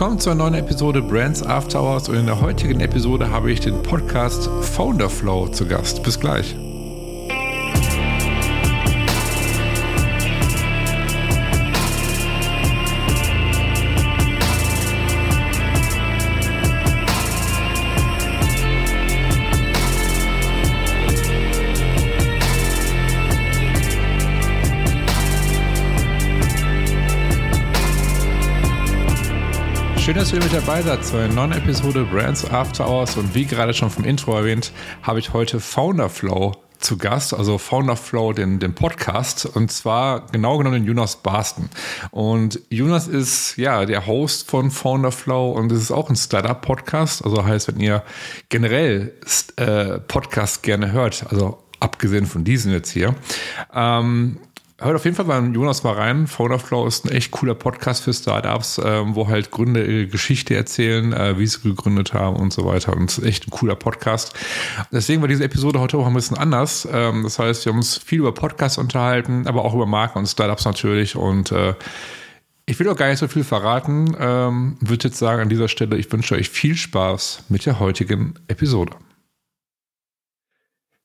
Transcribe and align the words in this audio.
Willkommen 0.00 0.18
zur 0.18 0.34
neuen 0.34 0.54
Episode 0.54 1.02
Brands 1.02 1.42
After 1.42 1.82
Hours 1.82 2.08
und 2.08 2.16
in 2.16 2.24
der 2.24 2.40
heutigen 2.40 2.80
Episode 2.80 3.30
habe 3.30 3.52
ich 3.52 3.60
den 3.60 3.82
Podcast 3.82 4.48
Founder 4.62 5.10
Flow 5.10 5.46
zu 5.48 5.66
Gast. 5.66 6.02
Bis 6.02 6.18
gleich. 6.18 6.56
Dass 30.20 30.34
ihr 30.34 30.42
mit 30.42 30.52
dabei 30.52 30.82
seid 30.82 31.02
zu 31.02 31.16
einer 31.16 31.32
neuen 31.32 31.52
Episode 31.52 32.04
Brands 32.04 32.44
After 32.44 32.86
Hours. 32.86 33.16
Und 33.16 33.34
wie 33.34 33.46
gerade 33.46 33.72
schon 33.72 33.88
vom 33.88 34.04
Intro 34.04 34.36
erwähnt, 34.36 34.70
habe 35.02 35.18
ich 35.18 35.32
heute 35.32 35.60
Founder 35.60 36.10
Flow 36.10 36.52
zu 36.78 36.98
Gast, 36.98 37.32
also 37.32 37.56
Founder 37.56 37.96
Flow, 37.96 38.34
den, 38.34 38.58
den 38.58 38.74
Podcast, 38.74 39.46
und 39.46 39.72
zwar 39.72 40.26
genau 40.30 40.58
genommen 40.58 40.82
den 40.82 40.84
Jonas 40.84 41.16
Barsten. 41.16 41.70
Und 42.10 42.60
Jonas 42.68 43.08
ist 43.08 43.56
ja 43.56 43.86
der 43.86 44.06
Host 44.06 44.50
von 44.50 44.70
Founder 44.70 45.10
Flow 45.10 45.52
und 45.52 45.72
es 45.72 45.80
ist 45.80 45.90
auch 45.90 46.10
ein 46.10 46.16
Startup-Podcast. 46.16 47.24
Also 47.24 47.42
heißt, 47.42 47.68
wenn 47.68 47.80
ihr 47.80 48.02
generell 48.50 49.14
äh, 49.56 50.00
Podcasts 50.00 50.60
gerne 50.60 50.92
hört, 50.92 51.24
also 51.30 51.62
abgesehen 51.80 52.26
von 52.26 52.44
diesen 52.44 52.72
jetzt 52.72 52.90
hier, 52.90 53.14
ähm, 53.72 54.38
Hört 54.82 54.96
auf 54.96 55.04
jeden 55.04 55.14
Fall 55.14 55.26
beim 55.26 55.52
Jonas 55.52 55.82
mal 55.82 55.92
rein. 55.92 56.26
Phone 56.26 56.58
Flow 56.58 56.86
ist 56.86 57.04
ein 57.04 57.12
echt 57.12 57.32
cooler 57.32 57.54
Podcast 57.54 58.02
für 58.02 58.14
Startups, 58.14 58.80
ähm, 58.82 59.14
wo 59.14 59.28
halt 59.28 59.50
Gründer 59.50 59.84
ihre 59.84 60.06
Geschichte 60.06 60.56
erzählen, 60.56 61.12
äh, 61.12 61.38
wie 61.38 61.46
sie 61.46 61.60
gegründet 61.60 62.14
haben 62.14 62.36
und 62.36 62.50
so 62.50 62.64
weiter. 62.64 62.96
Und 62.96 63.10
es 63.10 63.18
ist 63.18 63.24
echt 63.26 63.46
ein 63.46 63.50
cooler 63.50 63.76
Podcast. 63.76 64.32
Deswegen 64.90 65.20
war 65.20 65.28
diese 65.28 65.44
Episode 65.44 65.80
heute 65.80 65.98
auch 65.98 66.06
ein 66.06 66.14
bisschen 66.14 66.38
anders. 66.38 66.88
Ähm, 66.90 67.24
das 67.24 67.38
heißt, 67.38 67.66
wir 67.66 67.72
haben 67.72 67.78
uns 67.78 67.98
viel 67.98 68.20
über 68.20 68.32
Podcasts 68.32 68.78
unterhalten, 68.78 69.46
aber 69.46 69.66
auch 69.66 69.74
über 69.74 69.84
Marken 69.84 70.20
und 70.20 70.26
Startups 70.26 70.64
natürlich. 70.64 71.14
Und 71.14 71.52
äh, 71.52 71.74
ich 72.64 72.80
will 72.80 72.88
auch 72.88 72.96
gar 72.96 73.10
nicht 73.10 73.18
so 73.18 73.28
viel 73.28 73.44
verraten. 73.44 74.16
Ähm, 74.18 74.78
würde 74.80 75.08
jetzt 75.08 75.18
sagen 75.18 75.42
an 75.42 75.50
dieser 75.50 75.68
Stelle, 75.68 75.98
ich 75.98 76.10
wünsche 76.10 76.36
euch 76.36 76.48
viel 76.48 76.74
Spaß 76.74 77.44
mit 77.50 77.66
der 77.66 77.80
heutigen 77.80 78.32
Episode. 78.48 78.92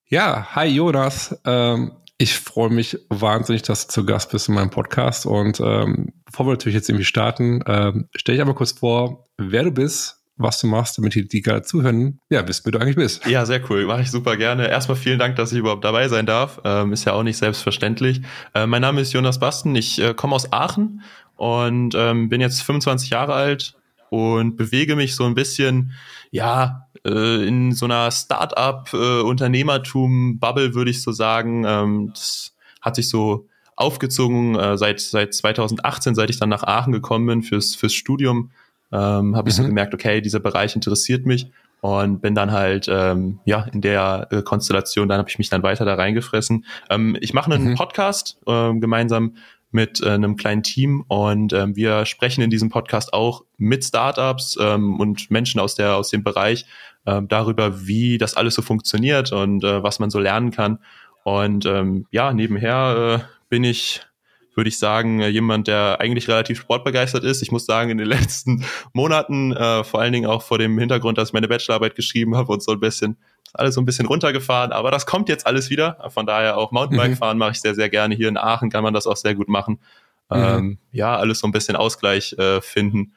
Ja, 0.08 0.48
hi 0.56 0.68
Jonas. 0.68 1.38
Ähm, 1.44 1.92
ich 2.18 2.36
freue 2.36 2.70
mich 2.70 2.98
wahnsinnig, 3.10 3.64
dass 3.64 3.88
du 3.88 3.94
zu 3.94 4.06
Gast 4.06 4.32
bist 4.32 4.48
in 4.48 4.56
meinem 4.56 4.70
Podcast. 4.70 5.26
Und 5.26 5.60
ähm, 5.60 6.14
bevor 6.26 6.46
wir 6.46 6.52
natürlich 6.52 6.76
jetzt 6.76 6.90
irgendwie 6.90 7.06
starten, 7.06 7.62
ähm, 7.68 8.08
stell 8.16 8.36
dich 8.36 8.42
einmal 8.42 8.56
kurz 8.56 8.72
vor, 8.72 9.26
wer 9.38 9.64
du 9.64 9.72
bist, 9.72 10.22
was 10.38 10.60
du 10.60 10.68
machst, 10.68 10.98
damit 10.98 11.16
die, 11.16 11.28
die 11.28 11.42
gerade 11.42 11.62
zuhören, 11.64 12.20
ja, 12.30 12.46
wissen, 12.48 12.64
wer 12.66 12.72
du 12.74 12.80
eigentlich 12.80 12.96
bist. 12.96 13.26
Ja, 13.26 13.46
sehr 13.46 13.62
cool. 13.70 13.86
Mache 13.86 14.02
ich 14.02 14.12
super 14.12 14.38
gerne. 14.38 14.68
Erstmal 14.68 14.98
vielen 14.98 15.20
Dank, 15.20 15.36
dass 15.36 15.52
ich 15.52 15.60
überhaupt 15.60 15.84
dabei 15.84 16.08
sein 16.08 16.26
darf. 16.26 16.62
Ähm, 16.64 16.94
ist 16.94 17.06
ja 17.06 17.14
auch 17.14 17.24
nicht 17.24 17.38
selbstverständlich. 17.38 18.22
Äh, 18.54 18.66
mein 18.66 18.82
Name 18.82 19.02
ist 19.02 19.14
Jonas 19.14 19.40
Basten. 19.40 19.76
Ich 19.76 20.00
äh, 20.00 20.14
komme 20.14 20.36
aus 20.36 20.52
Aachen 20.52 21.02
und 21.36 21.96
ähm, 21.96 22.30
bin 22.30 22.42
jetzt 22.42 22.62
25 22.62 23.10
Jahre 23.10 23.34
alt 23.34 23.76
und 24.10 24.56
bewege 24.56 24.96
mich 24.96 25.16
so 25.16 25.26
ein 25.26 25.36
bisschen, 25.36 25.92
ja, 26.32 26.84
äh, 27.06 27.48
in 27.48 27.72
so 27.72 27.86
einer 27.86 28.11
Start-up-Unternehmertum-Bubble, 28.11 30.73
würde 30.73 30.92
ich 30.92 31.02
so 31.02 31.12
sagen. 31.12 31.64
Ähm, 31.66 32.12
das 32.14 32.53
hat 32.81 32.96
sich 32.96 33.09
so 33.09 33.47
aufgezogen 33.75 34.56
äh, 34.56 34.78
seit, 34.78 35.00
seit 35.00 35.34
2018, 35.34 36.16
seit 36.16 36.30
ich 36.30 36.40
dann 36.40 36.50
nach 36.50 36.63
Aachen 36.63 36.94
gekommen 36.94 37.28
bin 37.28 37.44
fürs, 37.44 37.75
fürs 37.75 37.94
Studium, 37.94 38.52
ähm, 38.91 39.35
habe 39.35 39.50
ich 39.50 39.57
mhm. 39.57 39.63
so 39.63 39.68
gemerkt, 39.68 39.94
okay, 39.94 40.22
dieser 40.22 40.40
Bereich 40.40 40.75
interessiert 40.75 41.25
mich 41.25 41.52
und 41.81 42.22
bin 42.22 42.35
dann 42.35 42.52
halt 42.52 42.88
ähm, 42.90 43.40
ja 43.46 43.63
in 43.72 43.81
der 43.81 44.28
äh, 44.31 44.41
Konstellation, 44.41 45.09
dann 45.09 45.19
habe 45.19 45.30
ich 45.30 45.38
mich 45.38 45.50
dann 45.50 45.63
weiter 45.63 45.85
da 45.85 45.96
reingefressen. 45.96 46.66
Ähm, 46.90 47.18
ich 47.19 47.34
mache 47.34 47.53
einen 47.53 47.72
mhm. 47.72 47.75
Podcast 47.75 48.38
äh, 48.47 48.74
gemeinsam 48.74 49.35
mit 49.72 50.01
äh, 50.01 50.09
einem 50.09 50.38
kleinen 50.38 50.63
Team 50.63 51.03
und 51.07 51.51
ähm, 51.51 51.75
wir 51.75 52.06
sprechen 52.06 52.41
in 52.41 52.50
diesem 52.50 52.69
Podcast 52.69 53.13
auch 53.13 53.44
mit 53.57 53.84
Startups 53.84 54.57
ähm, 54.59 55.00
und 55.00 55.30
Menschen 55.30 55.59
aus 55.59 55.75
der 55.75 55.96
aus 55.96 56.09
dem 56.09 56.24
Bereich 56.24 56.66
äh, 57.06 57.22
darüber, 57.28 57.88
wie 57.88 58.18
das 58.18 58.36
alles 58.36 58.56
so 58.56 58.62
funktioniert 58.62 59.32
und 59.32 59.64
äh, 59.64 59.84
was 59.84 60.00
man 60.00 60.10
so 60.10 60.20
lernen 60.20 60.52
kann. 60.52 60.80
Und 61.24 61.66
ähm, 61.66 62.06
ja, 62.12 62.34
nebenher 62.34 63.22
äh, 63.22 63.26
bin 63.50 63.64
ich 63.64 64.02
würde 64.56 64.70
ich 64.70 64.80
sagen, 64.80 65.20
äh, 65.20 65.28
jemand, 65.28 65.68
der 65.68 65.98
eigentlich 66.00 66.28
relativ 66.28 66.60
sportbegeistert 66.60 67.24
ist. 67.24 67.42
Ich 67.42 67.52
muss 67.52 67.66
sagen, 67.66 67.90
in 67.90 67.98
den 67.98 68.08
letzten 68.08 68.66
Monaten, 68.94 69.52
äh, 69.52 69.84
vor 69.84 70.02
allen 70.02 70.14
Dingen 70.14 70.30
auch 70.30 70.42
vor 70.42 70.58
dem 70.58 70.80
Hintergrund, 70.80 71.18
dass 71.18 71.30
ich 71.30 71.34
meine 71.34 71.48
Bachelorarbeit 71.48 71.96
geschrieben 71.96 72.36
habe 72.36 72.52
und 72.52 72.64
so 72.64 72.72
ein 72.72 72.80
bisschen, 72.80 73.18
alles 73.54 73.76
so 73.76 73.82
ein 73.82 73.86
bisschen 73.86 74.06
runtergefahren. 74.06 74.72
Aber 74.72 74.92
das 74.92 75.06
kommt 75.06 75.30
jetzt 75.30 75.46
alles 75.46 75.70
wieder. 75.70 76.10
Von 76.10 76.26
daher 76.26 76.58
auch 76.58 76.72
Mountainbike 76.72 77.12
mhm. 77.12 77.18
fahren 77.18 77.38
mache 77.38 77.52
ich 77.52 77.62
sehr, 77.62 77.76
sehr 77.76 77.90
gerne. 77.90 78.16
Hier 78.16 78.30
in 78.30 78.38
Aachen 78.38 78.70
kann 78.70 78.84
man 78.84 78.94
das 78.94 79.08
auch 79.08 79.18
sehr 79.18 79.36
gut 79.36 79.50
machen. 79.50 79.80
Mhm. 80.30 80.38
Ähm, 80.38 80.78
ja, 80.92 81.16
alles 81.16 81.40
so 81.40 81.48
ein 81.48 81.52
bisschen 81.52 81.76
Ausgleich 81.76 82.34
äh, 82.34 82.62
finden 82.62 83.14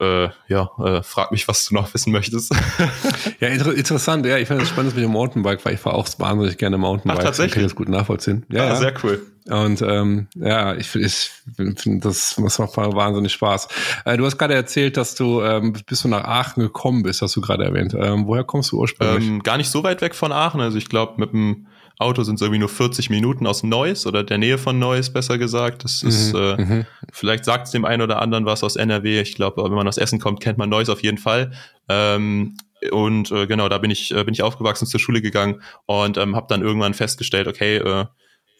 äh, 0.00 0.28
ja, 0.48 0.70
äh, 0.78 1.02
frag 1.02 1.32
mich, 1.32 1.46
was 1.48 1.66
du 1.66 1.74
noch 1.74 1.92
wissen 1.94 2.12
möchtest. 2.12 2.54
ja, 3.40 3.48
inter 3.48 3.74
interessant. 3.74 4.26
Ja, 4.26 4.38
ich 4.38 4.48
finde 4.48 4.62
es 4.62 4.68
spannend 4.68 4.94
mit 4.94 5.04
dem 5.04 5.10
Mountainbike, 5.10 5.64
weil 5.64 5.74
ich 5.74 5.80
fahre 5.80 5.96
auch 5.96 6.08
wahnsinnig 6.18 6.58
gerne 6.58 6.78
Mountainbike. 6.78 7.18
Ach, 7.18 7.24
tatsächlich? 7.24 7.52
Ich 7.52 7.54
kann 7.54 7.62
das 7.64 7.74
gut 7.74 7.88
nachvollziehen. 7.88 8.44
Ja, 8.50 8.64
ah, 8.64 8.66
ja. 8.68 8.76
sehr 8.76 8.94
cool. 9.02 9.26
Und 9.48 9.80
ähm, 9.82 10.26
ja, 10.34 10.74
ich, 10.74 10.94
ich 10.96 11.30
finde, 11.54 12.00
das, 12.00 12.34
das 12.36 12.58
macht 12.58 12.76
wahnsinnig 12.76 13.32
Spaß. 13.32 13.68
Äh, 14.04 14.16
du 14.16 14.26
hast 14.26 14.38
gerade 14.38 14.54
erzählt, 14.54 14.96
dass 14.96 15.14
du 15.14 15.40
ähm, 15.40 15.72
bis 15.86 16.02
du 16.02 16.08
nach 16.08 16.24
Aachen 16.24 16.62
gekommen 16.62 17.04
bist, 17.04 17.22
hast 17.22 17.36
du 17.36 17.40
gerade 17.40 17.64
erwähnt. 17.64 17.94
Ähm, 17.94 18.26
woher 18.26 18.42
kommst 18.42 18.72
du 18.72 18.80
ursprünglich? 18.80 19.26
Ähm, 19.26 19.42
gar 19.42 19.56
nicht 19.56 19.70
so 19.70 19.84
weit 19.84 20.00
weg 20.00 20.14
von 20.14 20.32
Aachen. 20.32 20.60
Also 20.60 20.78
ich 20.78 20.88
glaube, 20.88 21.14
mit 21.18 21.32
dem 21.32 21.68
Auto 21.98 22.22
sind 22.22 22.36
es 22.36 22.42
irgendwie 22.42 22.58
nur 22.58 22.68
40 22.68 23.08
Minuten 23.08 23.46
aus 23.46 23.62
Neuss 23.62 24.06
oder 24.06 24.22
der 24.22 24.38
Nähe 24.38 24.58
von 24.58 24.78
Neuss, 24.78 25.10
besser 25.10 25.38
gesagt. 25.38 25.84
Das 25.84 26.02
mhm, 26.02 26.08
ist, 26.08 26.34
äh, 26.34 26.56
mhm. 26.56 26.86
vielleicht 27.10 27.44
sagt 27.44 27.66
es 27.66 27.72
dem 27.72 27.84
einen 27.84 28.02
oder 28.02 28.20
anderen 28.20 28.44
was 28.44 28.62
aus 28.62 28.76
NRW. 28.76 29.20
Ich 29.20 29.34
glaube, 29.34 29.64
wenn 29.64 29.72
man 29.72 29.88
aus 29.88 29.96
Essen 29.96 30.20
kommt, 30.20 30.40
kennt 30.40 30.58
man 30.58 30.68
Neuss 30.68 30.90
auf 30.90 31.02
jeden 31.02 31.18
Fall. 31.18 31.52
Ähm, 31.88 32.56
und 32.90 33.30
äh, 33.30 33.46
genau, 33.46 33.68
da 33.68 33.78
bin 33.78 33.90
ich, 33.90 34.14
äh, 34.14 34.24
bin 34.24 34.34
ich 34.34 34.42
aufgewachsen, 34.42 34.86
zur 34.86 35.00
Schule 35.00 35.22
gegangen 35.22 35.62
und 35.86 36.18
ähm, 36.18 36.36
habe 36.36 36.46
dann 36.48 36.60
irgendwann 36.60 36.92
festgestellt, 36.92 37.48
okay, 37.48 37.76
äh, 37.76 38.04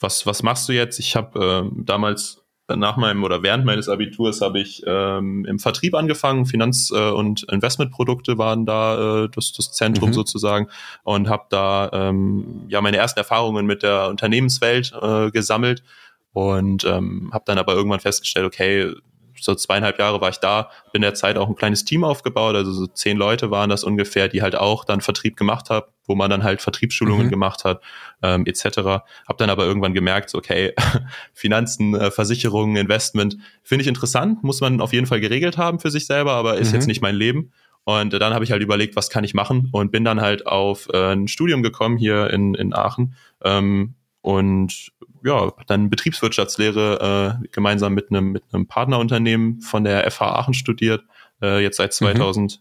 was, 0.00 0.26
was 0.26 0.42
machst 0.42 0.68
du 0.68 0.72
jetzt? 0.72 0.98
Ich 0.98 1.14
habe 1.16 1.70
äh, 1.70 1.82
damals 1.84 2.45
nach 2.74 2.96
meinem 2.96 3.22
oder 3.22 3.42
während 3.42 3.64
meines 3.64 3.88
Abiturs 3.88 4.40
habe 4.40 4.60
ich 4.60 4.82
ähm, 4.86 5.44
im 5.44 5.58
Vertrieb 5.58 5.94
angefangen. 5.94 6.46
Finanz- 6.46 6.90
äh, 6.90 7.10
und 7.10 7.44
Investmentprodukte 7.44 8.38
waren 8.38 8.66
da 8.66 9.24
äh, 9.24 9.28
das, 9.32 9.52
das 9.52 9.72
Zentrum 9.72 10.10
mhm. 10.10 10.14
sozusagen 10.14 10.68
und 11.04 11.28
habe 11.28 11.44
da 11.50 11.90
ähm, 11.92 12.64
ja 12.68 12.80
meine 12.80 12.96
ersten 12.96 13.20
Erfahrungen 13.20 13.66
mit 13.66 13.82
der 13.82 14.08
Unternehmenswelt 14.08 14.92
äh, 15.00 15.30
gesammelt 15.30 15.84
und 16.32 16.84
ähm, 16.84 17.30
habe 17.32 17.44
dann 17.46 17.58
aber 17.58 17.74
irgendwann 17.74 18.00
festgestellt, 18.00 18.46
okay, 18.46 18.92
so 19.40 19.54
zweieinhalb 19.54 19.98
Jahre 19.98 20.20
war 20.20 20.30
ich 20.30 20.38
da, 20.38 20.70
bin 20.92 21.02
der 21.02 21.14
Zeit 21.14 21.36
auch 21.36 21.48
ein 21.48 21.56
kleines 21.56 21.84
Team 21.84 22.04
aufgebaut, 22.04 22.54
also 22.54 22.72
so 22.72 22.86
zehn 22.86 23.16
Leute 23.16 23.50
waren 23.50 23.70
das 23.70 23.84
ungefähr, 23.84 24.28
die 24.28 24.42
halt 24.42 24.56
auch 24.56 24.84
dann 24.84 25.00
Vertrieb 25.00 25.36
gemacht 25.36 25.70
haben, 25.70 25.86
wo 26.06 26.14
man 26.14 26.30
dann 26.30 26.44
halt 26.44 26.62
Vertriebsschulungen 26.62 27.26
mhm. 27.26 27.30
gemacht 27.30 27.64
hat, 27.64 27.82
ähm, 28.22 28.46
etc. 28.46 28.78
Hab 29.26 29.38
dann 29.38 29.50
aber 29.50 29.64
irgendwann 29.64 29.94
gemerkt, 29.94 30.30
so, 30.30 30.38
okay, 30.38 30.72
Finanzen, 31.32 31.94
äh, 31.94 32.10
Versicherungen, 32.10 32.76
Investment, 32.76 33.36
finde 33.62 33.82
ich 33.82 33.88
interessant, 33.88 34.42
muss 34.42 34.60
man 34.60 34.80
auf 34.80 34.92
jeden 34.92 35.06
Fall 35.06 35.20
geregelt 35.20 35.58
haben 35.58 35.78
für 35.78 35.90
sich 35.90 36.06
selber, 36.06 36.32
aber 36.32 36.56
ist 36.56 36.68
mhm. 36.68 36.74
jetzt 36.74 36.86
nicht 36.86 37.02
mein 37.02 37.14
Leben. 37.14 37.52
Und 37.84 38.12
äh, 38.14 38.18
dann 38.18 38.34
habe 38.34 38.44
ich 38.44 38.50
halt 38.50 38.62
überlegt, 38.62 38.96
was 38.96 39.10
kann 39.10 39.22
ich 39.22 39.32
machen 39.32 39.68
und 39.72 39.92
bin 39.92 40.04
dann 40.04 40.20
halt 40.20 40.46
auf 40.46 40.88
äh, 40.92 41.12
ein 41.12 41.28
Studium 41.28 41.62
gekommen 41.62 41.96
hier 41.96 42.30
in, 42.30 42.54
in 42.54 42.74
Aachen 42.74 43.14
ähm, 43.44 43.94
und 44.26 44.90
ja, 45.24 45.52
dann 45.68 45.88
Betriebswirtschaftslehre 45.88 47.38
äh, 47.44 47.48
gemeinsam 47.52 47.94
mit 47.94 48.10
einem 48.10 48.32
mit 48.32 48.42
einem 48.52 48.66
Partnerunternehmen 48.66 49.60
von 49.60 49.84
der 49.84 50.10
FH 50.10 50.22
Aachen 50.22 50.52
studiert, 50.52 51.04
äh, 51.40 51.62
jetzt 51.62 51.76
seit 51.76 51.92
2018, 51.92 52.58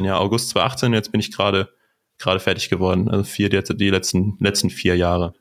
mhm. 0.00 0.04
ja, 0.04 0.18
August 0.18 0.50
2018, 0.50 0.92
jetzt 0.92 1.10
bin 1.10 1.20
ich 1.20 1.32
gerade 1.32 1.70
gerade 2.18 2.40
fertig 2.40 2.68
geworden, 2.68 3.08
also 3.08 3.24
vier 3.24 3.48
die, 3.48 3.62
die 3.74 3.88
letzten 3.88 4.36
letzten 4.38 4.68
vier 4.68 4.94
Jahre. 4.94 5.32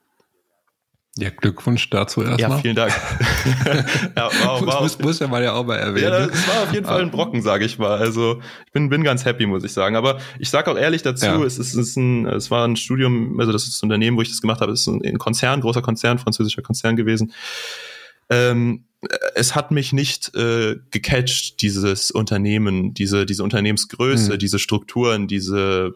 Ja, 1.18 1.30
Glückwunsch 1.30 1.90
dazu 1.90 2.22
erstmal. 2.22 2.52
Ja, 2.52 2.58
vielen 2.58 2.76
Dank. 2.76 2.94
ja, 4.16 4.30
war, 4.46 4.66
war 4.66 4.82
muss, 4.82 4.98
muss 5.00 5.20
ja 5.20 5.28
mal 5.28 5.44
ja 5.44 5.52
auch 5.52 5.66
mal 5.66 5.76
erwähnen. 5.76 6.06
Ja, 6.06 6.28
das 6.28 6.48
war 6.48 6.64
auf 6.64 6.74
jeden 6.74 6.86
Fall 6.86 7.02
ein 7.02 7.12
Brocken, 7.12 7.42
sage 7.42 7.66
ich 7.66 7.78
mal. 7.78 7.98
Also 7.98 8.42
ich 8.66 8.72
bin, 8.72 8.88
bin 8.88 9.04
ganz 9.04 9.26
happy, 9.26 9.46
muss 9.46 9.66
ich 9.66 9.74
sagen. 9.74 9.98
Aber 9.98 10.20
ich 10.40 10.50
sage 10.50 10.72
auch 10.72 10.78
ehrlich 10.78 11.02
dazu, 11.02 11.26
ja. 11.26 11.44
es, 11.44 11.60
ist, 11.60 11.74
es, 11.74 11.90
ist 11.90 11.98
ein, 11.98 12.26
es 12.28 12.50
war 12.50 12.66
ein 12.66 12.78
Studium, 12.78 13.38
also 13.42 13.52
das 13.52 13.64
ist 13.64 13.76
das 13.76 13.84
Unternehmen, 13.84 14.16
wo 14.16 14.22
ich 14.22 14.30
das 14.30 14.40
gemacht 14.40 14.62
habe, 14.62 14.72
es 14.72 14.82
ist 14.82 14.88
ein 14.88 15.18
Konzern, 15.18 15.60
großer 15.60 15.82
Konzern, 15.82 16.18
französischer 16.18 16.62
Konzern 16.62 16.96
gewesen. 16.96 17.34
Ähm, 18.30 18.86
es 19.36 19.54
hat 19.54 19.72
mich 19.72 19.92
nicht 19.92 20.34
äh, 20.36 20.78
gecatcht, 20.92 21.62
dieses 21.62 22.12
Unternehmen, 22.12 22.94
diese, 22.94 23.26
diese 23.26 23.44
Unternehmensgröße, 23.44 24.34
mhm. 24.34 24.40
diese 24.40 24.60
Strukturen, 24.60 25.28
diese 25.28 25.96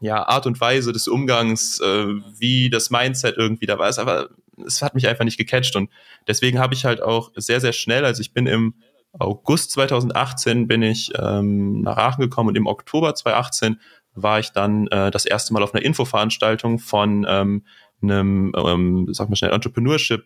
ja, 0.00 0.26
Art 0.26 0.46
und 0.46 0.60
Weise 0.60 0.92
des 0.92 1.08
Umgangs, 1.08 1.80
äh, 1.80 2.06
wie 2.38 2.70
das 2.70 2.90
Mindset 2.90 3.36
irgendwie 3.36 3.66
da 3.66 3.78
war. 3.78 3.88
Es, 3.88 3.98
aber, 3.98 4.30
es 4.64 4.82
hat 4.82 4.94
mich 4.94 5.08
einfach 5.08 5.24
nicht 5.24 5.38
gecatcht 5.38 5.76
und 5.76 5.90
deswegen 6.26 6.58
habe 6.58 6.74
ich 6.74 6.84
halt 6.84 7.02
auch 7.02 7.30
sehr, 7.36 7.60
sehr 7.60 7.72
schnell, 7.72 8.04
also 8.04 8.20
ich 8.20 8.32
bin 8.32 8.46
im 8.46 8.74
August 9.18 9.70
2018 9.72 10.66
bin 10.66 10.82
ich 10.82 11.12
ähm, 11.18 11.80
nach 11.80 11.96
Aachen 11.96 12.20
gekommen 12.20 12.50
und 12.50 12.56
im 12.56 12.66
Oktober 12.66 13.14
2018 13.14 13.80
war 14.14 14.38
ich 14.38 14.50
dann 14.50 14.86
äh, 14.88 15.10
das 15.10 15.26
erste 15.26 15.52
Mal 15.52 15.62
auf 15.62 15.74
einer 15.74 15.84
Infoveranstaltung 15.84 16.78
von 16.78 17.26
ähm, 17.28 17.64
einem, 18.02 18.52
ähm, 18.56 19.08
sag 19.12 19.28
mal 19.28 19.36
schnell, 19.36 19.52
Entrepreneurship 19.52 20.24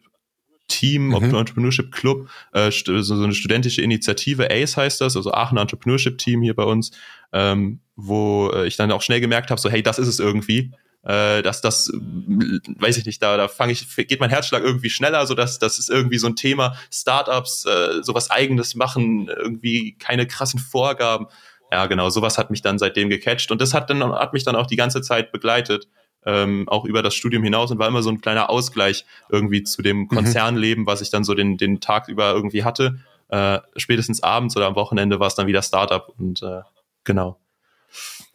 Team, 0.70 1.08
mhm. 1.08 1.34
Entrepreneurship 1.34 1.92
Club, 1.92 2.28
äh, 2.52 2.70
so, 2.70 3.14
eine 3.14 3.34
studentische 3.34 3.82
Initiative, 3.82 4.50
ACE 4.50 4.76
heißt 4.76 5.00
das, 5.00 5.16
also 5.16 5.32
Aachen 5.32 5.58
Entrepreneurship 5.58 6.16
Team 6.16 6.40
hier 6.42 6.54
bei 6.54 6.64
uns, 6.64 6.92
ähm, 7.32 7.80
wo 7.96 8.50
äh, 8.54 8.66
ich 8.66 8.76
dann 8.76 8.90
auch 8.92 9.02
schnell 9.02 9.20
gemerkt 9.20 9.50
habe, 9.50 9.60
so 9.60 9.68
hey, 9.68 9.82
das 9.82 9.98
ist 9.98 10.08
es 10.08 10.18
irgendwie. 10.18 10.72
Äh, 11.02 11.42
dass 11.42 11.62
das, 11.62 11.90
weiß 11.90 12.98
ich 12.98 13.06
nicht, 13.06 13.22
da, 13.22 13.38
da 13.38 13.48
fange 13.48 13.72
ich, 13.72 13.96
geht 13.96 14.20
mein 14.20 14.28
Herzschlag 14.28 14.62
irgendwie 14.62 14.90
schneller, 14.90 15.26
so 15.26 15.34
dass 15.34 15.58
das 15.58 15.78
ist 15.78 15.88
irgendwie 15.88 16.18
so 16.18 16.26
ein 16.26 16.36
Thema, 16.36 16.76
Startups, 16.92 17.64
äh, 17.64 18.02
sowas 18.02 18.30
eigenes 18.30 18.74
machen, 18.74 19.28
irgendwie 19.28 19.96
keine 19.98 20.26
krassen 20.26 20.60
Vorgaben. 20.60 21.26
Ja, 21.72 21.86
genau, 21.86 22.10
sowas 22.10 22.36
hat 22.36 22.50
mich 22.50 22.60
dann 22.60 22.78
seitdem 22.78 23.08
gecatcht 23.08 23.50
und 23.50 23.62
das 23.62 23.72
hat 23.72 23.88
dann 23.88 24.02
hat 24.02 24.34
mich 24.34 24.44
dann 24.44 24.56
auch 24.56 24.66
die 24.66 24.76
ganze 24.76 25.00
Zeit 25.00 25.32
begleitet 25.32 25.88
ähm, 26.26 26.68
auch 26.68 26.84
über 26.84 27.02
das 27.02 27.14
Studium 27.14 27.42
hinaus 27.42 27.70
und 27.70 27.78
war 27.78 27.88
immer 27.88 28.02
so 28.02 28.10
ein 28.10 28.20
kleiner 28.20 28.50
Ausgleich 28.50 29.04
irgendwie 29.28 29.62
zu 29.62 29.82
dem 29.82 30.00
mhm. 30.00 30.08
Konzernleben, 30.08 30.86
was 30.86 31.00
ich 31.00 31.10
dann 31.10 31.24
so 31.24 31.34
den, 31.34 31.56
den 31.56 31.80
Tag 31.80 32.08
über 32.08 32.32
irgendwie 32.32 32.64
hatte. 32.64 33.00
Äh, 33.28 33.60
spätestens 33.76 34.22
abends 34.22 34.56
oder 34.56 34.66
am 34.66 34.74
Wochenende 34.74 35.20
war 35.20 35.28
es 35.28 35.34
dann 35.34 35.46
wieder 35.46 35.62
Startup 35.62 36.12
und 36.18 36.42
äh, 36.42 36.62
genau. 37.04 37.38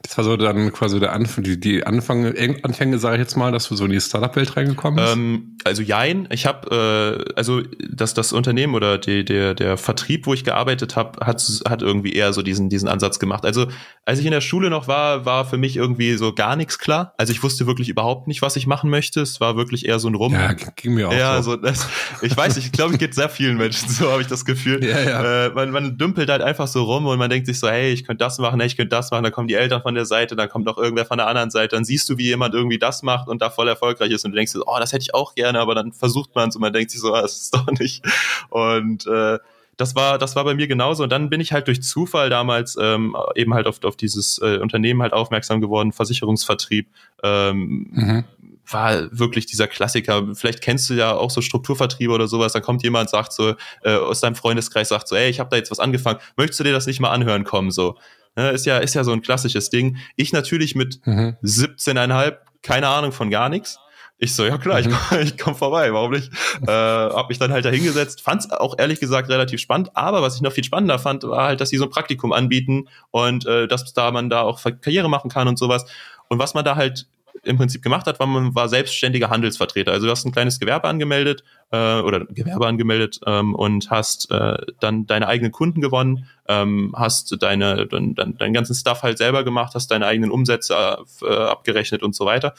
Das 0.07 0.17
war 0.17 0.23
so 0.23 0.37
dann 0.37 0.71
quasi 0.71 0.99
der 0.99 1.13
Anfang, 1.13 1.43
die, 1.43 1.59
die 1.59 1.85
Anfang, 1.85 2.25
Anfänge, 2.63 2.99
sage 2.99 3.15
ich 3.15 3.21
jetzt 3.21 3.35
mal, 3.35 3.51
dass 3.51 3.67
du 3.67 3.75
so 3.75 3.85
in 3.85 3.91
die 3.91 3.99
Startup-Welt 3.99 4.55
reingekommen 4.55 5.03
bist? 5.03 5.15
Ähm, 5.15 5.57
also 5.63 5.81
jein, 5.81 6.27
ich 6.31 6.45
habe, 6.45 7.25
äh, 7.27 7.33
also 7.35 7.63
das, 7.89 8.13
das 8.13 8.31
Unternehmen 8.31 8.75
oder 8.75 8.97
die, 8.97 9.25
der, 9.25 9.55
der 9.55 9.77
Vertrieb, 9.77 10.27
wo 10.27 10.33
ich 10.33 10.43
gearbeitet 10.43 10.95
habe, 10.95 11.25
hat, 11.25 11.43
hat 11.67 11.81
irgendwie 11.81 12.13
eher 12.13 12.33
so 12.33 12.43
diesen, 12.43 12.69
diesen 12.69 12.87
Ansatz 12.87 13.17
gemacht. 13.19 13.45
Also 13.45 13.67
als 14.05 14.19
ich 14.19 14.25
in 14.25 14.31
der 14.31 14.41
Schule 14.41 14.69
noch 14.69 14.87
war, 14.87 15.25
war 15.25 15.45
für 15.45 15.57
mich 15.57 15.75
irgendwie 15.75 16.13
so 16.15 16.33
gar 16.33 16.55
nichts 16.55 16.77
klar. 16.77 17.13
Also 17.17 17.31
ich 17.31 17.41
wusste 17.41 17.65
wirklich 17.65 17.89
überhaupt 17.89 18.27
nicht, 18.27 18.43
was 18.43 18.55
ich 18.55 18.67
machen 18.67 18.91
möchte. 18.91 19.21
Es 19.21 19.41
war 19.41 19.57
wirklich 19.57 19.87
eher 19.87 19.97
so 19.97 20.07
ein 20.07 20.15
Rum. 20.15 20.33
Ja, 20.33 20.53
ging 20.53 20.93
mir 20.93 21.09
auch 21.09 21.13
ja, 21.13 21.41
so. 21.41 21.51
so 21.51 21.57
das, 21.57 21.87
ich 22.21 22.35
weiß, 22.35 22.57
ich 22.57 22.71
glaube, 22.71 22.93
es 22.93 22.99
geht 22.99 23.15
sehr 23.15 23.29
vielen 23.29 23.57
Menschen 23.57 23.89
so, 23.89 24.11
habe 24.11 24.21
ich 24.21 24.27
das 24.27 24.45
Gefühl. 24.45 24.83
Ja, 24.83 25.01
ja. 25.01 25.45
Äh, 25.45 25.49
man, 25.49 25.71
man 25.71 25.97
dümpelt 25.97 26.29
halt 26.29 26.43
einfach 26.43 26.67
so 26.67 26.83
rum 26.83 27.07
und 27.07 27.17
man 27.17 27.29
denkt 27.29 27.47
sich 27.47 27.59
so, 27.59 27.67
hey, 27.67 27.91
ich 27.91 28.05
könnte 28.05 28.23
das 28.23 28.37
machen, 28.37 28.59
hey, 28.59 28.67
ich 28.67 28.77
könnte 28.77 28.95
das 28.95 29.09
machen. 29.09 29.23
Dann 29.23 29.33
kommen 29.33 29.47
die 29.47 29.55
Eltern 29.55 29.81
von 29.81 29.94
der 29.95 30.05
Seite, 30.05 30.35
dann 30.35 30.49
kommt 30.49 30.65
noch 30.65 30.77
irgendwer 30.77 31.05
von 31.05 31.17
der 31.17 31.27
anderen 31.27 31.51
Seite. 31.51 31.75
Dann 31.75 31.85
siehst 31.85 32.09
du, 32.09 32.17
wie 32.17 32.25
jemand 32.25 32.53
irgendwie 32.53 32.79
das 32.79 33.03
macht 33.03 33.27
und 33.27 33.41
da 33.41 33.49
voll 33.49 33.67
erfolgreich 33.67 34.11
ist 34.11 34.25
und 34.25 34.31
du 34.31 34.35
denkst 34.35 34.53
dir, 34.53 34.63
oh, 34.65 34.77
das 34.79 34.93
hätte 34.93 35.03
ich 35.03 35.13
auch 35.13 35.35
gerne, 35.35 35.59
aber 35.59 35.75
dann 35.75 35.91
versucht 35.91 36.35
man 36.35 36.49
es 36.49 36.55
und 36.55 36.61
man 36.61 36.73
denkt 36.73 36.91
sich 36.91 37.01
so, 37.01 37.13
ah, 37.13 37.21
das 37.21 37.37
ist 37.37 37.53
doch 37.53 37.67
nicht. 37.67 38.03
Und 38.49 39.07
äh, 39.07 39.39
das 39.77 39.95
war, 39.95 40.17
das 40.17 40.35
war 40.35 40.43
bei 40.43 40.53
mir 40.53 40.67
genauso. 40.67 41.03
Und 41.03 41.11
dann 41.11 41.29
bin 41.29 41.41
ich 41.41 41.51
halt 41.51 41.67
durch 41.67 41.81
Zufall 41.81 42.29
damals 42.29 42.77
ähm, 42.79 43.15
eben 43.35 43.53
halt 43.53 43.67
auf, 43.67 43.83
auf 43.83 43.97
dieses 43.97 44.39
äh, 44.39 44.57
Unternehmen 44.57 45.01
halt 45.01 45.13
aufmerksam 45.13 45.61
geworden, 45.61 45.91
Versicherungsvertrieb. 45.91 46.87
Ähm, 47.23 47.87
mhm. 47.91 48.23
War 48.69 49.07
wirklich 49.11 49.45
dieser 49.45 49.67
Klassiker. 49.67 50.33
Vielleicht 50.33 50.61
kennst 50.61 50.89
du 50.89 50.95
ja 50.95 51.13
auch 51.13 51.29
so 51.29 51.41
Strukturvertriebe 51.41 52.11
oder 52.11 52.27
sowas. 52.27 52.53
Dann 52.53 52.63
kommt 52.63 52.83
jemand, 52.83 53.09
sagt 53.09 53.33
so, 53.33 53.55
äh, 53.83 53.95
aus 53.95 54.21
deinem 54.21 54.35
Freundeskreis, 54.35 54.89
sagt 54.89 55.07
so, 55.07 55.15
ey, 55.15 55.29
ich 55.29 55.39
habe 55.39 55.49
da 55.49 55.57
jetzt 55.57 55.71
was 55.71 55.79
angefangen, 55.79 56.19
möchtest 56.37 56.61
du 56.61 56.63
dir 56.63 56.73
das 56.73 56.87
nicht 56.87 56.99
mal 56.99 57.11
anhören 57.11 57.43
kommen? 57.43 57.69
So. 57.69 57.97
Ja, 58.37 58.49
ist 58.49 58.65
ja, 58.65 58.77
ist 58.79 58.95
ja 58.95 59.03
so 59.03 59.11
ein 59.11 59.21
klassisches 59.21 59.69
Ding. 59.69 59.97
Ich 60.15 60.33
natürlich 60.33 60.75
mit 60.75 61.05
mhm. 61.05 61.37
17,5, 61.43 62.35
keine 62.61 62.87
Ahnung 62.87 63.11
von 63.11 63.29
gar 63.29 63.49
nichts. 63.49 63.79
Ich 64.17 64.33
so, 64.33 64.45
ja 64.45 64.57
klar, 64.57 64.79
ich, 64.79 64.87
mhm. 64.87 64.95
komm, 65.09 65.19
ich 65.21 65.37
komm 65.37 65.55
vorbei, 65.55 65.91
warum 65.93 66.11
nicht? 66.11 66.31
Äh, 66.67 66.71
hab 66.71 67.29
mich 67.29 67.37
dann 67.37 67.51
halt 67.51 67.65
da 67.65 67.69
hingesetzt, 67.69 68.21
fand's 68.21 68.49
auch 68.49 68.75
ehrlich 68.79 68.99
gesagt 68.99 69.29
relativ 69.29 69.59
spannend, 69.59 69.91
aber 69.93 70.21
was 70.21 70.35
ich 70.35 70.41
noch 70.41 70.53
viel 70.53 70.63
spannender 70.63 70.97
fand, 70.99 71.23
war 71.23 71.47
halt, 71.47 71.61
dass 71.61 71.69
sie 71.69 71.77
so 71.77 71.83
ein 71.83 71.89
Praktikum 71.89 72.31
anbieten 72.31 72.87
und 73.11 73.45
äh, 73.45 73.67
dass 73.67 73.93
da 73.93 74.11
man 74.11 74.29
da 74.29 74.41
auch 74.41 74.61
Karriere 74.81 75.09
machen 75.09 75.29
kann 75.29 75.47
und 75.47 75.59
sowas. 75.59 75.85
Und 76.29 76.39
was 76.39 76.53
man 76.53 76.65
da 76.65 76.75
halt 76.75 77.07
im 77.45 77.57
Prinzip 77.57 77.81
gemacht 77.81 78.05
hat, 78.07 78.19
war 78.19 78.27
man 78.27 78.55
war 78.55 78.69
selbstständiger 78.69 79.29
Handelsvertreter. 79.29 79.91
Also 79.91 80.05
du 80.07 80.11
hast 80.11 80.25
ein 80.25 80.31
kleines 80.31 80.59
Gewerbe 80.59 80.87
angemeldet 80.87 81.43
äh, 81.71 81.99
oder 81.99 82.25
Gewerbe 82.25 82.67
angemeldet 82.67 83.19
ähm, 83.25 83.55
und 83.55 83.89
hast 83.89 84.31
äh, 84.31 84.57
dann 84.79 85.05
deine 85.05 85.27
eigenen 85.27 85.51
Kunden 85.51 85.81
gewonnen, 85.81 86.27
ähm, 86.47 86.93
hast 86.97 87.41
deine 87.41 87.87
dein, 87.87 88.15
deinen 88.15 88.53
ganzen 88.53 88.75
Stuff 88.75 89.03
halt 89.03 89.17
selber 89.17 89.43
gemacht, 89.43 89.75
hast 89.75 89.91
deine 89.91 90.07
eigenen 90.07 90.31
Umsätze 90.31 90.97
äh, 91.21 91.33
abgerechnet 91.33 92.03
und 92.03 92.15
so 92.15 92.25
weiter. 92.25 92.53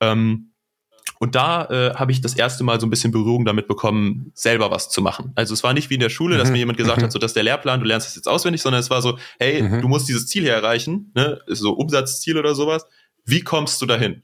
Ähm, 0.00 0.50
und 1.20 1.34
da 1.34 1.64
äh, 1.66 1.94
habe 1.94 2.12
ich 2.12 2.20
das 2.20 2.34
erste 2.34 2.64
Mal 2.64 2.80
so 2.80 2.86
ein 2.86 2.90
bisschen 2.90 3.12
Berührung 3.12 3.44
damit 3.44 3.68
bekommen, 3.68 4.32
selber 4.34 4.70
was 4.70 4.90
zu 4.90 5.00
machen. 5.00 5.32
Also 5.36 5.54
es 5.54 5.62
war 5.62 5.72
nicht 5.72 5.88
wie 5.90 5.94
in 5.94 6.00
der 6.00 6.10
Schule, 6.10 6.36
dass 6.36 6.48
mhm. 6.48 6.52
mir 6.52 6.58
jemand 6.58 6.78
gesagt 6.78 6.98
mhm. 6.98 7.04
hat, 7.04 7.12
so 7.12 7.18
das 7.18 7.30
ist 7.30 7.36
der 7.36 7.44
Lehrplan, 7.44 7.80
du 7.80 7.86
lernst 7.86 8.08
das 8.08 8.16
jetzt 8.16 8.28
auswendig, 8.28 8.62
sondern 8.62 8.80
es 8.80 8.90
war 8.90 9.00
so, 9.00 9.18
hey, 9.38 9.62
mhm. 9.62 9.80
du 9.80 9.88
musst 9.88 10.08
dieses 10.08 10.26
Ziel 10.26 10.42
hier 10.42 10.52
erreichen, 10.52 11.12
ne, 11.14 11.40
so 11.46 11.72
Umsatzziel 11.72 12.36
oder 12.36 12.54
sowas. 12.54 12.86
Wie 13.24 13.40
kommst 13.40 13.80
du 13.80 13.86
dahin? 13.86 14.22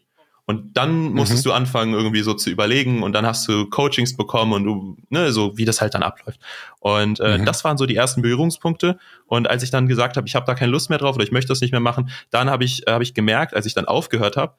Und 0.50 0.76
dann 0.76 1.12
musstest 1.12 1.44
mhm. 1.44 1.50
du 1.50 1.54
anfangen, 1.54 1.94
irgendwie 1.94 2.22
so 2.22 2.34
zu 2.34 2.50
überlegen 2.50 3.04
und 3.04 3.12
dann 3.12 3.24
hast 3.24 3.46
du 3.46 3.66
Coachings 3.66 4.16
bekommen 4.16 4.52
und 4.52 4.64
du, 4.64 4.96
ne, 5.08 5.30
so 5.30 5.56
wie 5.56 5.64
das 5.64 5.80
halt 5.80 5.94
dann 5.94 6.02
abläuft. 6.02 6.40
Und 6.80 7.20
äh, 7.20 7.38
mhm. 7.38 7.44
das 7.44 7.62
waren 7.62 7.78
so 7.78 7.86
die 7.86 7.94
ersten 7.94 8.20
Berührungspunkte. 8.20 8.98
Und 9.26 9.48
als 9.48 9.62
ich 9.62 9.70
dann 9.70 9.86
gesagt 9.86 10.16
habe, 10.16 10.26
ich 10.26 10.34
habe 10.34 10.46
da 10.46 10.54
keine 10.54 10.72
Lust 10.72 10.90
mehr 10.90 10.98
drauf 10.98 11.14
oder 11.14 11.22
ich 11.22 11.30
möchte 11.30 11.50
das 11.50 11.60
nicht 11.60 11.70
mehr 11.70 11.80
machen, 11.80 12.10
dann 12.30 12.50
habe 12.50 12.64
ich, 12.64 12.84
äh, 12.88 12.90
hab 12.90 13.00
ich 13.00 13.14
gemerkt, 13.14 13.54
als 13.54 13.64
ich 13.64 13.74
dann 13.74 13.84
aufgehört 13.84 14.36
habe, 14.36 14.54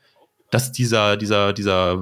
dass 0.49 0.71
dieser, 0.71 1.17
dieser, 1.17 1.51
dieser, 1.51 1.97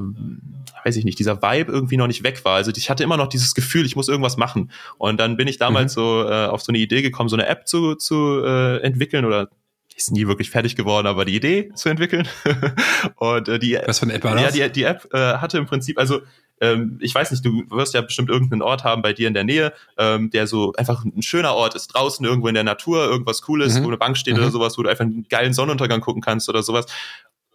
weiß 0.84 0.96
ich 0.96 1.04
nicht, 1.04 1.18
dieser 1.18 1.42
Vibe 1.42 1.72
irgendwie 1.72 1.98
noch 1.98 2.06
nicht 2.06 2.24
weg 2.24 2.46
war. 2.46 2.58
Also 2.58 2.72
ich 2.76 2.92
hatte 2.92 3.04
immer 3.04 3.18
noch 3.18 3.28
dieses 3.28 3.56
Gefühl, 3.56 3.88
ich 3.88 3.96
muss 3.96 4.08
irgendwas 4.08 4.38
machen. 4.38 4.70
Und 5.00 5.20
dann 5.20 5.36
bin 5.36 5.48
ich 5.48 5.58
damals 5.58 5.96
mhm. 5.96 6.00
so 6.00 6.30
äh, 6.30 6.46
auf 6.46 6.62
so 6.62 6.72
eine 6.72 6.78
Idee 6.78 7.02
gekommen, 7.02 7.30
so 7.30 7.36
eine 7.36 7.48
App 7.48 7.68
zu, 7.68 7.96
zu 7.96 8.44
äh, 8.44 8.82
entwickeln 8.82 9.26
oder 9.26 9.50
ist 10.00 10.12
nie 10.12 10.28
wirklich 10.28 10.50
fertig 10.50 10.76
geworden, 10.76 11.08
aber 11.08 11.26
die 11.26 11.36
Idee 11.36 11.72
zu 11.76 11.90
entwickeln. 11.90 12.28
und 13.16 13.48
äh, 13.48 13.60
die 13.60 13.78
Was 13.86 14.00
für 14.00 14.06
eine 14.06 14.14
App 14.14 14.24
war 14.24 14.36
das? 14.36 14.56
Ja, 14.56 14.68
die, 14.68 14.74
die 14.74 14.84
App 14.84 15.08
äh, 15.14 15.36
hatte 15.36 15.58
im 15.58 15.66
Prinzip, 15.66 15.98
also 16.00 16.22
ähm, 16.62 16.98
ich 17.02 17.14
weiß 17.14 17.32
nicht, 17.32 17.46
du 17.46 17.64
wirst 17.70 17.94
ja 17.94 18.02
bestimmt 18.02 18.30
irgendeinen 18.30 18.62
Ort 18.62 18.84
haben 18.84 19.02
bei 19.02 19.14
dir 19.14 19.28
in 19.28 19.34
der 19.34 19.44
Nähe, 19.44 19.74
ähm, 19.98 20.30
der 20.30 20.48
so 20.48 20.74
einfach 20.78 21.04
ein 21.06 21.22
schöner 21.22 21.54
Ort 21.54 21.76
ist, 21.76 21.88
draußen 21.88 22.26
irgendwo 22.26 22.48
in 22.48 22.54
der 22.54 22.64
Natur, 22.64 23.06
irgendwas 23.06 23.42
Cooles, 23.42 23.76
mhm. 23.76 23.84
wo 23.84 23.88
eine 23.88 23.98
Bank 23.98 24.18
steht 24.18 24.36
mhm. 24.36 24.42
oder 24.42 24.52
sowas, 24.52 24.78
wo 24.78 24.84
du 24.84 24.90
einfach 24.90 25.06
einen 25.06 25.28
geilen 25.30 25.54
Sonnenuntergang 25.54 26.02
gucken 26.02 26.22
kannst 26.22 26.50
oder 26.50 26.64
sowas. 26.64 26.86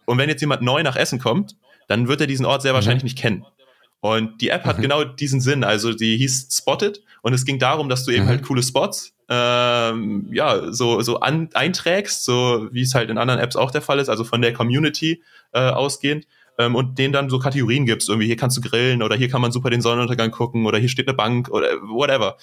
Und 0.05 0.17
wenn 0.17 0.29
jetzt 0.29 0.41
jemand 0.41 0.61
neu 0.61 0.83
nach 0.83 0.95
Essen 0.95 1.19
kommt, 1.19 1.55
dann 1.87 2.07
wird 2.07 2.21
er 2.21 2.27
diesen 2.27 2.45
Ort 2.45 2.61
sehr 2.61 2.73
mhm. 2.73 2.75
wahrscheinlich 2.75 3.03
nicht 3.03 3.17
kennen. 3.17 3.45
Und 3.99 4.41
die 4.41 4.49
App 4.49 4.65
hat 4.65 4.77
mhm. 4.77 4.83
genau 4.83 5.03
diesen 5.03 5.41
Sinn. 5.41 5.63
Also 5.63 5.93
die 5.93 6.17
hieß 6.17 6.49
Spotted 6.51 7.01
und 7.21 7.33
es 7.33 7.45
ging 7.45 7.59
darum, 7.59 7.89
dass 7.89 8.05
du 8.05 8.11
eben 8.11 8.25
mhm. 8.25 8.29
halt 8.29 8.43
coole 8.43 8.61
Spots 8.61 9.13
ähm, 9.27 10.29
ja 10.31 10.71
so 10.71 11.01
so 11.01 11.19
an, 11.19 11.49
einträgst, 11.53 12.23
so 12.23 12.67
wie 12.71 12.81
es 12.81 12.93
halt 12.93 13.09
in 13.09 13.17
anderen 13.17 13.39
Apps 13.39 13.55
auch 13.55 13.71
der 13.71 13.81
Fall 13.81 13.99
ist, 13.99 14.09
also 14.09 14.23
von 14.23 14.41
der 14.41 14.53
Community 14.53 15.23
äh, 15.51 15.69
ausgehend 15.69 16.27
ähm, 16.57 16.75
und 16.75 16.97
denen 16.97 17.13
dann 17.13 17.29
so 17.29 17.39
Kategorien 17.39 17.85
gibst. 17.85 18.09
Irgendwie 18.09 18.27
hier 18.27 18.37
kannst 18.37 18.57
du 18.57 18.61
grillen 18.61 19.01
oder 19.01 19.15
hier 19.15 19.29
kann 19.29 19.41
man 19.41 19.51
super 19.51 19.69
den 19.69 19.81
Sonnenuntergang 19.81 20.31
gucken 20.31 20.65
oder 20.65 20.77
hier 20.77 20.89
steht 20.89 21.07
eine 21.07 21.15
Bank 21.15 21.49
oder 21.49 21.67
whatever. 21.81 22.37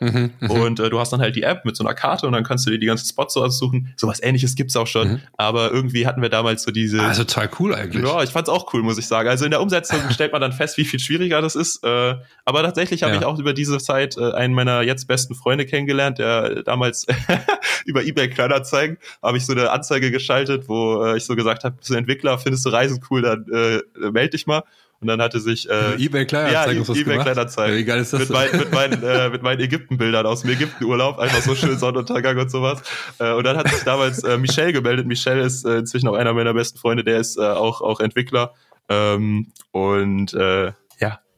Mhm, 0.00 0.32
mhm, 0.40 0.50
und 0.50 0.80
äh, 0.80 0.90
du 0.90 0.98
hast 0.98 1.12
dann 1.12 1.20
halt 1.20 1.36
die 1.36 1.42
App 1.42 1.64
mit 1.64 1.76
so 1.76 1.84
einer 1.84 1.94
Karte 1.94 2.26
und 2.26 2.32
dann 2.32 2.44
kannst 2.44 2.66
du 2.66 2.70
dir 2.70 2.78
die 2.78 2.86
ganzen 2.86 3.06
Spots 3.06 3.34
so 3.34 3.44
aussuchen. 3.44 3.92
Sowas 3.96 4.22
ähnliches 4.22 4.54
gibt's 4.54 4.76
auch 4.76 4.86
schon. 4.86 5.08
Mhm. 5.08 5.20
Aber 5.36 5.72
irgendwie 5.72 6.06
hatten 6.06 6.22
wir 6.22 6.28
damals 6.28 6.62
so 6.62 6.70
diese. 6.70 7.00
Ah, 7.00 7.14
total 7.14 7.48
cool 7.58 7.74
eigentlich. 7.74 8.04
Ja, 8.04 8.22
ich 8.22 8.30
fand's 8.30 8.50
auch 8.50 8.72
cool, 8.72 8.82
muss 8.82 8.98
ich 8.98 9.06
sagen. 9.06 9.28
Also 9.28 9.44
in 9.44 9.50
der 9.50 9.60
Umsetzung 9.60 10.00
stellt 10.10 10.32
man 10.32 10.40
dann 10.40 10.52
fest, 10.52 10.76
wie 10.76 10.84
viel 10.84 11.00
schwieriger 11.00 11.40
das 11.40 11.54
ist. 11.54 11.84
Äh, 11.84 12.16
aber 12.44 12.62
tatsächlich 12.62 13.02
habe 13.02 13.14
ja. 13.14 13.20
ich 13.20 13.26
auch 13.26 13.38
über 13.38 13.52
diese 13.52 13.78
Zeit 13.78 14.16
äh, 14.16 14.32
einen 14.32 14.54
meiner 14.54 14.82
jetzt 14.82 15.06
besten 15.08 15.34
Freunde 15.34 15.66
kennengelernt, 15.66 16.18
der 16.18 16.62
damals 16.62 17.06
über 17.84 18.04
eBay 18.04 18.28
Kleinanzeigen 18.28 18.98
habe 19.22 19.36
ich 19.36 19.46
so 19.46 19.52
eine 19.52 19.70
Anzeige 19.70 20.10
geschaltet, 20.10 20.68
wo 20.68 21.04
äh, 21.04 21.16
ich 21.16 21.24
so 21.24 21.36
gesagt 21.36 21.64
habe, 21.64 21.76
bist 21.76 21.90
du 21.90 21.94
Entwickler, 21.94 22.38
findest 22.38 22.64
du 22.66 22.70
Reisen 22.70 23.00
cool, 23.10 23.22
dann 23.22 23.45
äh, 23.50 23.82
melde 24.10 24.30
dich 24.30 24.46
mal. 24.46 24.62
Und 25.00 25.08
dann 25.08 25.20
hatte 25.20 25.40
sich 25.40 25.68
äh, 25.68 25.94
eBay 26.02 26.24
Kleinanzeigen, 26.24 26.82
ja, 26.82 26.94
eBay 26.94 27.18
Kleinanzeigen. 27.18 27.78
Ja, 27.78 27.84
geil 27.84 28.00
ist 28.00 28.12
das? 28.12 28.20
Mit, 28.20 28.30
mein, 28.30 28.50
mit, 28.52 28.72
meinen, 28.72 29.02
äh, 29.02 29.28
mit 29.28 29.42
meinen 29.42 29.60
Ägyptenbildern 29.60 30.24
aus 30.24 30.42
dem 30.42 30.50
Ägyptenurlaub, 30.50 31.18
einfach 31.18 31.42
so 31.42 31.54
schön 31.54 31.78
Sonnenuntergang 31.78 32.38
und 32.38 32.50
sowas. 32.50 32.80
Äh, 33.18 33.32
und 33.32 33.44
dann 33.44 33.58
hat 33.58 33.68
sich 33.68 33.82
damals 33.82 34.24
äh, 34.24 34.38
Michel 34.38 34.72
gemeldet. 34.72 35.06
Michel 35.06 35.40
ist 35.40 35.66
äh, 35.66 35.78
inzwischen 35.78 36.08
auch 36.08 36.14
einer 36.14 36.32
meiner 36.32 36.54
besten 36.54 36.78
Freunde, 36.78 37.04
der 37.04 37.18
ist 37.18 37.36
äh, 37.36 37.42
auch 37.42 37.82
auch 37.82 38.00
Entwickler. 38.00 38.54
Ähm, 38.88 39.48
und 39.72 40.32
äh, 40.32 40.72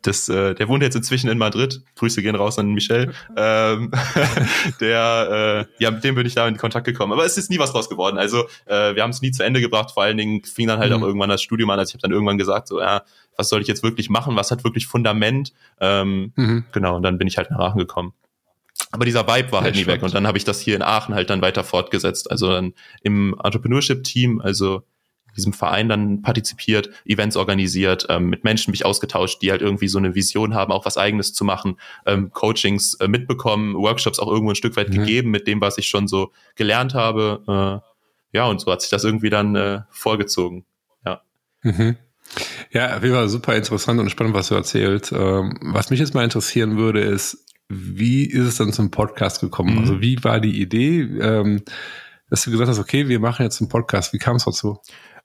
das, 0.08 0.28
äh, 0.28 0.54
der 0.54 0.68
wohnt 0.68 0.82
jetzt 0.82 0.96
inzwischen 0.96 1.28
in 1.28 1.36
Madrid. 1.36 1.82
Grüße 1.96 2.22
gehen 2.22 2.34
raus 2.34 2.58
an 2.58 2.70
Michel. 2.70 3.12
Ähm, 3.36 3.90
der, 4.80 5.66
äh, 5.78 5.82
ja, 5.82 5.90
mit 5.90 6.02
dem 6.02 6.14
bin 6.14 6.26
ich 6.26 6.34
da 6.34 6.48
in 6.48 6.56
Kontakt 6.56 6.86
gekommen. 6.86 7.12
Aber 7.12 7.26
es 7.26 7.36
ist 7.36 7.50
nie 7.50 7.58
was 7.58 7.72
draus 7.72 7.90
geworden. 7.90 8.16
Also 8.16 8.44
äh, 8.64 8.94
wir 8.94 9.02
haben 9.02 9.10
es 9.10 9.20
nie 9.20 9.32
zu 9.32 9.44
Ende 9.44 9.60
gebracht. 9.60 9.90
Vor 9.90 10.02
allen 10.02 10.16
Dingen 10.16 10.42
fing 10.44 10.66
dann 10.66 10.78
halt 10.78 10.90
mhm. 10.90 10.96
auch 10.96 11.06
irgendwann 11.06 11.28
das 11.28 11.42
Studium 11.42 11.68
an. 11.68 11.78
Also 11.78 11.90
ich 11.90 11.94
habe 11.94 12.02
dann 12.02 12.12
irgendwann 12.12 12.38
gesagt, 12.38 12.68
so 12.68 12.80
ja, 12.80 13.02
was 13.36 13.50
soll 13.50 13.60
ich 13.60 13.68
jetzt 13.68 13.82
wirklich 13.82 14.08
machen? 14.08 14.34
Was 14.34 14.50
hat 14.50 14.64
wirklich 14.64 14.86
Fundament? 14.86 15.52
Ähm, 15.78 16.32
mhm. 16.36 16.64
Genau. 16.72 16.96
Und 16.96 17.02
dann 17.02 17.18
bin 17.18 17.28
ich 17.28 17.36
halt 17.36 17.50
nach 17.50 17.58
Aachen 17.58 17.78
gekommen. 17.78 18.14
Aber 18.90 19.04
dieser 19.04 19.28
Vibe 19.28 19.52
war 19.52 19.60
halt 19.60 19.74
nie 19.74 19.86
weg. 19.86 20.02
Und 20.02 20.14
dann 20.14 20.26
habe 20.26 20.38
ich 20.38 20.44
das 20.44 20.60
hier 20.60 20.74
in 20.74 20.82
Aachen 20.82 21.14
halt 21.14 21.28
dann 21.28 21.42
weiter 21.42 21.64
fortgesetzt. 21.64 22.30
Also 22.30 22.50
dann 22.50 22.72
im 23.02 23.38
Entrepreneurship-Team, 23.44 24.40
also 24.40 24.84
diesem 25.38 25.52
Verein 25.52 25.88
dann 25.88 26.20
partizipiert, 26.20 26.90
Events 27.06 27.36
organisiert, 27.36 28.06
ähm, 28.10 28.26
mit 28.26 28.44
Menschen 28.44 28.72
mich 28.72 28.84
ausgetauscht, 28.84 29.40
die 29.40 29.50
halt 29.50 29.62
irgendwie 29.62 29.88
so 29.88 29.98
eine 29.98 30.14
Vision 30.14 30.54
haben, 30.54 30.72
auch 30.72 30.84
was 30.84 30.98
eigenes 30.98 31.32
zu 31.32 31.44
machen, 31.44 31.78
ähm, 32.04 32.30
Coachings 32.30 32.94
äh, 32.94 33.08
mitbekommen, 33.08 33.74
Workshops 33.74 34.18
auch 34.18 34.28
irgendwo 34.28 34.52
ein 34.52 34.56
Stück 34.56 34.76
weit 34.76 34.90
mhm. 34.90 34.94
gegeben 34.94 35.30
mit 35.30 35.46
dem, 35.46 35.60
was 35.60 35.78
ich 35.78 35.86
schon 35.86 36.08
so 36.08 36.32
gelernt 36.56 36.94
habe. 36.94 37.82
Äh, 37.82 38.36
ja, 38.36 38.46
und 38.46 38.60
so 38.60 38.70
hat 38.70 38.82
sich 38.82 38.90
das 38.90 39.04
irgendwie 39.04 39.30
dann 39.30 39.56
äh, 39.56 39.80
vorgezogen. 39.90 40.66
Ja. 41.06 41.22
Mhm. 41.62 41.96
Ja, 42.70 42.96
auf 42.96 43.02
jeden 43.02 43.14
Fall 43.14 43.28
super 43.28 43.56
interessant 43.56 44.00
und 44.00 44.10
spannend, 44.10 44.34
was 44.34 44.48
du 44.48 44.54
erzählst. 44.54 45.12
Ähm, 45.12 45.56
was 45.62 45.88
mich 45.90 46.00
jetzt 46.00 46.14
mal 46.14 46.24
interessieren 46.24 46.76
würde, 46.76 47.00
ist, 47.00 47.46
wie 47.68 48.24
ist 48.24 48.46
es 48.46 48.56
dann 48.56 48.72
zum 48.72 48.90
Podcast 48.90 49.40
gekommen? 49.40 49.74
Mhm. 49.74 49.78
Also 49.78 50.00
wie 50.00 50.22
war 50.24 50.40
die 50.40 50.60
Idee, 50.60 51.00
ähm, 51.00 51.62
dass 52.30 52.44
du 52.44 52.50
gesagt 52.50 52.68
hast, 52.68 52.78
okay, 52.78 53.08
wir 53.08 53.20
machen 53.20 53.42
jetzt 53.42 53.60
einen 53.60 53.68
Podcast. 53.68 54.12
Wie 54.12 54.18
kam 54.18 54.36
es 54.36 54.44
dazu? 54.44 54.80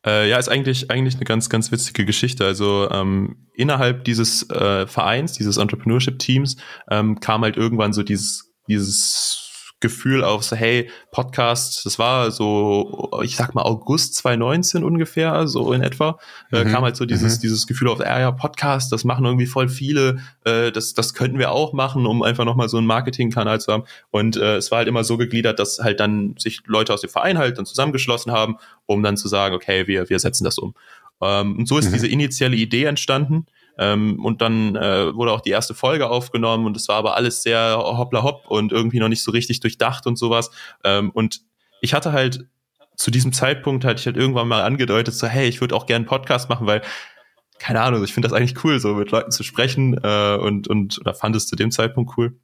Äh, 0.05 0.29
ja, 0.29 0.38
ist 0.38 0.50
eigentlich 0.50 0.91
eigentlich 0.91 1.15
eine 1.15 1.25
ganz 1.25 1.50
ganz 1.50 1.72
witzige 1.72 2.05
Geschichte. 2.05 2.45
Also 2.45 2.89
ähm, 2.91 3.48
innerhalb 3.53 4.03
dieses 4.03 4.50
äh, 4.50 4.86
Vereins, 4.88 5.33
dieses 5.33 5.57
Entrepreneurship 5.57 6.19
Teams, 6.19 6.57
ähm, 6.89 7.19
kam 7.19 7.43
halt 7.43 7.57
irgendwann 7.57 7.93
so 7.93 8.03
dieses 8.03 8.53
dieses 8.67 9.42
Gefühl 9.83 10.23
auf 10.23 10.43
so, 10.43 10.55
hey, 10.55 10.89
Podcast, 11.11 11.85
das 11.85 11.99
war 11.99 12.31
so, 12.31 13.11
ich 13.21 13.35
sag 13.35 13.53
mal 13.53 13.63
August 13.63 14.15
2019 14.15 14.83
ungefähr, 14.83 15.45
so 15.47 15.73
in 15.73 15.83
etwa, 15.83 16.17
äh, 16.51 16.63
mhm. 16.63 16.71
kam 16.71 16.83
halt 16.83 16.95
so 16.95 17.05
dieses, 17.05 17.37
mhm. 17.37 17.41
dieses 17.41 17.67
Gefühl 17.67 17.89
auf, 17.89 17.99
ja, 17.99 18.19
ja, 18.19 18.31
Podcast, 18.31 18.93
das 18.93 19.03
machen 19.03 19.25
irgendwie 19.25 19.45
voll 19.45 19.67
viele, 19.67 20.19
äh, 20.45 20.71
das, 20.71 20.93
das 20.93 21.13
könnten 21.13 21.37
wir 21.37 21.51
auch 21.51 21.73
machen, 21.73 22.05
um 22.05 22.23
einfach 22.23 22.45
nochmal 22.45 22.69
so 22.69 22.77
einen 22.77 22.87
Marketingkanal 22.87 23.59
zu 23.59 23.73
haben. 23.73 23.83
Und 24.09 24.37
äh, 24.37 24.55
es 24.55 24.71
war 24.71 24.77
halt 24.77 24.87
immer 24.87 25.03
so 25.03 25.17
gegliedert, 25.17 25.59
dass 25.59 25.79
halt 25.79 25.99
dann 25.99 26.35
sich 26.39 26.61
Leute 26.65 26.93
aus 26.93 27.01
dem 27.01 27.09
Verein 27.09 27.37
halt 27.37 27.57
dann 27.57 27.65
zusammengeschlossen 27.65 28.31
haben, 28.31 28.55
um 28.85 29.03
dann 29.03 29.17
zu 29.17 29.27
sagen, 29.27 29.53
okay, 29.53 29.85
wir, 29.85 30.09
wir 30.09 30.19
setzen 30.19 30.45
das 30.45 30.57
um. 30.57 30.73
Ähm, 31.21 31.57
und 31.57 31.67
so 31.67 31.77
ist 31.77 31.89
mhm. 31.89 31.93
diese 31.93 32.07
initiale 32.07 32.55
Idee 32.55 32.85
entstanden. 32.85 33.45
Ähm, 33.77 34.24
und 34.24 34.42
dann 34.42 34.75
äh, 34.75 35.15
wurde 35.15 35.32
auch 35.32 35.42
die 35.42 35.50
erste 35.50 35.74
Folge 35.74 36.10
aufgenommen 36.10 36.65
und 36.65 36.77
es 36.77 36.88
war 36.88 36.98
aber 36.98 37.15
alles 37.15 37.42
sehr 37.42 37.77
hoppla 37.77 38.24
hopp 38.24 38.48
und 38.48 38.72
irgendwie 38.72 39.00
noch 39.00 39.08
nicht 39.10 39.24
so 39.24 39.32
richtig 39.32 39.60
durchdacht 39.60 40.06
und 40.06 40.18
sowas. 40.18 40.51
Ähm, 40.84 41.10
und 41.12 41.42
ich 41.82 41.94
hatte 41.94 42.12
halt 42.12 42.48
zu 42.96 43.10
diesem 43.10 43.34
Zeitpunkt 43.34 43.86
hatte 43.86 44.00
ich 44.00 44.06
halt 44.06 44.18
irgendwann 44.18 44.48
mal 44.48 44.62
angedeutet, 44.62 45.15
so 45.15 45.25
hey, 45.25 45.48
ich 45.48 45.62
würde 45.62 45.75
auch 45.75 45.88
gerne 45.88 46.03
einen 46.03 46.06
Podcast 46.06 46.50
machen, 46.50 46.68
weil 46.68 46.82
keine 47.60 47.82
Ahnung, 47.82 48.03
ich 48.03 48.13
finde 48.13 48.27
das 48.27 48.38
eigentlich 48.38 48.63
cool, 48.63 48.80
so 48.80 48.94
mit 48.94 49.12
Leuten 49.12 49.32
zu 49.32 49.44
sprechen 49.44 50.00
äh, 50.03 50.38
und 50.39 50.68
und 50.68 51.00
oder 51.00 51.13
fand 51.13 51.36
es 51.36 51.48
zu 51.48 51.56
dem 51.56 51.72
Zeitpunkt 51.72 52.13
cool 52.18 52.38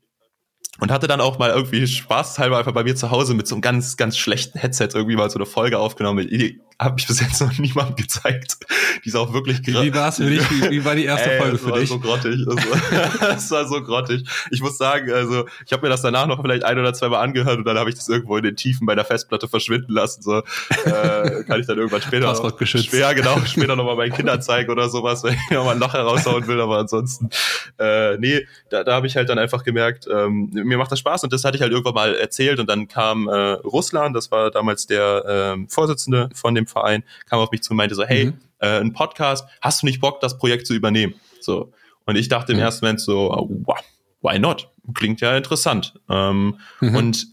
und 0.80 0.92
hatte 0.92 1.08
dann 1.08 1.22
auch 1.22 1.40
mal 1.40 1.50
irgendwie 1.50 1.86
spaßhalber 1.88 2.58
einfach 2.58 2.74
bei 2.74 2.84
mir 2.84 2.96
zu 2.96 3.12
Hause 3.12 3.34
mit 3.34 3.48
so 3.48 3.56
einem 3.56 3.62
ganz, 3.62 3.98
ganz 3.98 4.18
schlechten 4.18 4.60
Headset 4.60 4.90
irgendwie 4.94 5.16
mal 5.16 5.30
so 5.30 5.38
eine 5.38 5.46
Folge 5.46 5.80
aufgenommen. 5.80 6.28
Die 6.28 6.62
habe 6.80 6.96
ich 6.98 7.08
bis 7.08 7.20
jetzt 7.20 7.42
noch 7.42 7.58
niemandem 7.58 7.98
gezeigt. 7.98 8.58
Die 9.04 9.10
ist 9.10 9.16
auch 9.16 9.34
wirklich 9.34 9.66
Wie, 9.68 9.74
wie 9.74 9.94
war 9.94 10.10
es 10.10 10.16
für 10.18 10.30
dich? 10.30 10.50
Wie, 10.50 10.70
wie, 10.70 10.86
war 10.86 10.96
die 10.96 11.04
erste 11.04 11.32
Ey, 11.32 11.40
Folge 11.40 11.58
für 11.58 11.72
dich? 11.74 11.90
Das 11.90 11.92
war 11.92 11.98
so 11.98 12.00
grottig. 12.00 13.20
Das 13.20 13.52
war, 13.52 13.68
so 13.68 13.84
grottig. 13.84 14.24
Ich 14.52 14.62
muss 14.62 14.78
sagen, 14.78 15.12
also 15.12 15.46
ich 15.66 15.74
habe 15.74 15.84
mir 15.84 15.90
das 15.90 16.02
danach 16.02 16.26
noch 16.28 16.42
vielleicht 16.42 16.64
ein 16.64 16.80
oder 16.80 16.94
zwei 16.94 17.10
Mal 17.10 17.20
angehört 17.20 17.58
und 17.58 17.66
dann 17.66 17.78
habe 17.78 17.90
ich 17.90 17.96
das 17.98 18.08
irgendwo 18.08 18.38
in 18.38 18.44
den 18.44 18.56
Tiefen 18.56 18.86
bei 18.86 18.96
der 18.96 19.04
Festplatte 19.04 19.50
verschwinden 19.50 19.92
lassen. 19.92 20.22
So 20.22 20.38
äh, 20.38 21.44
kann 21.44 21.60
ich 21.60 21.68
dann 21.68 21.78
irgendwann 21.78 22.02
später 22.02 22.28
Passwort 22.28 22.58
geschützt. 22.58 22.86
Schwer, 22.86 23.14
genau, 23.14 23.38
später 23.46 23.76
nochmal 23.76 23.98
meinen 23.98 24.14
Kindern 24.14 24.42
zeigen 24.42 24.72
oder 24.72 24.88
sowas, 24.90 25.24
wenn 25.24 25.34
ich 25.34 25.52
nochmal 25.52 25.76
ein 25.76 25.82
Loch 25.82 25.94
heraushauen 25.94 26.48
will. 26.48 26.62
Aber 26.62 26.78
ansonsten, 26.78 27.30
äh, 27.78 28.18
nee, 28.18 28.48
da, 28.70 28.86
da 28.86 28.94
habe 28.94 29.08
ich 29.08 29.18
halt 29.18 29.28
dann 29.28 29.38
einfach 29.38 29.66
gemerkt, 29.66 30.08
ähm, 30.10 30.50
mir 30.70 30.78
macht 30.78 30.92
das 30.92 31.00
Spaß 31.00 31.24
und 31.24 31.34
das 31.34 31.44
hatte 31.44 31.58
ich 31.58 31.62
halt 31.62 31.72
irgendwann 31.72 31.94
mal 31.94 32.16
erzählt 32.16 32.60
und 32.60 32.70
dann 32.70 32.88
kam 32.88 33.28
äh, 33.28 33.34
Russland, 33.34 34.16
das 34.16 34.32
war 34.32 34.52
damals 34.52 34.88
der 34.88 35.58
äh, 35.58 35.66
Vorsitzende 35.68 36.30
von 36.34 36.56
dem 36.56 36.68
Verein, 36.68 37.04
kam 37.30 37.40
auf 37.40 37.52
mich 37.52 37.62
zu 37.62 37.72
und 37.72 37.78
meinte 37.78 37.96
so, 37.96 38.06
hey, 38.06 38.28
mhm. 38.28 38.34
äh, 38.60 38.80
ein 38.80 38.94
Podcast, 38.94 39.48
hast 39.62 39.82
du 39.82 39.88
nicht 39.88 40.00
Bock, 40.00 40.22
das 40.22 40.38
Projekt 40.38 40.68
zu 40.68 40.74
übernehmen? 40.74 41.16
So. 41.42 41.74
Und 42.06 42.16
ich 42.16 42.30
dachte 42.30 42.54
im 42.54 42.58
mhm. 42.58 42.64
ersten 42.64 42.86
Moment 42.86 43.02
so, 43.02 43.48
wow, 43.66 43.80
why 44.22 44.40
not? 44.40 44.70
Klingt 44.94 45.22
ja 45.22 45.38
interessant. 45.38 45.94
Ähm, 46.10 46.58
mhm. 46.80 46.96
Und 46.96 47.28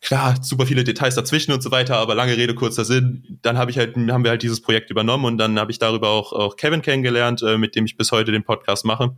klar, 0.00 0.36
super 0.42 0.66
viele 0.66 0.84
Details 0.84 1.14
dazwischen 1.14 1.52
und 1.52 1.62
so 1.62 1.70
weiter, 1.70 1.96
aber 1.96 2.14
lange 2.14 2.36
Rede, 2.36 2.54
kurzer 2.54 2.84
Sinn. 2.84 3.38
Dann 3.42 3.58
habe 3.58 3.70
ich 3.70 3.78
halt, 3.78 3.96
haben 3.96 4.24
wir 4.24 4.30
halt 4.30 4.42
dieses 4.42 4.60
Projekt 4.60 4.90
übernommen 4.90 5.24
und 5.24 5.38
dann 5.38 5.58
habe 5.58 5.70
ich 5.70 5.78
darüber 5.78 6.10
auch, 6.10 6.32
auch 6.32 6.56
Kevin 6.56 6.82
kennengelernt, 6.82 7.42
äh, 7.42 7.58
mit 7.58 7.74
dem 7.74 7.86
ich 7.86 7.96
bis 7.96 8.12
heute 8.12 8.30
den 8.30 8.44
Podcast 8.44 8.84
mache. 8.84 9.16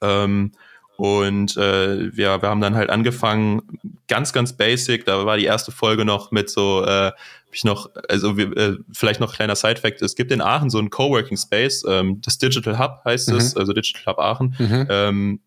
Ähm, 0.00 0.52
und 0.96 1.56
äh, 1.56 2.16
wir, 2.16 2.40
wir 2.42 2.48
haben 2.48 2.60
dann 2.60 2.74
halt 2.74 2.90
angefangen, 2.90 3.80
ganz, 4.08 4.32
ganz 4.32 4.52
basic. 4.52 5.04
Da 5.04 5.26
war 5.26 5.36
die 5.36 5.44
erste 5.44 5.72
Folge 5.72 6.04
noch 6.04 6.30
mit 6.30 6.50
so, 6.50 6.84
äh, 6.84 7.12
ich 7.50 7.64
noch, 7.64 7.90
also 8.08 8.36
wir, 8.36 8.56
äh, 8.56 8.76
vielleicht 8.92 9.20
noch 9.20 9.34
kleiner 9.34 9.56
Side-Fact: 9.56 10.02
Es 10.02 10.14
gibt 10.14 10.30
in 10.32 10.40
Aachen 10.40 10.70
so 10.70 10.78
ein 10.78 10.90
Coworking 10.90 11.36
Space, 11.36 11.84
ähm, 11.88 12.20
das 12.20 12.38
Digital 12.38 12.78
Hub 12.78 13.00
heißt 13.04 13.30
mhm. 13.30 13.36
es, 13.36 13.56
also 13.56 13.72
Digital 13.72 14.12
Hub 14.12 14.18
Aachen. 14.18 14.54
Mhm. 14.58 14.86
Ähm, 14.88 15.40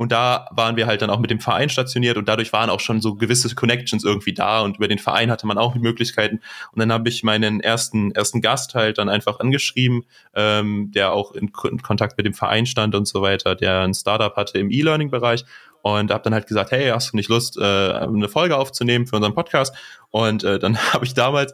und 0.00 0.12
da 0.12 0.46
waren 0.50 0.76
wir 0.76 0.86
halt 0.86 1.02
dann 1.02 1.10
auch 1.10 1.18
mit 1.18 1.30
dem 1.30 1.40
Verein 1.40 1.68
stationiert 1.68 2.16
und 2.16 2.26
dadurch 2.26 2.54
waren 2.54 2.70
auch 2.70 2.80
schon 2.80 3.02
so 3.02 3.16
gewisse 3.16 3.54
Connections 3.54 4.02
irgendwie 4.02 4.32
da 4.32 4.62
und 4.62 4.78
über 4.78 4.88
den 4.88 4.98
Verein 4.98 5.30
hatte 5.30 5.46
man 5.46 5.58
auch 5.58 5.74
die 5.74 5.78
Möglichkeiten. 5.78 6.40
Und 6.72 6.78
dann 6.78 6.90
habe 6.90 7.06
ich 7.10 7.22
meinen 7.22 7.60
ersten, 7.60 8.10
ersten 8.12 8.40
Gast 8.40 8.74
halt 8.74 8.96
dann 8.96 9.10
einfach 9.10 9.40
angeschrieben, 9.40 10.06
ähm, 10.34 10.90
der 10.94 11.12
auch 11.12 11.32
in, 11.32 11.52
in 11.70 11.82
Kontakt 11.82 12.16
mit 12.16 12.24
dem 12.24 12.32
Verein 12.32 12.64
stand 12.64 12.94
und 12.94 13.06
so 13.06 13.20
weiter, 13.20 13.54
der 13.54 13.80
ein 13.80 13.92
Startup 13.92 14.34
hatte 14.36 14.56
im 14.58 14.70
E-Learning-Bereich 14.70 15.44
und 15.82 16.10
habe 16.10 16.22
dann 16.22 16.32
halt 16.32 16.46
gesagt, 16.46 16.70
hey, 16.70 16.88
hast 16.88 17.12
du 17.12 17.16
nicht 17.18 17.28
Lust, 17.28 17.58
äh, 17.58 17.62
eine 17.62 18.30
Folge 18.30 18.56
aufzunehmen 18.56 19.06
für 19.06 19.16
unseren 19.16 19.34
Podcast? 19.34 19.76
Und 20.08 20.44
äh, 20.44 20.58
dann 20.58 20.78
habe 20.94 21.04
ich 21.04 21.12
damals 21.12 21.52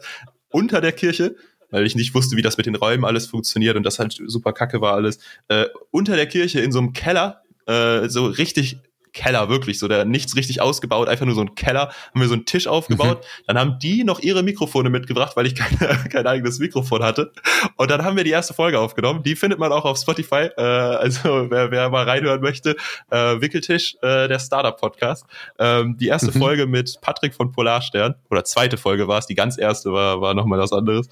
unter 0.50 0.80
der 0.80 0.92
Kirche 0.92 1.34
weil 1.70 1.84
ich 1.84 1.96
nicht 1.96 2.14
wusste, 2.14 2.36
wie 2.36 2.42
das 2.42 2.56
mit 2.56 2.66
den 2.66 2.76
Räumen 2.76 3.04
alles 3.04 3.26
funktioniert 3.26 3.76
und 3.76 3.82
das 3.82 3.98
halt 3.98 4.16
super 4.26 4.52
kacke 4.52 4.80
war 4.80 4.94
alles, 4.94 5.18
äh, 5.48 5.66
unter 5.90 6.14
der 6.14 6.26
Kirche 6.26 6.60
in 6.60 6.70
so 6.70 6.78
einem 6.78 6.92
Keller 6.92 7.42
äh, 7.66 8.08
so 8.08 8.26
richtig 8.26 8.78
Keller, 9.16 9.48
wirklich, 9.48 9.78
so 9.78 9.88
der 9.88 10.04
nichts 10.04 10.36
richtig 10.36 10.60
ausgebaut, 10.60 11.08
einfach 11.08 11.24
nur 11.24 11.34
so 11.34 11.40
ein 11.40 11.54
Keller, 11.54 11.88
haben 11.88 12.20
wir 12.20 12.28
so 12.28 12.34
einen 12.34 12.44
Tisch 12.44 12.66
aufgebaut. 12.66 13.20
Mhm. 13.22 13.44
Dann 13.46 13.58
haben 13.58 13.78
die 13.78 14.04
noch 14.04 14.20
ihre 14.20 14.42
Mikrofone 14.42 14.90
mitgebracht, 14.90 15.36
weil 15.36 15.46
ich 15.46 15.54
keine, 15.54 15.96
kein 16.12 16.26
eigenes 16.26 16.58
Mikrofon 16.58 17.02
hatte. 17.02 17.32
Und 17.76 17.90
dann 17.90 18.04
haben 18.04 18.18
wir 18.18 18.24
die 18.24 18.30
erste 18.30 18.52
Folge 18.52 18.78
aufgenommen. 18.78 19.22
Die 19.22 19.34
findet 19.34 19.58
man 19.58 19.72
auch 19.72 19.86
auf 19.86 19.96
Spotify. 19.96 20.50
Äh, 20.58 20.60
also 20.60 21.50
wer, 21.50 21.70
wer 21.70 21.88
mal 21.88 22.04
reinhören 22.04 22.42
möchte, 22.42 22.76
äh, 23.10 23.40
Wickeltisch, 23.40 23.96
äh, 24.02 24.28
der 24.28 24.38
Startup-Podcast. 24.38 25.24
Ähm, 25.58 25.96
die 25.96 26.08
erste 26.08 26.36
mhm. 26.36 26.38
Folge 26.38 26.66
mit 26.66 26.98
Patrick 27.00 27.34
von 27.34 27.52
Polarstern, 27.52 28.16
oder 28.30 28.44
zweite 28.44 28.76
Folge 28.76 29.08
war 29.08 29.18
es, 29.18 29.26
die 29.26 29.34
ganz 29.34 29.56
erste 29.56 29.92
war, 29.92 30.20
war 30.20 30.34
nochmal 30.34 30.58
was 30.58 30.74
anderes. 30.74 31.08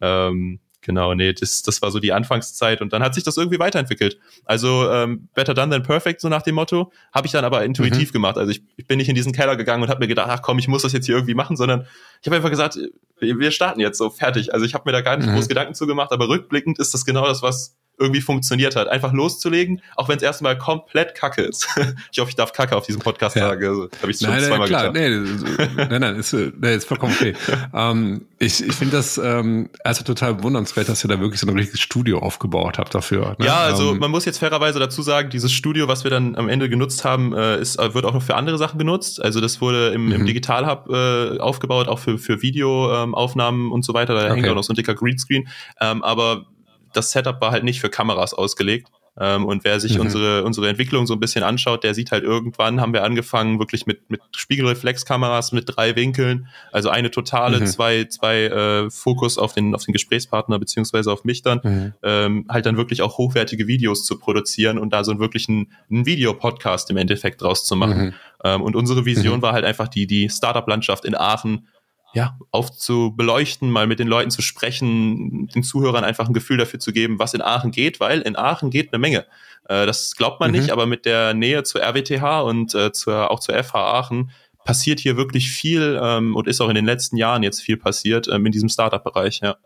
Ähm, 0.00 0.60
Genau, 0.88 1.12
nee, 1.12 1.34
das, 1.34 1.60
das 1.60 1.82
war 1.82 1.90
so 1.90 2.00
die 2.00 2.14
Anfangszeit 2.14 2.80
und 2.80 2.94
dann 2.94 3.02
hat 3.02 3.14
sich 3.14 3.22
das 3.22 3.36
irgendwie 3.36 3.58
weiterentwickelt. 3.58 4.18
Also 4.46 4.90
ähm, 4.90 5.28
Better 5.34 5.52
Done 5.52 5.70
Than 5.70 5.82
Perfect, 5.82 6.22
so 6.22 6.30
nach 6.30 6.40
dem 6.40 6.54
Motto, 6.54 6.90
habe 7.12 7.26
ich 7.26 7.32
dann 7.32 7.44
aber 7.44 7.62
intuitiv 7.62 8.08
mhm. 8.08 8.12
gemacht. 8.14 8.38
Also 8.38 8.52
ich, 8.52 8.62
ich 8.76 8.86
bin 8.86 8.96
nicht 8.96 9.10
in 9.10 9.14
diesen 9.14 9.34
Keller 9.34 9.56
gegangen 9.56 9.82
und 9.82 9.90
habe 9.90 10.00
mir 10.00 10.08
gedacht, 10.08 10.30
ach 10.30 10.40
komm, 10.40 10.58
ich 10.58 10.66
muss 10.66 10.80
das 10.80 10.94
jetzt 10.94 11.04
hier 11.04 11.14
irgendwie 11.14 11.34
machen, 11.34 11.58
sondern 11.58 11.86
ich 12.22 12.26
habe 12.26 12.36
einfach 12.36 12.48
gesagt, 12.48 12.78
wir 13.20 13.50
starten 13.50 13.80
jetzt 13.80 13.98
so, 13.98 14.08
fertig. 14.08 14.54
Also 14.54 14.64
ich 14.64 14.72
habe 14.72 14.84
mir 14.86 14.92
da 14.92 15.02
gar 15.02 15.18
nicht 15.18 15.28
mhm. 15.28 15.34
groß 15.34 15.48
Gedanken 15.48 15.74
zugemacht, 15.74 16.10
aber 16.10 16.26
rückblickend 16.26 16.78
ist 16.78 16.94
das 16.94 17.04
genau 17.04 17.26
das, 17.26 17.42
was 17.42 17.76
irgendwie 17.98 18.20
funktioniert 18.20 18.76
hat. 18.76 18.88
Einfach 18.88 19.12
loszulegen, 19.12 19.82
auch 19.96 20.08
wenn 20.08 20.16
es 20.16 20.22
erstmal 20.22 20.56
komplett 20.56 21.14
kacke 21.14 21.42
ist. 21.42 21.68
ich 22.12 22.18
hoffe, 22.18 22.30
ich 22.30 22.36
darf 22.36 22.52
Kacke 22.52 22.76
auf 22.76 22.86
diesem 22.86 23.00
Podcast 23.00 23.36
ja. 23.36 23.48
sagen. 23.48 23.66
Also, 23.66 23.88
habe 24.00 24.10
ich 24.10 24.18
schon 24.18 24.30
nein, 24.30 24.42
zweimal 24.42 24.68
klar, 24.68 24.92
getan. 24.92 25.56
Nee, 25.76 25.86
nein, 25.88 26.00
nein, 26.00 26.16
ist, 26.16 26.32
nee, 26.32 26.74
ist 26.74 26.86
vollkommen 26.86 27.14
okay. 27.14 27.34
ähm, 27.74 28.26
ich 28.38 28.64
ich 28.64 28.74
finde 28.74 28.96
das 28.96 29.18
ähm, 29.18 29.68
also 29.82 30.04
total 30.04 30.42
wundernswert, 30.42 30.88
dass 30.88 31.04
ihr 31.04 31.08
da 31.08 31.20
wirklich 31.20 31.40
so 31.40 31.46
ein 31.46 31.56
richtiges 31.56 31.80
Studio 31.80 32.18
aufgebaut 32.20 32.78
habt 32.78 32.94
dafür. 32.94 33.36
Ne? 33.38 33.46
Ja, 33.46 33.58
also 33.58 33.92
ähm, 33.92 33.98
man 33.98 34.10
muss 34.10 34.24
jetzt 34.24 34.38
fairerweise 34.38 34.78
dazu 34.78 35.02
sagen, 35.02 35.30
dieses 35.30 35.52
Studio, 35.52 35.88
was 35.88 36.04
wir 36.04 36.10
dann 36.10 36.36
am 36.36 36.48
Ende 36.48 36.68
genutzt 36.68 37.04
haben, 37.04 37.34
äh, 37.34 37.60
ist, 37.60 37.78
wird 37.78 38.04
auch 38.04 38.14
noch 38.14 38.22
für 38.22 38.36
andere 38.36 38.58
Sachen 38.58 38.78
genutzt. 38.78 39.22
Also 39.22 39.40
das 39.40 39.60
wurde 39.60 39.88
im, 39.88 40.06
mhm. 40.06 40.12
im 40.12 40.26
Digital 40.26 40.66
Hub 40.66 40.88
äh, 40.90 41.38
aufgebaut, 41.38 41.88
auch 41.88 41.98
für, 41.98 42.18
für 42.18 42.42
Videoaufnahmen 42.42 43.66
ähm, 43.66 43.72
und 43.72 43.84
so 43.84 43.94
weiter. 43.94 44.14
Da 44.14 44.26
okay. 44.26 44.34
hängt 44.34 44.48
auch 44.48 44.54
noch 44.54 44.64
so 44.64 44.72
ein 44.72 44.76
dicker 44.76 44.94
Greenscreen. 44.94 45.48
Ähm, 45.80 46.02
aber 46.02 46.46
das 46.92 47.12
Setup 47.12 47.40
war 47.40 47.50
halt 47.50 47.64
nicht 47.64 47.80
für 47.80 47.90
Kameras 47.90 48.34
ausgelegt. 48.34 48.88
Ähm, 49.20 49.46
und 49.46 49.64
wer 49.64 49.80
sich 49.80 49.96
mhm. 49.96 50.02
unsere, 50.02 50.44
unsere 50.44 50.68
Entwicklung 50.68 51.06
so 51.06 51.14
ein 51.14 51.20
bisschen 51.20 51.42
anschaut, 51.42 51.82
der 51.82 51.94
sieht 51.94 52.12
halt 52.12 52.22
irgendwann, 52.22 52.80
haben 52.80 52.92
wir 52.92 53.02
angefangen 53.02 53.58
wirklich 53.58 53.84
mit, 53.84 54.08
mit 54.10 54.20
Spiegelreflexkameras 54.36 55.50
mit 55.50 55.64
drei 55.66 55.96
Winkeln, 55.96 56.46
also 56.70 56.88
eine 56.88 57.10
totale, 57.10 57.58
mhm. 57.58 57.66
zwei, 57.66 58.04
zwei 58.04 58.44
äh, 58.44 58.90
Fokus 58.90 59.36
auf 59.36 59.54
den, 59.54 59.74
auf 59.74 59.84
den 59.84 59.92
Gesprächspartner 59.92 60.58
beziehungsweise 60.60 61.10
auf 61.10 61.24
mich 61.24 61.42
dann, 61.42 61.60
mhm. 61.64 61.94
ähm, 62.04 62.46
halt 62.48 62.66
dann 62.66 62.76
wirklich 62.76 63.02
auch 63.02 63.18
hochwertige 63.18 63.66
Videos 63.66 64.04
zu 64.04 64.18
produzieren 64.18 64.78
und 64.78 64.92
da 64.92 65.02
so 65.02 65.18
wirklich 65.18 65.48
einen, 65.48 65.72
einen 65.90 66.06
Videopodcast 66.06 66.88
im 66.90 66.96
Endeffekt 66.96 67.42
draus 67.42 67.64
zu 67.64 67.74
machen. 67.74 67.98
Mhm. 67.98 68.14
Ähm, 68.44 68.62
und 68.62 68.76
unsere 68.76 69.04
Vision 69.04 69.38
mhm. 69.38 69.42
war 69.42 69.52
halt 69.52 69.64
einfach 69.64 69.88
die, 69.88 70.06
die 70.06 70.28
Startup-Landschaft 70.28 71.04
in 71.04 71.16
Aachen 71.16 71.66
ja, 72.14 72.38
aufzubeleuchten, 72.50 73.70
mal 73.70 73.86
mit 73.86 73.98
den 73.98 74.08
Leuten 74.08 74.30
zu 74.30 74.40
sprechen, 74.42 75.48
den 75.48 75.62
Zuhörern 75.62 76.04
einfach 76.04 76.26
ein 76.26 76.32
Gefühl 76.32 76.56
dafür 76.56 76.80
zu 76.80 76.92
geben, 76.92 77.18
was 77.18 77.34
in 77.34 77.42
Aachen 77.42 77.70
geht, 77.70 78.00
weil 78.00 78.20
in 78.22 78.36
Aachen 78.36 78.70
geht 78.70 78.92
eine 78.92 78.98
Menge. 78.98 79.26
Äh, 79.68 79.86
das 79.86 80.16
glaubt 80.16 80.40
man 80.40 80.50
mhm. 80.50 80.58
nicht, 80.58 80.70
aber 80.70 80.86
mit 80.86 81.04
der 81.04 81.34
Nähe 81.34 81.62
zur 81.64 81.82
RWTH 81.82 82.42
und 82.42 82.74
äh, 82.74 82.92
zur, 82.92 83.30
auch 83.30 83.40
zur 83.40 83.62
FH 83.62 83.74
Aachen 83.74 84.30
passiert 84.64 85.00
hier 85.00 85.16
wirklich 85.16 85.50
viel 85.50 85.98
ähm, 86.02 86.34
und 86.34 86.48
ist 86.48 86.60
auch 86.60 86.68
in 86.68 86.74
den 86.74 86.84
letzten 86.84 87.16
Jahren 87.16 87.42
jetzt 87.42 87.60
viel 87.60 87.76
passiert 87.76 88.28
ähm, 88.28 88.44
in 88.46 88.52
diesem 88.52 88.68
Startup-Bereich, 88.68 89.40
ja. 89.42 89.56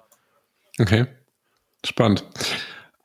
Okay, 0.79 1.07
spannend. 1.85 2.25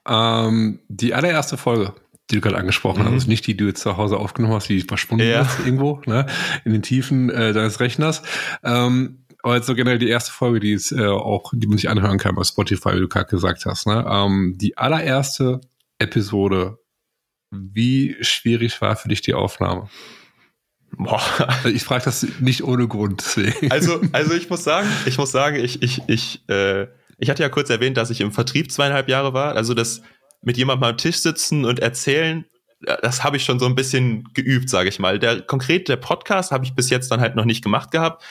Ähm, 0.07 0.79
die 0.87 1.13
allererste 1.13 1.57
Folge, 1.57 1.93
die 2.29 2.35
du 2.35 2.41
gerade 2.41 2.57
angesprochen 2.57 3.03
mhm. 3.03 3.15
hast, 3.15 3.27
nicht 3.27 3.45
die, 3.47 3.53
die 3.53 3.57
du 3.57 3.67
jetzt 3.67 3.81
zu 3.81 3.97
Hause 3.97 4.17
aufgenommen 4.17 4.55
hast, 4.55 4.69
die 4.69 4.81
verschwunden 4.81 5.27
ja. 5.27 5.41
ist 5.41 5.59
irgendwo, 5.59 6.01
ne, 6.05 6.25
in 6.65 6.73
den 6.73 6.81
Tiefen 6.81 7.29
äh, 7.29 7.53
deines 7.53 7.79
Rechners. 7.79 8.21
Ähm, 8.63 9.19
aber 9.43 9.55
jetzt 9.55 9.67
so 9.67 9.75
generell 9.75 9.99
die 9.99 10.09
erste 10.09 10.31
Folge, 10.31 10.59
die 10.59 10.73
ist 10.73 10.91
äh, 10.91 11.05
auch, 11.05 11.51
die 11.53 11.67
man 11.67 11.77
sich 11.77 11.89
anhören 11.89 12.17
kann 12.17 12.35
bei 12.35 12.43
Spotify, 12.43 12.95
wie 12.95 12.99
du 12.99 13.07
gerade 13.07 13.29
gesagt 13.29 13.65
hast. 13.65 13.87
Ne? 13.87 14.05
Ähm, 14.09 14.55
die 14.57 14.77
allererste 14.77 15.61
Episode, 15.99 16.79
wie 17.51 18.17
schwierig 18.21 18.81
war 18.81 18.95
für 18.95 19.09
dich 19.09 19.21
die 19.21 19.33
Aufnahme? 19.33 19.89
Boah. 20.91 21.21
Also 21.47 21.69
ich 21.69 21.83
frage 21.83 22.05
das 22.05 22.25
nicht 22.39 22.63
ohne 22.63 22.87
Grund. 22.87 23.21
Deswegen. 23.25 23.71
Also, 23.71 24.01
also 24.11 24.33
ich 24.33 24.49
muss 24.49 24.63
sagen, 24.63 24.89
ich 25.05 25.17
muss 25.17 25.31
sagen, 25.31 25.57
ich, 25.57 25.81
ich, 25.81 26.01
ich, 26.07 26.47
äh, 26.49 26.87
ich 27.17 27.29
hatte 27.29 27.43
ja 27.43 27.49
kurz 27.49 27.69
erwähnt, 27.69 27.97
dass 27.97 28.09
ich 28.09 28.21
im 28.21 28.31
Vertrieb 28.31 28.71
zweieinhalb 28.71 29.09
Jahre 29.09 29.33
war. 29.33 29.55
Also 29.55 29.73
das 29.73 30.01
mit 30.41 30.57
jemandem 30.57 30.89
am 30.89 30.97
Tisch 30.97 31.17
sitzen 31.17 31.65
und 31.65 31.79
erzählen, 31.79 32.45
das 33.01 33.23
habe 33.23 33.37
ich 33.37 33.43
schon 33.43 33.59
so 33.59 33.65
ein 33.65 33.75
bisschen 33.75 34.23
geübt, 34.33 34.69
sage 34.69 34.89
ich 34.89 34.99
mal. 34.99 35.19
Der 35.19 35.41
konkret 35.41 35.89
der 35.89 35.97
Podcast 35.97 36.51
habe 36.51 36.63
ich 36.63 36.75
bis 36.75 36.89
jetzt 36.89 37.09
dann 37.11 37.21
halt 37.21 37.35
noch 37.35 37.45
nicht 37.45 37.63
gemacht 37.63 37.91
gehabt. 37.91 38.23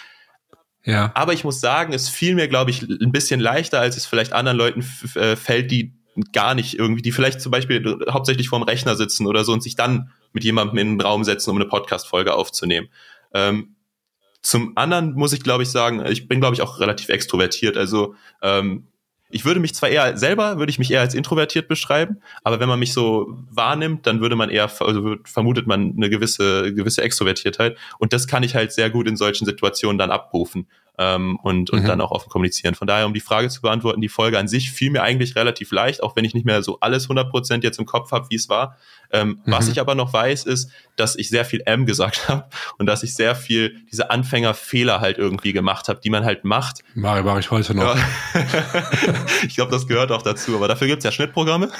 Ja. 0.86 1.10
Aber 1.14 1.32
ich 1.32 1.44
muss 1.44 1.60
sagen, 1.60 1.92
es 1.92 2.08
fiel 2.08 2.36
mir, 2.36 2.48
glaube 2.48 2.70
ich, 2.70 2.82
ein 2.82 3.12
bisschen 3.12 3.40
leichter, 3.40 3.80
als 3.80 3.96
es 3.96 4.06
vielleicht 4.06 4.32
anderen 4.32 4.56
Leuten 4.56 4.84
äh, 5.16 5.34
fällt, 5.36 5.70
die 5.70 5.92
gar 6.32 6.54
nicht 6.54 6.78
irgendwie, 6.78 7.02
die 7.02 7.12
vielleicht 7.12 7.40
zum 7.40 7.50
Beispiel 7.50 7.98
hauptsächlich 8.08 8.48
vorm 8.48 8.62
Rechner 8.62 8.96
sitzen 8.96 9.26
oder 9.26 9.44
so 9.44 9.52
und 9.52 9.62
sich 9.62 9.74
dann 9.74 10.10
mit 10.32 10.44
jemandem 10.44 10.78
in 10.78 10.88
den 10.92 11.00
Raum 11.00 11.24
setzen, 11.24 11.50
um 11.50 11.56
eine 11.56 11.66
Podcast-Folge 11.66 12.34
aufzunehmen. 12.34 12.88
Ähm, 13.34 13.76
zum 14.42 14.76
anderen 14.76 15.14
muss 15.14 15.32
ich, 15.32 15.42
glaube 15.42 15.64
ich, 15.64 15.70
sagen, 15.70 16.06
ich 16.06 16.28
bin, 16.28 16.40
glaube 16.40 16.54
ich, 16.54 16.62
auch 16.62 16.78
relativ 16.78 17.08
extrovertiert. 17.08 17.76
Also 17.76 18.14
ähm, 18.40 18.86
ich 19.28 19.44
würde 19.44 19.60
mich 19.60 19.74
zwar 19.74 19.88
eher 19.88 20.16
selber, 20.16 20.58
würde 20.58 20.70
ich 20.70 20.78
mich 20.78 20.90
eher 20.90 21.00
als 21.00 21.14
introvertiert 21.14 21.68
beschreiben, 21.68 22.20
aber 22.44 22.60
wenn 22.60 22.68
man 22.68 22.78
mich 22.78 22.92
so 22.92 23.36
wahrnimmt, 23.50 24.06
dann 24.06 24.20
würde 24.20 24.36
man 24.36 24.50
eher, 24.50 24.70
also 24.80 25.16
vermutet 25.24 25.66
man 25.66 25.94
eine 25.96 26.08
gewisse, 26.10 26.72
gewisse 26.74 27.02
Extrovertiertheit. 27.02 27.76
Und 27.98 28.12
das 28.12 28.26
kann 28.26 28.42
ich 28.42 28.54
halt 28.54 28.72
sehr 28.72 28.90
gut 28.90 29.08
in 29.08 29.16
solchen 29.16 29.44
Situationen 29.44 29.98
dann 29.98 30.10
abrufen 30.10 30.68
ähm, 30.98 31.38
und, 31.42 31.70
und 31.70 31.82
mhm. 31.82 31.86
dann 31.86 32.00
auch 32.00 32.10
offen 32.10 32.28
kommunizieren. 32.30 32.74
Von 32.74 32.86
daher, 32.86 33.06
um 33.06 33.14
die 33.14 33.20
Frage 33.20 33.48
zu 33.48 33.60
beantworten, 33.60 34.00
die 34.00 34.08
Folge 34.08 34.38
an 34.38 34.48
sich 34.48 34.70
fiel 34.70 34.90
mir 34.90 35.02
eigentlich 35.02 35.36
relativ 35.36 35.70
leicht, 35.72 36.02
auch 36.02 36.16
wenn 36.16 36.24
ich 36.24 36.34
nicht 36.34 36.46
mehr 36.46 36.62
so 36.62 36.80
alles 36.80 37.08
100% 37.08 37.62
jetzt 37.62 37.78
im 37.78 37.86
Kopf 37.86 38.12
habe, 38.12 38.26
wie 38.30 38.36
es 38.36 38.48
war. 38.48 38.76
Ähm, 39.12 39.40
mhm. 39.44 39.52
Was 39.52 39.68
ich 39.68 39.80
aber 39.80 39.94
noch 39.94 40.12
weiß, 40.12 40.44
ist, 40.44 40.70
dass 40.96 41.16
ich 41.16 41.28
sehr 41.28 41.44
viel 41.44 41.62
M 41.66 41.86
gesagt 41.86 42.28
habe 42.28 42.46
und 42.78 42.86
dass 42.86 43.02
ich 43.02 43.14
sehr 43.14 43.34
viel 43.34 43.76
diese 43.90 44.10
Anfängerfehler 44.10 45.00
halt 45.00 45.18
irgendwie 45.18 45.52
gemacht 45.52 45.88
habe, 45.88 46.00
die 46.00 46.10
man 46.10 46.24
halt 46.24 46.44
macht. 46.44 46.82
Mache, 46.94 47.22
mache 47.22 47.40
ich 47.40 47.50
heute 47.50 47.74
noch. 47.74 47.94
Ja. 47.94 48.04
ich 49.46 49.54
glaube, 49.54 49.70
das 49.70 49.86
gehört 49.86 50.10
auch 50.12 50.22
dazu, 50.22 50.56
aber 50.56 50.68
dafür 50.68 50.86
gibt's 50.86 51.04
ja 51.04 51.12
Schnittprogramme. 51.12 51.70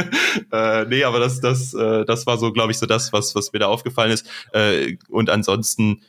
äh, 0.52 0.84
nee, 0.84 1.04
aber 1.04 1.18
das, 1.18 1.40
das, 1.40 1.72
äh, 1.74 2.04
das 2.04 2.26
war 2.26 2.36
so, 2.38 2.52
glaube 2.52 2.72
ich, 2.72 2.78
so 2.78 2.86
das, 2.86 3.12
was, 3.12 3.34
was 3.34 3.52
mir 3.52 3.60
da 3.60 3.66
aufgefallen 3.66 4.12
ist. 4.12 4.28
Äh, 4.52 4.96
und 5.08 5.30
ansonsten, 5.30 6.02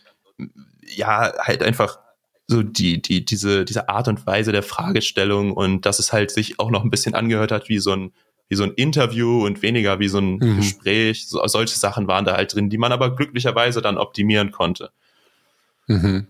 ja, 0.85 1.33
halt 1.39 1.63
einfach 1.63 1.97
so 2.47 2.63
die, 2.63 3.01
die, 3.01 3.25
diese, 3.25 3.65
diese 3.65 3.89
Art 3.89 4.07
und 4.07 4.25
Weise 4.25 4.51
der 4.51 4.63
Fragestellung 4.63 5.51
und 5.51 5.85
dass 5.85 5.99
es 5.99 6.13
halt 6.13 6.31
sich 6.31 6.59
auch 6.59 6.71
noch 6.71 6.83
ein 6.83 6.89
bisschen 6.89 7.13
angehört 7.13 7.51
hat 7.51 7.67
wie 7.67 7.79
so 7.79 7.91
ein, 7.91 8.13
wie 8.47 8.55
so 8.55 8.63
ein 8.63 8.71
Interview 8.71 9.45
und 9.45 9.61
weniger 9.61 9.99
wie 9.99 10.07
so 10.07 10.19
ein 10.19 10.37
mhm. 10.37 10.57
Gespräch. 10.57 11.27
So, 11.27 11.45
solche 11.47 11.77
Sachen 11.77 12.07
waren 12.07 12.23
da 12.23 12.37
halt 12.37 12.55
drin, 12.55 12.69
die 12.69 12.77
man 12.77 12.93
aber 12.93 13.15
glücklicherweise 13.15 13.81
dann 13.81 13.97
optimieren 13.97 14.51
konnte. 14.51 14.91
Mhm. 15.87 16.27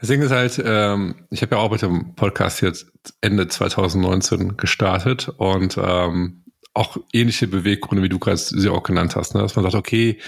Das 0.00 0.08
Ding 0.08 0.20
ist 0.20 0.32
halt, 0.32 0.60
ähm, 0.64 1.14
ich 1.30 1.42
habe 1.42 1.54
ja 1.54 1.62
auch 1.62 1.70
mit 1.70 1.82
dem 1.82 2.14
Podcast 2.16 2.60
jetzt 2.60 2.92
Ende 3.20 3.46
2019 3.46 4.56
gestartet 4.56 5.28
und 5.36 5.78
ähm, 5.78 6.42
auch 6.74 6.96
ähnliche 7.12 7.46
Beweggründe, 7.46 8.02
wie 8.02 8.08
du 8.08 8.18
gerade 8.18 8.36
sie 8.36 8.68
auch 8.68 8.82
genannt 8.82 9.14
hast, 9.14 9.34
ne? 9.34 9.40
dass 9.40 9.54
man 9.54 9.62
sagt, 9.62 9.76
okay, 9.76 10.18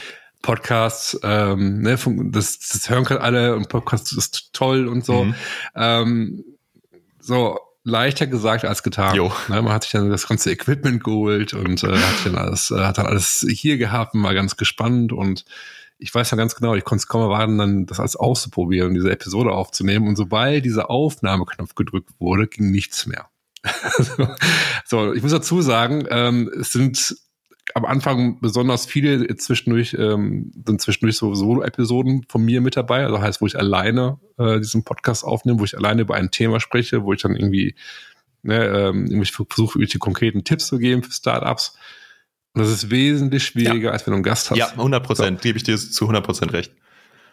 Podcasts, 0.42 1.18
ähm, 1.22 1.81
ne, 1.81 1.99
das, 2.31 2.59
das 2.59 2.88
hören 2.88 3.05
können 3.05 3.20
alle 3.20 3.57
und 3.57 3.68
Podcast 3.68 4.16
ist 4.16 4.53
toll 4.53 4.87
und 4.87 5.05
so. 5.05 5.25
Mhm. 5.25 5.35
Ähm, 5.75 6.44
so 7.20 7.59
leichter 7.83 8.27
gesagt 8.27 8.64
als 8.64 8.83
getan. 8.83 9.14
Jo. 9.14 9.33
Ne, 9.49 9.62
man 9.62 9.72
hat 9.72 9.85
sich 9.85 9.92
dann 9.92 10.11
das 10.11 10.29
ganze 10.29 10.51
Equipment 10.51 11.03
geholt 11.03 11.55
und 11.55 11.83
äh, 11.83 11.96
hat 11.96 12.27
dann 12.27 12.37
alles, 12.37 12.70
äh, 12.70 12.81
hat 12.81 12.99
dann 12.99 13.07
alles 13.07 13.46
hier 13.49 13.79
gehabt 13.79 14.14
und 14.14 14.22
war 14.22 14.35
ganz 14.35 14.57
gespannt 14.57 15.12
und 15.12 15.44
ich 15.99 16.14
weiß 16.14 16.31
ja 16.31 16.37
ganz 16.37 16.55
genau, 16.55 16.75
ich 16.75 16.85
konnte 16.85 17.03
es 17.03 17.09
kaum 17.09 17.22
erwarten, 17.22 17.59
dann 17.59 17.87
das 17.87 18.01
alles 18.01 18.16
auszuprobieren, 18.16 18.94
diese 18.94 19.11
Episode 19.11 19.53
aufzunehmen. 19.53 20.09
Und 20.09 20.16
sobald 20.16 20.64
dieser 20.64 20.90
Aufnahmeknopf 20.90 21.75
gedrückt 21.75 22.11
wurde, 22.18 22.49
ging 22.49 22.70
nichts 22.70 23.07
mehr. 23.07 23.31
so, 24.85 25.12
ich 25.14 25.22
muss 25.22 25.33
dazu 25.33 25.62
sagen, 25.62 26.07
ähm, 26.11 26.51
es 26.61 26.72
sind 26.72 27.16
am 27.76 27.84
Anfang 27.84 28.40
besonders 28.40 28.86
viele 28.86 29.36
zwischendurch 29.36 29.94
ähm, 29.98 30.50
sind 30.66 30.80
zwischendurch 30.80 31.18
so 31.18 31.34
Solo-Episoden 31.34 32.24
von 32.26 32.42
mir 32.42 32.62
mit 32.62 32.74
dabei, 32.74 33.04
also 33.04 33.20
heißt, 33.20 33.42
wo 33.42 33.46
ich 33.46 33.58
alleine 33.58 34.18
äh, 34.38 34.58
diesen 34.60 34.82
Podcast 34.82 35.24
aufnehme, 35.24 35.60
wo 35.60 35.64
ich 35.64 35.76
alleine 35.76 36.00
über 36.00 36.14
ein 36.14 36.30
Thema 36.30 36.58
spreche, 36.58 37.04
wo 37.04 37.12
ich 37.12 37.20
dann 37.20 37.36
irgendwie 37.36 37.74
ne, 38.40 38.64
ähm, 38.64 39.04
irgendwie 39.08 39.26
versuche, 39.26 39.78
irgendwelche 39.78 39.98
konkreten 39.98 40.42
Tipps 40.42 40.68
zu 40.68 40.78
geben 40.78 41.02
für 41.02 41.12
Startups. 41.12 41.76
Und 42.54 42.62
das 42.62 42.70
ist 42.70 42.90
wesentlich 42.90 43.44
schwieriger, 43.44 43.88
ja. 43.88 43.92
als 43.92 44.06
wenn 44.06 44.12
du 44.12 44.16
einen 44.16 44.22
Gast 44.22 44.50
hast. 44.50 44.56
Ja, 44.56 44.68
100 44.70 45.04
Prozent, 45.04 45.42
gebe 45.42 45.58
ich 45.58 45.62
dir 45.62 45.76
zu 45.76 46.04
100 46.04 46.24
Prozent 46.24 46.54
recht. 46.54 46.72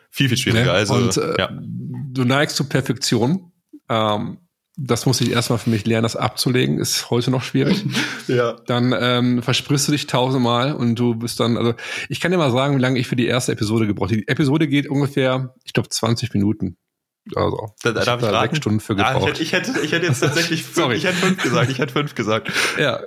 Viel, 0.09 0.27
viel 0.27 0.37
schwieriger. 0.37 0.65
Ne? 0.65 0.71
Also, 0.73 0.95
und 0.95 1.15
äh, 1.15 1.35
ja. 1.39 1.51
du 1.53 2.25
neigst 2.25 2.57
zu 2.57 2.67
Perfektion. 2.67 3.53
Ähm, 3.87 4.39
das 4.75 5.05
muss 5.05 5.21
ich 5.21 5.31
erstmal 5.31 5.59
für 5.59 5.69
mich 5.69 5.85
lernen, 5.85 6.03
das 6.03 6.15
abzulegen, 6.15 6.79
ist 6.79 7.09
heute 7.11 7.29
noch 7.29 7.43
schwierig. 7.43 7.85
ja. 8.27 8.55
Dann 8.65 8.93
ähm, 8.97 9.43
versprichst 9.43 9.87
du 9.87 9.91
dich 9.91 10.07
tausendmal 10.07 10.73
und 10.73 10.95
du 10.95 11.15
bist 11.15 11.39
dann, 11.39 11.57
also 11.57 11.75
ich 12.09 12.19
kann 12.19 12.31
dir 12.31 12.37
mal 12.37 12.51
sagen, 12.51 12.75
wie 12.75 12.81
lange 12.81 12.99
ich 12.99 13.07
für 13.07 13.15
die 13.15 13.27
erste 13.27 13.51
Episode 13.51 13.85
gebraucht 13.85 14.11
habe. 14.11 14.21
Die 14.21 14.27
Episode 14.27 14.67
geht 14.67 14.87
ungefähr, 14.89 15.53
ich 15.63 15.73
glaube, 15.73 15.89
20 15.89 16.33
Minuten. 16.33 16.77
Also, 17.35 17.71
da, 17.83 17.91
ich 17.91 18.05
darf 18.05 18.21
ich 18.21 18.27
da 18.27 18.41
sechs 18.41 18.57
Stunden 18.57 18.79
für 18.81 18.95
gebraucht. 18.95 19.15
Ah, 19.15 19.19
ich, 19.19 19.25
hätte, 19.27 19.43
ich, 19.43 19.53
hätte, 19.53 19.79
ich 19.81 19.91
hätte 19.93 20.07
jetzt 20.07 20.19
tatsächlich 20.19 20.63
fünf, 20.63 20.75
Sorry. 20.75 20.95
ich 20.95 21.05
hätte 21.05 21.17
fünf 21.17 21.41
gesagt, 21.41 21.71
ich 21.71 21.79
hätte 21.79 21.93
fünf 21.93 22.15
gesagt. 22.15 22.51
Ja, 22.77 23.01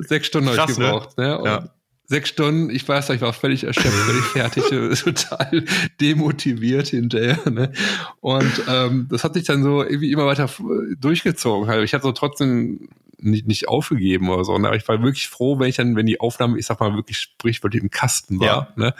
sechs 0.00 0.28
Stunden 0.28 0.48
habe 0.48 0.70
ich 0.70 0.78
ne? 0.78 0.84
gebraucht. 0.84 1.18
Ne? 1.18 1.24
ne? 1.24 1.42
ja 1.44 1.70
sechs 2.10 2.28
Stunden, 2.28 2.70
ich 2.70 2.86
weiß, 2.86 3.08
ich 3.10 3.20
war 3.20 3.32
völlig 3.32 3.62
erschöpft, 3.62 3.88
völlig 4.06 4.24
fertig, 4.24 4.64
total 5.04 5.64
demotiviert 6.00 6.88
hinterher. 6.88 7.38
Ne? 7.48 7.72
Und 8.20 8.62
ähm, 8.68 9.06
das 9.08 9.22
hat 9.22 9.34
sich 9.34 9.44
dann 9.44 9.62
so 9.62 9.82
irgendwie 9.82 10.10
immer 10.10 10.26
weiter 10.26 10.50
durchgezogen. 10.98 11.68
Halt. 11.68 11.84
Ich 11.84 11.94
hatte 11.94 12.02
so 12.02 12.12
trotzdem 12.12 12.88
nicht, 13.22 13.46
nicht 13.46 13.68
aufgegeben 13.68 14.28
oder 14.28 14.44
so. 14.44 14.58
Ne? 14.58 14.74
Ich 14.76 14.88
war 14.88 15.00
wirklich 15.02 15.28
froh, 15.28 15.60
wenn 15.60 15.68
ich 15.68 15.76
dann, 15.76 15.94
wenn 15.94 16.06
die 16.06 16.18
Aufnahme, 16.18 16.58
ich 16.58 16.66
sag 16.66 16.80
mal, 16.80 16.94
wirklich 16.94 17.18
sprichwörtlich 17.18 17.82
im 17.82 17.90
Kasten 17.90 18.40
war, 18.40 18.46
ja. 18.46 18.68
ne? 18.74 18.94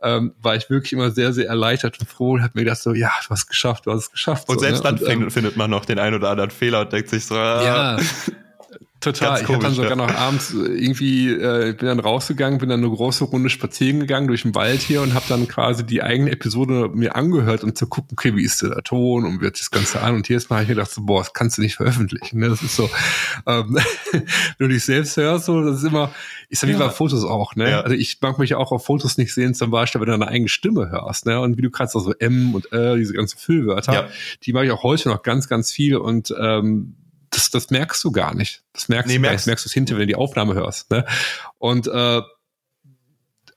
ähm, 0.00 0.32
war 0.40 0.56
ich 0.56 0.70
wirklich 0.70 0.94
immer 0.94 1.10
sehr, 1.10 1.34
sehr 1.34 1.48
erleichtert 1.48 2.00
und 2.00 2.08
froh 2.08 2.32
und 2.32 2.42
hab 2.42 2.54
mir 2.54 2.64
gedacht 2.64 2.80
so, 2.80 2.94
ja, 2.94 3.12
du 3.22 3.30
hast 3.30 3.48
geschafft, 3.48 3.84
du 3.84 3.92
hast 3.92 4.04
es 4.04 4.10
geschafft. 4.10 4.48
Und 4.48 4.60
so, 4.60 4.64
selbst 4.64 4.82
ne? 4.82 4.94
dann 4.94 4.98
und, 4.98 5.24
ähm, 5.24 5.30
findet 5.30 5.58
man 5.58 5.70
noch 5.70 5.84
den 5.84 5.98
einen 5.98 6.16
oder 6.16 6.30
anderen 6.30 6.50
Fehler 6.50 6.80
und 6.80 6.92
denkt 6.92 7.10
sich 7.10 7.26
so, 7.26 7.34
ah. 7.34 7.96
ja. 7.98 7.98
Total. 9.00 9.40
ich 9.40 9.48
habe 9.48 9.58
dann 9.58 9.74
sogar 9.74 9.90
ja. 9.90 9.96
noch 9.96 10.14
abends 10.14 10.52
irgendwie, 10.52 11.30
äh, 11.30 11.74
bin 11.74 11.86
dann 11.86 12.00
rausgegangen, 12.00 12.58
bin 12.58 12.68
dann 12.68 12.80
eine 12.80 12.90
große 12.90 13.24
Runde 13.24 13.50
spazieren 13.50 14.00
gegangen 14.00 14.26
durch 14.26 14.42
den 14.42 14.54
Wald 14.54 14.80
hier 14.80 15.02
und 15.02 15.14
habe 15.14 15.24
dann 15.28 15.46
quasi 15.48 15.84
die 15.84 16.02
eigene 16.02 16.30
Episode 16.30 16.90
mir 16.92 17.14
angehört, 17.14 17.62
um 17.62 17.74
zu 17.74 17.86
gucken, 17.86 18.10
okay, 18.12 18.34
wie 18.34 18.42
ist 18.42 18.62
der 18.62 18.82
Ton 18.82 19.24
und 19.24 19.40
wie 19.40 19.46
wird 19.46 19.60
das 19.60 19.70
Ganze 19.70 20.02
an. 20.02 20.14
Und 20.14 20.28
jedes 20.28 20.50
Mal 20.50 20.56
habe 20.56 20.64
ich 20.64 20.68
mir 20.70 20.74
gedacht, 20.76 20.90
so, 20.90 21.02
boah, 21.02 21.20
das 21.20 21.32
kannst 21.32 21.58
du 21.58 21.62
nicht 21.62 21.76
veröffentlichen. 21.76 22.40
Ne? 22.40 22.48
Das 22.48 22.62
ist 22.62 22.76
so, 22.76 22.90
ähm, 23.46 23.78
wenn 24.12 24.24
du 24.58 24.68
dich 24.68 24.84
selbst 24.84 25.16
hörst, 25.16 25.46
so, 25.46 25.62
das 25.62 25.78
ist 25.78 25.84
immer, 25.84 26.12
ich 26.48 26.58
sag 26.58 26.68
wie 26.68 26.72
ja. 26.72 26.78
bei 26.78 26.90
Fotos 26.90 27.24
auch, 27.24 27.56
ne? 27.56 27.70
Ja. 27.70 27.80
Also 27.80 27.94
ich 27.94 28.18
mag 28.20 28.38
mich 28.38 28.50
ja 28.50 28.56
auch 28.56 28.72
auf 28.72 28.84
Fotos 28.84 29.18
nicht 29.18 29.32
sehen, 29.34 29.54
zum 29.54 29.70
Beispiel, 29.70 30.00
wenn 30.00 30.06
du 30.06 30.18
deine 30.18 30.28
eigene 30.28 30.48
Stimme 30.48 30.90
hörst, 30.90 31.26
ne? 31.26 31.40
Und 31.40 31.56
wie 31.56 31.62
du 31.62 31.70
kannst 31.70 31.94
auch 31.96 32.00
so 32.00 32.12
M 32.18 32.54
und 32.54 32.72
Äh, 32.72 32.96
diese 32.96 33.12
ganzen 33.12 33.38
Füllwörter, 33.38 34.08
die 34.42 34.52
mache 34.52 34.66
ich 34.66 34.70
auch 34.72 34.82
heute 34.82 35.08
noch 35.08 35.22
ganz, 35.22 35.48
ganz 35.48 35.70
viel 35.70 35.96
und 35.96 36.34
ähm, 36.38 36.96
das, 37.36 37.50
das 37.50 37.70
merkst 37.70 38.02
du 38.02 38.10
gar 38.10 38.34
nicht. 38.34 38.62
Das 38.72 38.88
merkst 38.88 39.08
nee, 39.08 39.14
du 39.14 39.20
merkst, 39.20 39.46
merkst 39.46 39.64
du 39.64 39.68
es 39.68 39.72
hinterher, 39.72 40.00
wenn 40.00 40.08
du 40.08 40.14
die 40.14 40.16
Aufnahme 40.16 40.54
hörst. 40.54 40.90
Ne? 40.90 41.04
Und 41.58 41.86
äh, 41.86 42.22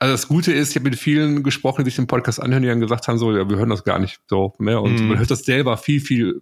also 0.01 0.13
das 0.13 0.27
Gute 0.27 0.53
ist, 0.53 0.69
ich 0.69 0.75
habe 0.75 0.89
mit 0.89 0.97
vielen 0.97 1.43
gesprochen, 1.43 1.83
die 1.83 1.89
sich 1.89 1.97
den 1.97 2.07
Podcast 2.07 2.41
anhören, 2.41 2.63
die 2.63 2.69
dann 2.69 2.79
gesagt 2.79 3.07
haben, 3.07 3.17
so, 3.17 3.35
ja, 3.35 3.49
wir 3.49 3.57
hören 3.57 3.69
das 3.69 3.83
gar 3.83 3.99
nicht 3.99 4.21
so. 4.27 4.53
Ne? 4.59 4.79
Und 4.79 4.99
mm. 4.99 5.07
man 5.07 5.19
hört 5.19 5.29
das 5.31 5.43
selber 5.43 5.77
viel, 5.77 5.99
viel, 5.99 6.41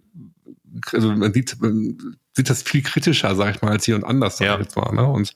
also 0.92 1.12
man 1.12 1.32
sieht, 1.32 1.60
man 1.60 1.98
sieht 2.34 2.50
das 2.50 2.62
viel 2.62 2.82
kritischer, 2.82 3.34
sag 3.34 3.54
ich 3.54 3.62
mal, 3.62 3.72
als 3.72 3.84
hier 3.84 3.96
und 3.96 4.04
anders, 4.04 4.38
sag 4.38 4.46
ja. 4.46 4.54
ich 4.54 4.60
jetzt 4.60 4.76
mal. 4.76 4.92
Ne? 4.92 5.04
Und 5.04 5.34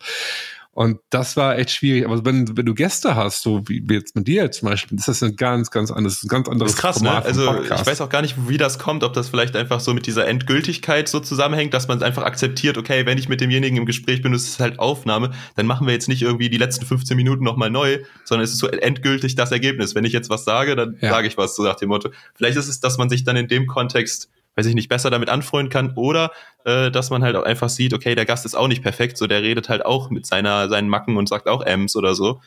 und 0.74 1.00
das 1.10 1.36
war 1.36 1.58
echt 1.58 1.70
schwierig. 1.70 2.06
Aber 2.06 2.24
wenn, 2.24 2.56
wenn 2.56 2.64
du 2.64 2.72
Gäste 2.72 3.14
hast, 3.14 3.42
so 3.42 3.68
wie 3.68 3.84
jetzt 3.90 4.16
mit 4.16 4.26
dir 4.26 4.50
zum 4.50 4.70
Beispiel, 4.70 4.96
ist 4.96 5.06
das 5.06 5.22
ein 5.22 5.36
ganz, 5.36 5.70
ganz 5.70 5.90
anderes, 5.90 6.22
ein 6.22 6.28
ganz 6.28 6.48
anderes 6.48 6.72
das 6.72 6.78
ist 6.78 6.80
krass, 6.80 7.02
ne? 7.02 7.08
Format 7.10 7.24
ne? 7.24 7.28
Also 7.28 7.62
ich 7.62 7.86
weiß 7.86 8.00
auch 8.00 8.08
gar 8.08 8.22
nicht, 8.22 8.48
wie 8.48 8.56
das 8.56 8.78
kommt, 8.78 9.04
ob 9.04 9.12
das 9.12 9.28
vielleicht 9.28 9.54
einfach 9.54 9.80
so 9.80 9.92
mit 9.92 10.06
dieser 10.06 10.26
Endgültigkeit 10.26 11.10
so 11.10 11.20
zusammenhängt, 11.20 11.74
dass 11.74 11.88
man 11.88 12.02
einfach 12.02 12.22
akzeptiert, 12.22 12.78
okay, 12.78 13.04
wenn 13.04 13.18
ich 13.18 13.28
mit 13.28 13.42
demjenigen 13.42 13.76
im 13.76 13.84
Gespräch 13.84 14.22
bin, 14.22 14.32
das 14.32 14.44
ist 14.44 14.60
halt 14.60 14.78
Aufnahme, 14.78 15.32
dann 15.56 15.66
machen 15.66 15.86
wir 15.86 15.92
jetzt 15.92 16.08
nicht 16.08 16.22
irgendwie 16.22 16.48
die 16.48 16.56
letzten 16.56 16.86
15 16.86 17.18
Minuten 17.18 17.44
nochmal 17.44 17.68
neu, 17.68 17.98
sondern 18.24 18.44
es 18.44 18.52
ist 18.52 18.58
so 18.58 18.68
endgültig 18.68 19.34
das 19.34 19.52
Ergebnis. 19.52 19.94
Wenn 19.94 20.06
ich 20.06 20.14
jetzt 20.14 20.30
was 20.30 20.44
sage, 20.44 20.74
dann 20.74 20.96
ja. 21.02 21.10
sage 21.10 21.28
ich 21.28 21.36
was, 21.36 21.54
so 21.54 21.64
nach 21.64 21.76
dem 21.76 21.90
Motto. 21.90 22.08
Vielleicht 22.34 22.56
ist 22.56 22.68
es, 22.68 22.80
dass 22.80 22.96
man 22.96 23.10
sich 23.10 23.24
dann 23.24 23.36
in 23.36 23.46
dem 23.46 23.66
Kontext 23.66 24.30
weiß 24.56 24.66
ich 24.66 24.74
nicht, 24.74 24.88
besser 24.88 25.10
damit 25.10 25.28
anfreunden 25.28 25.70
kann 25.70 25.92
oder 25.96 26.30
äh, 26.64 26.90
dass 26.90 27.10
man 27.10 27.22
halt 27.22 27.36
auch 27.36 27.44
einfach 27.44 27.68
sieht, 27.68 27.94
okay, 27.94 28.14
der 28.14 28.26
Gast 28.26 28.44
ist 28.44 28.54
auch 28.54 28.68
nicht 28.68 28.82
perfekt, 28.82 29.16
so 29.16 29.26
der 29.26 29.42
redet 29.42 29.68
halt 29.68 29.84
auch 29.84 30.10
mit 30.10 30.26
seiner, 30.26 30.68
seinen 30.68 30.88
Macken 30.88 31.16
und 31.16 31.28
sagt 31.28 31.48
auch 31.48 31.62
Ems 31.62 31.96
oder 31.96 32.14
so. 32.14 32.40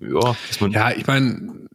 Ja, 0.00 0.36
ja 0.68 0.90
ich 0.90 1.06
meine, 1.06 1.68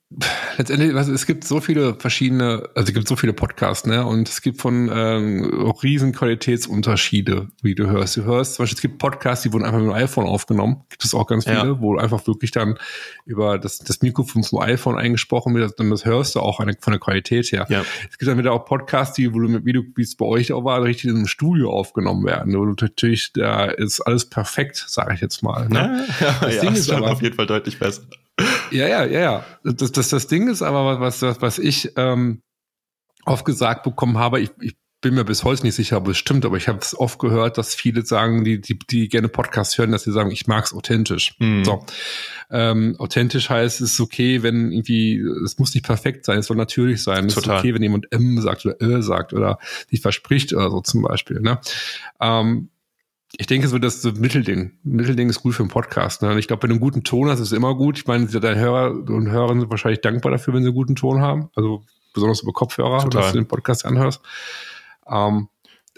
letztendlich, 0.57 0.95
also 0.95 1.13
es 1.13 1.25
gibt 1.25 1.43
so 1.43 1.59
viele 1.59 1.95
verschiedene, 1.95 2.69
also 2.75 2.87
es 2.87 2.93
gibt 2.93 3.07
so 3.07 3.15
viele 3.15 3.33
Podcasts, 3.33 3.85
ne? 3.85 4.05
Und 4.05 4.29
es 4.29 4.41
gibt 4.41 4.61
von 4.61 4.89
ähm, 4.93 5.71
riesen 5.83 6.11
Qualitätsunterschiede, 6.13 7.49
wie 7.61 7.75
du 7.75 7.87
hörst. 7.87 8.17
Du 8.17 8.23
hörst, 8.23 8.55
zum 8.55 8.63
Beispiel, 8.63 8.75
es 8.75 8.81
gibt 8.81 8.97
Podcasts, 8.97 9.43
die 9.43 9.53
wurden 9.53 9.65
einfach 9.65 9.79
mit 9.79 9.87
dem 9.87 9.93
iPhone 9.93 10.25
aufgenommen. 10.25 10.83
Gibt 10.89 11.03
es 11.03 11.13
auch 11.13 11.27
ganz 11.27 11.45
viele, 11.45 11.57
ja. 11.57 11.81
wo 11.81 11.97
einfach 11.97 12.25
wirklich 12.27 12.51
dann 12.51 12.77
über 13.25 13.57
das, 13.57 13.79
das 13.79 14.01
Mikrofon 14.01 14.43
vom 14.43 14.59
iPhone 14.59 14.97
eingesprochen 14.97 15.53
wird, 15.55 15.79
dann 15.79 15.89
das 15.89 16.05
hörst 16.05 16.35
du 16.35 16.39
auch 16.39 16.59
eine, 16.59 16.73
von 16.79 16.91
der 16.91 16.99
Qualität 16.99 17.51
her. 17.51 17.65
Ja. 17.69 17.83
Es 18.09 18.17
gibt 18.17 18.29
dann 18.29 18.37
wieder 18.37 18.53
auch 18.53 18.65
Podcasts, 18.65 19.15
die, 19.15 19.33
wo 19.33 19.39
du, 19.39 19.65
wie 19.65 19.73
du, 19.73 19.83
wie 19.95 20.01
es 20.01 20.15
bei 20.15 20.25
euch 20.25 20.53
auch 20.53 20.63
war, 20.63 20.83
richtig 20.83 21.09
in 21.09 21.17
einem 21.17 21.27
Studio 21.27 21.71
aufgenommen 21.71 22.25
werden. 22.25 22.55
Und 22.55 22.81
natürlich, 22.81 23.33
da 23.33 23.65
ist 23.65 24.01
alles 24.01 24.29
perfekt, 24.29 24.83
sage 24.87 25.13
ich 25.15 25.21
jetzt 25.21 25.43
mal. 25.43 25.67
Ne? 25.69 26.05
Ja, 26.19 26.35
das 26.41 26.59
Ding 26.59 26.73
ist 26.73 26.91
aber, 26.91 27.11
auf 27.11 27.21
jeden 27.21 27.35
Fall 27.35 27.47
deutlich 27.47 27.79
besser. 27.79 28.03
Ja, 28.71 28.87
ja, 28.87 29.05
ja, 29.05 29.19
ja. 29.19 29.45
Das, 29.63 29.91
das, 29.91 30.09
das 30.09 30.27
Ding 30.27 30.47
ist 30.49 30.61
aber, 30.61 30.99
was, 30.99 31.21
was, 31.21 31.41
was 31.41 31.59
ich 31.59 31.91
ähm, 31.95 32.41
oft 33.25 33.45
gesagt 33.45 33.83
bekommen 33.83 34.17
habe, 34.17 34.39
ich, 34.41 34.51
ich 34.59 34.75
bin 35.01 35.13
mir 35.13 35.23
bis 35.23 35.43
heute 35.43 35.63
nicht 35.63 35.75
sicher, 35.75 35.97
ob 35.97 36.07
es 36.07 36.17
stimmt, 36.17 36.45
aber 36.45 36.57
ich 36.57 36.67
habe 36.67 36.79
es 36.79 36.97
oft 36.97 37.19
gehört, 37.19 37.59
dass 37.59 37.75
viele 37.75 38.03
sagen, 38.05 38.43
die, 38.43 38.59
die, 38.59 38.79
die 38.79 39.07
gerne 39.07 39.27
Podcasts 39.27 39.77
hören, 39.77 39.91
dass 39.91 40.03
sie 40.03 40.11
sagen, 40.11 40.31
ich 40.31 40.47
mag 40.47 40.65
es 40.65 40.73
authentisch. 40.73 41.35
Mhm. 41.37 41.63
So. 41.63 41.85
Ähm, 42.49 42.95
authentisch 42.97 43.51
heißt, 43.51 43.81
es 43.81 43.93
ist 43.93 43.99
okay, 43.99 44.41
wenn 44.41 44.71
irgendwie, 44.71 45.19
es 45.43 45.59
muss 45.59 45.75
nicht 45.75 45.85
perfekt 45.85 46.25
sein, 46.25 46.39
es 46.39 46.47
soll 46.47 46.57
natürlich 46.57 47.03
sein. 47.03 47.27
Es 47.27 47.37
ist 47.37 47.47
okay, 47.47 47.73
wenn 47.75 47.83
jemand 47.83 48.11
M 48.11 48.41
sagt 48.41 48.65
oder 48.65 48.81
L 48.81 49.03
sagt 49.03 49.33
oder 49.33 49.59
sich 49.89 50.01
verspricht 50.01 50.53
oder 50.53 50.71
so 50.71 50.81
zum 50.81 51.03
Beispiel. 51.03 51.39
Ne? 51.39 51.59
Ähm, 52.19 52.69
ich 53.37 53.47
denke, 53.47 53.67
so 53.67 53.77
das 53.79 54.01
so 54.01 54.11
Mittelding. 54.11 54.77
Mittelding 54.83 55.29
ist 55.29 55.41
gut 55.41 55.55
für 55.55 55.63
einen 55.63 55.69
Podcast. 55.69 56.21
Ne? 56.21 56.31
Und 56.31 56.37
ich 56.37 56.47
glaube, 56.47 56.63
wenn 56.63 56.69
du 56.69 56.75
einen 56.75 56.81
guten 56.81 57.03
Ton 57.03 57.29
hast, 57.29 57.39
ist 57.39 57.47
es 57.47 57.57
immer 57.57 57.75
gut. 57.75 57.97
Ich 57.97 58.07
meine, 58.07 58.27
deine 58.27 58.59
Hörer 58.59 58.91
und 58.91 59.29
Hörerinnen 59.29 59.61
sind 59.61 59.69
wahrscheinlich 59.69 60.01
dankbar 60.01 60.31
dafür, 60.31 60.53
wenn 60.53 60.63
sie 60.63 60.69
einen 60.69 60.75
guten 60.75 60.95
Ton 60.95 61.21
haben. 61.21 61.49
Also 61.55 61.83
besonders 62.13 62.41
über 62.41 62.53
Kopfhörer, 62.53 62.99
Total. 62.99 63.21
dass 63.21 63.31
du 63.31 63.39
den 63.39 63.47
Podcast 63.47 63.85
anhörst. 63.85 64.21
Ähm, 65.07 65.49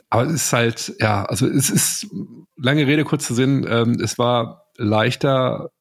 aber 0.10 0.24
es 0.24 0.34
ist 0.34 0.54
halt, 0.54 0.96
ja, 1.00 1.26
also 1.26 1.48
es 1.48 1.70
ist 1.70 2.08
lange 2.56 2.88
Rede, 2.88 3.04
kurzer 3.04 3.34
Sinn. 3.34 3.66
Ähm, 3.70 4.00
es 4.02 4.18
war 4.18 4.68
leichter 4.78 5.72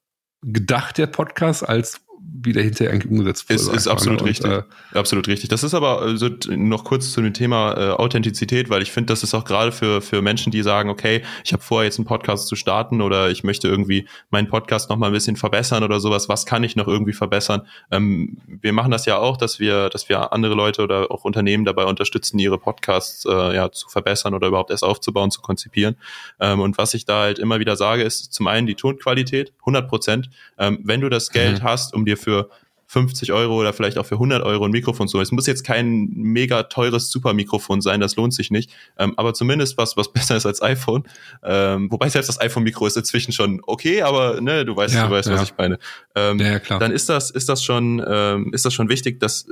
gedacht, 0.42 0.98
der 0.98 1.06
Podcast, 1.06 1.68
als 1.68 2.00
wie 2.42 2.52
der 2.52 2.62
hinterher 2.62 2.92
eigentlich 2.92 3.10
umgesetzt 3.10 3.48
wurde. 3.48 3.60
Ist, 3.60 3.68
ist 3.68 3.88
absolut 3.88 4.22
und, 4.22 4.28
richtig. 4.28 4.50
Äh, 4.50 4.62
absolut 4.94 5.28
richtig. 5.28 5.48
Das 5.48 5.62
ist 5.62 5.74
aber 5.74 6.02
also 6.02 6.28
noch 6.48 6.84
kurz 6.84 7.12
zu 7.12 7.20
dem 7.20 7.34
Thema 7.34 7.72
äh, 7.76 7.90
Authentizität, 7.90 8.70
weil 8.70 8.82
ich 8.82 8.92
finde, 8.92 9.12
das 9.12 9.22
ist 9.22 9.34
auch 9.34 9.44
gerade 9.44 9.72
für, 9.72 10.00
für 10.00 10.22
Menschen, 10.22 10.50
die 10.50 10.62
sagen, 10.62 10.90
okay, 10.90 11.22
ich 11.44 11.52
habe 11.52 11.62
vor, 11.62 11.84
jetzt 11.84 11.98
einen 11.98 12.06
Podcast 12.06 12.48
zu 12.48 12.56
starten 12.56 13.00
oder 13.00 13.30
ich 13.30 13.44
möchte 13.44 13.68
irgendwie 13.68 14.08
meinen 14.30 14.48
Podcast 14.48 14.90
noch 14.90 14.96
mal 14.96 15.08
ein 15.08 15.12
bisschen 15.12 15.36
verbessern 15.36 15.84
oder 15.84 16.00
sowas. 16.00 16.28
Was 16.28 16.46
kann 16.46 16.64
ich 16.64 16.76
noch 16.76 16.88
irgendwie 16.88 17.12
verbessern? 17.12 17.62
Ähm, 17.90 18.38
wir 18.46 18.72
machen 18.72 18.90
das 18.90 19.06
ja 19.06 19.18
auch, 19.18 19.36
dass 19.36 19.60
wir, 19.60 19.88
dass 19.90 20.08
wir 20.08 20.32
andere 20.32 20.54
Leute 20.54 20.82
oder 20.82 21.10
auch 21.10 21.24
Unternehmen 21.24 21.64
dabei 21.64 21.84
unterstützen, 21.84 22.38
ihre 22.38 22.58
Podcasts 22.58 23.24
äh, 23.24 23.54
ja 23.54 23.70
zu 23.70 23.88
verbessern 23.88 24.34
oder 24.34 24.48
überhaupt 24.48 24.70
erst 24.70 24.84
aufzubauen, 24.84 25.30
zu 25.30 25.40
konzipieren. 25.40 25.96
Ähm, 26.40 26.60
und 26.60 26.78
was 26.78 26.94
ich 26.94 27.04
da 27.04 27.22
halt 27.22 27.38
immer 27.38 27.60
wieder 27.60 27.76
sage, 27.76 28.02
ist 28.02 28.32
zum 28.32 28.46
einen 28.46 28.66
die 28.66 28.74
Tonqualität, 28.74 29.52
100 29.60 29.88
Prozent. 29.88 30.30
Ähm, 30.58 30.80
wenn 30.82 31.00
du 31.00 31.08
das 31.08 31.30
Geld 31.30 31.60
mhm. 31.60 31.64
hast, 31.64 31.94
um 31.94 32.04
dir 32.04 32.15
für 32.16 32.50
50 32.88 33.32
Euro 33.32 33.58
oder 33.60 33.72
vielleicht 33.72 33.98
auch 33.98 34.06
für 34.06 34.14
100 34.14 34.42
Euro 34.44 34.64
ein 34.64 34.70
Mikrofon 34.70 35.08
zu. 35.08 35.20
Es 35.20 35.32
muss 35.32 35.46
jetzt 35.46 35.64
kein 35.64 36.08
mega 36.14 36.64
teures 36.64 37.10
Supermikrofon 37.10 37.80
sein, 37.80 38.00
das 38.00 38.16
lohnt 38.16 38.32
sich 38.32 38.50
nicht. 38.50 38.70
Ähm, 38.96 39.14
aber 39.16 39.34
zumindest 39.34 39.76
was, 39.76 39.96
was 39.96 40.12
besser 40.12 40.36
ist 40.36 40.46
als 40.46 40.62
iPhone. 40.62 41.04
Ähm, 41.42 41.90
wobei 41.90 42.08
selbst 42.08 42.28
das 42.28 42.40
iPhone-Mikro 42.40 42.86
ist 42.86 42.96
inzwischen 42.96 43.32
schon 43.32 43.60
okay, 43.66 44.02
aber 44.02 44.40
ne, 44.40 44.64
du 44.64 44.76
weißt, 44.76 44.94
ja, 44.94 45.06
du 45.06 45.12
weißt, 45.12 45.28
ja. 45.28 45.34
was 45.34 45.42
ich 45.42 45.54
meine. 45.58 45.78
Ähm, 46.14 46.38
ja, 46.38 46.58
klar. 46.60 46.78
Dann 46.78 46.92
ist 46.92 47.08
das, 47.08 47.30
ist 47.30 47.48
das 47.48 47.64
schon, 47.64 48.04
ähm, 48.06 48.52
ist 48.52 48.64
das 48.64 48.72
schon 48.72 48.88
wichtig, 48.88 49.18
dass 49.18 49.48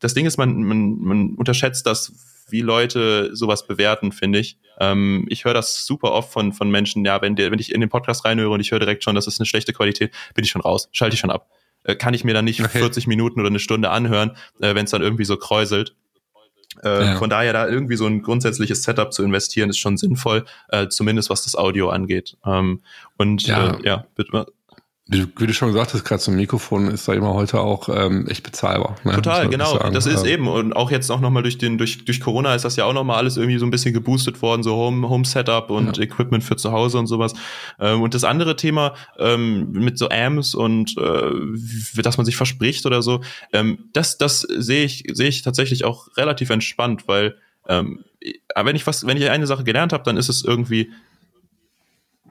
das 0.00 0.14
Ding 0.14 0.26
ist, 0.26 0.38
man, 0.38 0.62
man, 0.62 0.98
man 0.98 1.34
unterschätzt 1.34 1.86
das, 1.86 2.12
wie 2.50 2.60
Leute 2.60 3.36
sowas 3.36 3.66
bewerten, 3.66 4.12
finde 4.12 4.38
ich. 4.38 4.58
Ähm, 4.80 5.26
ich 5.28 5.44
höre 5.44 5.54
das 5.54 5.84
super 5.84 6.12
oft 6.12 6.32
von, 6.32 6.54
von 6.54 6.70
Menschen, 6.70 7.04
ja, 7.04 7.20
wenn, 7.20 7.36
der, 7.36 7.50
wenn 7.50 7.58
ich 7.58 7.74
in 7.74 7.80
den 7.80 7.90
Podcast 7.90 8.24
reinhöre 8.24 8.50
und 8.50 8.60
ich 8.60 8.70
höre 8.70 8.78
direkt 8.78 9.04
schon, 9.04 9.14
das 9.14 9.26
ist 9.26 9.38
eine 9.40 9.46
schlechte 9.46 9.74
Qualität, 9.74 10.14
bin 10.34 10.44
ich 10.44 10.50
schon 10.50 10.62
raus, 10.62 10.88
schalte 10.92 11.14
ich 11.14 11.20
schon 11.20 11.30
ab. 11.30 11.50
Äh, 11.88 11.96
kann 11.96 12.14
ich 12.14 12.22
mir 12.22 12.34
dann 12.34 12.44
nicht 12.44 12.60
okay. 12.60 12.78
40 12.78 13.06
Minuten 13.06 13.40
oder 13.40 13.48
eine 13.48 13.58
Stunde 13.58 13.90
anhören, 13.90 14.32
äh, 14.60 14.74
wenn 14.74 14.84
es 14.84 14.90
dann 14.90 15.02
irgendwie 15.02 15.24
so 15.24 15.36
kräuselt. 15.36 15.96
Äh, 16.84 17.06
ja. 17.06 17.16
Von 17.16 17.30
daher 17.30 17.52
da 17.52 17.66
irgendwie 17.66 17.96
so 17.96 18.06
ein 18.06 18.22
grundsätzliches 18.22 18.82
Setup 18.82 19.12
zu 19.12 19.24
investieren, 19.24 19.70
ist 19.70 19.78
schon 19.78 19.96
sinnvoll, 19.96 20.44
äh, 20.68 20.88
zumindest 20.88 21.30
was 21.30 21.42
das 21.42 21.56
Audio 21.56 21.88
angeht. 21.88 22.36
Ähm, 22.44 22.82
und 23.16 23.46
ja, 23.46 23.74
äh, 23.74 23.82
ja 23.82 24.06
bitte, 24.14 24.46
wie, 25.10 25.46
du 25.46 25.54
schon 25.54 25.68
gesagt 25.68 25.94
hast, 25.94 26.04
gerade 26.04 26.20
so 26.20 26.30
ein 26.30 26.36
Mikrofon 26.36 26.88
ist 26.88 27.08
da 27.08 27.14
immer 27.14 27.32
heute 27.32 27.60
auch 27.60 27.88
ähm, 27.88 28.26
echt 28.28 28.42
bezahlbar. 28.42 28.96
Ne? 29.04 29.12
Total, 29.12 29.48
genau. 29.48 29.78
Das 29.90 30.04
ist 30.04 30.26
eben. 30.26 30.46
Und 30.48 30.74
auch 30.74 30.90
jetzt 30.90 31.10
auch 31.10 31.20
nochmal 31.20 31.42
durch 31.42 31.56
den, 31.56 31.78
durch, 31.78 32.04
durch 32.04 32.20
Corona 32.20 32.54
ist 32.54 32.66
das 32.66 32.76
ja 32.76 32.84
auch 32.84 32.92
nochmal 32.92 33.16
alles 33.16 33.38
irgendwie 33.38 33.56
so 33.56 33.64
ein 33.64 33.70
bisschen 33.70 33.94
geboostet 33.94 34.42
worden, 34.42 34.62
so 34.62 34.76
Home, 34.76 35.08
Home 35.08 35.24
Setup 35.24 35.70
und 35.70 35.96
ja. 35.96 36.02
Equipment 36.02 36.44
für 36.44 36.56
zu 36.56 36.72
Hause 36.72 36.98
und 36.98 37.06
sowas. 37.06 37.32
Ähm, 37.80 38.02
und 38.02 38.12
das 38.12 38.24
andere 38.24 38.56
Thema 38.56 38.94
ähm, 39.18 39.72
mit 39.72 39.96
so 39.96 40.10
Amps 40.10 40.54
und 40.54 40.94
äh, 40.98 42.02
dass 42.02 42.18
man 42.18 42.26
sich 42.26 42.36
verspricht 42.36 42.84
oder 42.84 43.00
so, 43.00 43.22
ähm, 43.54 43.88
das, 43.94 44.18
das 44.18 44.40
sehe 44.40 44.84
ich, 44.84 45.04
sehe 45.10 45.28
ich 45.28 45.40
tatsächlich 45.40 45.86
auch 45.86 46.08
relativ 46.18 46.50
entspannt, 46.50 47.08
weil 47.08 47.38
ähm, 47.66 48.04
wenn 48.54 48.76
ich 48.76 48.86
was, 48.86 49.06
wenn 49.06 49.16
ich 49.16 49.30
eine 49.30 49.46
Sache 49.46 49.64
gelernt 49.64 49.94
habe, 49.94 50.04
dann 50.04 50.18
ist 50.18 50.28
es 50.28 50.44
irgendwie, 50.44 50.90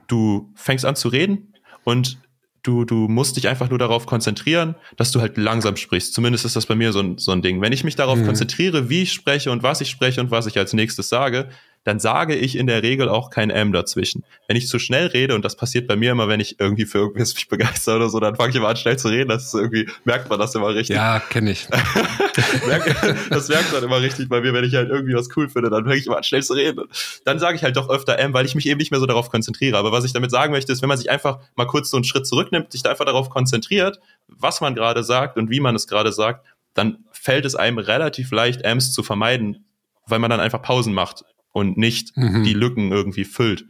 du 0.06 0.52
fängst 0.54 0.84
an 0.84 0.94
zu 0.94 1.08
reden 1.08 1.54
und 1.82 2.18
du, 2.68 2.84
du 2.84 3.08
musst 3.08 3.36
dich 3.36 3.48
einfach 3.48 3.70
nur 3.70 3.78
darauf 3.78 4.04
konzentrieren, 4.04 4.74
dass 4.96 5.10
du 5.10 5.20
halt 5.20 5.38
langsam 5.38 5.76
sprichst. 5.76 6.12
Zumindest 6.12 6.44
ist 6.44 6.54
das 6.54 6.66
bei 6.66 6.74
mir 6.74 6.92
so 6.92 7.00
ein, 7.00 7.16
so 7.16 7.32
ein 7.32 7.40
Ding. 7.40 7.62
Wenn 7.62 7.72
ich 7.72 7.82
mich 7.82 7.96
darauf 7.96 8.18
mhm. 8.18 8.26
konzentriere, 8.26 8.90
wie 8.90 9.02
ich 9.02 9.12
spreche 9.12 9.50
und 9.50 9.62
was 9.62 9.80
ich 9.80 9.88
spreche 9.88 10.20
und 10.20 10.30
was 10.30 10.46
ich 10.46 10.58
als 10.58 10.74
nächstes 10.74 11.08
sage, 11.08 11.48
dann 11.84 11.98
sage 12.00 12.34
ich 12.34 12.56
in 12.56 12.66
der 12.66 12.82
Regel 12.82 13.08
auch 13.08 13.30
kein 13.30 13.50
M 13.50 13.72
dazwischen. 13.72 14.24
Wenn 14.46 14.56
ich 14.56 14.68
zu 14.68 14.78
schnell 14.78 15.06
rede, 15.06 15.34
und 15.34 15.44
das 15.44 15.56
passiert 15.56 15.86
bei 15.86 15.96
mir 15.96 16.12
immer, 16.12 16.28
wenn 16.28 16.40
ich 16.40 16.60
irgendwie 16.60 16.84
für 16.84 16.98
irgendwas 16.98 17.34
mich 17.34 17.48
begeister 17.48 17.96
oder 17.96 18.10
so, 18.10 18.20
dann 18.20 18.36
fange 18.36 18.50
ich 18.50 18.56
immer 18.56 18.68
an, 18.68 18.76
schnell 18.76 18.98
zu 18.98 19.08
reden. 19.08 19.28
Das 19.28 19.46
ist 19.46 19.54
irgendwie, 19.54 19.88
merkt 20.04 20.28
man 20.28 20.38
das 20.38 20.54
immer 20.54 20.68
richtig. 20.74 20.96
Ja, 20.96 21.20
kenne 21.20 21.52
ich. 21.52 21.66
das 23.30 23.48
merkt 23.48 23.72
man 23.72 23.82
immer 23.82 24.00
richtig 24.00 24.28
bei 24.28 24.40
mir, 24.40 24.52
wenn 24.52 24.64
ich 24.64 24.74
halt 24.74 24.90
irgendwie 24.90 25.14
was 25.14 25.28
cool 25.36 25.48
finde, 25.48 25.70
dann 25.70 25.84
fange 25.84 25.96
ich 25.96 26.06
immer 26.06 26.18
an, 26.18 26.24
schnell 26.24 26.42
zu 26.42 26.54
reden. 26.54 26.84
Dann 27.24 27.38
sage 27.38 27.56
ich 27.56 27.62
halt 27.62 27.76
doch 27.76 27.88
öfter 27.88 28.18
M, 28.18 28.34
weil 28.34 28.44
ich 28.44 28.54
mich 28.54 28.66
eben 28.66 28.78
nicht 28.78 28.90
mehr 28.90 29.00
so 29.00 29.06
darauf 29.06 29.30
konzentriere. 29.30 29.78
Aber 29.78 29.92
was 29.92 30.04
ich 30.04 30.12
damit 30.12 30.30
sagen 30.30 30.52
möchte, 30.52 30.72
ist, 30.72 30.82
wenn 30.82 30.88
man 30.88 30.98
sich 30.98 31.10
einfach 31.10 31.38
mal 31.56 31.66
kurz 31.66 31.90
so 31.90 31.96
einen 31.96 32.04
Schritt 32.04 32.26
zurücknimmt, 32.26 32.72
sich 32.72 32.82
da 32.82 32.90
einfach 32.90 33.06
darauf 33.06 33.30
konzentriert, 33.30 34.00
was 34.26 34.60
man 34.60 34.74
gerade 34.74 35.02
sagt 35.04 35.36
und 35.36 35.50
wie 35.50 35.60
man 35.60 35.74
es 35.74 35.86
gerade 35.86 36.12
sagt, 36.12 36.46
dann 36.74 36.98
fällt 37.12 37.44
es 37.44 37.54
einem 37.54 37.78
relativ 37.78 38.30
leicht, 38.30 38.62
M's 38.62 38.92
zu 38.92 39.02
vermeiden, 39.02 39.64
weil 40.06 40.18
man 40.18 40.30
dann 40.30 40.40
einfach 40.40 40.62
Pausen 40.62 40.92
macht 40.92 41.24
und 41.52 41.76
nicht 41.76 42.16
mhm. 42.16 42.44
die 42.44 42.54
Lücken 42.54 42.92
irgendwie 42.92 43.24
füllt. 43.24 43.64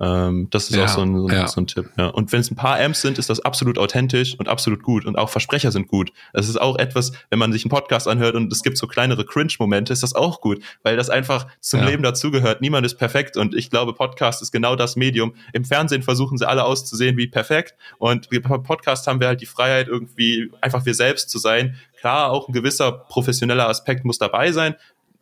Ähm, 0.00 0.48
das 0.50 0.70
ist 0.70 0.76
ja, 0.76 0.84
auch 0.84 0.88
so 0.88 1.02
ein, 1.02 1.14
so, 1.14 1.26
ein, 1.26 1.34
ja. 1.34 1.46
so 1.46 1.60
ein 1.60 1.66
Tipp. 1.66 1.90
Ja. 1.98 2.06
Und 2.06 2.32
wenn 2.32 2.40
es 2.40 2.50
ein 2.50 2.56
paar 2.56 2.80
Amps 2.80 3.02
sind, 3.02 3.18
ist 3.18 3.28
das 3.28 3.40
absolut 3.40 3.78
authentisch 3.78 4.34
und 4.38 4.48
absolut 4.48 4.82
gut. 4.82 5.04
Und 5.04 5.16
auch 5.16 5.28
Versprecher 5.28 5.70
sind 5.72 5.88
gut. 5.88 6.10
Das 6.32 6.48
ist 6.48 6.58
auch 6.58 6.78
etwas, 6.78 7.12
wenn 7.28 7.38
man 7.38 7.52
sich 7.52 7.64
einen 7.64 7.70
Podcast 7.70 8.08
anhört 8.08 8.34
und 8.34 8.50
es 8.50 8.62
gibt 8.62 8.78
so 8.78 8.86
kleinere 8.86 9.26
Cringe-Momente, 9.26 9.92
ist 9.92 10.02
das 10.02 10.14
auch 10.14 10.40
gut, 10.40 10.62
weil 10.82 10.96
das 10.96 11.10
einfach 11.10 11.46
zum. 11.60 11.80
Leben 11.80 12.02
dazugehört. 12.02 12.60
Niemand 12.60 12.84
ist 12.84 12.96
perfekt 12.96 13.38
und 13.38 13.54
ich 13.54 13.70
glaube, 13.70 13.94
Podcast 13.94 14.42
ist 14.42 14.52
genau 14.52 14.76
das 14.76 14.96
Medium. 14.96 15.34
Im 15.54 15.64
Fernsehen 15.64 16.02
versuchen 16.02 16.36
sie 16.36 16.46
alle 16.46 16.64
auszusehen 16.64 17.16
wie 17.16 17.26
perfekt 17.26 17.74
und 17.98 18.28
beim 18.28 18.62
Podcast 18.62 19.06
haben 19.06 19.18
wir 19.18 19.26
halt 19.26 19.40
die 19.40 19.46
Freiheit, 19.46 19.88
irgendwie 19.88 20.52
einfach 20.60 20.84
wir 20.84 20.94
selbst 20.94 21.30
zu 21.30 21.38
sein. 21.38 21.76
Klar, 21.98 22.30
auch 22.30 22.48
ein 22.48 22.52
gewisser 22.52 22.92
professioneller 22.92 23.66
Aspekt 23.66 24.04
muss 24.04 24.18
dabei 24.18 24.52
sein, 24.52 24.74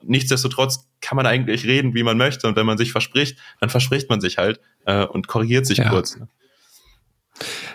nichtsdestotrotz 0.02 0.88
kann 1.00 1.16
man 1.16 1.26
eigentlich 1.26 1.64
reden, 1.64 1.94
wie 1.94 2.02
man 2.02 2.16
möchte. 2.16 2.46
Und 2.46 2.56
wenn 2.56 2.66
man 2.66 2.78
sich 2.78 2.92
verspricht, 2.92 3.38
dann 3.60 3.70
verspricht 3.70 4.08
man 4.08 4.20
sich 4.20 4.38
halt 4.38 4.60
äh, 4.86 5.04
und 5.04 5.28
korrigiert 5.28 5.66
sich 5.66 5.78
ja. 5.78 5.88
kurz. 5.88 6.16
Ne? 6.16 6.28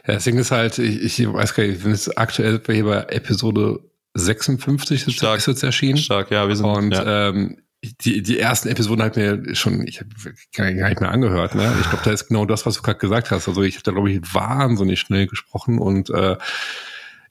Ja, 0.08 0.16
das 0.16 0.24
Ding 0.24 0.38
ist 0.38 0.52
halt, 0.52 0.78
ich, 0.80 1.20
ich 1.20 1.34
weiß 1.34 1.54
gar 1.54 1.64
nicht, 1.66 1.84
wenn 1.84 1.92
es 1.92 2.16
aktuell 2.16 2.60
bei 2.60 2.82
Episode 3.10 3.80
56 4.14 5.08
ist, 5.08 5.14
Stark. 5.16 5.38
ist 5.38 5.48
jetzt 5.48 5.64
erschienen. 5.64 5.98
Stark, 5.98 6.32
ja, 6.32 6.48
wir 6.48 6.56
sind. 6.56 6.66
Und 6.66 6.92
ja. 6.92 7.30
ähm, 7.30 7.58
die, 8.02 8.22
die 8.22 8.40
ersten 8.40 8.70
Episoden 8.70 9.04
hat 9.04 9.18
mir 9.18 9.56
schon, 9.56 9.86
ich 9.86 10.00
habe 10.00 10.10
gar 10.56 10.66
nicht 10.66 11.02
mehr 11.02 11.12
angehört. 11.12 11.56
Ne? 11.56 11.74
Ich 11.82 11.90
glaube, 11.90 12.04
da 12.06 12.12
ist 12.12 12.28
genau 12.28 12.46
das, 12.46 12.66
was 12.66 12.76
du 12.76 12.82
gerade 12.82 13.00
gesagt 13.00 13.32
hast. 13.32 13.48
Also 13.48 13.62
ich 13.62 13.76
habe 13.76 13.84
da, 13.84 13.92
glaube 13.92 14.12
ich, 14.12 14.22
wahnsinnig 14.34 15.00
schnell 15.00 15.28
gesprochen 15.28 15.80
und 15.80 16.10
äh, 16.10 16.38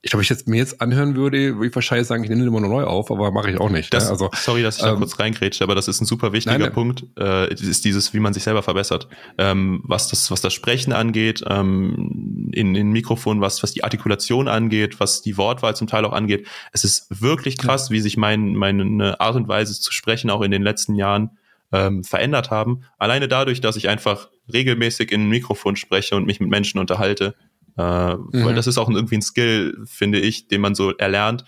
ich 0.04 0.10
glaube, 0.10 0.24
ich 0.24 0.28
jetzt 0.28 0.48
mir 0.48 0.56
jetzt 0.56 0.80
anhören 0.80 1.14
würde, 1.14 1.54
würde 1.54 1.68
ich 1.68 1.74
wahrscheinlich 1.76 2.08
sagen, 2.08 2.24
ich 2.24 2.28
nehme 2.28 2.42
den 2.42 2.48
immer 2.48 2.60
nur 2.60 2.70
neu 2.70 2.82
auf, 2.82 3.12
aber 3.12 3.30
mache 3.30 3.52
ich 3.52 3.60
auch 3.60 3.70
nicht. 3.70 3.92
Ne? 3.92 3.98
Das, 3.98 4.06
ne? 4.06 4.10
also, 4.10 4.30
sorry, 4.34 4.60
dass 4.60 4.78
ich 4.78 4.82
da 4.82 4.90
ähm, 4.90 4.98
kurz 4.98 5.20
reingrätsche, 5.20 5.62
aber 5.62 5.76
das 5.76 5.86
ist 5.86 6.00
ein 6.00 6.06
super 6.06 6.32
wichtiger 6.32 6.58
nein, 6.58 6.72
Punkt, 6.72 7.06
äh, 7.16 7.52
ist 7.54 7.84
dieses, 7.84 8.12
wie 8.12 8.18
man 8.18 8.34
sich 8.34 8.42
selber 8.42 8.64
verbessert. 8.64 9.06
Ähm, 9.38 9.80
was 9.84 10.08
das, 10.08 10.28
was 10.32 10.40
das 10.40 10.52
Sprechen 10.52 10.92
angeht, 10.92 11.44
ähm, 11.48 12.50
in, 12.52 12.74
in 12.74 12.90
Mikrofon, 12.90 13.40
was, 13.40 13.62
was 13.62 13.72
die 13.72 13.84
Artikulation 13.84 14.48
angeht, 14.48 14.98
was 14.98 15.22
die 15.22 15.36
Wortwahl 15.36 15.76
zum 15.76 15.86
Teil 15.86 16.04
auch 16.04 16.12
angeht. 16.12 16.48
Es 16.72 16.82
ist 16.82 17.06
wirklich 17.22 17.56
krass, 17.56 17.92
wie 17.92 18.00
sich 18.00 18.16
mein, 18.16 18.56
meine 18.56 19.20
Art 19.20 19.36
und 19.36 19.46
Weise 19.46 19.80
zu 19.80 19.92
sprechen 19.92 20.30
auch 20.30 20.42
in 20.42 20.50
den 20.50 20.62
letzten 20.62 20.96
Jahren 20.96 21.38
ähm, 21.70 22.02
verändert 22.02 22.50
haben. 22.50 22.82
Alleine 22.98 23.28
dadurch, 23.28 23.60
dass 23.60 23.76
ich 23.76 23.88
einfach 23.88 24.30
regelmäßig 24.52 25.12
in 25.12 25.22
ein 25.26 25.28
Mikrofon 25.28 25.76
spreche 25.76 26.16
und 26.16 26.26
mich 26.26 26.40
mit 26.40 26.50
Menschen 26.50 26.80
unterhalte, 26.80 27.36
äh, 27.78 28.14
mhm. 28.14 28.28
Weil 28.32 28.54
das 28.54 28.66
ist 28.66 28.78
auch 28.78 28.88
irgendwie 28.88 29.16
ein 29.16 29.22
Skill, 29.22 29.78
finde 29.84 30.20
ich, 30.20 30.48
den 30.48 30.60
man 30.60 30.74
so 30.74 30.92
erlernt, 30.92 31.44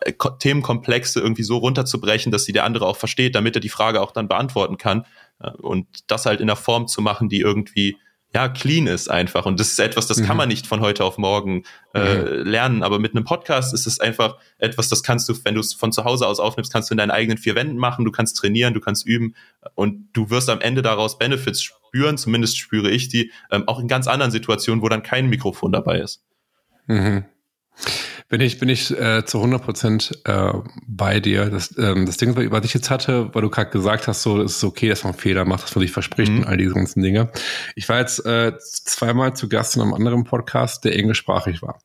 äh, 0.00 0.12
Themenkomplexe 0.38 1.20
irgendwie 1.20 1.44
so 1.44 1.58
runterzubrechen, 1.58 2.32
dass 2.32 2.44
sie 2.44 2.52
der 2.52 2.64
andere 2.64 2.86
auch 2.86 2.96
versteht, 2.96 3.34
damit 3.34 3.56
er 3.56 3.60
die 3.60 3.68
Frage 3.68 4.00
auch 4.00 4.12
dann 4.12 4.28
beantworten 4.28 4.76
kann. 4.76 5.04
Äh, 5.40 5.50
und 5.50 5.86
das 6.06 6.26
halt 6.26 6.40
in 6.40 6.48
einer 6.48 6.56
Form 6.56 6.88
zu 6.88 7.00
machen, 7.02 7.28
die 7.28 7.40
irgendwie 7.40 7.96
ja, 8.34 8.48
clean 8.48 8.86
ist 8.86 9.10
einfach. 9.10 9.44
Und 9.44 9.60
das 9.60 9.68
ist 9.68 9.78
etwas, 9.78 10.06
das 10.06 10.18
mhm. 10.18 10.24
kann 10.24 10.36
man 10.38 10.48
nicht 10.48 10.66
von 10.66 10.80
heute 10.80 11.04
auf 11.04 11.18
morgen 11.18 11.64
äh, 11.94 12.16
mhm. 12.16 12.48
lernen. 12.48 12.82
Aber 12.82 12.98
mit 12.98 13.14
einem 13.14 13.24
Podcast 13.24 13.74
ist 13.74 13.86
es 13.86 14.00
einfach 14.00 14.38
etwas, 14.58 14.88
das 14.88 15.02
kannst 15.02 15.28
du, 15.28 15.34
wenn 15.44 15.54
du 15.54 15.60
es 15.60 15.74
von 15.74 15.92
zu 15.92 16.04
Hause 16.04 16.26
aus 16.26 16.40
aufnimmst, 16.40 16.72
kannst 16.72 16.88
du 16.88 16.94
in 16.94 16.98
deinen 16.98 17.10
eigenen 17.10 17.36
vier 17.36 17.54
Wänden 17.54 17.76
machen, 17.76 18.04
du 18.06 18.10
kannst 18.10 18.38
trainieren, 18.38 18.72
du 18.72 18.80
kannst 18.80 19.06
üben 19.06 19.34
und 19.74 20.08
du 20.14 20.30
wirst 20.30 20.48
am 20.48 20.62
Ende 20.62 20.80
daraus 20.80 21.18
Benefits 21.18 21.62
spüren, 21.92 22.16
zumindest 22.16 22.58
spüre 22.58 22.90
ich 22.90 23.08
die, 23.08 23.32
ähm, 23.50 23.68
auch 23.68 23.78
in 23.78 23.86
ganz 23.86 24.06
anderen 24.06 24.32
Situationen, 24.32 24.82
wo 24.82 24.88
dann 24.88 25.02
kein 25.02 25.28
Mikrofon 25.28 25.72
dabei 25.72 26.00
ist. 26.00 26.24
Mhm. 26.86 27.24
Bin 28.32 28.40
ich, 28.40 28.58
bin 28.58 28.70
ich 28.70 28.90
äh, 28.98 29.26
zu 29.26 29.36
100 29.36 29.62
Prozent 29.62 30.18
äh, 30.24 30.52
bei 30.86 31.20
dir. 31.20 31.50
Das, 31.50 31.76
ähm, 31.76 32.06
das 32.06 32.16
Ding, 32.16 32.34
was 32.34 32.64
ich 32.64 32.72
jetzt 32.72 32.88
hatte, 32.88 33.28
weil 33.34 33.42
du 33.42 33.50
gerade 33.50 33.68
gesagt 33.68 34.08
hast, 34.08 34.22
so, 34.22 34.40
es 34.40 34.56
ist 34.56 34.64
okay, 34.64 34.88
dass 34.88 35.04
man 35.04 35.12
Fehler 35.12 35.44
macht, 35.44 35.64
dass 35.64 35.74
man 35.74 35.82
sich 35.82 35.92
verspricht 35.92 36.32
mhm. 36.32 36.38
und 36.38 36.46
all 36.46 36.56
diese 36.56 36.72
ganzen 36.72 37.02
Dinge. 37.02 37.30
Ich 37.76 37.90
war 37.90 37.98
jetzt 37.98 38.24
äh, 38.24 38.54
zweimal 38.58 39.36
zu 39.36 39.50
Gast 39.50 39.76
in 39.76 39.82
einem 39.82 39.92
anderen 39.92 40.24
Podcast, 40.24 40.82
der 40.86 40.96
englischsprachig 40.96 41.60
war. 41.60 41.78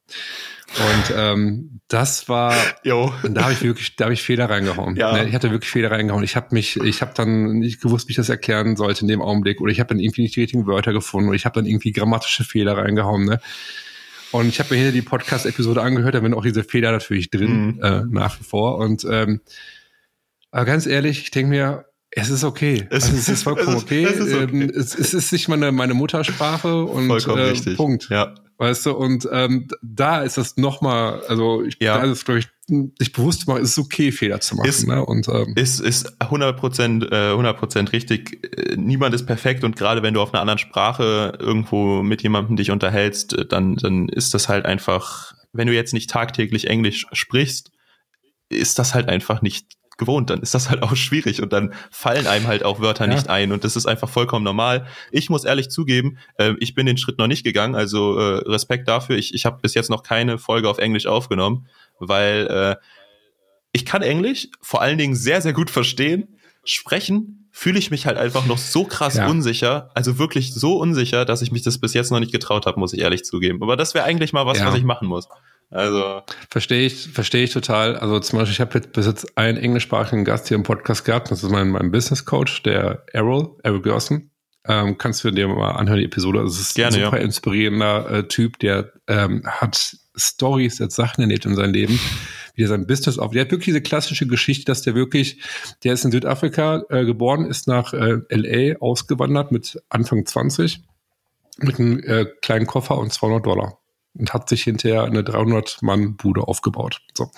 Und 0.69 1.15
ähm, 1.17 1.81
das 1.89 2.29
war, 2.29 2.55
jo. 2.85 3.11
und 3.23 3.33
da 3.35 3.41
habe 3.41 3.51
ich 3.51 3.61
wirklich, 3.61 3.97
da 3.97 4.05
habe 4.05 4.13
ich 4.13 4.23
Fehler 4.23 4.49
reingehauen. 4.49 4.95
Ja. 4.95 5.11
Ne, 5.11 5.27
ich 5.27 5.35
hatte 5.35 5.51
wirklich 5.51 5.69
Fehler 5.69 5.91
reingehauen. 5.91 6.23
Ich 6.23 6.37
habe 6.37 6.47
mich, 6.51 6.77
ich 6.77 7.01
habe 7.01 7.11
dann 7.13 7.59
nicht 7.59 7.81
gewusst, 7.81 8.07
wie 8.07 8.11
ich 8.11 8.17
das 8.17 8.29
erklären 8.29 8.77
sollte 8.77 9.01
in 9.01 9.09
dem 9.09 9.21
Augenblick, 9.21 9.59
oder 9.59 9.73
ich 9.73 9.81
habe 9.81 9.89
dann 9.89 9.99
irgendwie 9.99 10.21
nicht 10.21 10.37
die 10.37 10.41
richtigen 10.41 10.65
Wörter 10.65 10.93
gefunden, 10.93 11.27
oder 11.27 11.35
ich 11.35 11.43
habe 11.43 11.55
dann 11.55 11.65
irgendwie 11.65 11.91
grammatische 11.91 12.45
Fehler 12.45 12.77
reingehauen. 12.77 13.25
Ne? 13.25 13.41
Und 14.31 14.47
ich 14.47 14.59
habe 14.59 14.73
mir 14.73 14.81
hier 14.81 14.91
die 14.91 15.01
Podcast-Episode 15.01 15.81
angehört, 15.81 16.15
da 16.15 16.21
sind 16.21 16.33
auch 16.33 16.43
diese 16.43 16.63
Fehler 16.63 16.91
natürlich 16.91 17.29
drin, 17.29 17.75
mhm. 17.77 17.83
äh, 17.83 18.03
nach 18.09 18.39
wie 18.39 18.43
vor. 18.43 18.77
Und 18.77 19.05
ähm, 19.09 19.41
aber 20.51 20.65
ganz 20.65 20.85
ehrlich, 20.85 21.21
ich 21.21 21.31
denke 21.31 21.49
mir, 21.49 21.85
es 22.21 22.29
ist 22.29 22.43
okay. 22.43 22.87
Es, 22.89 23.05
also, 23.05 23.17
es 23.17 23.29
ist 23.29 23.43
vollkommen 23.43 23.77
es 23.77 23.83
ist, 23.83 23.83
okay. 23.83 24.03
Es 24.03 24.15
ist, 24.17 24.33
okay. 24.33 24.43
Ähm, 24.43 24.71
es, 24.73 24.95
es 24.95 25.13
ist 25.13 25.31
nicht 25.31 25.47
meine, 25.47 25.71
meine 25.71 25.93
Muttersprache 25.93 26.83
und 26.83 27.07
vollkommen 27.07 27.43
äh, 27.43 27.49
richtig. 27.49 27.77
Punkt. 27.77 28.09
Ja. 28.09 28.33
Weißt 28.59 28.87
du, 28.87 28.93
und 28.93 29.29
ähm, 29.31 29.67
da 29.83 30.23
ist 30.23 30.37
das 30.37 30.57
nochmal, 30.57 31.21
also 31.27 31.63
ich, 31.63 31.77
ja. 31.79 31.99
da 31.99 32.11
ist 32.11 32.25
glaube 32.25 32.39
ich, 32.39 32.47
sich 32.97 33.13
bewusst 33.13 33.41
zu 33.41 33.49
machen, 33.49 33.61
ist 33.61 33.71
es 33.71 33.77
okay, 33.77 34.11
Fehler 34.11 34.41
zu 34.41 34.55
machen. 34.55 34.67
Ist, 34.67 34.87
ne? 34.87 35.05
und, 35.05 35.27
ähm, 35.27 35.53
ist, 35.55 35.79
ist 35.79 36.19
100 36.19 36.57
Prozent, 36.57 37.07
äh, 37.11 37.29
100 37.29 37.57
Prozent 37.57 37.93
richtig. 37.93 38.49
Niemand 38.75 39.13
ist 39.13 39.27
perfekt 39.27 39.63
und 39.63 39.75
gerade 39.75 40.01
wenn 40.01 40.15
du 40.15 40.21
auf 40.21 40.33
einer 40.33 40.41
anderen 40.41 40.57
Sprache 40.57 41.37
irgendwo 41.39 42.01
mit 42.01 42.23
jemandem 42.23 42.55
dich 42.55 42.71
unterhältst, 42.71 43.37
dann, 43.49 43.75
dann 43.75 44.09
ist 44.09 44.33
das 44.33 44.49
halt 44.49 44.65
einfach, 44.65 45.33
wenn 45.53 45.67
du 45.67 45.73
jetzt 45.73 45.93
nicht 45.93 46.09
tagtäglich 46.09 46.67
Englisch 46.67 47.05
sprichst, 47.11 47.71
ist 48.49 48.79
das 48.79 48.95
halt 48.95 49.07
einfach 49.07 49.43
nicht 49.43 49.76
gewohnt, 49.97 50.29
dann 50.29 50.41
ist 50.41 50.53
das 50.53 50.69
halt 50.69 50.83
auch 50.83 50.95
schwierig 50.95 51.41
und 51.41 51.53
dann 51.53 51.73
fallen 51.91 52.27
einem 52.27 52.47
halt 52.47 52.63
auch 52.63 52.79
Wörter 52.79 53.07
ja. 53.07 53.13
nicht 53.13 53.29
ein 53.29 53.51
und 53.51 53.63
das 53.63 53.75
ist 53.75 53.85
einfach 53.85 54.09
vollkommen 54.09 54.43
normal. 54.43 54.85
Ich 55.11 55.29
muss 55.29 55.43
ehrlich 55.43 55.69
zugeben, 55.69 56.17
äh, 56.37 56.53
ich 56.59 56.73
bin 56.75 56.85
den 56.85 56.97
Schritt 56.97 57.17
noch 57.17 57.27
nicht 57.27 57.43
gegangen, 57.43 57.75
also 57.75 58.17
äh, 58.17 58.37
Respekt 58.49 58.87
dafür. 58.87 59.17
Ich, 59.17 59.33
ich 59.33 59.45
habe 59.45 59.59
bis 59.61 59.73
jetzt 59.73 59.89
noch 59.89 60.03
keine 60.03 60.37
Folge 60.37 60.69
auf 60.69 60.77
Englisch 60.77 61.07
aufgenommen, 61.07 61.67
weil 61.99 62.47
äh, 62.47 62.75
ich 63.71 63.85
kann 63.85 64.01
Englisch 64.01 64.47
vor 64.61 64.81
allen 64.81 64.97
Dingen 64.97 65.15
sehr, 65.15 65.41
sehr 65.41 65.53
gut 65.53 65.69
verstehen. 65.69 66.39
Sprechen 66.63 67.49
fühle 67.51 67.79
ich 67.79 67.91
mich 67.91 68.05
halt 68.05 68.17
einfach 68.17 68.45
noch 68.45 68.57
so 68.57 68.83
krass 68.83 69.15
ja. 69.15 69.27
unsicher, 69.27 69.89
also 69.95 70.19
wirklich 70.19 70.53
so 70.53 70.77
unsicher, 70.77 71.25
dass 71.25 71.41
ich 71.41 71.51
mich 71.51 71.63
das 71.63 71.79
bis 71.79 71.93
jetzt 71.93 72.11
noch 72.11 72.19
nicht 72.19 72.31
getraut 72.31 72.65
habe, 72.65 72.79
muss 72.79 72.93
ich 72.93 73.01
ehrlich 73.01 73.23
zugeben. 73.25 73.63
Aber 73.63 73.75
das 73.75 73.93
wäre 73.93 74.05
eigentlich 74.05 74.31
mal 74.31 74.45
was, 74.45 74.59
ja. 74.59 74.67
was 74.67 74.75
ich 74.75 74.83
machen 74.83 75.07
muss. 75.07 75.27
Also 75.69 76.21
verstehe 76.49 76.85
ich, 76.85 77.07
verstehe 77.07 77.43
ich 77.43 77.51
total. 77.51 77.97
Also 77.97 78.19
zum 78.19 78.39
Beispiel, 78.39 78.53
ich 78.53 78.61
habe 78.61 78.75
jetzt 78.75 78.93
bis 78.93 79.05
jetzt 79.05 79.37
einen 79.37 79.57
englischsprachigen 79.57 80.23
Gast 80.23 80.47
hier 80.47 80.55
im 80.55 80.63
Podcast 80.63 81.03
gehabt. 81.03 81.29
Das 81.29 81.43
ist 81.43 81.49
mein, 81.49 81.69
mein 81.69 81.91
Business 81.91 82.25
Coach, 82.25 82.63
der 82.63 83.03
Errol, 83.11 83.55
Errol 83.63 83.81
Gerson. 83.81 84.31
Ähm, 84.65 84.97
kannst 84.97 85.23
du 85.23 85.31
dir 85.31 85.47
mal 85.47 85.71
anhören, 85.71 85.99
die 85.99 86.05
Episode. 86.05 86.41
Das 86.43 86.59
ist 86.59 86.75
Gerne, 86.75 86.97
ein 86.97 87.03
super 87.05 87.17
ja. 87.17 87.23
inspirierender 87.23 88.09
äh, 88.11 88.27
Typ, 88.27 88.59
der 88.59 88.91
ähm, 89.07 89.43
hat 89.45 89.97
Stories, 90.15 90.77
der 90.77 90.85
hat 90.85 90.91
Sachen 90.91 91.21
erlebt 91.21 91.45
in 91.45 91.55
seinem 91.55 91.73
Leben, 91.73 91.99
wie 92.55 92.63
er 92.63 92.67
sein 92.67 92.87
Business 92.87 93.17
auf. 93.17 93.31
Der 93.31 93.41
hat 93.41 93.51
wirklich 93.51 93.65
diese 93.65 93.81
klassische 93.81 94.27
Geschichte, 94.27 94.65
dass 94.65 94.81
der 94.81 94.95
wirklich, 94.95 95.41
der 95.83 95.93
ist 95.93 96.03
in 96.05 96.11
Südafrika 96.11 96.83
äh, 96.89 97.05
geboren, 97.05 97.45
ist 97.45 97.67
nach 97.67 97.93
äh, 97.93 98.19
LA 98.29 98.77
ausgewandert 98.79 99.51
mit 99.51 99.81
Anfang 99.89 100.25
20 100.25 100.81
mit 101.59 101.79
einem 101.79 101.99
äh, 101.99 102.25
kleinen 102.41 102.67
Koffer 102.67 102.97
und 102.97 103.11
200 103.11 103.45
Dollar 103.45 103.79
und 104.13 104.33
hat 104.33 104.49
sich 104.49 104.63
hinterher 104.63 105.03
eine 105.03 105.21
300-Mann-Bude 105.21 106.41
aufgebaut. 106.41 107.01
So. 107.13 107.31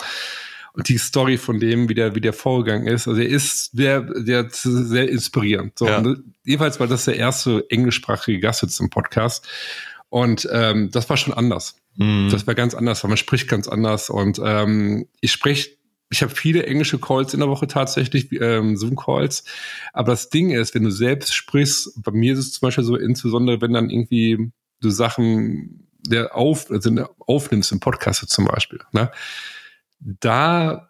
Und 0.73 0.87
die 0.87 0.97
Story 0.97 1.37
von 1.37 1.59
dem, 1.59 1.89
wie 1.89 1.95
der, 1.95 2.15
wie 2.15 2.21
der 2.21 2.33
vorgegangen 2.33 2.87
ist, 2.87 3.07
also 3.07 3.19
er 3.19 3.27
ist 3.27 3.71
sehr, 3.75 4.01
der, 4.01 4.47
sehr 4.49 5.09
inspirierend. 5.09 5.77
So, 5.77 5.87
ja. 5.87 6.03
jedenfalls 6.45 6.79
war 6.79 6.87
das 6.87 7.05
der 7.05 7.17
erste 7.17 7.65
englischsprachige 7.69 8.39
Gast 8.39 8.61
jetzt 8.61 8.79
im 8.79 8.89
Podcast. 8.89 9.47
Und 10.09 10.47
ähm, 10.51 10.89
das 10.91 11.09
war 11.09 11.17
schon 11.17 11.33
anders. 11.33 11.75
Mhm. 11.95 12.29
Das 12.31 12.47
war 12.47 12.55
ganz 12.55 12.73
anders, 12.75 13.03
weil 13.03 13.09
man 13.09 13.17
spricht 13.17 13.47
ganz 13.47 13.67
anders. 13.67 14.09
Und 14.09 14.39
ähm, 14.43 15.07
ich 15.21 15.31
spreche, 15.31 15.71
ich 16.11 16.21
habe 16.21 16.33
viele 16.33 16.65
englische 16.65 16.99
Calls 16.99 17.33
in 17.33 17.39
der 17.39 17.49
Woche 17.49 17.67
tatsächlich, 17.67 18.31
ähm, 18.39 18.77
Zoom-Calls. 18.77 19.43
Aber 19.93 20.11
das 20.11 20.29
Ding 20.29 20.51
ist, 20.51 20.73
wenn 20.73 20.83
du 20.83 20.91
selbst 20.91 21.33
sprichst, 21.33 22.01
bei 22.03 22.11
mir 22.11 22.33
ist 22.33 22.39
es 22.39 22.53
zum 22.53 22.67
Beispiel 22.67 22.83
so, 22.83 22.95
insbesondere 22.95 23.61
wenn 23.61 23.73
dann 23.73 23.89
irgendwie 23.89 24.51
du 24.81 24.89
Sachen 24.89 25.88
der 26.09 26.35
auf, 26.35 26.69
also 26.69 26.91
aufnimmst 27.19 27.71
im 27.71 27.79
Podcast 27.79 28.27
zum 28.29 28.45
Beispiel, 28.45 28.79
ne? 28.91 29.11
da 29.99 30.89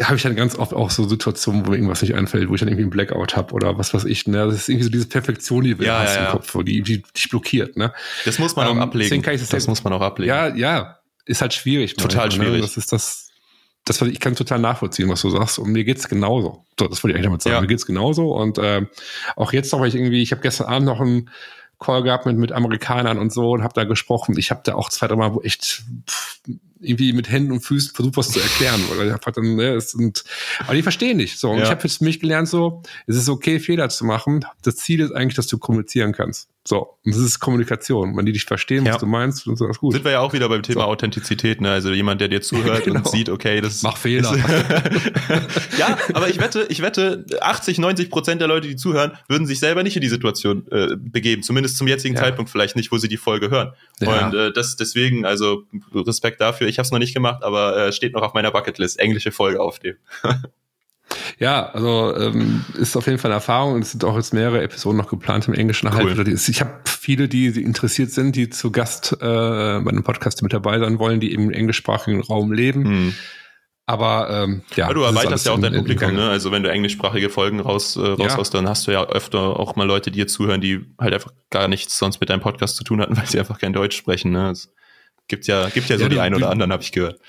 habe 0.00 0.16
ich 0.16 0.22
dann 0.22 0.34
ganz 0.36 0.56
oft 0.56 0.72
auch 0.72 0.90
so 0.90 1.06
Situationen, 1.06 1.66
wo 1.66 1.70
mir 1.70 1.76
irgendwas 1.76 2.02
nicht 2.02 2.14
einfällt, 2.14 2.48
wo 2.48 2.54
ich 2.54 2.60
dann 2.60 2.68
irgendwie 2.68 2.84
einen 2.84 2.90
Blackout 2.90 3.36
habe 3.36 3.54
oder 3.54 3.78
was 3.78 3.92
weiß 3.92 4.04
ich. 4.06 4.26
Ne? 4.26 4.46
Das 4.46 4.54
ist 4.54 4.68
irgendwie 4.68 4.84
so 4.84 4.90
diese 4.90 5.06
Perfektion, 5.06 5.64
die 5.64 5.78
wir 5.78 5.86
ja, 5.86 6.00
hast 6.00 6.16
ja, 6.16 6.26
im 6.26 6.32
Kopf, 6.32 6.56
die, 6.64 6.82
die 6.82 7.02
dich 7.02 7.28
blockiert. 7.28 7.76
Ne? 7.76 7.92
Das 8.24 8.38
muss 8.38 8.56
man 8.56 8.68
ähm, 8.68 8.78
auch 8.78 8.82
ablegen. 8.82 9.22
das, 9.22 9.48
das 9.48 9.66
muss 9.66 9.84
man 9.84 9.92
auch 9.92 10.00
ablegen. 10.00 10.30
Ja, 10.30 10.54
ja, 10.54 10.98
ist 11.26 11.42
halt 11.42 11.52
schwierig. 11.52 11.94
Total 11.94 12.26
manchmal, 12.26 12.46
schwierig. 12.46 12.60
Ne? 12.62 12.66
Das 12.66 12.76
ist 12.76 12.92
das, 12.92 13.28
das, 13.84 14.00
was 14.00 14.08
ich 14.08 14.18
kann 14.18 14.34
total 14.34 14.60
nachvollziehen, 14.60 15.08
was 15.08 15.20
du 15.20 15.30
sagst. 15.30 15.58
Und 15.58 15.70
mir 15.70 15.84
geht's 15.84 16.08
genauso. 16.08 16.64
So, 16.78 16.88
das 16.88 17.04
wollte 17.04 17.12
ich 17.12 17.16
eigentlich 17.16 17.26
damit 17.26 17.42
sagen. 17.42 17.54
Ja. 17.54 17.60
Mir 17.60 17.66
geht's 17.66 17.86
genauso. 17.86 18.34
Und 18.34 18.58
äh, 18.58 18.86
auch 19.36 19.52
jetzt 19.52 19.72
noch, 19.72 19.80
weil 19.80 19.88
ich 19.88 19.94
irgendwie, 19.94 20.22
ich 20.22 20.32
habe 20.32 20.40
gestern 20.40 20.68
Abend 20.68 20.86
noch 20.86 21.00
ein 21.00 21.28
Call 21.82 22.02
gehabt 22.02 22.26
mit, 22.26 22.36
mit 22.36 22.52
Amerikanern 22.52 23.18
und 23.18 23.32
so 23.32 23.50
und 23.50 23.62
habe 23.62 23.74
da 23.74 23.84
gesprochen. 23.84 24.36
Ich 24.38 24.50
habe 24.50 24.60
da 24.64 24.74
auch 24.74 24.88
zwei, 24.88 25.08
drei 25.08 25.16
Mal 25.16 25.36
echt 25.42 25.82
pff, 26.08 26.40
irgendwie 26.82 27.12
mit 27.12 27.30
Händen 27.30 27.52
und 27.52 27.60
Füßen 27.60 27.94
versucht, 27.94 28.16
was 28.16 28.30
zu 28.30 28.40
erklären. 28.40 28.80
Oder 28.92 29.12
einfach 29.12 29.32
dann, 29.32 29.56
ne, 29.56 29.74
es 29.74 29.92
sind, 29.92 30.24
aber 30.60 30.74
die 30.74 30.82
verstehen 30.82 31.16
nicht. 31.16 31.38
So, 31.38 31.50
und 31.50 31.58
ja. 31.58 31.64
ich 31.64 31.70
habe 31.70 31.82
jetzt 31.82 31.98
für 31.98 32.04
mich 32.04 32.20
gelernt, 32.20 32.48
so, 32.48 32.82
es 33.06 33.16
ist 33.16 33.28
okay, 33.28 33.60
Fehler 33.60 33.88
zu 33.88 34.04
machen. 34.04 34.44
Das 34.62 34.76
Ziel 34.76 35.00
ist 35.00 35.12
eigentlich, 35.12 35.36
dass 35.36 35.46
du 35.46 35.58
kommunizieren 35.58 36.12
kannst. 36.12 36.48
So, 36.64 36.96
und 37.04 37.12
das 37.12 37.20
ist 37.20 37.40
Kommunikation. 37.40 38.16
Wenn 38.16 38.24
die 38.24 38.32
dich 38.32 38.44
verstehen, 38.44 38.84
was 38.84 38.94
ja. 38.94 38.98
du 38.98 39.06
meinst, 39.06 39.46
dann 39.46 39.54
ist 39.54 39.60
das 39.60 39.78
gut. 39.78 39.94
Sind 39.94 40.04
wir 40.04 40.12
ja 40.12 40.20
auch 40.20 40.32
wieder 40.32 40.48
beim 40.48 40.62
Thema 40.62 40.82
so. 40.82 40.86
Authentizität, 40.86 41.60
ne? 41.60 41.72
Also 41.72 41.92
jemand, 41.92 42.20
der 42.20 42.28
dir 42.28 42.40
zuhört 42.42 42.84
genau. 42.84 42.98
und 42.98 43.08
sieht, 43.08 43.28
okay, 43.28 43.60
das 43.60 43.82
Mach 43.82 43.96
Fehler. 43.96 44.36
ja, 45.78 45.98
aber 46.14 46.28
ich 46.28 46.38
wette, 46.38 46.66
ich 46.68 46.80
wette, 46.80 47.26
80, 47.40 47.78
90 47.78 48.10
Prozent 48.10 48.40
der 48.40 48.46
Leute, 48.46 48.68
die 48.68 48.76
zuhören, 48.76 49.12
würden 49.28 49.46
sich 49.46 49.58
selber 49.58 49.82
nicht 49.82 49.96
in 49.96 50.02
die 50.02 50.08
Situation 50.08 50.64
äh, 50.70 50.94
begeben. 50.96 51.42
Zumindest 51.42 51.76
zum 51.78 51.88
jetzigen 51.88 52.14
ja. 52.14 52.20
Zeitpunkt 52.20 52.50
vielleicht 52.50 52.76
nicht, 52.76 52.92
wo 52.92 52.98
sie 52.98 53.08
die 53.08 53.16
Folge 53.16 53.50
hören. 53.50 53.72
Ja. 53.98 54.26
Und 54.26 54.34
äh, 54.34 54.52
das 54.52 54.76
deswegen, 54.76 55.24
also 55.24 55.64
Respekt 55.92 56.40
dafür. 56.40 56.68
Ich 56.68 56.78
habe 56.78 56.86
es 56.86 56.92
noch 56.92 57.00
nicht 57.00 57.12
gemacht, 57.12 57.42
aber 57.42 57.88
äh, 57.88 57.92
steht 57.92 58.12
noch 58.12 58.22
auf 58.22 58.34
meiner 58.34 58.52
Bucketlist. 58.52 59.00
Englische 59.00 59.32
Folge 59.32 59.60
aufnehmen. 59.60 59.98
Ja, 61.38 61.66
also 61.70 62.16
ähm, 62.16 62.64
ist 62.74 62.96
auf 62.96 63.06
jeden 63.06 63.18
Fall 63.18 63.30
eine 63.30 63.36
Erfahrung 63.36 63.74
und 63.74 63.82
es 63.82 63.90
sind 63.90 64.04
auch 64.04 64.16
jetzt 64.16 64.32
mehrere 64.32 64.62
Episoden 64.62 64.96
noch 64.96 65.08
geplant 65.08 65.48
im 65.48 65.54
Englischen 65.54 65.88
cool. 65.92 66.28
Ich 66.28 66.60
habe 66.60 66.80
viele, 66.86 67.28
die, 67.28 67.52
die 67.52 67.62
interessiert 67.62 68.10
sind, 68.10 68.36
die 68.36 68.48
zu 68.48 68.70
Gast 68.70 69.12
äh, 69.12 69.16
bei 69.18 69.90
einem 69.90 70.04
Podcast 70.04 70.42
mit 70.42 70.52
dabei 70.52 70.78
sein 70.78 70.98
wollen, 70.98 71.20
die 71.20 71.32
im 71.32 71.50
englischsprachigen 71.50 72.20
Raum 72.22 72.52
leben. 72.52 72.84
Hm. 72.84 73.14
Aber 73.84 74.30
ähm, 74.30 74.62
ja. 74.76 74.84
Aber 74.86 74.94
du 74.94 75.02
erweiterst 75.02 75.44
ja 75.44 75.52
auch 75.52 75.60
dein 75.60 75.74
Publikum, 75.74 76.14
ne? 76.14 76.30
Also 76.30 76.52
wenn 76.52 76.62
du 76.62 76.70
englischsprachige 76.70 77.28
Folgen 77.28 77.60
raus, 77.60 77.96
äh, 77.96 78.00
raushaust, 78.00 78.54
ja. 78.54 78.60
dann 78.60 78.68
hast 78.68 78.86
du 78.86 78.92
ja 78.92 79.04
öfter 79.04 79.58
auch 79.58 79.74
mal 79.74 79.86
Leute, 79.86 80.10
die 80.10 80.20
dir 80.20 80.28
zuhören, 80.28 80.60
die 80.60 80.86
halt 81.00 81.12
einfach 81.12 81.32
gar 81.50 81.66
nichts 81.66 81.98
sonst 81.98 82.20
mit 82.20 82.30
deinem 82.30 82.40
Podcast 82.40 82.76
zu 82.76 82.84
tun 82.84 83.00
hatten, 83.00 83.16
weil 83.16 83.26
sie 83.26 83.40
einfach 83.40 83.58
kein 83.58 83.72
Deutsch 83.72 83.96
sprechen, 83.96 84.30
ne? 84.30 84.48
Das 84.50 84.72
Gibt 85.28 85.46
ja, 85.46 85.68
gibt 85.68 85.88
ja 85.88 85.96
so 85.96 86.04
Ja, 86.04 86.08
die 86.08 86.16
du- 86.16 86.22
einen 86.22 86.34
oder 86.34 86.50
anderen, 86.50 86.72
habe 86.72 86.82
ich 86.82 86.92
gehört. 86.92 87.20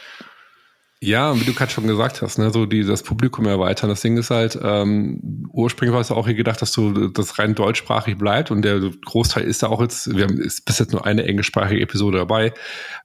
Ja, 1.03 1.37
wie 1.37 1.43
du 1.43 1.53
gerade 1.53 1.69
schon 1.69 1.85
gesagt 1.85 2.21
hast, 2.21 2.37
ne, 2.37 2.49
so 2.49 2.65
die, 2.65 2.85
das 2.85 3.03
Publikum 3.03 3.45
erweitern. 3.45 3.89
Das 3.89 3.99
Ding 3.99 4.15
ist 4.15 4.29
halt, 4.29 4.57
ähm, 4.61 5.49
ursprünglich 5.51 5.93
war 5.93 5.99
es 5.99 6.07
ja 6.07 6.15
auch 6.15 6.27
hier 6.27 6.35
gedacht, 6.35 6.61
dass 6.61 6.71
du 6.71 7.09
das 7.09 7.37
rein 7.39 7.55
deutschsprachig 7.55 8.17
bleibt 8.17 8.51
und 8.51 8.61
der 8.61 8.79
Großteil 8.79 9.43
ist 9.43 9.63
da 9.63 9.67
auch 9.67 9.81
jetzt, 9.81 10.15
wir 10.15 10.23
haben 10.23 10.39
ist 10.39 10.63
bis 10.63 10.79
jetzt 10.79 10.93
nur 10.93 11.05
eine 11.05 11.25
englischsprachige 11.25 11.81
Episode 11.81 12.19
dabei. 12.19 12.53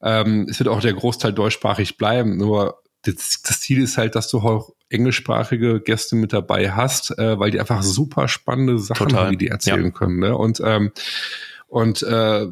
Ähm, 0.01 0.47
es 0.49 0.61
wird 0.61 0.69
auch 0.69 0.81
der 0.81 0.93
Großteil 0.93 1.33
deutschsprachig 1.33 1.97
bleiben, 1.97 2.37
nur 2.37 2.81
das, 3.03 3.43
das 3.43 3.61
Ziel 3.61 3.83
ist 3.83 3.99
halt, 3.99 4.15
dass 4.15 4.29
du 4.29 4.39
auch 4.39 4.71
englischsprachige 4.91 5.81
Gäste 5.81 6.15
mit 6.15 6.33
dabei 6.33 6.71
hast, 6.71 7.19
äh, 7.19 7.39
weil 7.41 7.51
die 7.51 7.59
einfach 7.59 7.83
super 7.83 8.29
spannende 8.29 8.79
Sachen 8.79 9.09
Total, 9.09 9.25
haben, 9.25 9.33
die 9.33 9.39
die 9.39 9.49
erzählen 9.49 9.93
können. 9.93 10.21
Ne? 10.21 10.37
Und, 10.37 10.63
ähm, 10.65 10.93
und 11.67 12.03
äh, 12.05 12.47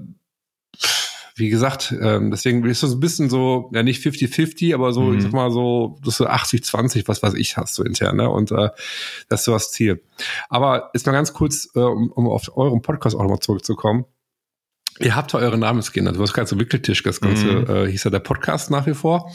wie 1.38 1.50
gesagt, 1.50 1.94
ähm, 2.00 2.30
deswegen 2.30 2.64
ist 2.64 2.82
das 2.82 2.92
ein 2.92 3.00
bisschen 3.00 3.28
so, 3.30 3.70
ja 3.74 3.82
nicht 3.82 4.02
50-50, 4.02 4.74
aber 4.74 4.92
so, 4.92 5.02
Mhm. 5.02 5.16
ich 5.18 5.22
sag 5.24 5.32
mal 5.32 5.50
so, 5.50 5.98
dass 6.04 6.16
du 6.18 6.26
80-20, 6.26 7.06
was 7.08 7.22
weiß 7.22 7.34
ich, 7.34 7.56
hast 7.58 7.74
so 7.74 7.84
intern, 7.84 8.16
ne? 8.16 8.28
Und 8.30 8.50
äh, 8.52 8.70
das 9.28 9.40
ist 9.40 9.44
so 9.44 9.52
das 9.52 9.70
Ziel. 9.70 10.02
Aber 10.48 10.90
jetzt 10.94 11.04
mal 11.06 11.12
ganz 11.12 11.32
kurz, 11.34 11.68
äh, 11.74 11.80
um, 11.80 12.10
um 12.10 12.26
auf 12.28 12.56
euren 12.56 12.80
Podcast 12.82 13.14
auch 13.16 13.22
nochmal 13.22 13.40
zurückzukommen. 13.40 14.06
Ihr 14.98 15.14
habt 15.14 15.34
ja 15.34 15.38
eure 15.40 15.58
Namens 15.58 15.92
geändert. 15.92 16.16
Du 16.16 16.22
hast 16.22 16.32
gerade 16.32 16.48
so 16.48 16.58
Wickeltisch, 16.58 17.02
das 17.02 17.20
Ganze 17.20 17.46
Mhm. 17.46 17.66
äh, 17.68 17.90
hieß 17.90 18.04
ja 18.04 18.10
der 18.10 18.20
Podcast 18.20 18.70
nach 18.70 18.86
wie 18.86 18.94
vor. 18.94 19.30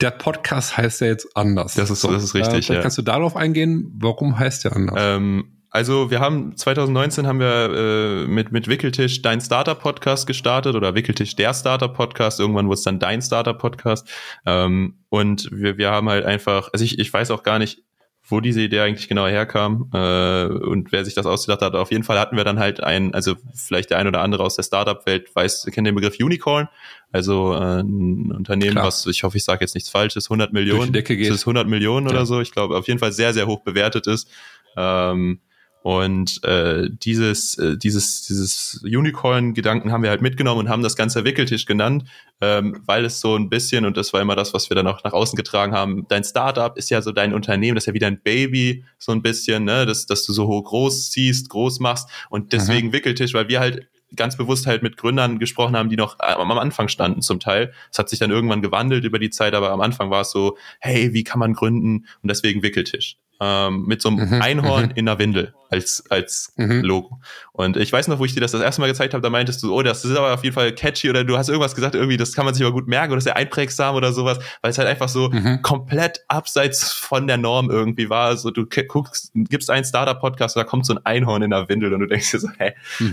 Der 0.00 0.10
Podcast 0.10 0.76
heißt 0.76 1.00
ja 1.02 1.06
jetzt 1.06 1.36
anders. 1.36 1.74
Das 1.74 1.88
ist- 1.90 2.02
das 2.04 2.22
ist 2.24 2.34
richtig, 2.34 2.48
Äh, 2.48 2.50
vielleicht 2.62 2.68
ja. 2.70 2.80
kannst 2.82 2.98
du 2.98 3.02
darauf 3.02 3.36
eingehen, 3.36 3.92
warum 3.96 4.38
heißt 4.38 4.64
der 4.64 4.74
anders? 4.74 4.96
Ähm, 4.98 5.57
also 5.78 6.10
wir 6.10 6.18
haben 6.18 6.56
2019 6.56 7.28
haben 7.28 7.38
wir 7.38 8.24
äh, 8.24 8.26
mit 8.26 8.50
mit 8.50 8.66
Wickeltisch 8.66 9.22
dein 9.22 9.40
Startup 9.40 9.78
Podcast 9.78 10.26
gestartet 10.26 10.74
oder 10.74 10.96
Wickeltisch 10.96 11.36
der 11.36 11.54
Startup 11.54 11.94
Podcast. 11.94 12.40
Irgendwann 12.40 12.66
wurde 12.66 12.74
es 12.78 12.82
dann 12.82 12.98
dein 12.98 13.22
Startup 13.22 13.56
Podcast. 13.56 14.08
Ähm, 14.44 14.98
und 15.08 15.48
wir, 15.52 15.78
wir 15.78 15.92
haben 15.92 16.08
halt 16.08 16.24
einfach, 16.26 16.70
also 16.72 16.84
ich, 16.84 16.98
ich 16.98 17.12
weiß 17.12 17.30
auch 17.30 17.44
gar 17.44 17.60
nicht, 17.60 17.84
wo 18.24 18.40
diese 18.40 18.60
Idee 18.60 18.80
eigentlich 18.80 19.06
genau 19.08 19.28
herkam 19.28 19.88
äh, 19.94 20.46
und 20.46 20.90
wer 20.90 21.04
sich 21.04 21.14
das 21.14 21.26
ausgedacht 21.26 21.62
hat. 21.62 21.76
Auf 21.76 21.92
jeden 21.92 22.02
Fall 22.02 22.18
hatten 22.18 22.36
wir 22.36 22.42
dann 22.42 22.58
halt 22.58 22.82
ein, 22.82 23.14
also 23.14 23.36
vielleicht 23.54 23.90
der 23.90 23.98
ein 23.98 24.08
oder 24.08 24.20
andere 24.20 24.42
aus 24.42 24.56
der 24.56 24.64
Startup-Welt 24.64 25.32
weiß, 25.32 25.64
kennt 25.72 25.86
den 25.86 25.94
Begriff 25.94 26.16
Unicorn. 26.20 26.68
Also 27.12 27.54
äh, 27.54 27.82
ein 27.82 28.32
Unternehmen, 28.32 28.72
Klar. 28.72 28.86
was, 28.86 29.06
ich 29.06 29.22
hoffe, 29.22 29.36
ich 29.36 29.44
sage 29.44 29.60
jetzt 29.60 29.76
nichts 29.76 29.90
Falsches, 29.90 30.26
100 30.26 30.52
Millionen. 30.52 30.86
die 30.86 30.92
Decke 30.92 31.16
geht. 31.16 31.30
Das 31.30 31.36
ist 31.36 31.42
100 31.42 31.68
Millionen 31.68 32.06
Ja. 32.08 32.12
oder 32.14 32.26
so. 32.26 32.40
Ich 32.40 32.50
glaube, 32.50 32.76
auf 32.76 32.88
jeden 32.88 32.98
Fall 32.98 33.12
sehr, 33.12 33.32
sehr 33.32 33.46
hoch 33.46 33.62
bewertet 33.62 34.08
ist. 34.08 34.28
Ähm, 34.76 35.40
und 35.82 36.42
äh, 36.44 36.88
dieses, 36.90 37.56
äh, 37.56 37.76
dieses, 37.76 38.26
dieses 38.26 38.80
Unicorn-Gedanken 38.82 39.92
haben 39.92 40.02
wir 40.02 40.10
halt 40.10 40.22
mitgenommen 40.22 40.60
und 40.60 40.68
haben 40.68 40.82
das 40.82 40.96
Ganze 40.96 41.24
Wickeltisch 41.24 41.66
genannt, 41.66 42.04
ähm, 42.40 42.80
weil 42.84 43.04
es 43.04 43.20
so 43.20 43.36
ein 43.36 43.48
bisschen, 43.48 43.84
und 43.84 43.96
das 43.96 44.12
war 44.12 44.20
immer 44.20 44.36
das, 44.36 44.52
was 44.52 44.70
wir 44.70 44.74
dann 44.74 44.86
auch 44.86 45.04
nach 45.04 45.12
außen 45.12 45.36
getragen 45.36 45.72
haben, 45.72 46.06
dein 46.08 46.24
Startup 46.24 46.76
ist 46.76 46.90
ja 46.90 47.00
so 47.00 47.12
dein 47.12 47.32
Unternehmen, 47.32 47.76
das 47.76 47.84
ist 47.84 47.86
ja 47.88 47.94
wie 47.94 48.00
dein 48.00 48.20
Baby, 48.20 48.84
so 48.98 49.12
ein 49.12 49.22
bisschen, 49.22 49.64
ne, 49.64 49.86
dass, 49.86 50.06
dass 50.06 50.24
du 50.24 50.32
so 50.32 50.46
hoch 50.48 50.64
groß 50.64 51.10
ziehst, 51.10 51.48
groß 51.48 51.80
machst 51.80 52.08
und 52.28 52.52
deswegen 52.52 52.92
Wickeltisch, 52.92 53.34
weil 53.34 53.48
wir 53.48 53.60
halt 53.60 53.88
ganz 54.16 54.36
bewusst 54.36 54.66
halt 54.66 54.82
mit 54.82 54.96
Gründern 54.96 55.38
gesprochen 55.38 55.76
haben, 55.76 55.90
die 55.90 55.96
noch 55.96 56.18
am 56.18 56.50
am 56.50 56.58
Anfang 56.58 56.88
standen 56.88 57.20
zum 57.22 57.40
Teil. 57.40 57.72
Es 57.92 57.98
hat 57.98 58.08
sich 58.08 58.18
dann 58.18 58.30
irgendwann 58.30 58.62
gewandelt 58.62 59.04
über 59.04 59.18
die 59.18 59.30
Zeit, 59.30 59.54
aber 59.54 59.70
am 59.70 59.80
Anfang 59.80 60.10
war 60.10 60.22
es 60.22 60.30
so, 60.30 60.56
hey, 60.80 61.12
wie 61.12 61.24
kann 61.24 61.38
man 61.38 61.52
gründen? 61.52 62.06
Und 62.22 62.28
deswegen 62.30 62.62
Wickeltisch. 62.62 63.18
Ähm, 63.40 63.84
mit 63.86 64.02
so 64.02 64.08
einem 64.08 64.28
Mhm, 64.28 64.42
Einhorn 64.42 64.84
mhm. 64.86 64.90
in 64.96 65.08
einer 65.08 65.18
Windel 65.20 65.54
als, 65.70 66.02
als 66.08 66.52
Mhm. 66.56 66.80
Logo. 66.82 67.20
Und 67.52 67.76
ich 67.76 67.92
weiß 67.92 68.08
noch, 68.08 68.18
wo 68.18 68.24
ich 68.24 68.32
dir 68.34 68.40
das 68.40 68.52
das 68.52 68.62
erste 68.62 68.80
Mal 68.80 68.86
gezeigt 68.88 69.12
habe, 69.14 69.22
da 69.22 69.30
meintest 69.30 69.62
du, 69.62 69.72
oh, 69.72 69.82
das 69.82 70.04
ist 70.04 70.16
aber 70.16 70.32
auf 70.34 70.42
jeden 70.42 70.54
Fall 70.54 70.72
catchy 70.72 71.08
oder 71.10 71.22
du 71.24 71.36
hast 71.36 71.48
irgendwas 71.48 71.74
gesagt, 71.74 71.94
irgendwie, 71.94 72.16
das 72.16 72.32
kann 72.32 72.44
man 72.46 72.54
sich 72.54 72.64
aber 72.64 72.72
gut 72.72 72.88
merken 72.88 73.12
oder 73.12 73.18
ist 73.18 73.26
ja 73.26 73.34
einprägsam 73.34 73.94
oder 73.94 74.12
sowas, 74.12 74.38
weil 74.62 74.70
es 74.70 74.78
halt 74.78 74.88
einfach 74.88 75.08
so 75.08 75.28
Mhm. 75.28 75.60
komplett 75.62 76.20
abseits 76.26 76.90
von 76.92 77.26
der 77.28 77.36
Norm 77.36 77.70
irgendwie 77.70 78.08
war. 78.10 78.26
Also 78.28 78.50
du 78.50 78.66
guckst, 78.66 79.30
gibst 79.34 79.70
einen 79.70 79.84
Startup-Podcast, 79.84 80.56
da 80.56 80.64
kommt 80.64 80.86
so 80.86 80.94
ein 80.94 81.04
Einhorn 81.06 81.42
in 81.42 81.50
der 81.50 81.68
Windel 81.68 81.92
und 81.94 82.00
du 82.00 82.06
denkst 82.06 82.30
dir 82.32 82.40
so, 82.40 82.48
hä? 82.58 82.72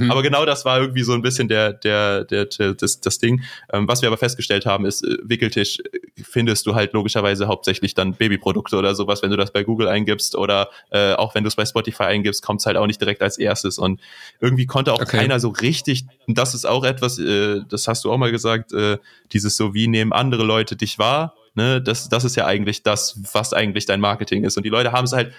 Aber 0.09 0.23
genau 0.23 0.45
das 0.45 0.63
war 0.65 0.79
irgendwie 0.79 1.03
so 1.03 1.13
ein 1.13 1.21
bisschen 1.21 1.49
der, 1.49 1.73
der, 1.73 2.23
der, 2.23 2.45
der 2.45 2.73
das, 2.73 2.99
das 3.01 3.19
Ding. 3.19 3.43
Ähm, 3.73 3.87
was 3.87 4.01
wir 4.01 4.07
aber 4.07 4.17
festgestellt 4.17 4.65
haben, 4.65 4.85
ist, 4.85 5.03
äh, 5.03 5.17
Wickeltisch 5.23 5.79
äh, 5.79 5.99
findest 6.23 6.65
du 6.65 6.73
halt 6.73 6.93
logischerweise 6.93 7.47
hauptsächlich 7.47 7.93
dann 7.93 8.13
Babyprodukte 8.13 8.77
oder 8.77 8.95
sowas, 8.95 9.21
wenn 9.21 9.29
du 9.31 9.37
das 9.37 9.51
bei 9.51 9.63
Google 9.63 9.87
eingibst 9.89 10.14
oder 10.35 10.69
äh, 10.91 11.13
auch 11.13 11.35
wenn 11.35 11.43
du 11.43 11.47
es 11.49 11.55
bei 11.55 11.65
Spotify 11.65 12.03
eingibst, 12.03 12.41
kommt 12.43 12.61
es 12.61 12.65
halt 12.65 12.77
auch 12.77 12.87
nicht 12.87 13.01
direkt 13.01 13.21
als 13.21 13.37
erstes. 13.37 13.77
Und 13.77 13.99
irgendwie 14.39 14.65
konnte 14.65 14.93
auch 14.93 15.01
Okay. 15.01 15.17
keiner 15.17 15.39
so 15.39 15.49
richtig, 15.49 16.05
und 16.27 16.37
das 16.37 16.53
ist 16.53 16.65
auch 16.65 16.83
etwas, 16.85 17.19
äh, 17.19 17.61
das 17.67 17.87
hast 17.87 18.05
du 18.05 18.11
auch 18.11 18.17
mal 18.17 18.31
gesagt, 18.31 18.71
äh, 18.73 18.97
dieses 19.33 19.57
so, 19.57 19.73
wie 19.73 19.87
nehmen 19.87 20.13
andere 20.13 20.43
Leute 20.43 20.75
dich 20.75 20.97
wahr? 20.99 21.33
Ne, 21.57 21.81
das, 21.81 22.09
das 22.09 22.23
ist 22.25 22.35
ja 22.35 22.45
eigentlich 22.45 22.83
das, 22.83 23.17
was 23.33 23.53
eigentlich 23.53 23.85
dein 23.85 23.99
Marketing 24.01 24.43
ist. 24.43 24.57
Und 24.57 24.63
die 24.63 24.69
Leute 24.69 24.91
haben 24.91 25.05
es 25.05 25.13
halt 25.13 25.33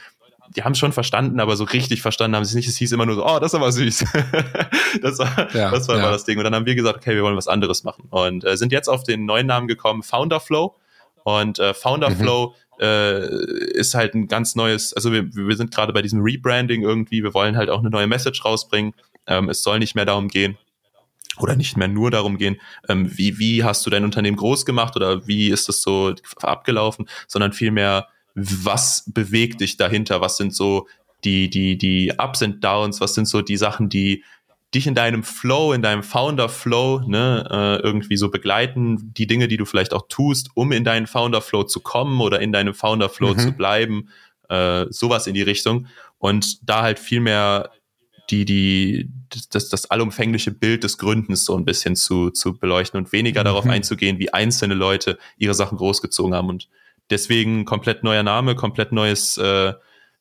die 0.55 0.63
haben 0.63 0.73
es 0.73 0.79
schon 0.79 0.93
verstanden, 0.93 1.41
aber 1.41 1.57
so 1.57 1.65
richtig 1.65 2.03
verstanden 2.03 2.37
haben 2.37 2.45
sie 2.45 2.51
es 2.51 2.55
nicht. 2.55 2.69
Es 2.69 2.77
hieß 2.77 2.93
immer 2.93 3.05
nur 3.05 3.17
so, 3.17 3.27
oh, 3.27 3.41
das 3.41 3.53
ist 3.53 3.57
aber 3.57 3.73
süß. 3.73 4.05
das 5.03 5.19
war, 5.19 5.55
Ja, 5.55 5.71
das 5.73 5.89
war 5.89 5.97
ja. 5.97 6.03
immer 6.03 6.13
das 6.13 6.25
Ding. 6.25 6.39
Und 6.39 6.45
dann 6.45 6.55
haben 6.55 6.67
wir 6.67 6.75
gesagt, 6.77 6.99
okay, 6.99 7.15
wir 7.17 7.23
wollen 7.25 7.37
was 7.37 7.49
anderes 7.49 7.83
machen. 7.85 8.05
Und 8.11 8.45
äh, 8.45 8.57
sind 8.57 8.71
jetzt 8.73 8.89
auf 8.89 9.03
den 9.03 9.25
neuen 9.27 9.47
Namen 9.49 9.67
gekommen, 9.67 10.03
Founder 10.05 10.39
Flow. 10.41 10.77
Und 11.25 11.59
äh, 11.59 11.75
Founder 11.75 12.11
Mhm. 12.11 12.17
Flow 12.17 12.55
äh, 12.81 13.27
ist 13.73 13.95
halt 13.95 14.15
ein 14.15 14.29
ganz 14.29 14.55
neues, 14.55 14.93
also 14.93 15.13
wir, 15.13 15.35
wir 15.35 15.57
sind 15.57 15.73
gerade 15.75 15.93
bei 15.93 16.03
diesem 16.03 16.21
Rebranding 16.21 16.83
irgendwie, 16.83 17.23
wir 17.23 17.35
wollen 17.35 17.57
halt 17.57 17.71
auch 17.71 17.81
eine 17.81 17.91
neue 17.91 18.07
Message 18.07 18.45
rausbringen. 18.45 18.93
Ähm, 19.27 19.49
es 19.49 19.63
soll 19.63 19.79
nicht 19.79 19.95
mehr 19.95 20.05
darum 20.05 20.29
gehen, 20.29 20.59
oder 21.39 21.57
nicht 21.57 21.77
mehr 21.77 21.89
nur 21.89 22.11
darum 22.11 22.39
gehen, 22.39 22.57
ähm, 22.89 23.11
wie, 23.17 23.39
wie 23.39 23.65
hast 23.65 23.85
du 23.85 23.91
dein 23.91 24.05
Unternehmen 24.05 24.37
groß 24.37 24.65
gemacht 24.65 24.97
oder 24.97 25.27
wie 25.27 25.49
ist 25.49 25.69
das 25.69 25.83
so 25.83 26.15
abgelaufen, 26.41 27.09
sondern 27.27 27.53
vielmehr, 27.53 28.09
was 28.35 29.05
bewegt 29.07 29.61
dich 29.61 29.77
dahinter, 29.77 30.21
was 30.21 30.37
sind 30.37 30.55
so 30.55 30.87
die, 31.25 31.51
die, 31.51 31.79
die 31.79 32.13
Ups 32.19 32.43
und 32.43 32.63
Downs, 32.63 33.01
was 33.01 33.15
sind 33.15 33.27
so 33.27 33.43
die 33.43 33.57
Sachen, 33.57 33.89
die 33.89 34.23
dich 34.77 34.87
in 34.87 34.95
deinem 34.95 35.23
Flow, 35.25 35.73
in 35.73 35.83
deinem 35.83 36.03
Founder-Flow 36.03 37.03
ne, 37.09 37.49
äh, 37.51 37.83
irgendwie 37.83 38.17
so 38.17 38.31
begleiten, 38.31 39.13
die 39.15 39.27
Dinge, 39.27 39.49
die 39.49 39.57
du 39.57 39.65
vielleicht 39.65 39.93
auch 39.93 40.07
tust, 40.09 40.51
um 40.55 40.71
in 40.73 40.85
deinen 40.85 41.07
Founder-Flow 41.07 41.65
zu 41.65 41.81
kommen 41.81 42.21
oder 42.21 42.41
in 42.41 42.53
deinem 42.53 42.75
Founder-Flow 42.75 43.35
Mhm. 43.35 43.39
zu 43.39 43.53
bleiben, 43.53 44.09
äh, 44.49 44.87
sowas 44.91 45.27
in 45.27 45.35
die 45.35 45.43
Richtung 45.43 45.87
und 46.19 46.69
da 46.69 46.83
halt 46.83 46.99
viel 46.99 47.21
mehr 47.21 47.71
die, 48.31 48.45
die, 48.45 49.09
das, 49.51 49.69
das 49.69 49.91
allumfängliche 49.91 50.51
Bild 50.51 50.83
des 50.85 50.99
Gründens 50.99 51.45
so 51.45 51.57
ein 51.57 51.65
bisschen 51.65 51.95
zu, 51.97 52.31
zu 52.31 52.59
beleuchten 52.59 52.99
und 52.99 53.13
weniger 53.13 53.45
darauf 53.45 53.65
Mhm. 53.65 53.71
einzugehen, 53.73 54.19
wie 54.19 54.33
einzelne 54.33 54.75
Leute 54.75 55.19
ihre 55.39 55.55
Sachen 55.55 55.79
großgezogen 55.79 56.35
haben. 56.35 56.49
Und 56.49 56.69
deswegen 57.11 57.65
komplett 57.65 58.03
neuer 58.03 58.23
Name, 58.25 58.57
komplett 58.57 58.91
neues, 58.93 59.39
äh, 59.39 59.75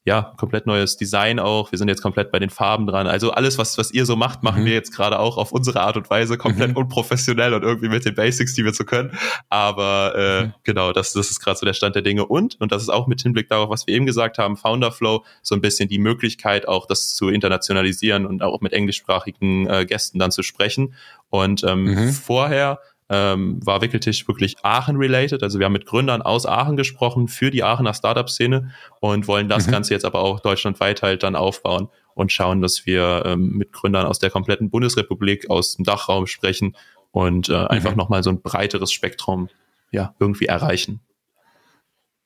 ja, 0.08 0.34
komplett 0.38 0.68
neues 0.68 0.98
Design 0.98 1.40
auch. 1.40 1.72
Wir 1.72 1.80
sind 1.80 1.88
jetzt 1.88 2.04
komplett 2.04 2.32
bei 2.32 2.38
den 2.38 2.52
Farben 2.52 2.86
dran. 2.86 3.08
Also 3.08 3.32
alles, 3.32 3.58
was, 3.58 3.78
was 3.80 3.90
ihr 3.92 4.06
so 4.06 4.16
macht, 4.16 4.44
machen 4.44 4.62
Mhm. 4.62 4.66
wir 4.68 4.74
jetzt 4.74 4.94
gerade 4.96 5.18
auch 5.18 5.38
auf 5.38 5.52
unsere 5.52 5.82
Art 5.82 5.98
und 5.98 6.08
Weise, 6.12 6.38
komplett 6.38 6.70
Mhm. 6.72 6.78
unprofessionell 6.78 7.54
und 7.56 7.64
irgendwie 7.64 7.90
mit 7.90 8.06
den 8.06 8.14
Basics, 8.14 8.54
die 8.54 8.64
wir 8.64 8.74
so 8.74 8.84
können. 8.84 9.18
Aber 9.50 10.14
äh, 10.16 10.44
Mhm. 10.46 10.54
genau, 10.64 10.94
das, 10.94 11.14
das 11.14 11.32
ist 11.32 11.40
gerade 11.40 11.58
so 11.58 11.66
der 11.66 11.74
Stand 11.74 11.96
der 11.96 12.04
Dinge. 12.04 12.26
Und, 12.26 12.62
und 12.62 12.72
das 12.72 12.84
ist 12.84 12.90
auch 12.90 13.08
mit 13.08 13.22
Hinblick 13.24 13.50
darauf, 13.50 13.70
was 13.70 13.88
wir 13.88 13.96
eben 13.96 14.06
gesagt 14.06 14.38
haben, 14.38 14.58
Founder 14.58 14.92
Flow, 14.92 15.26
so 15.42 15.56
ein 15.56 15.62
bisschen 15.62 15.90
die 15.90 15.98
Möglichkeit, 16.00 16.68
auch 16.68 16.86
das 16.86 17.16
zu 17.16 17.30
internationalisieren 17.30 18.28
und 18.28 18.44
auch 18.44 18.62
mit 18.62 18.74
englischsprachigen 18.74 19.68
äh, 19.68 19.86
Gästen 19.88 20.20
dann 20.20 20.32
zu 20.32 20.44
sprechen. 20.44 20.94
Und 21.30 21.64
ähm, 21.64 21.84
Mhm. 21.86 22.12
vorher 22.12 22.80
ähm, 23.10 23.60
war 23.66 23.82
Wickeltisch 23.82 24.28
wirklich 24.28 24.56
Aachen-related. 24.64 25.44
Also 25.44 25.60
wir 25.60 25.66
haben 25.66 25.74
mit 25.74 25.86
Gründern 25.86 26.22
aus 26.22 26.46
Aachen 26.46 26.76
gesprochen 26.76 27.28
für 27.28 27.52
die 27.52 27.64
Aachener 27.64 27.94
Startup-Szene 27.94 28.72
und 29.00 29.28
wollen 29.28 29.48
das 29.48 29.68
Mhm. 29.68 29.72
Ganze 29.72 29.94
jetzt 29.94 30.06
aber 30.06 30.20
auch 30.20 30.40
deutschlandweit 30.40 31.02
halt 31.04 31.22
dann 31.24 31.36
aufbauen 31.36 31.90
und 32.16 32.32
schauen, 32.32 32.62
dass 32.62 32.86
wir 32.86 33.24
ähm, 33.26 33.52
mit 33.58 33.72
Gründern 33.74 34.06
aus 34.08 34.20
der 34.20 34.32
kompletten 34.32 34.70
Bundesrepublik, 34.70 35.50
aus 35.50 35.76
dem 35.76 35.86
Dachraum 35.86 36.26
sprechen 36.26 36.76
und 37.12 37.50
äh, 37.50 37.56
einfach 37.56 37.92
Mhm. 37.92 37.98
nochmal 37.98 38.24
so 38.24 38.32
ein 38.32 38.42
breiteres 38.42 38.92
Spektrum 38.92 39.50
ja, 39.92 40.16
irgendwie 40.20 40.46
erreichen. 40.48 41.02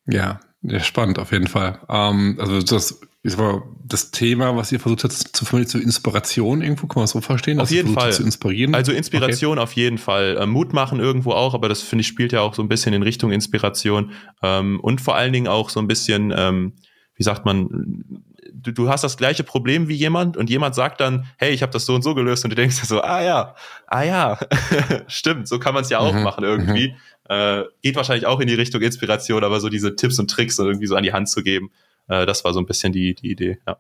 Ja, 0.07 0.39
ja, 0.61 0.79
spannend 0.79 1.19
auf 1.19 1.31
jeden 1.31 1.47
Fall. 1.47 1.79
Ähm, 1.89 2.37
also 2.39 2.61
das 2.61 3.01
ist 3.21 3.37
aber 3.37 3.63
das 3.83 4.11
Thema, 4.11 4.55
was 4.55 4.71
ihr 4.71 4.79
versucht 4.79 5.03
habt 5.03 5.13
zu 5.13 5.45
vermitteln, 5.45 5.69
zur 5.69 5.81
Inspiration 5.81 6.61
irgendwo, 6.61 6.87
kann 6.87 7.01
man 7.01 7.03
das 7.03 7.11
so 7.11 7.19
verstehen? 7.19 7.59
Auf 7.59 7.69
jeden 7.69 7.93
Fall. 7.93 8.13
Zu 8.13 8.23
inspirieren? 8.23 8.73
Also 8.73 8.93
Inspiration 8.93 9.59
auf 9.59 9.73
jeden 9.73 9.97
Fall. 9.97 10.37
Ähm, 10.39 10.51
Mut 10.51 10.71
machen 10.71 10.99
irgendwo 10.99 11.31
auch, 11.31 11.53
aber 11.53 11.67
das 11.67 11.81
finde 11.81 12.01
ich 12.01 12.07
spielt 12.07 12.31
ja 12.31 12.41
auch 12.41 12.53
so 12.53 12.61
ein 12.61 12.69
bisschen 12.69 12.93
in 12.93 13.03
Richtung 13.03 13.31
Inspiration. 13.31 14.11
Ähm, 14.41 14.79
und 14.79 15.01
vor 15.01 15.15
allen 15.15 15.33
Dingen 15.33 15.47
auch 15.47 15.69
so 15.69 15.81
ein 15.81 15.87
bisschen, 15.87 16.33
ähm, 16.35 16.73
wie 17.15 17.23
sagt 17.23 17.45
man, 17.45 18.23
du, 18.53 18.71
du 18.71 18.89
hast 18.89 19.03
das 19.03 19.17
gleiche 19.17 19.43
Problem 19.43 19.89
wie 19.89 19.95
jemand 19.95 20.37
und 20.37 20.49
jemand 20.49 20.75
sagt 20.75 21.01
dann, 21.01 21.25
hey, 21.37 21.51
ich 21.51 21.61
habe 21.61 21.73
das 21.73 21.85
so 21.85 21.95
und 21.95 22.03
so 22.03 22.15
gelöst 22.15 22.45
und 22.45 22.51
du 22.51 22.55
denkst 22.55 22.79
dir 22.79 22.85
so, 22.85 23.01
ah 23.01 23.21
ja, 23.21 23.55
ah 23.87 24.03
ja, 24.03 24.39
stimmt, 25.07 25.49
so 25.49 25.59
kann 25.59 25.73
man 25.73 25.83
es 25.83 25.89
ja 25.89 25.99
auch 25.99 26.13
Mhm, 26.13 26.23
machen 26.23 26.45
irgendwie. 26.45 26.95
Äh, 27.27 27.63
geht 27.81 27.97
wahrscheinlich 27.97 28.25
auch 28.25 28.39
in 28.39 28.47
die 28.47 28.55
Richtung 28.55 28.81
Inspiration, 28.81 29.43
aber 29.43 29.59
so 29.59 29.67
diese 29.67 29.95
Tipps 29.97 30.19
und 30.19 30.31
Tricks 30.31 30.57
irgendwie 30.57 30.87
so 30.87 30.95
an 30.95 31.03
die 31.03 31.13
Hand 31.13 31.29
zu 31.29 31.43
geben, 31.43 31.71
äh, 32.09 32.25
das 32.25 32.43
war 32.43 32.53
so 32.53 32.59
ein 32.59 32.65
bisschen 32.65 32.91
die, 32.91 33.15
die 33.15 33.31
Idee, 33.31 33.59
ja. 33.65 33.77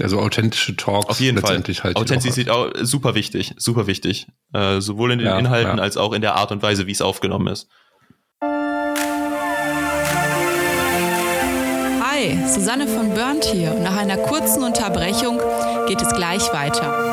Also 0.00 0.18
authentische 0.18 0.74
Talks. 0.74 1.06
Auf 1.06 1.20
jeden 1.20 1.38
Fall. 1.38 1.62
Halt 1.82 1.96
Authentizität 1.96 2.50
auch 2.50 2.72
super 2.82 3.14
wichtig, 3.14 3.54
super 3.56 3.86
wichtig. 3.86 4.26
Äh, 4.52 4.80
sowohl 4.80 5.12
in 5.12 5.20
den 5.20 5.28
ja, 5.28 5.38
Inhalten 5.38 5.76
ja. 5.78 5.82
als 5.82 5.96
auch 5.96 6.12
in 6.12 6.22
der 6.22 6.34
Art 6.34 6.50
und 6.50 6.60
Weise, 6.60 6.88
wie 6.88 6.92
es 6.92 7.00
aufgenommen 7.00 7.46
ist. 7.46 7.68
Hi, 12.02 12.36
Susanne 12.48 12.88
von 12.88 13.14
Burnt 13.14 13.44
hier 13.44 13.72
und 13.72 13.84
nach 13.84 13.96
einer 13.96 14.16
kurzen 14.16 14.64
Unterbrechung 14.64 15.40
geht 15.86 16.02
es 16.02 16.12
gleich 16.14 16.52
weiter 16.52 17.12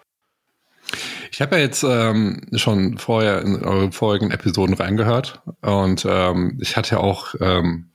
Ich 1.41 1.43
habe 1.43 1.55
ja 1.55 1.63
jetzt 1.63 1.81
ähm, 1.81 2.39
schon 2.53 2.99
vorher 2.99 3.41
in 3.41 3.63
eure 3.63 3.91
vorigen 3.91 4.29
Episoden 4.29 4.75
reingehört 4.75 5.41
und 5.63 6.05
ähm, 6.07 6.59
ich 6.61 6.77
hatte 6.77 6.91
ja 6.91 6.97
auch 6.99 7.33
ähm, 7.39 7.89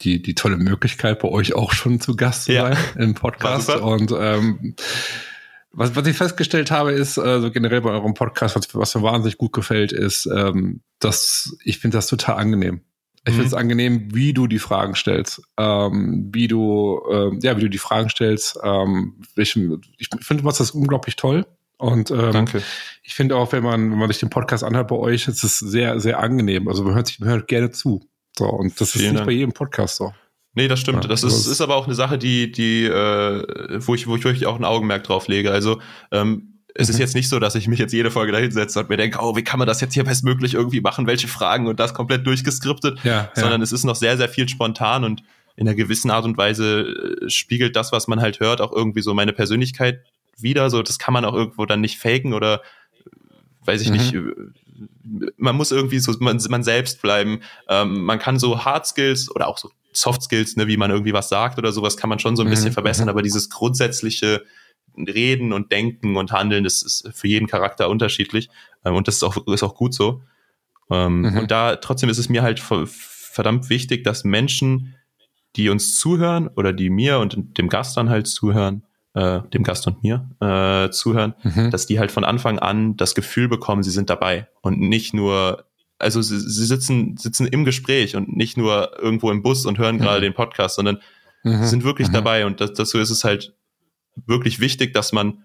die, 0.00 0.20
die 0.20 0.34
tolle 0.34 0.56
Möglichkeit, 0.56 1.20
bei 1.20 1.28
euch 1.28 1.54
auch 1.54 1.70
schon 1.70 2.00
zu 2.00 2.16
Gast 2.16 2.46
zu 2.46 2.54
sein 2.54 2.76
ja. 2.96 3.00
im 3.00 3.14
Podcast. 3.14 3.70
Und 3.70 4.12
ähm, 4.18 4.74
was, 5.70 5.94
was 5.94 6.08
ich 6.08 6.16
festgestellt 6.16 6.72
habe, 6.72 6.90
ist, 6.90 7.20
also 7.20 7.52
generell 7.52 7.82
bei 7.82 7.90
eurem 7.90 8.14
Podcast, 8.14 8.56
was, 8.56 8.74
was 8.74 8.96
mir 8.96 9.02
wahnsinnig 9.04 9.38
gut 9.38 9.52
gefällt, 9.52 9.92
ist, 9.92 10.26
ähm, 10.26 10.80
dass 10.98 11.56
ich 11.62 11.78
finde 11.78 11.98
das 11.98 12.08
total 12.08 12.34
angenehm. 12.34 12.80
Ich 13.24 13.34
finde 13.34 13.46
es 13.46 13.52
mhm. 13.52 13.58
angenehm, 13.58 14.08
wie 14.12 14.32
du 14.32 14.48
die 14.48 14.58
Fragen 14.58 14.96
stellst, 14.96 15.40
ähm, 15.56 16.30
wie 16.32 16.48
du, 16.48 17.00
ähm, 17.12 17.38
ja, 17.42 17.56
wie 17.56 17.60
du 17.60 17.70
die 17.70 17.78
Fragen 17.78 18.08
stellst. 18.08 18.58
Ähm, 18.64 19.20
ich 19.36 19.54
ich 19.54 20.08
finde, 20.20 20.42
du 20.42 20.44
machst 20.44 20.58
das 20.58 20.72
unglaublich 20.72 21.14
toll. 21.14 21.46
Und 21.78 22.10
ähm, 22.10 22.32
Danke. 22.32 22.62
ich 23.02 23.14
finde 23.14 23.36
auch, 23.36 23.52
wenn 23.52 23.62
man, 23.62 23.90
wenn 23.90 23.98
man 23.98 24.08
sich 24.08 24.18
den 24.18 24.30
Podcast 24.30 24.64
anhört 24.64 24.88
bei 24.88 24.96
euch, 24.96 25.28
ist 25.28 25.44
es 25.44 25.58
sehr, 25.58 26.00
sehr 26.00 26.18
angenehm. 26.18 26.68
Also 26.68 26.82
man 26.82 26.94
hört 26.94 27.06
sich, 27.06 27.20
man 27.20 27.28
hört 27.28 27.46
gerne 27.46 27.70
zu. 27.70 28.04
So, 28.36 28.46
und 28.46 28.80
das 28.80 28.90
Vielen 28.90 29.04
ist 29.04 29.10
nicht 29.10 29.18
Dank. 29.20 29.26
bei 29.26 29.32
jedem 29.32 29.52
Podcast 29.52 29.96
so. 29.96 30.12
Nee, 30.54 30.66
das 30.66 30.80
stimmt. 30.80 31.04
Ja, 31.04 31.08
das 31.08 31.22
ist, 31.22 31.46
ist 31.46 31.60
aber 31.60 31.76
auch 31.76 31.86
eine 31.86 31.94
Sache, 31.94 32.18
die, 32.18 32.50
die, 32.50 32.84
äh, 32.84 33.80
wo 33.80 33.94
ich, 33.94 34.08
wo 34.08 34.16
ich 34.16 34.24
wirklich 34.24 34.46
auch 34.46 34.56
ein 34.56 34.64
Augenmerk 34.64 35.04
drauf 35.04 35.28
lege. 35.28 35.52
Also, 35.52 35.80
ähm, 36.10 36.54
es 36.74 36.88
mhm. 36.88 36.94
ist 36.94 36.98
jetzt 36.98 37.14
nicht 37.14 37.28
so, 37.28 37.38
dass 37.38 37.54
ich 37.54 37.68
mich 37.68 37.78
jetzt 37.78 37.92
jede 37.92 38.10
Folge 38.10 38.32
da 38.32 38.38
hinsetze 38.38 38.80
und 38.80 38.88
mir 38.88 38.96
denke, 38.96 39.18
oh, 39.20 39.36
wie 39.36 39.44
kann 39.44 39.58
man 39.58 39.68
das 39.68 39.80
jetzt 39.80 39.94
hier 39.94 40.04
bestmöglich 40.04 40.54
irgendwie 40.54 40.80
machen, 40.80 41.06
welche 41.06 41.28
Fragen 41.28 41.68
und 41.68 41.78
das 41.78 41.94
komplett 41.94 42.26
durchgeskriptet, 42.26 42.98
ja, 43.04 43.30
sondern 43.34 43.60
ja. 43.60 43.64
es 43.64 43.72
ist 43.72 43.84
noch 43.84 43.96
sehr, 43.96 44.16
sehr 44.16 44.28
viel 44.28 44.48
spontan 44.48 45.04
und 45.04 45.22
in 45.56 45.66
einer 45.66 45.76
gewissen 45.76 46.10
Art 46.10 46.24
und 46.24 46.36
Weise 46.36 46.82
äh, 47.22 47.30
spiegelt 47.30 47.74
das, 47.74 47.90
was 47.90 48.06
man 48.06 48.20
halt 48.20 48.40
hört, 48.40 48.60
auch 48.60 48.72
irgendwie 48.72 49.02
so 49.02 49.12
meine 49.14 49.32
Persönlichkeit 49.32 50.04
wieder. 50.42 50.70
So, 50.70 50.82
das 50.82 50.98
kann 50.98 51.14
man 51.14 51.24
auch 51.24 51.34
irgendwo 51.34 51.66
dann 51.66 51.80
nicht 51.80 51.98
faken 51.98 52.34
oder 52.34 52.62
weiß 53.64 53.82
ich 53.82 53.90
mhm. 53.90 53.96
nicht. 53.96 54.14
Man 55.36 55.56
muss 55.56 55.72
irgendwie 55.72 55.98
so 55.98 56.12
man, 56.20 56.40
man 56.48 56.62
selbst 56.62 57.02
bleiben. 57.02 57.40
Ähm, 57.68 58.04
man 58.04 58.18
kann 58.18 58.38
so 58.38 58.64
Hard 58.64 58.86
Skills 58.86 59.30
oder 59.34 59.48
auch 59.48 59.58
so 59.58 59.70
Soft 59.92 60.22
Skills, 60.22 60.56
ne, 60.56 60.66
wie 60.66 60.76
man 60.76 60.90
irgendwie 60.90 61.12
was 61.12 61.28
sagt 61.28 61.58
oder 61.58 61.72
sowas, 61.72 61.96
kann 61.96 62.10
man 62.10 62.18
schon 62.18 62.36
so 62.36 62.42
ein 62.42 62.46
mhm. 62.46 62.50
bisschen 62.50 62.72
verbessern. 62.72 63.06
Mhm. 63.06 63.10
Aber 63.10 63.22
dieses 63.22 63.50
grundsätzliche 63.50 64.44
Reden 64.96 65.52
und 65.52 65.70
Denken 65.72 66.16
und 66.16 66.32
Handeln, 66.32 66.64
das 66.64 66.82
ist 66.82 67.08
für 67.12 67.28
jeden 67.28 67.46
Charakter 67.46 67.88
unterschiedlich. 67.88 68.48
Ähm, 68.84 68.94
und 68.94 69.08
das 69.08 69.16
ist 69.16 69.22
auch, 69.22 69.46
ist 69.46 69.62
auch 69.62 69.74
gut 69.74 69.94
so. 69.94 70.22
Ähm, 70.90 71.22
mhm. 71.22 71.38
Und 71.38 71.50
da 71.50 71.76
trotzdem 71.76 72.08
ist 72.08 72.18
es 72.18 72.28
mir 72.28 72.42
halt 72.42 72.60
verdammt 72.60 73.68
wichtig, 73.68 74.04
dass 74.04 74.24
Menschen, 74.24 74.94
die 75.56 75.68
uns 75.68 75.98
zuhören 75.98 76.48
oder 76.48 76.72
die 76.72 76.90
mir 76.90 77.18
und 77.18 77.58
dem 77.58 77.68
Gast 77.68 77.96
dann 77.96 78.10
halt 78.10 78.26
zuhören, 78.26 78.82
äh, 79.18 79.40
dem 79.52 79.64
Gast 79.64 79.86
und 79.88 80.02
mir 80.04 80.30
äh, 80.40 80.90
zuhören, 80.90 81.34
mhm. 81.42 81.72
dass 81.72 81.86
die 81.86 81.98
halt 81.98 82.12
von 82.12 82.22
Anfang 82.24 82.60
an 82.60 82.96
das 82.96 83.16
Gefühl 83.16 83.48
bekommen, 83.48 83.82
sie 83.82 83.90
sind 83.90 84.10
dabei 84.10 84.46
und 84.60 84.78
nicht 84.78 85.12
nur, 85.12 85.64
also 85.98 86.22
sie, 86.22 86.38
sie 86.38 86.66
sitzen, 86.66 87.16
sitzen 87.16 87.46
im 87.48 87.64
Gespräch 87.64 88.14
und 88.14 88.36
nicht 88.36 88.56
nur 88.56 88.96
irgendwo 89.02 89.32
im 89.32 89.42
Bus 89.42 89.66
und 89.66 89.78
hören 89.78 89.96
mhm. 89.96 90.00
gerade 90.00 90.20
den 90.20 90.34
Podcast, 90.34 90.76
sondern 90.76 91.00
mhm. 91.42 91.64
sind 91.64 91.82
wirklich 91.82 92.08
mhm. 92.08 92.12
dabei 92.12 92.46
und 92.46 92.60
das, 92.60 92.74
dazu 92.74 92.98
ist 92.98 93.10
es 93.10 93.24
halt 93.24 93.54
wirklich 94.14 94.60
wichtig, 94.60 94.94
dass 94.94 95.12
man, 95.12 95.44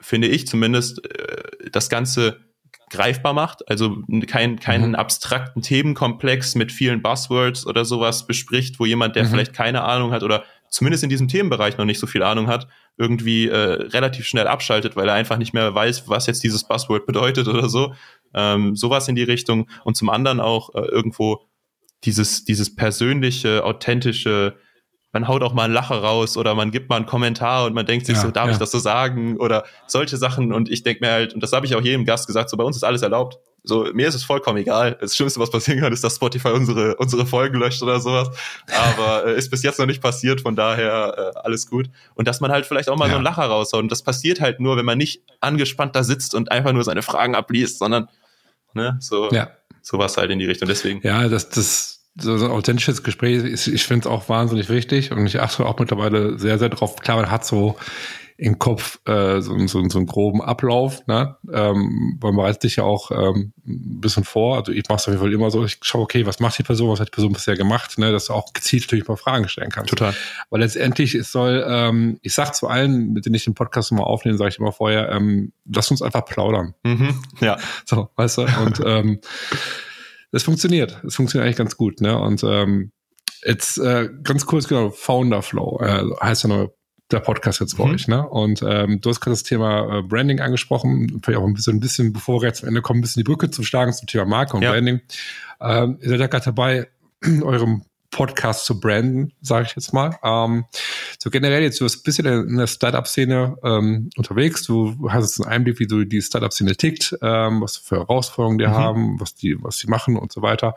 finde 0.00 0.28
ich 0.28 0.46
zumindest, 0.46 1.04
äh, 1.04 1.70
das 1.72 1.88
Ganze 1.88 2.38
greifbar 2.90 3.32
macht, 3.32 3.68
also 3.68 3.98
kein, 4.28 4.60
keinen 4.60 4.90
mhm. 4.90 4.94
abstrakten 4.96 5.62
Themenkomplex 5.62 6.54
mit 6.54 6.70
vielen 6.70 7.02
Buzzwords 7.02 7.66
oder 7.66 7.84
sowas 7.84 8.26
bespricht, 8.28 8.78
wo 8.78 8.86
jemand, 8.86 9.16
der 9.16 9.24
mhm. 9.24 9.30
vielleicht 9.30 9.52
keine 9.52 9.82
Ahnung 9.82 10.12
hat 10.12 10.22
oder 10.22 10.44
zumindest 10.70 11.02
in 11.02 11.10
diesem 11.10 11.28
Themenbereich 11.28 11.76
noch 11.76 11.84
nicht 11.84 11.98
so 11.98 12.06
viel 12.06 12.22
Ahnung 12.22 12.46
hat, 12.46 12.68
irgendwie 12.96 13.48
äh, 13.48 13.56
relativ 13.56 14.26
schnell 14.26 14.46
abschaltet, 14.46 14.96
weil 14.96 15.08
er 15.08 15.14
einfach 15.14 15.36
nicht 15.36 15.52
mehr 15.52 15.74
weiß, 15.74 16.08
was 16.08 16.26
jetzt 16.26 16.42
dieses 16.42 16.64
Buzzword 16.64 17.06
bedeutet 17.06 17.48
oder 17.48 17.68
so. 17.68 17.94
Ähm, 18.32 18.76
sowas 18.76 19.08
in 19.08 19.16
die 19.16 19.24
Richtung. 19.24 19.68
Und 19.84 19.96
zum 19.96 20.08
anderen 20.08 20.40
auch 20.40 20.74
äh, 20.74 20.80
irgendwo 20.80 21.46
dieses, 22.04 22.44
dieses 22.44 22.74
persönliche, 22.74 23.64
authentische, 23.64 24.56
man 25.12 25.26
haut 25.26 25.42
auch 25.42 25.52
mal 25.52 25.64
einen 25.64 25.74
Lacher 25.74 25.96
raus 25.96 26.36
oder 26.36 26.54
man 26.54 26.70
gibt 26.70 26.88
mal 26.88 26.96
einen 26.96 27.06
Kommentar 27.06 27.66
und 27.66 27.74
man 27.74 27.84
denkt 27.84 28.06
sich 28.06 28.14
ja, 28.16 28.22
so, 28.22 28.30
darf 28.30 28.46
ja. 28.46 28.52
ich 28.52 28.58
das 28.58 28.70
so 28.70 28.78
sagen? 28.78 29.38
Oder 29.38 29.64
solche 29.86 30.16
Sachen. 30.16 30.52
Und 30.52 30.70
ich 30.70 30.84
denke 30.84 31.04
mir 31.04 31.10
halt, 31.10 31.34
und 31.34 31.42
das 31.42 31.52
habe 31.52 31.66
ich 31.66 31.74
auch 31.74 31.82
jedem 31.82 32.04
Gast 32.04 32.28
gesagt, 32.28 32.48
so 32.48 32.56
bei 32.56 32.64
uns 32.64 32.76
ist 32.76 32.84
alles 32.84 33.02
erlaubt. 33.02 33.38
So, 33.62 33.86
mir 33.92 34.08
ist 34.08 34.14
es 34.14 34.24
vollkommen 34.24 34.58
egal. 34.58 34.96
Das 35.00 35.14
Schlimmste, 35.14 35.38
was 35.38 35.50
passieren 35.50 35.80
kann, 35.80 35.92
ist, 35.92 36.02
dass 36.02 36.16
Spotify 36.16 36.48
unsere, 36.48 36.96
unsere 36.96 37.26
Folgen 37.26 37.58
löscht 37.58 37.82
oder 37.82 38.00
sowas. 38.00 38.30
Aber 38.96 39.26
äh, 39.26 39.38
ist 39.38 39.50
bis 39.50 39.62
jetzt 39.62 39.78
noch 39.78 39.86
nicht 39.86 40.02
passiert, 40.02 40.40
von 40.40 40.56
daher 40.56 41.32
äh, 41.34 41.38
alles 41.40 41.68
gut. 41.68 41.90
Und 42.14 42.26
dass 42.26 42.40
man 42.40 42.50
halt 42.50 42.66
vielleicht 42.66 42.88
auch 42.88 42.96
mal 42.96 43.06
ja. 43.06 43.12
so 43.12 43.16
einen 43.16 43.24
Lacher 43.24 43.44
raushaut. 43.44 43.82
Und 43.82 43.92
das 43.92 44.02
passiert 44.02 44.40
halt 44.40 44.60
nur, 44.60 44.76
wenn 44.76 44.86
man 44.86 44.98
nicht 44.98 45.22
angespannt 45.40 45.94
da 45.94 46.02
sitzt 46.02 46.34
und 46.34 46.50
einfach 46.50 46.72
nur 46.72 46.84
seine 46.84 47.02
Fragen 47.02 47.34
abliest, 47.34 47.78
sondern 47.78 48.08
ne, 48.74 48.96
so, 49.00 49.30
ja. 49.30 49.50
sowas 49.82 50.16
halt 50.16 50.30
in 50.30 50.38
die 50.38 50.46
Richtung. 50.46 50.68
Deswegen. 50.68 51.00
Ja, 51.02 51.28
das, 51.28 51.50
das, 51.50 52.00
so, 52.18 52.36
so 52.38 52.46
ein 52.46 52.50
authentisches 52.50 53.02
Gespräch, 53.02 53.44
ist, 53.44 53.66
ich 53.66 53.84
finde 53.84 54.08
es 54.08 54.12
auch 54.12 54.28
wahnsinnig 54.28 54.68
wichtig 54.68 55.12
und 55.12 55.26
ich 55.26 55.40
achte 55.40 55.66
auch 55.66 55.78
mittlerweile 55.78 56.38
sehr, 56.38 56.58
sehr 56.58 56.68
drauf. 56.68 56.96
Klar, 56.96 57.18
man 57.18 57.30
hat 57.30 57.44
so 57.44 57.76
im 58.40 58.58
Kopf 58.58 58.98
äh, 59.06 59.42
so, 59.42 59.58
so, 59.66 59.86
so 59.86 59.98
einen 59.98 60.06
groben 60.06 60.40
Ablauf, 60.40 61.06
ne? 61.06 61.36
ähm, 61.52 62.18
man 62.22 62.36
bereitet 62.36 62.62
sich 62.62 62.76
ja 62.76 62.84
auch 62.84 63.10
ähm, 63.10 63.52
ein 63.66 64.00
bisschen 64.00 64.24
vor. 64.24 64.56
Also 64.56 64.72
ich 64.72 64.88
mache 64.88 64.96
es 64.96 65.02
auf 65.02 65.08
jeden 65.08 65.20
Fall 65.20 65.32
immer 65.32 65.50
so, 65.50 65.62
ich 65.62 65.76
schaue, 65.82 66.00
okay, 66.00 66.24
was 66.24 66.40
macht 66.40 66.58
die 66.58 66.62
Person, 66.62 66.88
was 66.88 67.00
hat 67.00 67.08
die 67.08 67.14
Person 67.14 67.34
bisher 67.34 67.54
gemacht, 67.54 67.98
ne? 67.98 68.12
dass 68.12 68.26
du 68.26 68.32
auch 68.32 68.54
gezielt 68.54 68.84
natürlich 68.84 69.06
mal 69.06 69.16
Fragen 69.16 69.46
stellen 69.46 69.70
kannst. 69.70 69.90
Total. 69.90 70.14
Weil 70.48 70.60
letztendlich, 70.60 71.14
es 71.14 71.30
soll, 71.32 71.62
ähm, 71.68 72.18
ich 72.22 72.32
sag 72.32 72.54
zu 72.54 72.66
allen, 72.66 73.12
mit 73.12 73.26
denen 73.26 73.34
ich 73.34 73.44
den 73.44 73.52
Podcast 73.52 73.92
mal 73.92 74.04
aufnehme, 74.04 74.38
sage 74.38 74.48
ich 74.48 74.58
immer 74.58 74.72
vorher, 74.72 75.10
ähm, 75.10 75.52
lass 75.70 75.90
uns 75.90 76.00
einfach 76.00 76.24
plaudern. 76.24 76.74
Mhm, 76.82 77.22
ja. 77.40 77.58
So, 77.84 78.08
weißt 78.16 78.38
du? 78.38 78.42
Und 78.64 78.80
ähm, 78.86 79.20
das 80.32 80.44
funktioniert. 80.44 81.02
Es 81.06 81.14
funktioniert 81.14 81.44
eigentlich 81.44 81.58
ganz 81.58 81.76
gut. 81.76 82.00
Ne? 82.00 82.18
Und 82.18 82.42
ähm, 82.42 82.90
jetzt 83.44 83.76
äh, 83.76 84.08
ganz 84.22 84.46
kurz, 84.46 84.66
genau, 84.66 84.88
Founder 84.88 85.42
Flow 85.42 85.78
äh, 85.82 86.04
heißt 86.22 86.44
ja 86.44 86.48
neue 86.48 86.72
der 87.10 87.20
Podcast 87.20 87.60
jetzt 87.60 87.76
bei 87.76 87.84
mhm. 87.84 87.94
euch. 87.94 88.08
Ne? 88.08 88.26
Und 88.26 88.62
ähm, 88.62 89.00
du 89.00 89.10
hast 89.10 89.20
gerade 89.20 89.32
das 89.32 89.42
Thema 89.42 89.98
äh, 89.98 90.02
Branding 90.02 90.40
angesprochen, 90.40 91.20
vielleicht 91.22 91.40
auch 91.40 91.46
ein 91.46 91.54
bisschen, 91.54 91.76
ein 91.76 91.80
bisschen, 91.80 92.12
bevor 92.12 92.42
wir 92.42 92.48
jetzt 92.48 92.62
am 92.62 92.68
Ende 92.68 92.82
kommen, 92.82 93.00
ein 93.00 93.02
bisschen 93.02 93.20
die 93.20 93.28
Brücke 93.28 93.50
zu 93.50 93.62
schlagen 93.62 93.92
zum 93.92 94.06
Thema 94.06 94.24
Marke 94.24 94.56
und 94.56 94.62
ja. 94.62 94.70
Branding. 94.70 95.00
Ähm, 95.60 95.98
ihr 96.00 96.08
seid 96.08 96.20
ja 96.20 96.26
gerade 96.26 96.44
dabei, 96.44 96.88
eurem 97.42 97.82
Podcast 98.10 98.64
zu 98.64 98.80
branden, 98.80 99.32
sage 99.40 99.66
ich 99.68 99.76
jetzt 99.76 99.92
mal. 99.92 100.18
Ähm, 100.22 100.64
so 101.18 101.30
generell 101.30 101.62
jetzt, 101.62 101.80
du 101.80 101.84
bist 101.84 102.00
ein 102.00 102.02
bisschen 102.02 102.26
in 102.26 102.56
der 102.56 102.66
Startup-Szene 102.66 103.56
ähm, 103.62 104.10
unterwegs. 104.16 104.64
Du 104.64 105.10
hast 105.10 105.24
jetzt 105.24 105.40
einen 105.40 105.52
Einblick, 105.52 105.78
wie 105.78 105.86
du 105.86 106.04
die 106.04 106.20
Startup-Szene 106.20 106.76
tickt, 106.76 107.16
ähm, 107.22 107.60
was 107.60 107.76
für 107.76 107.98
Herausforderungen 107.98 108.58
die 108.58 108.66
mhm. 108.66 108.72
haben, 108.72 109.20
was 109.20 109.34
die, 109.34 109.62
was 109.62 109.78
die 109.78 109.86
machen 109.86 110.16
und 110.16 110.32
so 110.32 110.42
weiter. 110.42 110.74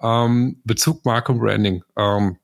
Ähm, 0.00 0.60
Bezug 0.64 1.04
Marke 1.04 1.32
und 1.32 1.40
Branding. 1.40 1.82
Ähm, 1.96 2.36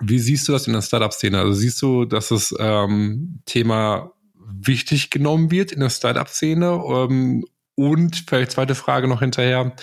wie 0.00 0.18
siehst 0.18 0.48
du 0.48 0.52
das 0.52 0.66
in 0.66 0.72
der 0.72 0.82
Startup-Szene? 0.82 1.38
Also 1.38 1.52
siehst 1.52 1.80
du, 1.82 2.04
dass 2.04 2.28
das 2.28 2.54
ähm, 2.58 3.40
Thema 3.46 4.12
wichtig 4.34 5.10
genommen 5.10 5.50
wird 5.50 5.72
in 5.72 5.80
der 5.80 5.90
Startup-Szene? 5.90 6.82
Ähm, 6.86 7.44
und 7.76 8.24
vielleicht 8.28 8.52
zweite 8.52 8.74
Frage 8.74 9.08
noch 9.08 9.20
hinterher. 9.20 9.74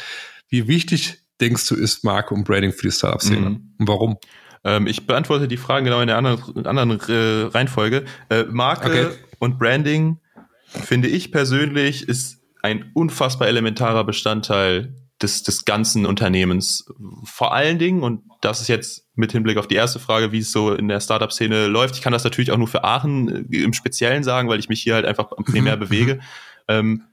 Wie 0.49 0.68
wichtig 0.68 1.20
denkst 1.39 1.68
du, 1.68 1.76
ist 1.76 2.03
Marke 2.03 2.34
und 2.34 2.45
Branding 2.45 2.72
für 2.72 2.88
die 2.88 2.91
Startup-Szene? 2.91 3.49
Mhm. 3.49 3.74
Und 3.80 3.88
warum? 3.88 4.18
Ähm, 4.64 4.88
ich 4.88 5.07
beantworte 5.07 5.47
die 5.47 5.57
Fragen 5.57 5.86
genau 5.86 6.01
in 6.01 6.07
der 6.07 6.18
anderen, 6.18 6.66
anderen 6.66 6.99
äh, 7.09 7.47
Reihenfolge. 7.47 8.05
Äh, 8.30 8.43
Marke 8.43 9.07
okay. 9.07 9.18
und 9.39 9.57
Branding, 9.57 10.20
finde 10.66 11.07
ich 11.07 11.32
persönlich, 11.32 12.07
ist 12.07 12.41
ein 12.62 12.91
unfassbar 12.93 13.47
elementarer 13.47 14.03
Bestandteil 14.03 15.00
des, 15.22 15.43
des 15.43 15.65
ganzen 15.65 16.05
Unternehmens. 16.05 16.86
Vor 17.24 17.53
allen 17.53 17.80
Dingen, 17.80 18.03
und 18.03 18.24
das 18.41 18.61
ist 18.61 18.67
jetzt 18.67 19.07
mit 19.15 19.32
Hinblick 19.32 19.57
auf 19.57 19.67
die 19.67 19.76
erste 19.76 19.99
Frage, 19.99 20.32
wie 20.32 20.39
es 20.39 20.51
so 20.51 20.74
in 20.74 20.88
der 20.88 20.99
Startup-Szene 20.99 21.67
läuft. 21.67 21.95
Ich 21.95 22.01
kann 22.01 22.13
das 22.13 22.24
natürlich 22.24 22.51
auch 22.51 22.57
nur 22.57 22.67
für 22.67 22.84
Aachen 22.84 23.51
äh, 23.51 23.63
im 23.63 23.74
Speziellen 23.74 24.24
sagen, 24.24 24.49
weil 24.49 24.59
ich 24.59 24.69
mich 24.69 24.82
hier 24.82 24.95
halt 24.95 25.05
einfach 25.05 25.30
primär 25.45 25.76
mhm. 25.76 25.80
bewege. 25.80 26.19
Ähm, 26.67 27.03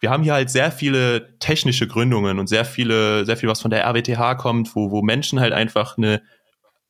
wir 0.00 0.10
haben 0.10 0.22
hier 0.22 0.34
halt 0.34 0.50
sehr 0.50 0.70
viele 0.70 1.38
technische 1.38 1.88
Gründungen 1.88 2.38
und 2.38 2.46
sehr 2.46 2.64
viele, 2.64 3.24
sehr 3.24 3.36
viel, 3.36 3.48
was 3.48 3.60
von 3.60 3.70
der 3.70 3.84
RWTH 3.84 4.36
kommt, 4.36 4.76
wo, 4.76 4.90
wo 4.90 5.02
Menschen 5.02 5.40
halt 5.40 5.52
einfach 5.52 5.98
eine 5.98 6.22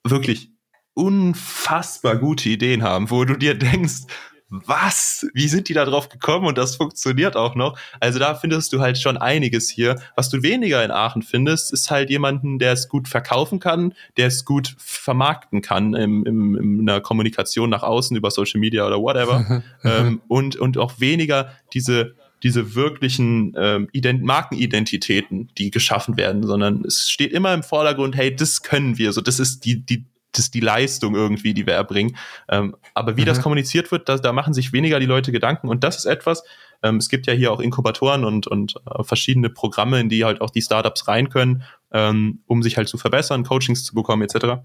wirklich 0.05 0.51
unfassbar 0.95 2.17
gute 2.17 2.49
Ideen 2.49 2.83
haben, 2.83 3.11
wo 3.11 3.25
du 3.25 3.37
dir 3.37 3.55
denkst, 3.55 4.03
was? 4.51 5.27
Wie 5.35 5.49
sind 5.49 5.69
die 5.69 5.75
da 5.75 5.85
drauf 5.85 6.09
gekommen? 6.09 6.47
Und 6.47 6.57
das 6.57 6.77
funktioniert 6.77 7.37
auch 7.37 7.55
noch. 7.55 7.79
Also 8.01 8.19
da 8.19 8.35
findest 8.35 8.73
du 8.73 8.81
halt 8.81 8.99
schon 8.99 9.17
einiges 9.19 9.69
hier. 9.69 10.01
Was 10.17 10.31
du 10.31 10.43
weniger 10.43 10.83
in 10.85 10.91
Aachen 10.91 11.23
findest, 11.23 11.73
ist 11.73 11.91
halt 11.91 12.09
jemanden, 12.09 12.59
der 12.59 12.73
es 12.73 12.89
gut 12.89 13.09
verkaufen 13.09 13.61
kann, 13.61 13.95
der 14.17 14.29
es 14.29 14.45
gut 14.45 14.75
vermarkten 14.79 15.61
kann 15.61 15.95
im, 15.95 16.25
im, 16.25 16.57
in 16.57 16.89
einer 16.89 17.01
Kommunikation 17.01 17.69
nach 17.69 17.83
außen 17.83 18.17
über 18.17 18.31
Social 18.31 18.61
Media 18.61 18.87
oder 18.87 18.99
whatever. 18.99 19.63
ähm, 19.85 20.23
und, 20.29 20.57
und 20.57 20.79
auch 20.79 20.99
weniger 20.99 21.53
diese 21.73 22.15
diese 22.45 22.77
wirklichen 22.77 23.53
ähm, 23.59 23.89
Ident 23.91 24.23
Markenidentitäten, 24.23 25.51
die 25.59 25.73
geschaffen 25.73 26.17
werden, 26.17 26.47
sondern 26.47 26.85
es 26.85 27.11
steht 27.11 27.33
immer 27.33 27.53
im 27.53 27.65
Vordergrund, 27.65 28.15
hey, 28.15 28.33
das 28.35 28.63
können 28.63 28.97
wir, 28.97 29.13
so 29.13 29.21
das 29.21 29.41
ist 29.41 29.65
die 29.65 29.85
die 29.85 30.05
ist 30.39 30.55
die 30.55 30.61
Leistung 30.61 31.15
irgendwie, 31.15 31.55
die 31.55 31.67
wir 31.67 31.75
erbringen. 31.75 32.17
Ähm, 32.49 32.77
aber 32.95 33.17
wie 33.17 33.23
mhm. 33.23 33.27
das 33.27 33.43
kommuniziert 33.43 33.91
wird, 33.91 34.09
da, 34.09 34.17
da 34.17 34.33
machen 34.33 34.55
sich 34.55 34.73
weniger 34.73 35.01
die 35.01 35.07
Leute 35.07 35.33
Gedanken 35.33 35.69
und 35.69 35.85
das 35.85 35.97
ist 35.97 36.05
etwas. 36.07 36.43
Ähm, 36.83 36.97
es 36.97 37.09
gibt 37.09 37.27
ja 37.27 37.33
hier 37.33 37.53
auch 37.53 37.61
Inkubatoren 37.61 38.25
und 38.25 38.47
und 38.47 38.75
äh, 38.87 39.03
verschiedene 39.03 39.51
Programme, 39.51 40.01
in 40.01 40.09
die 40.09 40.25
halt 40.25 40.41
auch 40.41 40.51
die 40.51 40.63
Startups 40.63 41.09
rein 41.09 41.29
können, 41.29 41.63
ähm, 41.93 42.41
um 42.47 42.63
sich 42.63 42.77
halt 42.77 42.89
zu 42.89 42.99
verbessern, 42.99 43.45
Coachings 43.45 43.85
zu 43.85 43.95
bekommen 43.95 44.23
etc. 44.23 44.61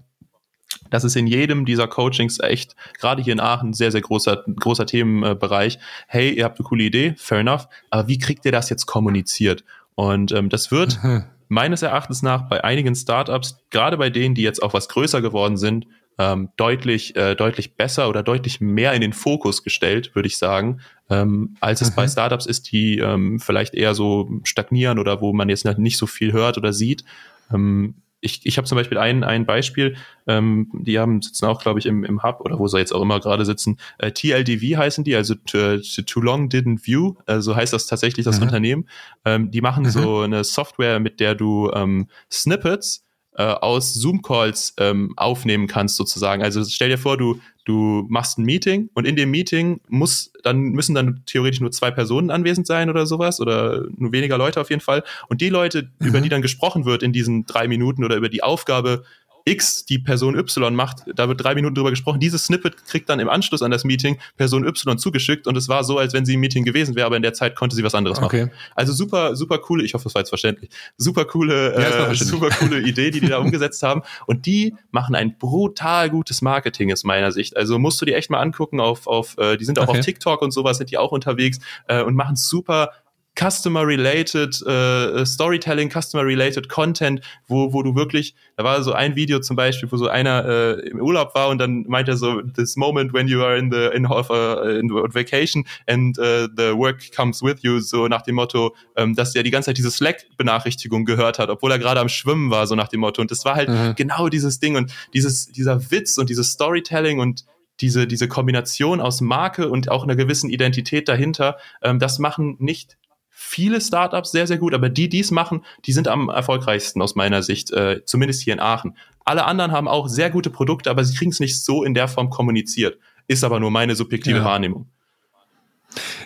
Das 0.90 1.04
ist 1.04 1.16
in 1.16 1.26
jedem 1.26 1.64
dieser 1.64 1.88
Coachings 1.88 2.40
echt, 2.40 2.74
gerade 2.98 3.22
hier 3.22 3.32
in 3.32 3.40
Aachen, 3.40 3.72
sehr, 3.72 3.90
sehr 3.90 4.00
großer, 4.00 4.44
großer 4.58 4.86
Themenbereich. 4.86 5.78
Hey, 6.06 6.32
ihr 6.32 6.44
habt 6.44 6.58
eine 6.58 6.66
coole 6.66 6.84
Idee, 6.84 7.14
fair 7.16 7.38
enough, 7.38 7.68
aber 7.90 8.08
wie 8.08 8.18
kriegt 8.18 8.44
ihr 8.44 8.52
das 8.52 8.70
jetzt 8.70 8.86
kommuniziert? 8.86 9.64
Und 9.94 10.32
ähm, 10.32 10.48
das 10.48 10.70
wird 10.70 11.02
mhm. 11.02 11.24
Meines 11.54 11.82
Erachtens 11.82 12.22
nach 12.22 12.48
bei 12.48 12.64
einigen 12.64 12.94
Startups, 12.96 13.58
gerade 13.70 13.96
bei 13.96 14.10
denen, 14.10 14.34
die 14.34 14.42
jetzt 14.42 14.62
auch 14.62 14.74
was 14.74 14.88
größer 14.88 15.22
geworden 15.22 15.56
sind, 15.56 15.86
ähm, 16.18 16.50
deutlich, 16.56 17.16
äh, 17.16 17.34
deutlich 17.34 17.76
besser 17.76 18.08
oder 18.08 18.22
deutlich 18.22 18.60
mehr 18.60 18.92
in 18.92 19.00
den 19.00 19.12
Fokus 19.12 19.62
gestellt, 19.62 20.14
würde 20.14 20.26
ich 20.26 20.36
sagen, 20.36 20.80
ähm, 21.10 21.56
als 21.60 21.80
es 21.80 21.90
mhm. 21.90 21.94
bei 21.94 22.08
Startups 22.08 22.46
ist, 22.46 22.72
die 22.72 22.98
ähm, 22.98 23.38
vielleicht 23.40 23.74
eher 23.74 23.94
so 23.94 24.28
stagnieren 24.42 24.98
oder 24.98 25.20
wo 25.20 25.32
man 25.32 25.48
jetzt 25.48 25.64
nicht 25.78 25.96
so 25.96 26.06
viel 26.06 26.32
hört 26.32 26.58
oder 26.58 26.72
sieht. 26.72 27.04
Ähm, 27.52 27.94
ich, 28.24 28.40
ich 28.44 28.56
habe 28.56 28.66
zum 28.66 28.76
Beispiel 28.76 28.98
ein, 28.98 29.22
ein 29.22 29.44
Beispiel, 29.44 29.96
ähm, 30.26 30.70
die 30.72 30.98
haben 30.98 31.20
sitzen 31.20 31.44
auch, 31.44 31.60
glaube 31.60 31.78
ich, 31.78 31.86
im, 31.86 32.04
im 32.04 32.22
Hub 32.22 32.40
oder 32.40 32.58
wo 32.58 32.66
sie 32.66 32.78
jetzt 32.78 32.92
auch 32.92 33.02
immer 33.02 33.20
gerade 33.20 33.44
sitzen. 33.44 33.76
Äh, 33.98 34.12
TLDV 34.12 34.78
heißen 34.78 35.04
die, 35.04 35.14
also 35.14 35.34
Too, 35.34 35.78
too 36.06 36.20
Long 36.20 36.48
Didn't 36.48 36.86
View, 36.86 37.14
also 37.26 37.54
heißt 37.54 37.72
das 37.72 37.86
tatsächlich 37.86 38.24
das 38.24 38.38
mhm. 38.38 38.44
Unternehmen. 38.44 38.88
Ähm, 39.24 39.50
die 39.50 39.60
machen 39.60 39.84
mhm. 39.84 39.90
so 39.90 40.20
eine 40.20 40.42
Software, 40.42 41.00
mit 41.00 41.20
der 41.20 41.34
du 41.34 41.70
ähm, 41.74 42.08
Snippets 42.30 43.04
äh, 43.36 43.42
aus 43.42 43.92
Zoom-Calls 43.94 44.74
ähm, 44.78 45.12
aufnehmen 45.16 45.66
kannst, 45.66 45.96
sozusagen. 45.96 46.42
Also 46.42 46.64
stell 46.64 46.88
dir 46.88 46.98
vor, 46.98 47.18
du 47.18 47.40
du 47.64 48.06
machst 48.08 48.38
ein 48.38 48.44
Meeting 48.44 48.90
und 48.94 49.06
in 49.06 49.16
dem 49.16 49.30
Meeting 49.30 49.80
muss 49.88 50.32
dann 50.42 50.60
müssen 50.60 50.94
dann 50.94 51.22
theoretisch 51.26 51.60
nur 51.60 51.70
zwei 51.70 51.90
Personen 51.90 52.30
anwesend 52.30 52.66
sein 52.66 52.90
oder 52.90 53.06
sowas 53.06 53.40
oder 53.40 53.84
nur 53.96 54.12
weniger 54.12 54.36
Leute 54.36 54.60
auf 54.60 54.70
jeden 54.70 54.82
Fall 54.82 55.02
und 55.28 55.40
die 55.40 55.48
Leute 55.48 55.90
mhm. 55.98 56.06
über 56.06 56.20
die 56.20 56.28
dann 56.28 56.42
gesprochen 56.42 56.84
wird 56.84 57.02
in 57.02 57.12
diesen 57.12 57.46
drei 57.46 57.66
Minuten 57.66 58.04
oder 58.04 58.16
über 58.16 58.28
die 58.28 58.42
Aufgabe 58.42 59.04
X 59.44 59.84
die 59.84 59.98
Person 59.98 60.36
Y 60.36 60.74
macht, 60.74 61.02
da 61.14 61.28
wird 61.28 61.42
drei 61.42 61.54
Minuten 61.54 61.74
drüber 61.74 61.90
gesprochen. 61.90 62.20
Dieses 62.20 62.46
Snippet 62.46 62.84
kriegt 62.86 63.08
dann 63.08 63.20
im 63.20 63.28
Anschluss 63.28 63.62
an 63.62 63.70
das 63.70 63.84
Meeting 63.84 64.18
Person 64.36 64.64
Y 64.66 64.96
zugeschickt 64.98 65.46
und 65.46 65.56
es 65.56 65.68
war 65.68 65.84
so, 65.84 65.98
als 65.98 66.14
wenn 66.14 66.24
sie 66.24 66.34
im 66.34 66.40
Meeting 66.40 66.64
gewesen 66.64 66.94
wäre, 66.94 67.06
aber 67.06 67.16
in 67.16 67.22
der 67.22 67.34
Zeit 67.34 67.54
konnte 67.54 67.76
sie 67.76 67.84
was 67.84 67.94
anderes 67.94 68.18
okay. 68.22 68.46
machen. 68.46 68.52
Also 68.74 68.92
super, 68.92 69.36
super 69.36 69.58
coole, 69.58 69.84
ich 69.84 69.94
hoffe, 69.94 70.04
das 70.04 70.14
war 70.14 70.20
jetzt 70.20 70.30
verständlich, 70.30 70.70
super 70.96 71.24
coole, 71.26 71.74
ja, 71.74 72.10
äh, 72.10 72.14
super 72.14 72.48
coole 72.50 72.80
Idee, 72.86 73.10
die 73.10 73.20
die 73.20 73.28
da 73.28 73.38
umgesetzt 73.38 73.82
haben. 73.82 74.02
Und 74.26 74.46
die 74.46 74.74
machen 74.90 75.14
ein 75.14 75.36
brutal 75.36 76.10
gutes 76.10 76.42
Marketing 76.42 76.90
aus 76.92 77.04
meiner 77.04 77.32
Sicht. 77.32 77.56
Also 77.56 77.78
musst 77.78 78.00
du 78.00 78.06
dir 78.06 78.16
echt 78.16 78.30
mal 78.30 78.40
angucken 78.40 78.80
auf, 78.80 79.06
auf 79.06 79.36
äh, 79.38 79.56
die 79.56 79.64
sind 79.64 79.78
auch 79.78 79.88
okay. 79.88 79.98
auf 79.98 80.04
TikTok 80.04 80.42
und 80.42 80.52
sowas, 80.52 80.78
sind 80.78 80.90
die 80.90 80.98
auch 80.98 81.12
unterwegs 81.12 81.58
äh, 81.88 82.02
und 82.02 82.14
machen 82.14 82.36
super 82.36 82.90
Customer-related 83.38 84.62
äh, 84.66 85.26
Storytelling, 85.26 85.90
Customer-related 85.90 86.68
Content, 86.68 87.20
wo, 87.48 87.72
wo 87.72 87.82
du 87.82 87.94
wirklich, 87.96 88.34
da 88.56 88.64
war 88.64 88.82
so 88.82 88.92
ein 88.92 89.16
Video 89.16 89.40
zum 89.40 89.56
Beispiel, 89.56 89.90
wo 89.90 89.96
so 89.96 90.08
einer 90.08 90.44
äh, 90.44 90.88
im 90.88 91.00
Urlaub 91.00 91.34
war 91.34 91.48
und 91.48 91.58
dann 91.58 91.84
meint 91.88 92.08
er 92.08 92.16
so, 92.16 92.40
this 92.42 92.76
moment 92.76 93.12
when 93.12 93.26
you 93.26 93.42
are 93.42 93.58
in 93.58 93.70
the 93.70 93.90
in, 93.94 94.06
of, 94.06 94.30
uh, 94.30 94.78
in 94.78 94.88
vacation 94.88 95.64
and 95.86 96.16
uh, 96.18 96.46
the 96.56 96.72
work 96.76 97.12
comes 97.14 97.42
with 97.42 97.62
you, 97.62 97.80
so 97.80 98.06
nach 98.06 98.22
dem 98.22 98.36
Motto, 98.36 98.74
ähm, 98.96 99.14
dass 99.14 99.34
er 99.34 99.42
die 99.42 99.50
ganze 99.50 99.70
Zeit 99.70 99.78
diese 99.78 99.90
Slack-Benachrichtigung 99.90 101.04
gehört 101.04 101.38
hat, 101.38 101.50
obwohl 101.50 101.72
er 101.72 101.78
gerade 101.78 102.00
am 102.00 102.08
Schwimmen 102.08 102.50
war, 102.50 102.66
so 102.66 102.74
nach 102.74 102.88
dem 102.88 103.00
Motto. 103.00 103.20
Und 103.20 103.30
das 103.30 103.44
war 103.44 103.56
halt 103.56 103.68
mhm. 103.68 103.94
genau 103.96 104.28
dieses 104.28 104.60
Ding 104.60 104.76
und 104.76 104.92
dieses, 105.12 105.46
dieser 105.46 105.90
Witz 105.90 106.18
und 106.18 106.30
dieses 106.30 106.52
Storytelling 106.52 107.18
und 107.18 107.44
diese, 107.80 108.06
diese 108.06 108.28
Kombination 108.28 109.00
aus 109.00 109.20
Marke 109.20 109.68
und 109.68 109.90
auch 109.90 110.04
einer 110.04 110.14
gewissen 110.14 110.48
Identität 110.50 111.08
dahinter, 111.08 111.56
ähm, 111.82 111.98
das 111.98 112.18
machen 112.18 112.56
nicht 112.60 112.96
viele 113.36 113.80
Startups 113.80 114.30
sehr, 114.30 114.46
sehr 114.46 114.58
gut, 114.58 114.74
aber 114.74 114.88
die, 114.88 115.08
die 115.08 115.20
es 115.20 115.32
machen, 115.32 115.64
die 115.84 115.92
sind 115.92 116.06
am 116.06 116.28
erfolgreichsten 116.28 117.02
aus 117.02 117.16
meiner 117.16 117.42
Sicht, 117.42 117.72
äh, 117.72 118.04
zumindest 118.04 118.42
hier 118.42 118.54
in 118.54 118.60
Aachen. 118.60 118.96
Alle 119.24 119.44
anderen 119.44 119.72
haben 119.72 119.88
auch 119.88 120.08
sehr 120.08 120.30
gute 120.30 120.50
Produkte, 120.50 120.88
aber 120.88 121.04
sie 121.04 121.16
kriegen 121.16 121.32
es 121.32 121.40
nicht 121.40 121.62
so 121.62 121.82
in 121.82 121.94
der 121.94 122.06
Form 122.06 122.30
kommuniziert. 122.30 122.96
Ist 123.26 123.42
aber 123.42 123.58
nur 123.58 123.70
meine 123.70 123.96
subjektive 123.96 124.38
ja. 124.38 124.44
Wahrnehmung. 124.44 124.86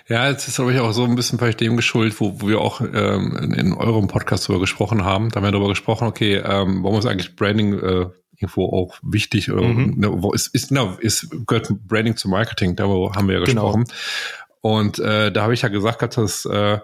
Ja, 0.09 0.29
es 0.29 0.49
ist, 0.49 0.57
glaube 0.57 0.73
ich, 0.73 0.81
auch 0.81 0.93
so 0.93 1.05
ein 1.05 1.15
bisschen 1.15 1.39
vielleicht 1.39 1.61
dem 1.61 1.77
geschuldet, 1.77 2.21
wo, 2.21 2.41
wo 2.41 2.49
wir 2.49 2.61
auch 2.61 2.81
ähm, 2.81 3.37
in, 3.43 3.53
in 3.53 3.73
eurem 3.75 4.09
Podcast 4.09 4.49
darüber 4.49 4.61
gesprochen 4.61 5.05
haben. 5.05 5.31
Da 5.31 5.37
haben 5.37 5.45
wir 5.45 5.53
darüber 5.53 5.69
gesprochen, 5.69 6.09
okay, 6.09 6.37
ähm, 6.37 6.83
warum 6.83 6.99
ist 6.99 7.07
eigentlich 7.07 7.37
Branding 7.37 7.75
äh, 7.75 8.07
irgendwo 8.37 8.67
auch 8.67 8.99
wichtig? 9.03 9.49
Mhm. 9.49 9.95
Ne, 9.97 10.23
wo 10.23 10.33
ist, 10.33 10.49
ist, 10.55 10.71
na, 10.71 10.97
ist, 11.01 11.29
gehört 11.47 11.69
Branding 11.87 12.17
zu 12.17 12.29
Marketing, 12.29 12.77
darüber 12.77 13.13
haben 13.15 13.29
wir 13.29 13.39
ja 13.39 13.45
genau. 13.45 13.73
gesprochen. 13.73 13.85
Genau. 13.85 14.48
Und 14.61 14.99
äh, 14.99 15.31
da 15.31 15.43
habe 15.43 15.55
ich 15.55 15.63
ja 15.63 15.69
gesagt, 15.69 16.17
dass 16.17 16.45
äh, 16.45 16.79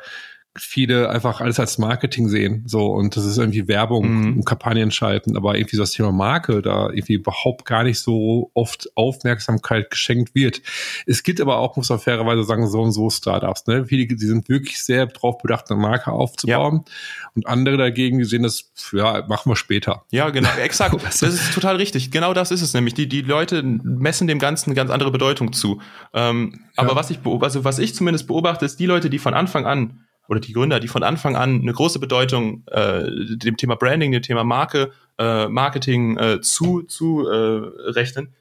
viele 0.57 1.11
einfach 1.11 1.41
alles 1.41 1.59
als 1.59 1.79
Marketing 1.79 2.29
sehen. 2.29 2.63
So, 2.67 2.87
und 2.87 3.17
das 3.17 3.25
ist 3.25 3.39
irgendwie 3.39 3.67
Werbung 3.67 4.09
mhm. 4.09 4.37
und 4.39 4.47
Kampagnen 4.47 4.93
schalten, 4.93 5.37
aber 5.37 5.57
irgendwie 5.57 5.77
so 5.77 5.83
das 5.83 5.91
Thema 5.91 6.13
Marke 6.13 6.63
da 6.63 6.91
irgendwie 6.91 7.15
überhaupt 7.15 7.65
gar 7.65 7.83
nicht 7.83 7.99
so 7.99 8.51
oft 8.55 8.89
Aufmerksamkeit 8.95 9.91
geschenkt 9.91 10.35
wird. 10.35 10.63
Es 11.07 11.25
gibt 11.25 11.41
aber 11.41 11.59
auch, 11.59 11.77
muss 11.77 11.89
man 11.89 11.99
fairerweise 11.99 12.45
sagen, 12.45 12.69
so 12.69 12.81
und 12.83 12.93
so 12.93 13.11
Startups, 13.11 13.67
ne? 13.67 13.87
Viele, 13.87 14.07
die 14.07 14.27
sind 14.27 14.49
wirklich 14.49 14.83
sehr 14.83 15.07
drauf 15.07 15.39
bedacht, 15.39 15.71
eine 15.71 15.81
Marke 15.81 16.13
aufzubauen. 16.13 16.85
Ja. 16.87 16.93
Und 17.35 17.47
andere 17.49 17.77
dagegen, 17.77 18.19
die 18.19 18.25
sehen 18.25 18.45
das, 18.45 18.71
ja, 18.93 19.25
machen 19.27 19.51
wir 19.51 19.57
später. 19.57 20.05
Ja, 20.11 20.31
genau, 20.31 20.51
exakt. 20.63 20.95
das 21.03 21.21
ist 21.23 21.53
total 21.53 21.77
richtig. 21.77 22.13
Genau 22.13 22.33
das 22.33 22.53
ist 22.53 22.63
es 22.63 22.75
nämlich. 22.75 22.95
Die, 22.95 23.09
die 23.09 23.23
Leute 23.23 23.63
messen 23.63 24.29
dem 24.29 24.39
Ganzen 24.39 24.71
eine 24.71 24.77
ganz 24.77 24.91
andere 24.93 25.11
Bedeutung 25.11 25.53
zu. 25.53 25.81
Ähm, 26.13 26.61
ja. 26.77 26.85
Aber 26.85 26.95
was 26.95 27.11
ich, 27.11 27.19
also 27.41 27.65
was 27.65 27.81
ich 27.81 27.95
zumindest 27.95 28.29
beobachte, 28.29 28.65
ist 28.65 28.79
die 28.79 28.87
Leute, 28.87 29.11
die 29.11 29.19
von 29.19 29.35
Anfang 29.35 29.67
an 29.67 30.04
oder 30.29 30.41
die 30.41 30.53
Gründer, 30.53 30.81
die 30.81 30.89
von 30.89 31.03
Anfang 31.03 31.37
an 31.37 31.61
eine 31.61 31.73
große 31.73 31.99
Bedeutung 31.99 32.65
äh, 32.69 33.05
dem 33.37 33.57
Thema 33.57 33.77
Branding, 33.77 34.13
dem 34.13 34.23
Thema 34.23 34.45
Marke, 34.45 34.93
äh, 35.19 35.49
Marketing 35.49 36.17
äh, 36.19 36.41
zu, 36.41 36.83
zu 36.83 37.27
äh, 37.29 37.91
rechnen, 37.91 38.35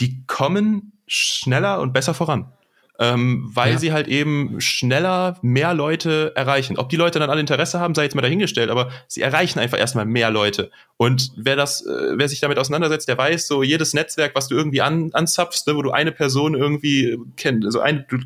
die 0.00 0.24
kommen 0.26 0.92
schneller 1.06 1.80
und 1.80 1.92
besser 1.92 2.14
voran 2.14 2.52
ähm, 2.98 3.48
weil 3.54 3.72
ja. 3.72 3.78
sie 3.78 3.92
halt 3.92 4.08
eben 4.08 4.60
schneller 4.60 5.38
mehr 5.40 5.72
Leute 5.72 6.32
erreichen. 6.34 6.76
Ob 6.78 6.88
die 6.88 6.96
Leute 6.96 7.20
dann 7.20 7.30
alle 7.30 7.40
Interesse 7.40 7.78
haben, 7.78 7.94
sei 7.94 8.02
jetzt 8.04 8.16
mal 8.16 8.22
dahingestellt, 8.22 8.70
aber 8.70 8.90
sie 9.06 9.22
erreichen 9.22 9.60
einfach 9.60 9.78
erstmal 9.78 10.04
mehr 10.04 10.30
Leute. 10.30 10.70
Und 10.96 11.30
wer 11.36 11.54
das, 11.54 11.86
äh, 11.86 12.18
wer 12.18 12.28
sich 12.28 12.40
damit 12.40 12.58
auseinandersetzt, 12.58 13.08
der 13.08 13.16
weiß, 13.16 13.46
so 13.46 13.62
jedes 13.62 13.94
Netzwerk, 13.94 14.34
was 14.34 14.48
du 14.48 14.56
irgendwie 14.56 14.82
an, 14.82 15.10
anzapfst, 15.12 15.66
ne, 15.66 15.76
wo 15.76 15.82
du 15.82 15.92
eine 15.92 16.10
Person 16.10 16.54
irgendwie 16.54 17.16
kennst, 17.36 17.66
also 17.66 17.80
eine, 17.80 18.04
du 18.08 18.18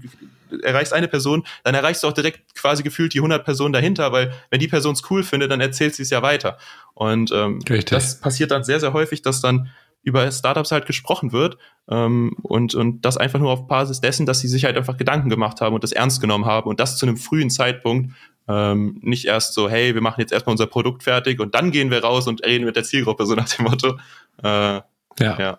erreichst 0.62 0.92
eine 0.92 1.08
Person, 1.08 1.44
dann 1.64 1.74
erreichst 1.74 2.02
du 2.02 2.08
auch 2.08 2.12
direkt 2.12 2.54
quasi 2.54 2.82
gefühlt 2.82 3.14
die 3.14 3.18
100 3.18 3.44
Personen 3.44 3.72
dahinter, 3.72 4.12
weil 4.12 4.32
wenn 4.50 4.60
die 4.60 4.68
Person 4.68 4.94
es 4.94 5.02
cool 5.10 5.22
findet, 5.22 5.50
dann 5.50 5.60
erzählt 5.60 5.94
sie 5.94 6.02
es 6.02 6.10
ja 6.10 6.22
weiter. 6.22 6.58
Und 6.94 7.32
ähm, 7.32 7.60
das 7.90 8.20
passiert 8.20 8.50
dann 8.50 8.64
sehr, 8.64 8.80
sehr 8.80 8.92
häufig, 8.92 9.22
dass 9.22 9.40
dann 9.40 9.70
über 10.02 10.30
Startups 10.30 10.72
halt 10.72 10.86
gesprochen 10.86 11.32
wird 11.32 11.58
ähm, 11.88 12.36
und, 12.42 12.74
und 12.74 13.04
das 13.04 13.16
einfach 13.16 13.38
nur 13.38 13.52
auf 13.52 13.68
Basis 13.68 14.00
dessen, 14.00 14.26
dass 14.26 14.40
sie 14.40 14.48
sich 14.48 14.64
halt 14.64 14.76
einfach 14.76 14.96
Gedanken 14.96 15.28
gemacht 15.28 15.60
haben 15.60 15.74
und 15.74 15.84
das 15.84 15.92
ernst 15.92 16.20
genommen 16.20 16.44
haben 16.44 16.68
und 16.68 16.80
das 16.80 16.96
zu 16.96 17.06
einem 17.06 17.16
frühen 17.16 17.50
Zeitpunkt 17.50 18.12
ähm, 18.48 18.98
nicht 19.02 19.26
erst 19.26 19.54
so, 19.54 19.70
hey, 19.70 19.94
wir 19.94 20.00
machen 20.00 20.20
jetzt 20.20 20.32
erstmal 20.32 20.52
unser 20.52 20.66
Produkt 20.66 21.04
fertig 21.04 21.40
und 21.40 21.54
dann 21.54 21.70
gehen 21.70 21.90
wir 21.90 22.02
raus 22.02 22.26
und 22.26 22.44
reden 22.44 22.64
mit 22.64 22.74
der 22.74 22.82
Zielgruppe, 22.82 23.26
so 23.26 23.34
nach 23.34 23.48
dem 23.48 23.64
Motto. 23.64 23.98
Äh, 24.42 24.48
ja. 24.48 24.84
ja. 25.18 25.58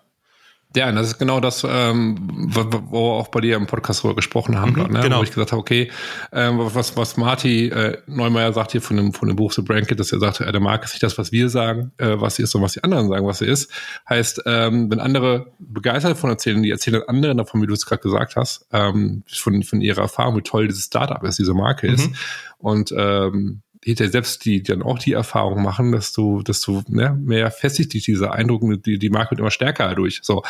Ja, 0.76 0.90
das 0.90 1.06
ist 1.06 1.18
genau 1.18 1.38
das, 1.38 1.64
ähm, 1.68 2.16
wo, 2.48 2.64
wo 2.90 3.10
wir 3.10 3.14
auch 3.14 3.28
bei 3.28 3.40
dir 3.40 3.56
im 3.56 3.66
Podcast 3.66 4.02
drüber 4.02 4.16
gesprochen 4.16 4.58
haben, 4.58 4.72
mhm, 4.72 4.92
ne? 4.92 5.00
genau. 5.00 5.20
wo 5.20 5.22
ich 5.22 5.30
gesagt 5.30 5.52
habe, 5.52 5.60
okay, 5.60 5.90
ähm, 6.32 6.58
was, 6.58 6.96
was 6.96 7.16
Marty 7.16 7.68
äh, 7.68 7.98
Neumeier 8.06 8.52
sagt 8.52 8.72
hier 8.72 8.82
von 8.82 8.96
dem, 8.96 9.12
von 9.12 9.28
dem 9.28 9.36
Buch 9.36 9.52
The 9.52 9.62
Branket, 9.62 10.00
dass 10.00 10.10
er 10.12 10.18
sagt, 10.18 10.40
äh, 10.40 10.50
der 10.50 10.60
Markt 10.60 10.84
ist 10.86 10.94
nicht 10.94 11.02
das, 11.02 11.16
was 11.16 11.30
wir 11.30 11.48
sagen, 11.48 11.92
äh, 11.98 12.14
was 12.16 12.36
sie 12.36 12.42
ist, 12.42 12.50
sondern 12.50 12.66
was 12.66 12.72
die 12.72 12.82
anderen 12.82 13.08
sagen, 13.08 13.26
was 13.26 13.38
sie 13.38 13.46
ist. 13.46 13.70
Heißt, 14.08 14.42
ähm, 14.46 14.90
wenn 14.90 14.98
andere 14.98 15.52
begeistert 15.58 16.12
davon 16.12 16.30
erzählen, 16.30 16.62
die 16.62 16.70
erzählen 16.70 17.02
anderen 17.06 17.38
davon, 17.38 17.62
wie 17.62 17.66
du 17.66 17.74
es 17.74 17.86
gerade 17.86 18.02
gesagt 18.02 18.34
hast, 18.34 18.66
ähm, 18.72 19.22
von, 19.28 19.62
von 19.62 19.80
ihrer 19.80 20.02
Erfahrung, 20.02 20.36
wie 20.36 20.42
toll 20.42 20.66
dieses 20.66 20.86
Startup 20.86 21.22
ist, 21.22 21.38
diese 21.38 21.54
Marke 21.54 21.86
mhm. 21.86 21.94
ist. 21.94 22.10
Und 22.58 22.92
ähm, 22.96 23.62
hinter 23.84 24.08
selbst 24.08 24.44
die 24.44 24.62
dann 24.62 24.82
auch 24.82 24.98
die 24.98 25.12
Erfahrung 25.12 25.62
machen, 25.62 25.92
dass 25.92 26.12
du, 26.12 26.42
dass 26.42 26.60
du 26.62 26.82
ne, 26.88 27.18
mehr 27.20 27.50
festigt 27.50 27.92
dich 27.92 28.04
dieser 28.04 28.32
Eindruck, 28.32 28.62
die, 28.82 28.98
die 28.98 29.10
Marke 29.10 29.32
wird 29.32 29.40
immer 29.40 29.50
stärker 29.50 29.88
dadurch. 29.88 30.20
So. 30.22 30.42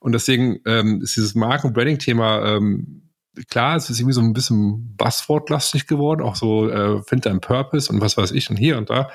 Und 0.00 0.12
deswegen 0.12 0.60
ähm, 0.64 1.02
ist 1.02 1.16
dieses 1.16 1.34
Marken- 1.34 1.68
und 1.68 1.72
Branding-Thema 1.74 2.56
ähm, 2.56 3.02
klar, 3.48 3.76
es 3.76 3.90
ist 3.90 3.98
irgendwie 3.98 4.14
so 4.14 4.20
ein 4.20 4.32
bisschen 4.32 4.96
Buzzword-lastig 4.96 5.86
geworden, 5.86 6.22
auch 6.22 6.36
so 6.36 6.70
äh, 6.70 7.02
Find 7.02 7.26
dein 7.26 7.40
Purpose 7.40 7.92
und 7.92 8.00
was 8.00 8.16
weiß 8.16 8.32
ich 8.32 8.48
und 8.50 8.56
hier 8.56 8.78
und 8.78 8.90
da. 8.90 9.10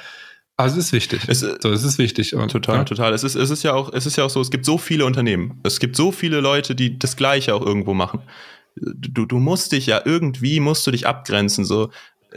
Aber 0.57 0.67
es 0.67 0.77
ist 0.77 0.93
wichtig. 0.93 1.21
Es, 1.27 1.39
so, 1.39 1.71
es 1.71 1.83
ist 1.83 1.97
wichtig. 1.97 2.35
Und, 2.35 2.51
total, 2.51 2.77
ja. 2.77 2.83
total. 2.83 3.13
Es 3.13 3.23
ist, 3.23 3.35
es 3.35 3.49
ist 3.49 3.63
ja 3.63 3.73
auch, 3.73 3.91
es 3.93 4.05
ist 4.05 4.17
ja 4.17 4.25
auch 4.25 4.29
so, 4.29 4.41
es 4.41 4.51
gibt 4.51 4.65
so 4.65 4.77
viele 4.77 5.05
Unternehmen. 5.05 5.59
Es 5.63 5.79
gibt 5.79 5.95
so 5.95 6.11
viele 6.11 6.39
Leute, 6.39 6.75
die 6.75 6.99
das 6.99 7.15
Gleiche 7.15 7.55
auch 7.55 7.65
irgendwo 7.65 7.93
machen. 7.93 8.21
Du, 8.75 9.25
du 9.25 9.39
musst 9.39 9.71
dich 9.71 9.87
ja 9.87 10.01
irgendwie, 10.05 10.59
musst 10.59 10.85
du 10.85 10.91
dich 10.91 11.07
abgrenzen. 11.07 11.65
So, 11.65 11.89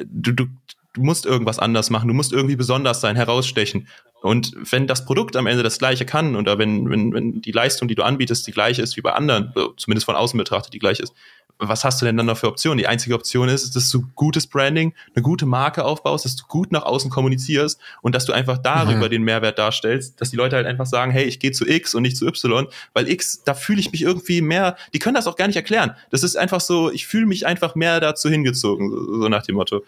du, 0.07 0.33
du, 0.33 0.47
du 0.95 1.03
musst 1.03 1.27
irgendwas 1.27 1.59
anders 1.59 1.91
machen, 1.91 2.09
du 2.09 2.15
musst 2.15 2.33
irgendwie 2.33 2.57
besonders 2.57 3.01
sein, 3.01 3.17
herausstechen. 3.17 3.89
Und 4.23 4.55
wenn 4.73 4.87
das 4.87 5.05
Produkt 5.05 5.37
am 5.37 5.47
Ende 5.47 5.63
das 5.63 5.79
gleiche 5.79 6.07
kann 6.07 6.35
oder 6.35 6.59
wenn, 6.59 6.89
wenn, 6.89 7.13
wenn 7.13 7.43
die 7.43 7.53
Leistung, 7.53 7.89
die 7.89 7.95
du 7.95 8.05
anbietest, 8.05 8.47
die 8.47 8.53
gleiche 8.53 8.81
ist 8.81 8.97
wie 8.97 9.03
bei 9.03 9.13
anderen, 9.13 9.53
zumindest 9.77 10.07
von 10.07 10.15
außen 10.15 10.39
betrachtet 10.39 10.73
die 10.73 10.79
gleiche 10.79 11.03
ist, 11.03 11.13
was 11.59 11.85
hast 11.85 12.01
du 12.03 12.07
denn 12.07 12.17
dann 12.17 12.27
noch 12.27 12.37
für 12.37 12.49
Optionen? 12.49 12.79
Die 12.79 12.87
einzige 12.87 13.15
Option 13.15 13.49
ist, 13.49 13.77
dass 13.77 13.91
du 13.91 14.07
gutes 14.15 14.47
Branding, 14.47 14.93
eine 15.15 15.23
gute 15.23 15.47
Marke 15.47 15.85
aufbaust, 15.85 16.25
dass 16.25 16.37
du 16.37 16.45
gut 16.47 16.73
nach 16.73 16.83
außen 16.83 17.11
kommunizierst 17.11 17.81
und 18.03 18.15
dass 18.15 18.25
du 18.25 18.33
einfach 18.33 18.59
darüber 18.59 19.07
mhm. 19.07 19.11
den 19.11 19.23
Mehrwert 19.23 19.59
darstellst, 19.59 20.21
dass 20.21 20.31
die 20.31 20.37
Leute 20.37 20.57
halt 20.57 20.67
einfach 20.67 20.87
sagen, 20.87 21.13
hey, 21.13 21.25
ich 21.25 21.39
gehe 21.39 21.53
zu 21.53 21.67
X 21.67 21.95
und 21.95 22.03
nicht 22.03 22.17
zu 22.17 22.27
Y, 22.27 22.67
weil 22.93 23.09
X, 23.09 23.45
da 23.45 23.55
fühle 23.55 23.81
ich 23.81 23.93
mich 23.93 24.03
irgendwie 24.03 24.41
mehr, 24.41 24.77
die 24.93 24.99
können 24.99 25.15
das 25.15 25.27
auch 25.27 25.37
gar 25.37 25.47
nicht 25.47 25.57
erklären. 25.57 25.95
Das 26.11 26.23
ist 26.23 26.37
einfach 26.37 26.61
so, 26.61 26.91
ich 26.91 27.07
fühle 27.07 27.27
mich 27.27 27.47
einfach 27.47 27.75
mehr 27.75 28.01
dazu 28.01 28.29
hingezogen, 28.29 28.91
so 28.91 29.29
nach 29.29 29.45
dem 29.45 29.55
Motto. 29.55 29.85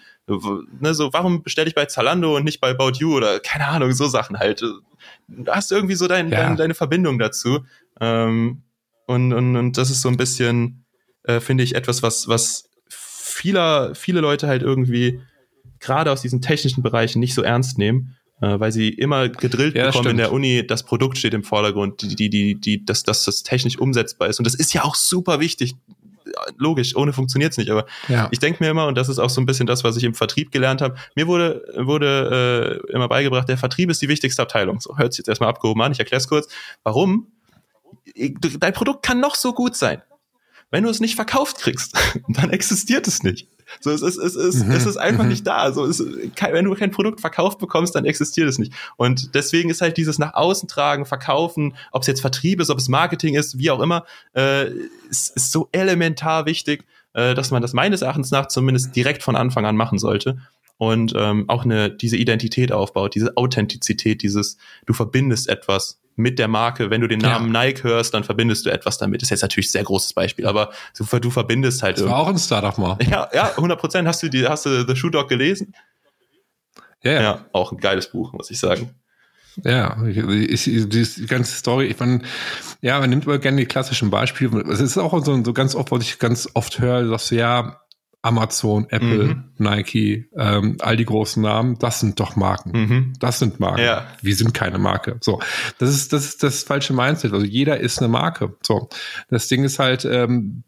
Ne, 0.81 0.95
so, 0.95 1.13
warum 1.13 1.43
bestelle 1.43 1.69
ich 1.69 1.75
bei 1.75 1.87
Zalando 1.87 2.37
und 2.37 2.45
nicht 2.45 2.61
bei 2.61 2.71
About 2.71 2.93
You 2.99 3.17
oder 3.17 3.41
keine 3.41 3.67
Ahnung, 3.67 3.93
so 3.93 4.07
Sachen 4.07 4.39
halt. 4.39 4.61
Du 4.61 5.53
hast 5.53 5.73
irgendwie 5.73 5.95
so 5.95 6.07
dein, 6.07 6.31
ja. 6.31 6.39
dein, 6.39 6.57
deine 6.57 6.75
Verbindung 6.75 7.19
dazu. 7.19 7.65
Ähm, 8.01 8.63
und, 9.07 9.33
und, 9.33 9.57
und 9.57 9.79
das 9.79 9.91
ist 9.91 10.03
so 10.03 10.09
ein 10.09 10.17
bisschen, 10.17 10.86
äh, 11.27 11.41
finde 11.41 11.65
ich, 11.65 11.75
etwas, 11.75 12.03
was, 12.03 12.29
was 12.29 12.69
vieler, 12.89 13.95
viele 13.95 14.21
Leute 14.21 14.47
halt 14.47 14.63
irgendwie 14.63 15.21
gerade 15.81 16.11
aus 16.11 16.23
diesen 16.23 16.41
technischen 16.41 16.83
Bereichen 16.83 17.21
nicht 17.21 17.35
so 17.35 17.43
ernst 17.43 17.79
nehmen, 17.79 18.17
äh, 18.41 18.59
weil 18.59 18.73
sie 18.73 18.89
immer 18.89 19.29
gedrillt 19.29 19.77
ja, 19.77 19.87
bekommen 19.87 20.05
stimmt. 20.05 20.13
in 20.13 20.17
der 20.19 20.33
Uni, 20.33 20.67
das 20.67 20.83
Produkt 20.85 21.19
steht 21.19 21.35
im 21.35 21.45
Vordergrund, 21.45 22.03
die, 22.03 22.15
die, 22.15 22.31
die, 22.31 22.61
die, 22.61 22.85
dass, 22.85 23.03
dass 23.03 23.25
das 23.25 23.43
technisch 23.43 23.79
umsetzbar 23.79 24.29
ist. 24.29 24.39
Und 24.39 24.47
das 24.47 24.55
ist 24.55 24.73
ja 24.73 24.85
auch 24.85 24.95
super 24.95 25.41
wichtig. 25.41 25.75
Logisch, 26.57 26.97
ohne 26.97 27.13
funktioniert's 27.13 27.57
nicht. 27.57 27.71
Aber 27.71 27.87
ja. 28.09 28.29
ich 28.33 28.41
denke 28.41 28.63
mir 28.63 28.71
immer, 28.71 28.87
und 28.89 28.97
das 28.97 29.09
ist 29.09 29.19
auch 29.19 29.31
so 29.31 29.41
ein 29.41 29.47
bisschen 29.47 29.67
das, 29.67 29.85
was 29.85 29.97
ich 29.97 30.05
im 30.05 30.15
Vertrieb 30.15 30.51
gelernt 30.51 30.83
habe, 30.83 30.97
mir 31.15 31.27
wurde, 31.29 31.63
wurde 31.77 32.83
äh, 32.89 32.93
immer 32.93 33.09
beigebracht, 33.09 33.49
der 33.49 33.57
Vertrieb 33.57 33.91
ist 33.91 34.03
die 34.03 34.09
wichtigste 34.09 34.43
Abteilung. 34.43 34.81
So 34.81 34.99
hört 34.99 35.13
sich 35.13 35.19
jetzt 35.19 35.29
erstmal 35.29 35.51
abgehoben 35.51 35.81
an, 35.83 35.93
ich 35.93 35.99
erkläre 35.99 36.19
es 36.19 36.29
kurz. 36.29 36.49
Warum? 36.83 37.29
Dein 38.59 38.73
Produkt 38.73 39.05
kann 39.05 39.21
noch 39.21 39.35
so 39.35 39.53
gut 39.53 39.77
sein. 39.77 40.03
Wenn 40.77 40.85
du 40.85 40.91
es 40.91 41.01
nicht 41.01 41.15
verkauft 41.15 41.57
kriegst, 41.57 41.95
dann 42.29 42.51
existiert 42.51 43.09
es 43.09 43.23
nicht. 43.23 43.49
So, 43.81 43.91
es 43.93 44.03
ist, 44.03 44.19
es 44.19 44.37
ist, 44.37 44.63
mhm. 44.63 44.73
es 44.73 44.85
ist 44.85 44.99
einfach 44.99 45.23
mhm. 45.23 45.31
nicht 45.31 45.47
da. 45.47 45.73
So, 45.73 45.87
es, 45.87 46.01
wenn 46.01 46.67
du 46.67 46.75
kein 46.75 46.91
Produkt 46.91 47.23
verkauft 47.23 47.59
bekommst, 47.59 47.95
dann 47.95 48.05
existiert 48.05 48.47
es 48.47 48.59
nicht. 48.59 48.75
Und 48.99 49.35
deswegen 49.35 49.71
ist 49.71 49.81
halt 49.81 49.97
dieses 49.97 50.19
nach 50.19 50.35
außen 50.35 50.69
tragen, 50.69 51.07
verkaufen, 51.07 51.75
ob 51.93 52.03
es 52.03 52.09
jetzt 52.09 52.21
Vertrieb 52.21 52.61
ist, 52.61 52.69
ob 52.69 52.77
es 52.77 52.91
Marketing 52.91 53.37
ist, 53.37 53.57
wie 53.57 53.71
auch 53.71 53.81
immer, 53.81 54.05
äh, 54.35 54.67
ist, 55.09 55.35
ist 55.35 55.51
so 55.51 55.71
elementar 55.73 56.45
wichtig, 56.45 56.85
äh, 57.15 57.35
dass 57.35 57.51
man 57.51 57.63
das 57.63 57.73
meines 57.73 58.03
Erachtens 58.03 58.31
nach 58.31 58.49
zumindest 58.49 58.95
direkt 58.95 59.23
von 59.23 59.35
Anfang 59.35 59.65
an 59.65 59.77
machen 59.77 59.99
sollte 59.99 60.37
und 60.77 61.15
ähm, 61.17 61.49
auch 61.49 61.65
eine 61.65 61.89
diese 61.89 62.19
Identität 62.19 62.71
aufbaut, 62.71 63.15
diese 63.15 63.35
Authentizität, 63.39 64.23
dieses 64.23 64.59
du 64.85 64.93
verbindest 64.93 65.49
etwas 65.49 66.01
mit 66.17 66.39
der 66.39 66.49
Marke. 66.49 66.91
Wenn 66.91 67.03
du 67.03 67.07
den 67.07 67.21
Namen 67.21 67.55
ja. 67.55 67.65
Nike 67.65 67.85
hörst, 67.85 68.15
dann 68.15 68.25
verbindest 68.25 68.67
du 68.67 68.71
etwas 68.71 68.99
damit. 68.99 69.23
Das 69.23 69.27
ist 69.27 69.31
jetzt 69.31 69.43
natürlich 69.43 69.69
ein 69.69 69.73
sehr 69.73 69.85
großes 69.85 70.15
Beispiel, 70.15 70.47
aber 70.47 70.73
du, 70.97 71.05
du 71.19 71.31
verbindest 71.31 71.83
halt. 71.83 71.99
Das 71.99 72.07
war 72.07 72.19
auch 72.19 72.29
ein 72.29 72.39
Startup 72.39 72.77
mal. 72.79 72.99
Ja, 73.09 73.29
ja, 73.33 73.51
100 73.51 73.79
Prozent. 73.79 74.09
Hast 74.09 74.23
du 74.23 74.29
die, 74.29 74.47
hast 74.47 74.67
du 74.67 74.87
The 74.87 74.97
Shoe 74.97 75.11
Dog 75.11 75.29
gelesen? 75.29 75.75
Ja, 77.03 77.13
ja. 77.13 77.23
ja, 77.23 77.45
auch 77.53 77.73
ein 77.73 77.79
geiles 77.79 78.11
Buch, 78.11 78.33
muss 78.33 78.51
ich 78.51 78.59
sagen. 78.59 78.91
Ja, 79.65 79.97
ich, 80.07 80.67
ich, 80.67 80.89
die 80.89 81.27
ganze 81.27 81.57
Story, 81.57 81.87
ich 81.87 81.99
meine, 81.99 82.21
ja, 82.83 82.99
man 83.01 83.09
nimmt 83.09 83.25
immer 83.25 83.39
gerne 83.39 83.59
die 83.59 83.67
klassischen 83.67 84.11
Beispiele. 84.11 84.61
Es 84.71 84.81
ist 84.81 84.99
auch 84.99 85.25
so, 85.25 85.43
so 85.43 85.53
ganz 85.53 85.75
oft, 85.75 85.91
was 85.91 86.03
ich 86.03 86.19
ganz 86.19 86.49
oft 86.55 86.79
höre, 86.79 87.09
dass 87.09 87.31
ja, 87.31 87.81
Amazon, 88.27 88.87
Apple, 88.91 89.25
mhm. 89.25 89.45
Nike, 89.59 90.29
ähm, 90.37 90.77
all 90.81 90.97
die 90.97 91.05
großen 91.05 91.43
Namen, 91.43 91.79
das 91.79 92.01
sind 92.01 92.19
doch 92.19 92.35
Marken. 92.35 92.73
Mhm. 92.73 93.13
Das 93.21 93.39
sind 93.39 93.61
Marken. 93.61 93.83
Ja. 93.83 94.07
Wir 94.21 94.35
sind 94.35 94.53
keine 94.53 94.79
Marke. 94.79 95.19
So, 95.21 95.41
das 95.79 95.91
ist 95.91 96.13
das 96.13 96.25
ist 96.27 96.43
das 96.43 96.65
falsche 96.65 96.93
Mindset. 96.93 97.33
Also 97.33 97.47
jeder 97.47 97.79
ist 97.79 97.99
eine 97.99 98.09
Marke. 98.09 98.57
So, 98.63 98.89
das 99.29 99.49
Ding 99.49 99.65
ist 99.65 99.79
halt, 99.79 100.05
ähm, 100.05 100.65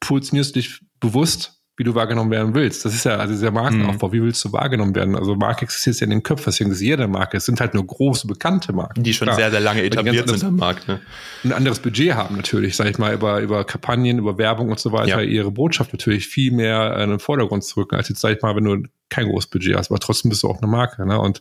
positionierst 0.00 0.56
dich 0.56 0.80
bewusst 0.98 1.61
wie 1.76 1.84
du 1.84 1.94
wahrgenommen 1.94 2.30
werden 2.30 2.54
willst. 2.54 2.84
Das 2.84 2.94
ist 2.94 3.04
ja 3.04 3.16
also 3.16 3.32
dieser 3.32 3.50
Markenaufbau. 3.50 4.08
Mhm. 4.08 4.12
Wie 4.12 4.22
willst 4.22 4.44
du 4.44 4.52
wahrgenommen 4.52 4.94
werden? 4.94 5.16
Also 5.16 5.34
Marke 5.36 5.64
existiert 5.64 6.00
ja 6.00 6.04
in 6.04 6.10
den 6.10 6.22
Köpfen, 6.22 6.44
deswegen 6.46 6.70
ist 6.70 6.82
jede 6.82 7.08
Marke. 7.08 7.38
Es 7.38 7.46
sind 7.46 7.60
halt 7.60 7.72
nur 7.72 7.86
große, 7.86 8.26
bekannte 8.26 8.74
Marken. 8.74 9.02
Die 9.02 9.14
schon 9.14 9.26
Klar. 9.26 9.38
sehr, 9.38 9.50
sehr 9.50 9.60
lange 9.60 9.82
etabliert 9.82 10.28
sind 10.28 10.44
am 10.44 10.56
Markt. 10.56 10.86
Ne? 10.86 11.00
Ein 11.44 11.52
anderes 11.52 11.80
Budget 11.80 12.14
haben 12.14 12.36
natürlich, 12.36 12.76
sag 12.76 12.88
ich 12.88 12.98
mal, 12.98 13.14
über, 13.14 13.40
über 13.40 13.64
Kampagnen, 13.64 14.18
über 14.18 14.36
Werbung 14.36 14.70
und 14.70 14.80
so 14.80 14.92
weiter, 14.92 15.22
ja. 15.22 15.30
ihre 15.30 15.50
Botschaft 15.50 15.92
natürlich 15.92 16.28
viel 16.28 16.52
mehr 16.52 16.98
in 16.98 17.08
den 17.08 17.20
Vordergrund 17.20 17.64
zu 17.64 17.80
rücken, 17.80 17.94
als 17.94 18.10
jetzt, 18.10 18.20
sag 18.20 18.36
ich 18.36 18.42
mal, 18.42 18.54
wenn 18.54 18.64
du 18.64 18.82
kein 19.08 19.26
großes 19.28 19.48
Budget 19.48 19.76
hast, 19.76 19.90
aber 19.90 20.00
trotzdem 20.00 20.28
bist 20.28 20.42
du 20.42 20.48
auch 20.48 20.58
eine 20.58 20.70
Marke. 20.70 21.06
Ne? 21.06 21.18
Und 21.18 21.40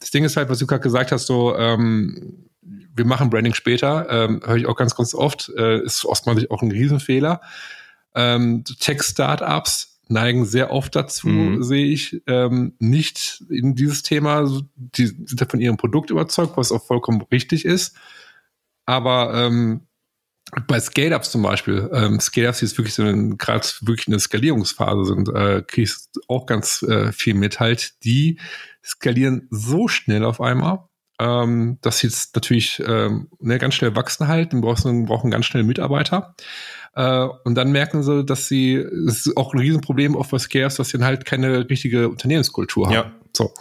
das 0.00 0.10
Ding 0.10 0.24
ist 0.24 0.36
halt, 0.36 0.48
was 0.48 0.58
du 0.58 0.66
gerade 0.66 0.82
gesagt 0.82 1.12
hast, 1.12 1.26
so, 1.26 1.56
ähm, 1.56 2.48
wir 2.62 3.04
machen 3.04 3.30
Branding 3.30 3.54
später, 3.54 4.06
ähm, 4.10 4.40
höre 4.44 4.56
ich 4.56 4.66
auch 4.66 4.76
ganz, 4.76 4.96
ganz 4.96 5.14
oft, 5.14 5.50
äh, 5.56 5.80
ist 5.82 6.04
oftmals 6.04 6.50
auch 6.50 6.62
ein 6.62 6.72
Riesenfehler. 6.72 7.40
Ähm, 8.14 8.64
Tech-Startups 8.64 10.00
neigen 10.08 10.44
sehr 10.44 10.72
oft 10.72 10.96
dazu, 10.96 11.28
mhm. 11.28 11.62
sehe 11.62 11.86
ich, 11.86 12.22
ähm, 12.26 12.74
nicht 12.80 13.44
in 13.48 13.76
dieses 13.76 14.02
Thema, 14.02 14.44
die 14.74 15.06
sind 15.06 15.40
ja 15.40 15.46
von 15.48 15.60
ihrem 15.60 15.76
Produkt 15.76 16.10
überzeugt, 16.10 16.56
was 16.56 16.72
auch 16.72 16.84
vollkommen 16.84 17.22
richtig 17.30 17.64
ist. 17.64 17.96
Aber 18.86 19.32
ähm, 19.34 19.86
bei 20.66 20.80
Scale-Ups 20.80 21.30
zum 21.30 21.42
Beispiel, 21.42 21.88
ähm, 21.92 22.18
Scale-Ups, 22.18 22.58
die 22.58 22.64
jetzt 22.64 22.76
wirklich 22.76 22.94
so 22.94 23.04
gerade 23.04 23.68
wirklich 23.82 24.08
in 24.08 24.12
der 24.12 24.20
Skalierungsphase 24.20 25.04
sind, 25.04 25.28
äh, 25.28 25.62
kriegst 25.62 26.18
auch 26.26 26.46
ganz 26.46 26.82
äh, 26.82 27.12
viel 27.12 27.34
mit 27.34 27.60
halt, 27.60 28.02
die 28.04 28.40
skalieren 28.84 29.46
so 29.50 29.86
schnell 29.86 30.24
auf 30.24 30.40
einmal, 30.40 30.88
ähm, 31.20 31.78
dass 31.82 31.98
sie 31.98 32.08
jetzt 32.08 32.34
natürlich 32.34 32.82
ähm, 32.84 33.28
ne, 33.38 33.58
ganz 33.58 33.74
schnell 33.74 33.94
wachsen 33.94 34.26
halt, 34.26 34.50
brauchen, 34.50 35.06
brauchen 35.06 35.30
ganz 35.30 35.46
schnell 35.46 35.62
Mitarbeiter. 35.62 36.34
Äh, 36.94 37.28
und 37.44 37.54
dann 37.54 37.72
merken 37.72 38.02
sie, 38.02 38.24
dass 38.24 38.48
sie, 38.48 38.74
es 38.74 39.26
ist 39.26 39.36
auch 39.36 39.54
ein 39.54 39.60
Riesenproblem 39.60 40.16
oft 40.16 40.30
bei 40.30 40.38
Scares, 40.38 40.76
dass 40.76 40.88
sie 40.88 40.98
dann 40.98 41.06
halt 41.06 41.24
keine 41.24 41.68
richtige 41.68 42.08
Unternehmenskultur 42.08 42.86
haben. 42.86 42.94
Ja. 42.94 43.12
So. 43.32 43.52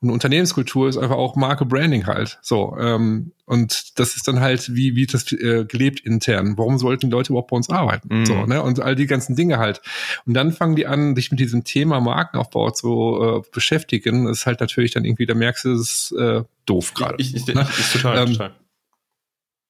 Und 0.00 0.10
Unternehmenskultur 0.10 0.88
ist 0.88 0.96
einfach 0.96 1.16
auch 1.16 1.34
Marke 1.36 1.64
Branding 1.64 2.06
halt. 2.06 2.38
So. 2.42 2.76
Ähm, 2.78 3.32
und 3.44 3.98
das 3.98 4.16
ist 4.16 4.28
dann 4.28 4.40
halt, 4.40 4.74
wie, 4.74 4.94
wie 4.94 5.06
das 5.06 5.30
äh, 5.32 5.64
gelebt 5.64 6.00
intern. 6.00 6.54
Warum 6.56 6.78
sollten 6.78 7.10
die 7.10 7.12
Leute 7.12 7.32
überhaupt 7.32 7.50
bei 7.50 7.56
uns 7.56 7.68
arbeiten? 7.68 8.20
Mhm. 8.20 8.26
So, 8.26 8.46
ne? 8.46 8.62
Und 8.62 8.80
all 8.80 8.94
die 8.94 9.06
ganzen 9.06 9.34
Dinge 9.36 9.58
halt. 9.58 9.82
Und 10.26 10.34
dann 10.34 10.52
fangen 10.52 10.76
die 10.76 10.86
an, 10.86 11.16
sich 11.16 11.30
mit 11.30 11.40
diesem 11.40 11.64
Thema 11.64 12.00
Markenaufbau 12.00 12.70
zu 12.70 13.42
äh, 13.44 13.50
beschäftigen. 13.52 14.26
Das 14.26 14.38
ist 14.38 14.46
halt 14.46 14.60
natürlich 14.60 14.92
dann 14.92 15.04
irgendwie, 15.04 15.26
da 15.26 15.34
merkst 15.34 15.64
du, 15.64 15.72
es 15.72 15.80
ist 16.10 16.12
äh, 16.18 16.42
doof 16.66 16.94
gerade. 16.94 17.16
Ich, 17.18 17.34
ich, 17.34 17.46
ne? 17.46 17.66
ich, 17.78 17.92
total, 17.92 18.18
ähm, 18.18 18.32
total. 18.32 18.52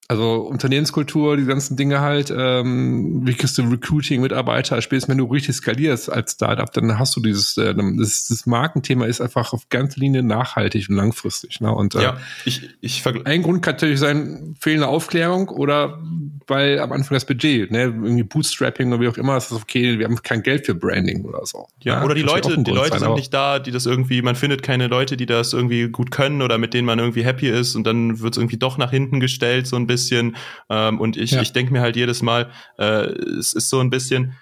Also 0.09 0.43
Unternehmenskultur, 0.43 1.37
die 1.37 1.47
ganzen 1.47 1.77
Dinge 1.77 2.01
halt, 2.01 2.33
ähm, 2.37 3.27
wie 3.27 3.35
kriegst 3.35 3.59
du 3.59 3.63
Recruiting, 3.63 4.21
Mitarbeiter, 4.21 4.81
spätestens 4.81 5.11
wenn 5.11 5.19
du 5.19 5.25
richtig 5.25 5.57
skalierst 5.57 6.13
als 6.13 6.33
Startup, 6.33 6.71
dann 6.73 6.97
hast 6.97 7.17
du 7.17 7.21
dieses, 7.21 7.57
äh, 7.57 7.75
das, 7.75 8.29
das 8.29 8.47
Markenthema 8.47 9.07
ist 9.07 9.21
einfach 9.21 9.53
auf 9.53 9.69
ganze 9.69 9.99
Linie 9.99 10.23
nachhaltig 10.23 10.89
und 10.89 10.95
langfristig. 10.95 11.61
Ne? 11.61 11.75
Und 11.75 11.97
äh, 11.97 12.03
ja, 12.03 12.17
ich, 12.45 12.71
ich 12.81 13.05
ein 13.25 13.43
Grund 13.43 13.63
kann 13.63 13.75
natürlich 13.75 13.99
sein, 13.99 14.55
fehlende 14.61 14.87
Aufklärung 14.87 15.49
oder 15.49 16.01
weil 16.47 16.79
am 16.79 16.93
Anfang 16.93 17.17
das 17.17 17.25
Budget, 17.25 17.73
ne, 17.73 17.83
irgendwie 17.83 18.23
Bootstrapping 18.23 18.93
oder 18.93 19.01
wie 19.01 19.09
auch 19.09 19.17
immer, 19.17 19.35
das 19.35 19.51
ist 19.51 19.61
okay, 19.61 19.99
wir 19.99 20.07
haben 20.07 20.23
kein 20.23 20.45
Geld 20.45 20.67
für 20.67 20.77
Branding 20.77 21.25
oder 21.25 21.45
so. 21.45 21.67
Ja, 21.83 21.95
ja 21.95 22.05
oder 22.05 22.15
die 22.15 22.23
Leute, 22.23 22.63
die 22.63 22.71
Leute 22.71 22.91
sein, 22.91 23.01
sind 23.01 23.15
nicht 23.15 23.35
da, 23.35 23.59
die 23.59 23.73
das 23.73 23.87
irgendwie, 23.87 24.23
man 24.23 24.37
findet 24.37 24.63
keine 24.63 24.87
Leute, 24.87 25.17
die 25.17 25.27
das 25.27 25.53
irgendwie 25.53 25.89
gut 25.89 26.13
können 26.13 26.43
oder 26.43 26.59
mit 26.59 26.75
denen 26.75 26.87
man 26.87 27.01
irgendwie 27.01 27.25
happy 27.25 27.49
ist 27.49 27.75
und 27.75 27.85
dann 27.85 28.21
wird 28.21 28.35
es 28.35 28.39
irgendwie 28.39 28.57
doch 28.57 28.79
nach 28.79 28.93
hinten 28.93 29.19
gestellt, 29.19 29.67
so 29.67 29.75
ein 29.75 29.89
bisschen 29.89 29.96
bisschen. 29.97 30.37
Ähm, 30.69 31.01
und 31.01 31.17
ich, 31.17 31.33
ja. 31.33 31.41
ich 31.41 31.53
denke 31.53 31.73
mir 31.73 31.81
halt 31.81 31.97
jedes 31.97 32.23
Mal, 32.23 32.51
äh, 32.79 33.07
es 33.39 33.53
ist 33.55 33.71
so 33.71 33.81
ein 33.81 33.91
bisschen, 33.91 34.35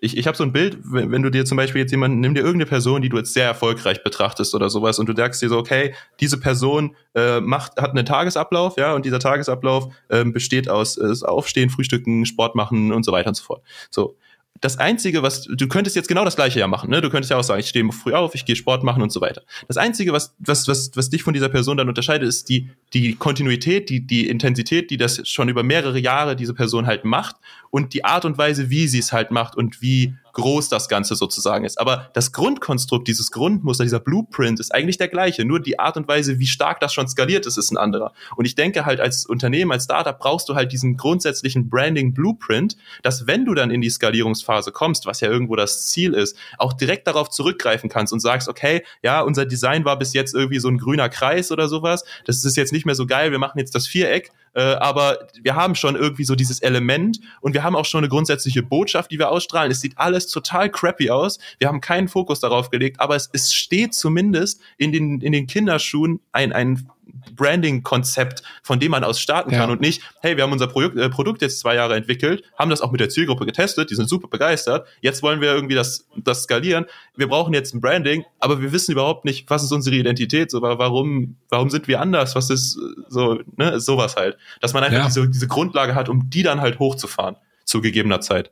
ich, 0.00 0.16
ich 0.16 0.26
habe 0.26 0.36
so 0.36 0.44
ein 0.44 0.52
Bild, 0.52 0.78
wenn, 0.84 1.10
wenn, 1.10 1.22
du 1.22 1.30
dir 1.30 1.44
zum 1.44 1.56
Beispiel 1.56 1.82
jetzt 1.82 1.90
jemanden, 1.90 2.20
nimm 2.20 2.34
dir 2.34 2.40
irgendeine 2.40 2.68
Person, 2.68 3.02
die 3.02 3.08
du 3.08 3.18
jetzt 3.18 3.34
sehr 3.34 3.44
erfolgreich 3.44 4.02
betrachtest 4.02 4.54
oder 4.54 4.70
sowas 4.70 4.98
und 4.98 5.08
du 5.08 5.14
sagst 5.14 5.42
dir 5.42 5.48
so, 5.48 5.58
okay, 5.58 5.94
diese 6.20 6.38
Person 6.38 6.96
äh, 7.14 7.40
macht, 7.40 7.80
hat 7.80 7.90
einen 7.90 8.06
Tagesablauf, 8.06 8.76
ja, 8.78 8.94
und 8.94 9.04
dieser 9.04 9.18
Tagesablauf 9.18 9.92
äh, 10.08 10.24
besteht 10.24 10.68
aus 10.68 10.96
äh, 10.96 11.26
Aufstehen, 11.26 11.70
Frühstücken, 11.70 12.24
Sport 12.24 12.54
machen 12.54 12.92
und 12.92 13.04
so 13.04 13.12
weiter 13.12 13.28
und 13.28 13.34
so 13.34 13.44
fort. 13.44 13.62
So, 13.90 14.16
das 14.60 14.78
Einzige, 14.78 15.22
was, 15.22 15.44
du 15.44 15.68
könntest 15.68 15.96
jetzt 15.96 16.08
genau 16.08 16.24
das 16.24 16.36
gleiche 16.36 16.60
ja 16.60 16.66
machen, 16.66 16.90
ne? 16.90 17.00
Du 17.00 17.08
könntest 17.08 17.30
ja 17.30 17.38
auch 17.38 17.42
sagen, 17.42 17.60
ich 17.60 17.68
stehe 17.68 17.90
früh 17.92 18.12
auf, 18.12 18.34
ich 18.34 18.44
gehe 18.44 18.56
Sport 18.56 18.84
machen 18.84 19.02
und 19.02 19.10
so 19.10 19.20
weiter. 19.20 19.42
Das 19.68 19.78
Einzige, 19.78 20.12
was, 20.12 20.34
was, 20.38 20.68
was, 20.68 20.90
was 20.94 21.08
dich 21.08 21.22
von 21.22 21.32
dieser 21.32 21.48
Person 21.48 21.78
dann 21.78 21.88
unterscheidet, 21.88 22.28
ist 22.28 22.48
die, 22.50 22.70
die 22.92 23.14
Kontinuität, 23.14 23.88
die, 23.88 24.06
die 24.06 24.28
Intensität, 24.28 24.90
die 24.90 24.98
das 24.98 25.26
schon 25.26 25.48
über 25.48 25.62
mehrere 25.62 25.98
Jahre 25.98 26.36
diese 26.36 26.52
Person 26.52 26.86
halt 26.86 27.04
macht 27.04 27.36
und 27.70 27.94
die 27.94 28.04
Art 28.04 28.24
und 28.24 28.36
Weise, 28.36 28.68
wie 28.68 28.86
sie 28.86 28.98
es 28.98 29.12
halt 29.12 29.30
macht 29.30 29.56
und 29.56 29.80
wie 29.80 30.14
groß 30.32 30.68
das 30.68 30.88
Ganze 30.88 31.14
sozusagen 31.14 31.64
ist. 31.64 31.80
Aber 31.80 32.10
das 32.14 32.32
Grundkonstrukt, 32.32 33.08
dieses 33.08 33.30
Grundmuster, 33.30 33.84
dieser 33.84 34.00
Blueprint 34.00 34.60
ist 34.60 34.74
eigentlich 34.74 34.98
der 34.98 35.08
gleiche. 35.08 35.44
Nur 35.44 35.60
die 35.60 35.78
Art 35.78 35.96
und 35.96 36.08
Weise, 36.08 36.38
wie 36.38 36.46
stark 36.46 36.80
das 36.80 36.92
schon 36.92 37.08
skaliert 37.08 37.46
ist, 37.46 37.56
ist 37.56 37.70
ein 37.70 37.76
anderer. 37.76 38.12
Und 38.36 38.44
ich 38.44 38.54
denke 38.54 38.86
halt 38.86 39.00
als 39.00 39.26
Unternehmen, 39.26 39.72
als 39.72 39.84
Startup 39.84 40.18
brauchst 40.18 40.48
du 40.48 40.54
halt 40.54 40.72
diesen 40.72 40.96
grundsätzlichen 40.96 41.68
Branding 41.68 42.14
Blueprint, 42.14 42.76
dass 43.02 43.26
wenn 43.26 43.44
du 43.44 43.54
dann 43.54 43.70
in 43.70 43.80
die 43.80 43.90
Skalierungsphase 43.90 44.72
kommst, 44.72 45.06
was 45.06 45.20
ja 45.20 45.28
irgendwo 45.28 45.56
das 45.56 45.88
Ziel 45.88 46.14
ist, 46.14 46.36
auch 46.58 46.72
direkt 46.72 47.06
darauf 47.06 47.30
zurückgreifen 47.30 47.88
kannst 47.88 48.12
und 48.12 48.20
sagst, 48.20 48.48
okay, 48.48 48.84
ja, 49.02 49.20
unser 49.20 49.46
Design 49.46 49.84
war 49.84 49.98
bis 49.98 50.12
jetzt 50.12 50.34
irgendwie 50.34 50.58
so 50.58 50.68
ein 50.68 50.78
grüner 50.78 51.08
Kreis 51.08 51.52
oder 51.52 51.68
sowas. 51.68 52.04
Das 52.24 52.44
ist 52.44 52.56
jetzt 52.56 52.72
nicht 52.72 52.86
mehr 52.86 52.94
so 52.94 53.06
geil. 53.06 53.30
Wir 53.30 53.38
machen 53.38 53.58
jetzt 53.58 53.74
das 53.74 53.86
Viereck 53.86 54.32
äh, 54.54 54.60
aber 54.60 55.28
wir 55.42 55.54
haben 55.54 55.74
schon 55.74 55.96
irgendwie 55.96 56.24
so 56.24 56.34
dieses 56.34 56.60
Element 56.60 57.20
und 57.40 57.54
wir 57.54 57.62
haben 57.62 57.76
auch 57.76 57.84
schon 57.84 57.98
eine 57.98 58.08
grundsätzliche 58.08 58.62
Botschaft, 58.62 59.10
die 59.10 59.18
wir 59.18 59.30
ausstrahlen. 59.30 59.70
Es 59.70 59.80
sieht 59.80 59.98
alles 59.98 60.26
total 60.26 60.70
crappy 60.70 61.10
aus. 61.10 61.38
Wir 61.58 61.68
haben 61.68 61.80
keinen 61.80 62.08
Fokus 62.08 62.40
darauf 62.40 62.70
gelegt, 62.70 63.00
aber 63.00 63.16
es, 63.16 63.30
es 63.32 63.52
steht 63.52 63.94
zumindest 63.94 64.60
in 64.76 64.92
den, 64.92 65.20
in 65.20 65.32
den 65.32 65.46
Kinderschuhen 65.46 66.20
ein, 66.32 66.52
ein 66.52 66.88
Branding-Konzept, 67.34 68.42
von 68.62 68.80
dem 68.80 68.90
man 68.90 69.04
aus 69.04 69.20
starten 69.20 69.50
kann 69.50 69.68
ja. 69.68 69.72
und 69.72 69.80
nicht, 69.80 70.02
hey, 70.20 70.36
wir 70.36 70.44
haben 70.44 70.52
unser 70.52 70.66
Projekt, 70.66 70.96
äh, 70.96 71.08
Produkt 71.08 71.42
jetzt 71.42 71.60
zwei 71.60 71.74
Jahre 71.74 71.96
entwickelt, 71.96 72.44
haben 72.58 72.70
das 72.70 72.80
auch 72.80 72.90
mit 72.90 73.00
der 73.00 73.08
Zielgruppe 73.08 73.46
getestet, 73.46 73.90
die 73.90 73.94
sind 73.94 74.08
super 74.08 74.28
begeistert, 74.28 74.86
jetzt 75.00 75.22
wollen 75.22 75.40
wir 75.40 75.52
irgendwie 75.52 75.74
das, 75.74 76.06
das 76.16 76.44
skalieren, 76.44 76.86
wir 77.16 77.28
brauchen 77.28 77.54
jetzt 77.54 77.74
ein 77.74 77.80
Branding, 77.80 78.24
aber 78.38 78.60
wir 78.60 78.72
wissen 78.72 78.92
überhaupt 78.92 79.24
nicht, 79.24 79.48
was 79.50 79.62
ist 79.62 79.72
unsere 79.72 79.96
Identität, 79.96 80.50
so, 80.50 80.62
warum, 80.62 81.36
warum 81.48 81.70
sind 81.70 81.88
wir 81.88 82.00
anders, 82.00 82.34
was 82.34 82.50
ist 82.50 82.78
so, 83.08 83.40
ne, 83.56 83.80
sowas 83.80 84.16
halt. 84.16 84.36
Dass 84.60 84.72
man 84.72 84.84
einfach 84.84 84.98
ja. 84.98 85.06
diese, 85.06 85.28
diese 85.28 85.48
Grundlage 85.48 85.94
hat, 85.94 86.08
um 86.08 86.30
die 86.30 86.42
dann 86.42 86.60
halt 86.60 86.78
hochzufahren 86.78 87.36
zu 87.64 87.80
gegebener 87.80 88.20
Zeit. 88.20 88.50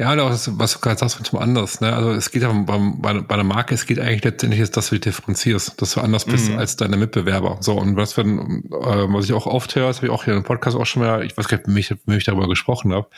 Ja, 0.00 0.14
und 0.14 0.20
auch 0.20 0.30
das, 0.30 0.58
was 0.58 0.72
du 0.72 0.78
gerade 0.78 0.98
sagst, 0.98 1.22
zum 1.26 1.38
anders. 1.38 1.82
Ne? 1.82 1.94
Also 1.94 2.12
es 2.12 2.30
geht 2.30 2.40
ja 2.40 2.50
beim, 2.50 3.02
bei, 3.02 3.20
bei 3.20 3.34
einer 3.34 3.44
Marke, 3.44 3.74
es 3.74 3.84
geht 3.84 3.98
eigentlich 3.98 4.24
letztendlich 4.24 4.62
ist, 4.62 4.74
dass 4.78 4.88
du 4.88 4.94
dich 4.94 5.02
differenzierst, 5.02 5.78
dass 5.82 5.92
du 5.92 6.00
anders 6.00 6.24
bist 6.24 6.50
mhm. 6.50 6.58
als 6.58 6.76
deine 6.76 6.96
Mitbewerber. 6.96 7.58
So, 7.60 7.74
und 7.74 7.96
was 7.96 8.18
ein, 8.18 8.64
äh, 8.70 9.12
was 9.12 9.26
ich 9.26 9.34
auch 9.34 9.46
oft 9.46 9.74
höre, 9.74 9.88
das 9.88 9.98
habe 9.98 10.06
ich 10.06 10.12
auch 10.12 10.24
hier 10.24 10.32
im 10.32 10.42
Podcast 10.42 10.78
auch 10.78 10.86
schon 10.86 11.02
mal, 11.02 11.22
ich 11.22 11.36
weiß 11.36 11.48
gar 11.48 11.58
nicht, 11.58 11.68
wie 11.68 11.80
ich, 11.80 11.94
wie 12.06 12.16
ich 12.16 12.24
darüber 12.24 12.48
gesprochen 12.48 12.94
habe, 12.94 13.08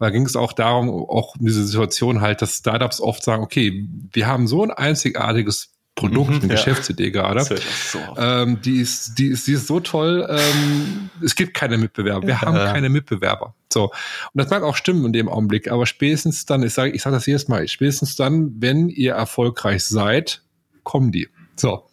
aber 0.00 0.06
da 0.06 0.10
ging 0.10 0.26
es 0.26 0.34
auch 0.34 0.52
darum, 0.52 0.90
auch 0.90 1.36
diese 1.38 1.64
Situation 1.64 2.20
halt, 2.20 2.42
dass 2.42 2.56
Startups 2.56 3.00
oft 3.00 3.22
sagen, 3.22 3.44
okay, 3.44 3.88
wir 4.12 4.26
haben 4.26 4.48
so 4.48 4.64
ein 4.64 4.72
einzigartiges 4.72 5.70
Produkt, 5.94 6.30
mhm, 6.30 6.36
eine 6.36 6.48
ja. 6.48 6.54
Geschäftsidee 6.54 7.10
gerade. 7.10 7.44
So 7.44 7.98
ähm, 8.16 8.60
die, 8.62 8.80
ist, 8.80 9.18
die, 9.18 9.26
ist, 9.26 9.46
die 9.46 9.52
ist 9.52 9.66
so 9.66 9.78
toll, 9.80 10.26
ähm, 10.28 11.10
es 11.22 11.34
gibt 11.34 11.52
keine 11.52 11.76
Mitbewerber. 11.76 12.26
Wir 12.26 12.40
haben 12.40 12.54
keine 12.54 12.88
Mitbewerber. 12.88 13.54
So. 13.70 13.84
Und 13.84 13.92
das 14.34 14.48
mag 14.48 14.62
auch 14.62 14.76
stimmen 14.76 15.04
in 15.04 15.12
dem 15.12 15.28
Augenblick, 15.28 15.70
aber 15.70 15.84
spätestens 15.84 16.46
dann, 16.46 16.62
ich 16.62 16.72
sage 16.72 16.92
ich 16.92 17.02
sag 17.02 17.12
das 17.12 17.26
jedes 17.26 17.48
Mal, 17.48 17.68
spätestens 17.68 18.16
dann, 18.16 18.54
wenn 18.58 18.88
ihr 18.88 19.12
erfolgreich 19.12 19.84
seid, 19.84 20.42
kommen 20.82 21.12
die. 21.12 21.28
So. 21.56 21.86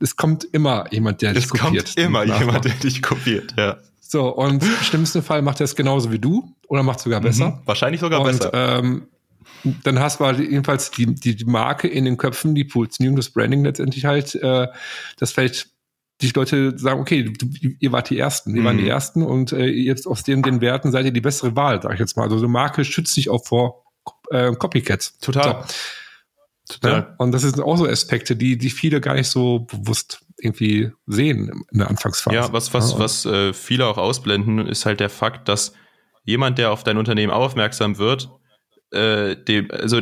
Es 0.00 0.16
kommt 0.16 0.44
immer 0.44 0.86
jemand, 0.90 1.20
der 1.20 1.34
dich 1.34 1.48
kopiert. 1.48 1.88
Es 1.88 1.94
kommt 1.94 2.06
immer 2.06 2.24
jemand, 2.24 2.64
der 2.64 2.72
dich 2.72 3.02
kopiert, 3.02 3.54
ja. 3.58 3.76
So, 4.00 4.28
und 4.28 4.62
im 4.62 4.82
schlimmsten 4.82 5.22
Fall 5.22 5.42
macht 5.42 5.60
er 5.60 5.64
es 5.64 5.74
genauso 5.74 6.12
wie 6.12 6.18
du 6.18 6.54
oder 6.68 6.82
macht 6.82 6.98
es 6.98 7.04
sogar 7.04 7.20
besser. 7.20 7.50
Mhm, 7.50 7.60
wahrscheinlich 7.64 8.00
sogar 8.00 8.20
und, 8.20 8.26
besser. 8.26 8.50
Ähm, 8.54 9.08
dann 9.84 9.98
hast 9.98 10.20
du 10.20 10.24
halt 10.24 10.38
jedenfalls 10.38 10.90
die, 10.90 11.06
die, 11.06 11.36
die 11.36 11.44
Marke 11.44 11.88
in 11.88 12.04
den 12.04 12.16
Köpfen, 12.16 12.54
die 12.54 12.64
Positionierung, 12.64 13.16
das 13.16 13.30
Branding 13.30 13.64
letztendlich 13.64 14.04
halt, 14.04 14.34
äh, 14.34 14.68
dass 15.18 15.32
vielleicht 15.32 15.70
die 16.20 16.30
Leute 16.30 16.78
sagen, 16.78 17.00
okay, 17.00 17.24
du, 17.24 17.46
ihr 17.78 17.92
wart 17.92 18.10
die 18.10 18.18
Ersten, 18.18 18.54
wir 18.54 18.62
mhm. 18.62 18.66
waren 18.66 18.78
die 18.78 18.84
mhm. 18.84 18.90
Ersten 18.90 19.22
und 19.22 19.52
äh, 19.52 19.66
jetzt 19.66 20.06
aus 20.06 20.22
den, 20.22 20.42
den 20.42 20.60
Werten 20.60 20.90
seid 20.90 21.04
ihr 21.04 21.12
die 21.12 21.20
bessere 21.20 21.56
Wahl, 21.56 21.82
sag 21.82 21.94
ich 21.94 22.00
jetzt 22.00 22.16
mal. 22.16 22.24
Also 22.24 22.36
eine 22.36 22.48
Marke 22.48 22.84
schützt 22.84 23.14
sich 23.14 23.28
auch 23.28 23.44
vor 23.44 23.84
äh, 24.30 24.52
Copycats. 24.52 25.18
Total. 25.18 25.64
So. 25.66 25.74
Total. 26.68 26.92
Ja? 26.92 27.14
Und 27.18 27.32
das 27.32 27.42
sind 27.42 27.60
auch 27.60 27.76
so 27.76 27.86
Aspekte, 27.86 28.34
die, 28.34 28.58
die 28.58 28.70
viele 28.70 29.00
gar 29.00 29.14
nicht 29.14 29.28
so 29.28 29.60
bewusst 29.60 30.24
irgendwie 30.38 30.90
sehen 31.06 31.64
in 31.70 31.78
der 31.78 31.88
Anfangsphase. 31.88 32.36
Ja, 32.36 32.52
was, 32.52 32.74
was, 32.74 32.92
ja. 32.92 32.98
was 32.98 33.24
äh, 33.26 33.52
viele 33.52 33.86
auch 33.86 33.98
ausblenden, 33.98 34.66
ist 34.66 34.84
halt 34.84 35.00
der 35.00 35.10
Fakt, 35.10 35.48
dass 35.48 35.74
jemand, 36.24 36.58
der 36.58 36.72
auf 36.72 36.82
dein 36.82 36.98
Unternehmen 36.98 37.32
aufmerksam 37.32 37.98
wird, 37.98 38.30
äh, 38.92 39.36
dem, 39.36 39.68
also 39.70 40.00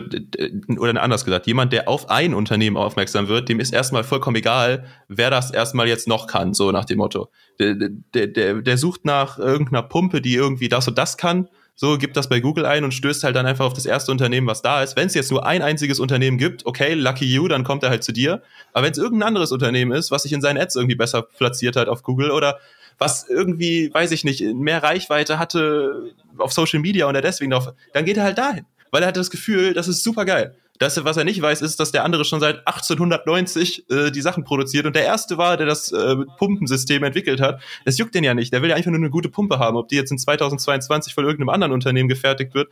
oder 0.79 1.03
anders 1.03 1.25
gesagt, 1.25 1.47
jemand, 1.47 1.73
der 1.73 1.89
auf 1.89 2.11
ein 2.11 2.35
Unternehmen 2.35 2.77
aufmerksam 2.77 3.29
wird, 3.29 3.49
dem 3.49 3.61
ist 3.61 3.73
erstmal 3.73 4.05
vollkommen 4.05 4.37
egal, 4.37 4.85
wer 5.09 5.31
das 5.31 5.51
erstmal 5.51 5.89
jetzt 5.89 6.07
noch 6.07 6.27
kann, 6.27 6.55
so 6.55 6.71
nach 6.71 6.85
dem 6.85 6.99
Motto. 6.99 7.31
Der, 7.59 7.75
der, 7.75 8.27
der, 8.27 8.55
der 8.61 8.79
sucht 8.79 9.05
nach 9.05 9.39
irgendeiner 9.39 9.83
Pumpe, 9.83 10.21
die 10.21 10.35
irgendwie 10.35 10.69
das 10.69 10.87
und 10.87 10.99
das 10.99 11.17
kann, 11.17 11.49
so 11.77 11.99
gibt 11.99 12.17
das 12.17 12.29
bei 12.29 12.39
Google 12.39 12.67
ein 12.67 12.85
und 12.85 12.95
stößt 12.95 13.25
halt 13.25 13.35
dann 13.35 13.47
einfach 13.47 13.65
auf 13.65 13.73
das 13.73 13.85
erste 13.85 14.13
Unternehmen, 14.13 14.47
was 14.47 14.63
da 14.63 14.83
ist. 14.83 14.97
Wenn 14.97 15.07
es 15.07 15.15
jetzt 15.15 15.33
nur 15.33 15.45
ein 15.45 15.61
einziges 15.61 15.99
Unternehmen 15.99 16.39
gibt, 16.39 16.67
okay, 16.67 16.95
lucky 16.95 17.25
you, 17.25 17.49
dann 17.49 17.65
kommt 17.65 17.83
er 17.83 17.91
halt 17.91 18.05
zu 18.05 18.13
dir. 18.13 18.43
Aber 18.73 18.85
wenn 18.85 18.93
es 18.93 18.99
irgendein 18.99 19.29
anderes 19.29 19.51
Unternehmen 19.51 19.91
ist, 19.91 20.13
was 20.13 20.23
sich 20.23 20.33
in 20.33 20.41
seinen 20.41 20.59
Ads 20.59 20.77
irgendwie 20.77 20.95
besser 20.95 21.23
platziert 21.23 21.75
hat 21.75 21.89
auf 21.89 22.03
Google 22.05 22.31
oder 22.31 22.59
was 22.99 23.29
irgendwie, 23.29 23.93
weiß 23.93 24.13
ich 24.13 24.23
nicht, 24.23 24.41
mehr 24.55 24.85
Reichweite 24.85 25.41
hatte 25.41 26.13
auf 26.39 26.53
Social 26.53 26.79
Media 26.79 27.07
und 27.07 27.17
er 27.17 27.23
deswegen 27.23 27.53
auf, 27.53 27.73
dann 27.93 28.05
geht 28.05 28.19
er 28.19 28.23
halt 28.23 28.39
dahin 28.39 28.67
weil 28.95 29.03
er 29.03 29.09
hat 29.09 29.17
das 29.17 29.31
Gefühl, 29.31 29.75
das 29.75 29.89
ist 29.89 30.05
super 30.05 30.25
geil. 30.25 30.55
Das, 30.79 31.05
was 31.05 31.17
er 31.17 31.25
nicht 31.25 31.43
weiß, 31.43 31.63
ist, 31.63 31.81
dass 31.81 31.91
der 31.91 32.05
andere 32.05 32.25
schon 32.25 32.39
seit 32.39 32.59
1890 32.65 33.91
äh, 33.91 34.13
die 34.13 34.21
Sachen 34.21 34.45
produziert 34.45 34.87
und 34.87 34.95
der 34.95 35.05
erste 35.05 35.37
war, 35.37 35.57
der 35.57 35.67
das 35.67 35.91
äh, 35.91 36.15
Pumpensystem 36.39 37.03
entwickelt 37.03 37.41
hat. 37.41 37.61
Das 37.85 37.99
juckt 37.99 38.15
den 38.15 38.23
ja 38.23 38.35
nicht. 38.35 38.53
Der 38.53 38.63
will 38.63 38.71
ja 38.71 38.77
einfach 38.77 38.93
nur 38.93 39.01
eine 39.01 39.11
gute 39.11 39.29
Pumpe 39.29 39.59
haben. 39.59 39.77
Ob 39.77 39.89
die 39.89 39.97
jetzt 39.97 40.13
in 40.13 40.19
2022 40.19 41.13
von 41.13 41.25
irgendeinem 41.25 41.49
anderen 41.49 41.73
Unternehmen 41.73 42.09
gefertigt 42.09 42.55
wird, 42.55 42.71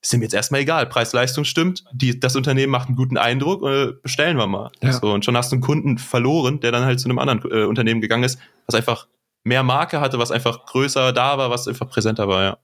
ist 0.00 0.14
ihm 0.14 0.22
jetzt 0.22 0.32
erstmal 0.32 0.62
egal. 0.62 0.86
Preis-Leistung 0.86 1.44
stimmt, 1.44 1.84
die, 1.92 2.18
das 2.18 2.34
Unternehmen 2.34 2.72
macht 2.72 2.88
einen 2.88 2.96
guten 2.96 3.18
Eindruck, 3.18 3.62
äh, 3.62 3.92
bestellen 4.02 4.38
wir 4.38 4.46
mal. 4.46 4.70
Ja. 4.82 4.94
So, 4.94 5.12
und 5.12 5.26
schon 5.26 5.36
hast 5.36 5.52
du 5.52 5.56
einen 5.56 5.62
Kunden 5.62 5.98
verloren, 5.98 6.60
der 6.60 6.72
dann 6.72 6.86
halt 6.86 6.98
zu 6.98 7.10
einem 7.10 7.18
anderen 7.18 7.42
äh, 7.50 7.64
Unternehmen 7.64 8.00
gegangen 8.00 8.24
ist, 8.24 8.38
was 8.64 8.74
einfach 8.74 9.06
mehr 9.44 9.64
Marke 9.64 10.00
hatte, 10.00 10.18
was 10.18 10.30
einfach 10.30 10.64
größer 10.64 11.12
da 11.12 11.36
war, 11.36 11.50
was 11.50 11.68
einfach 11.68 11.90
präsenter 11.90 12.26
war, 12.26 12.42
ja. 12.42 12.58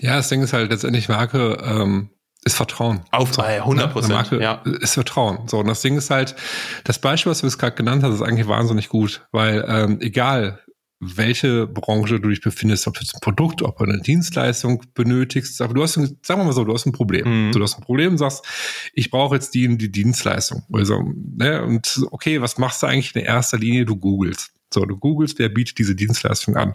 Ja, 0.00 0.16
das 0.16 0.28
Ding 0.28 0.42
ist 0.42 0.52
halt 0.52 0.70
letztendlich 0.70 1.08
Marke 1.08 1.58
ähm, 1.62 2.10
ist 2.44 2.54
Vertrauen. 2.54 3.00
Auf 3.10 3.34
so, 3.34 3.42
100 3.42 3.86
ne? 3.86 3.92
Prozent. 3.92 4.14
Marke 4.14 4.40
ja. 4.40 4.62
ist 4.80 4.94
Vertrauen. 4.94 5.48
So, 5.48 5.58
und 5.58 5.66
das 5.66 5.82
Ding 5.82 5.96
ist 5.96 6.10
halt, 6.10 6.36
das 6.84 7.00
Beispiel, 7.00 7.30
was 7.30 7.40
du 7.40 7.46
jetzt 7.46 7.58
gerade 7.58 7.74
genannt 7.74 8.04
hast, 8.04 8.14
ist 8.14 8.22
eigentlich 8.22 8.46
wahnsinnig 8.46 8.88
gut, 8.88 9.26
weil 9.32 9.64
ähm, 9.66 10.00
egal, 10.00 10.60
welche 11.00 11.66
Branche 11.66 12.20
du 12.20 12.30
dich 12.30 12.40
befindest, 12.40 12.86
ob 12.86 12.94
du 12.94 13.00
jetzt 13.00 13.14
ein 13.14 13.20
Produkt, 13.20 13.62
ob 13.62 13.78
du 13.78 13.84
eine 13.84 14.00
Dienstleistung 14.00 14.82
benötigst. 14.94 15.60
Aber 15.60 15.74
du 15.74 15.82
hast, 15.82 15.94
sagen 15.94 16.40
wir 16.40 16.44
mal 16.44 16.52
so, 16.52 16.64
du 16.64 16.72
hast 16.72 16.86
ein 16.86 16.92
Problem. 16.92 17.48
Mhm. 17.48 17.52
Du 17.52 17.62
hast 17.62 17.76
ein 17.76 17.82
Problem 17.82 18.12
und 18.12 18.18
sagst, 18.18 18.46
ich 18.94 19.10
brauche 19.10 19.34
jetzt 19.34 19.54
die, 19.54 19.76
die 19.76 19.92
Dienstleistung. 19.92 20.62
Also, 20.72 21.02
ne, 21.36 21.62
und 21.64 22.00
okay, 22.12 22.40
was 22.40 22.58
machst 22.58 22.82
du 22.82 22.86
eigentlich 22.86 23.14
in 23.14 23.22
erster 23.22 23.58
Linie? 23.58 23.84
Du 23.84 23.96
googelst. 23.96 24.52
So, 24.72 24.84
du 24.84 24.96
googelst, 24.96 25.38
wer 25.38 25.48
bietet 25.48 25.78
diese 25.78 25.94
Dienstleistung 25.94 26.56
an. 26.56 26.74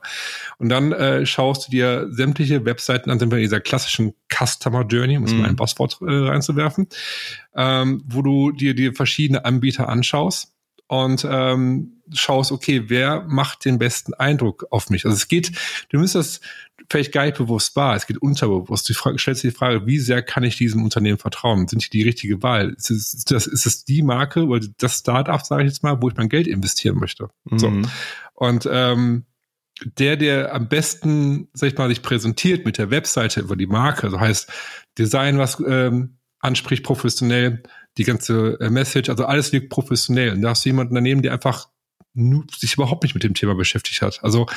Und 0.58 0.70
dann 0.70 0.92
äh, 0.94 1.26
schaust 1.26 1.68
du 1.68 1.72
dir 1.72 2.08
sämtliche 2.12 2.66
Webseiten 2.66 3.12
an, 3.12 3.20
sind 3.20 3.32
wir 3.32 3.38
in 3.38 3.44
dieser 3.44 3.60
klassischen 3.60 4.14
Customer 4.34 4.86
Journey, 4.86 5.18
um 5.18 5.26
mm. 5.26 5.40
mal 5.40 5.50
ein 5.50 5.56
Passwort 5.56 5.98
äh, 6.02 6.06
reinzuwerfen, 6.06 6.88
ähm, 7.56 8.04
wo 8.06 8.22
du 8.22 8.52
dir 8.52 8.74
die 8.74 8.94
verschiedene 8.94 9.44
Anbieter 9.44 9.90
anschaust 9.90 10.54
und 10.88 11.26
ähm, 11.30 12.02
schaust, 12.14 12.52
okay, 12.52 12.84
wer 12.88 13.22
macht 13.22 13.66
den 13.66 13.80
besten 13.80 14.14
Eindruck 14.14 14.68
auf 14.72 14.90
mich? 14.90 15.06
Also 15.06 15.16
es 15.16 15.28
geht, 15.28 15.52
du 15.90 16.00
müsstest 16.00 16.42
vielleicht 16.92 17.12
gar 17.12 17.26
nicht 17.26 17.38
bewusst 17.38 17.76
wahr, 17.76 17.96
es 17.96 18.06
geht 18.06 18.18
unterbewusst. 18.18 18.88
Du 18.88 18.94
stellst 18.94 19.44
dir 19.44 19.50
die 19.50 19.56
Frage, 19.56 19.86
wie 19.86 20.00
sehr 20.00 20.22
kann 20.22 20.44
ich 20.44 20.58
diesem 20.58 20.84
Unternehmen 20.84 21.18
vertrauen? 21.18 21.68
Sind 21.68 21.86
die 21.86 21.90
die 21.90 22.04
richtige 22.04 22.44
Wahl? 22.44 22.76
Ist 22.78 22.92
es, 22.92 23.26
das, 23.26 23.48
ist 23.48 23.66
es 23.66 23.86
die 23.86 24.04
Marke 24.04 24.46
oder 24.46 24.66
das 24.78 25.00
Startup, 25.00 25.44
sage 25.44 25.64
ich 25.64 25.70
jetzt 25.70 25.84
mal, 25.84 26.02
wo 26.02 26.10
ich 26.10 26.16
mein 26.16 26.30
Geld 26.30 26.48
investieren 26.48 26.98
möchte? 26.98 27.30
Mhm. 27.46 27.60
So. 27.60 27.74
Und 28.34 28.70
ähm, 28.72 29.26
der, 29.98 30.18
der 30.18 30.54
am 30.54 30.68
besten, 30.68 31.48
sag 31.54 31.72
ich 31.72 31.78
mal, 31.78 31.90
sich 31.90 32.02
präsentiert 32.02 32.66
mit 32.66 32.78
der 32.78 32.92
Webseite 32.92 33.40
über 33.40 33.56
die 33.56 33.68
Marke, 33.68 34.04
also 34.04 34.20
heißt 34.20 34.52
Design, 34.98 35.38
was 35.38 35.62
ähm, 35.66 36.18
anspricht 36.40 36.84
professionell, 36.84 37.64
die 37.98 38.04
ganze 38.04 38.60
äh, 38.60 38.70
Message, 38.70 39.10
also 39.10 39.26
alles 39.26 39.52
wirkt 39.52 39.70
professionell. 39.70 40.34
Und 40.34 40.42
da 40.42 40.50
hast 40.50 40.66
du 40.66 40.70
jemanden 40.70 40.96
daneben, 40.96 41.22
der 41.22 41.34
einfach 41.34 41.70
sich 42.58 42.74
überhaupt 42.74 43.04
nicht 43.04 43.14
mit 43.14 43.24
dem 43.24 43.34
Thema 43.34 43.56
beschäftigt 43.56 44.02
hat. 44.02 44.24
Also 44.24 44.48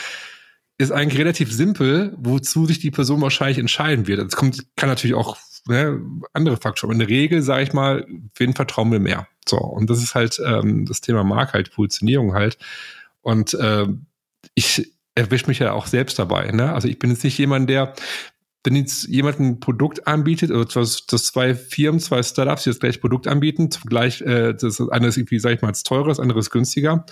ist 0.78 0.92
eigentlich 0.92 1.20
relativ 1.20 1.52
simpel, 1.52 2.14
wozu 2.16 2.66
sich 2.66 2.80
die 2.80 2.90
Person 2.90 3.20
wahrscheinlich 3.20 3.58
entscheiden 3.58 4.06
wird. 4.06 4.20
Es 4.20 4.36
kommt, 4.36 4.64
kann 4.76 4.88
natürlich 4.88 5.14
auch 5.14 5.36
ne, 5.66 6.00
andere 6.32 6.56
Faktoren. 6.56 6.94
In 6.94 6.98
der 6.98 7.08
Regel 7.08 7.42
sage 7.42 7.62
ich 7.62 7.72
mal, 7.72 8.06
wen 8.36 8.54
vertrauen 8.54 8.90
wir 8.90 9.00
mehr? 9.00 9.28
So, 9.48 9.58
und 9.58 9.88
das 9.88 10.02
ist 10.02 10.14
halt 10.14 10.40
ähm, 10.44 10.86
das 10.86 11.00
Thema 11.00 11.22
Marke 11.22 11.52
halt, 11.54 11.72
Positionierung 11.72 12.34
halt. 12.34 12.58
Und 13.22 13.54
äh, 13.54 13.86
ich 14.54 14.90
erwische 15.14 15.46
mich 15.46 15.60
ja 15.60 15.72
auch 15.72 15.86
selbst 15.86 16.18
dabei. 16.18 16.50
Ne? 16.50 16.72
Also 16.72 16.88
ich 16.88 16.98
bin 16.98 17.10
jetzt 17.10 17.24
nicht 17.24 17.38
jemand, 17.38 17.70
der, 17.70 17.94
wenn 18.64 18.74
jetzt 18.74 19.06
jemand 19.06 19.38
ein 19.38 19.60
Produkt 19.60 20.06
anbietet, 20.06 20.50
oder 20.50 20.64
das, 20.64 21.06
das 21.06 21.26
zwei 21.26 21.54
Firmen, 21.54 22.00
zwei 22.00 22.22
Startups, 22.22 22.64
die 22.64 22.70
das 22.70 22.80
gleiche 22.80 22.98
Produkt 22.98 23.28
anbieten, 23.28 23.68
gleich, 23.86 24.22
äh, 24.22 24.54
das 24.54 24.80
eine 24.80 25.06
ist 25.06 25.16
irgendwie, 25.16 25.38
sag 25.38 25.52
ich 25.52 25.62
mal, 25.62 25.68
als 25.68 25.84
teurer, 25.84 26.08
das 26.08 26.20
andere 26.20 26.40
ist 26.40 26.50
günstiger, 26.50 27.06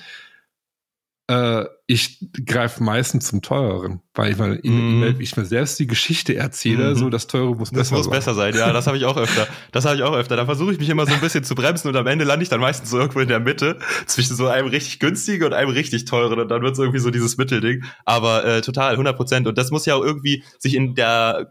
äh, 1.28 1.64
ich 1.86 2.26
greife 2.46 2.82
meistens 2.82 3.28
zum 3.28 3.42
teureren, 3.42 4.00
weil 4.14 4.32
ich, 4.32 4.38
mal, 4.38 4.58
mm. 4.62 5.20
ich 5.20 5.36
mir 5.36 5.44
selbst 5.44 5.78
die 5.78 5.86
Geschichte 5.86 6.34
erzähle, 6.34 6.92
mm. 6.92 6.96
so 6.96 7.10
das 7.10 7.26
teure 7.26 7.54
muss 7.54 7.70
das 7.70 7.78
besser 7.78 7.96
muss 7.96 8.04
sein. 8.06 8.12
besser 8.12 8.34
sein. 8.34 8.54
Ja, 8.54 8.72
das 8.72 8.86
habe 8.86 8.96
ich 8.96 9.04
auch 9.04 9.16
öfter. 9.16 9.46
Das 9.70 9.84
habe 9.84 9.96
ich 9.96 10.02
auch 10.02 10.14
öfter. 10.14 10.36
Da 10.36 10.46
versuche 10.46 10.72
ich 10.72 10.78
mich 10.78 10.88
immer 10.88 11.06
so 11.06 11.12
ein 11.12 11.20
bisschen 11.20 11.44
zu 11.44 11.54
bremsen 11.54 11.88
und 11.88 11.96
am 11.96 12.06
Ende 12.06 12.24
lande 12.24 12.42
ich 12.42 12.48
dann 12.48 12.60
meistens 12.60 12.90
so 12.90 12.98
irgendwo 12.98 13.20
in 13.20 13.28
der 13.28 13.40
Mitte 13.40 13.78
zwischen 14.06 14.34
so 14.34 14.48
einem 14.48 14.68
richtig 14.68 14.98
günstigen 14.98 15.44
und 15.44 15.52
einem 15.52 15.70
richtig 15.70 16.04
teuren 16.06 16.40
und 16.40 16.48
dann 16.48 16.62
wird 16.62 16.72
es 16.72 16.78
irgendwie 16.78 17.00
so 17.00 17.10
dieses 17.10 17.36
Mittelding. 17.36 17.84
Aber 18.04 18.44
äh, 18.44 18.60
total, 18.62 18.92
100 18.92 19.16
Prozent. 19.16 19.46
Und 19.46 19.58
das 19.58 19.70
muss 19.70 19.86
ja 19.86 19.94
auch 19.94 20.02
irgendwie 20.02 20.44
sich 20.58 20.74
in 20.74 20.94
der 20.94 21.50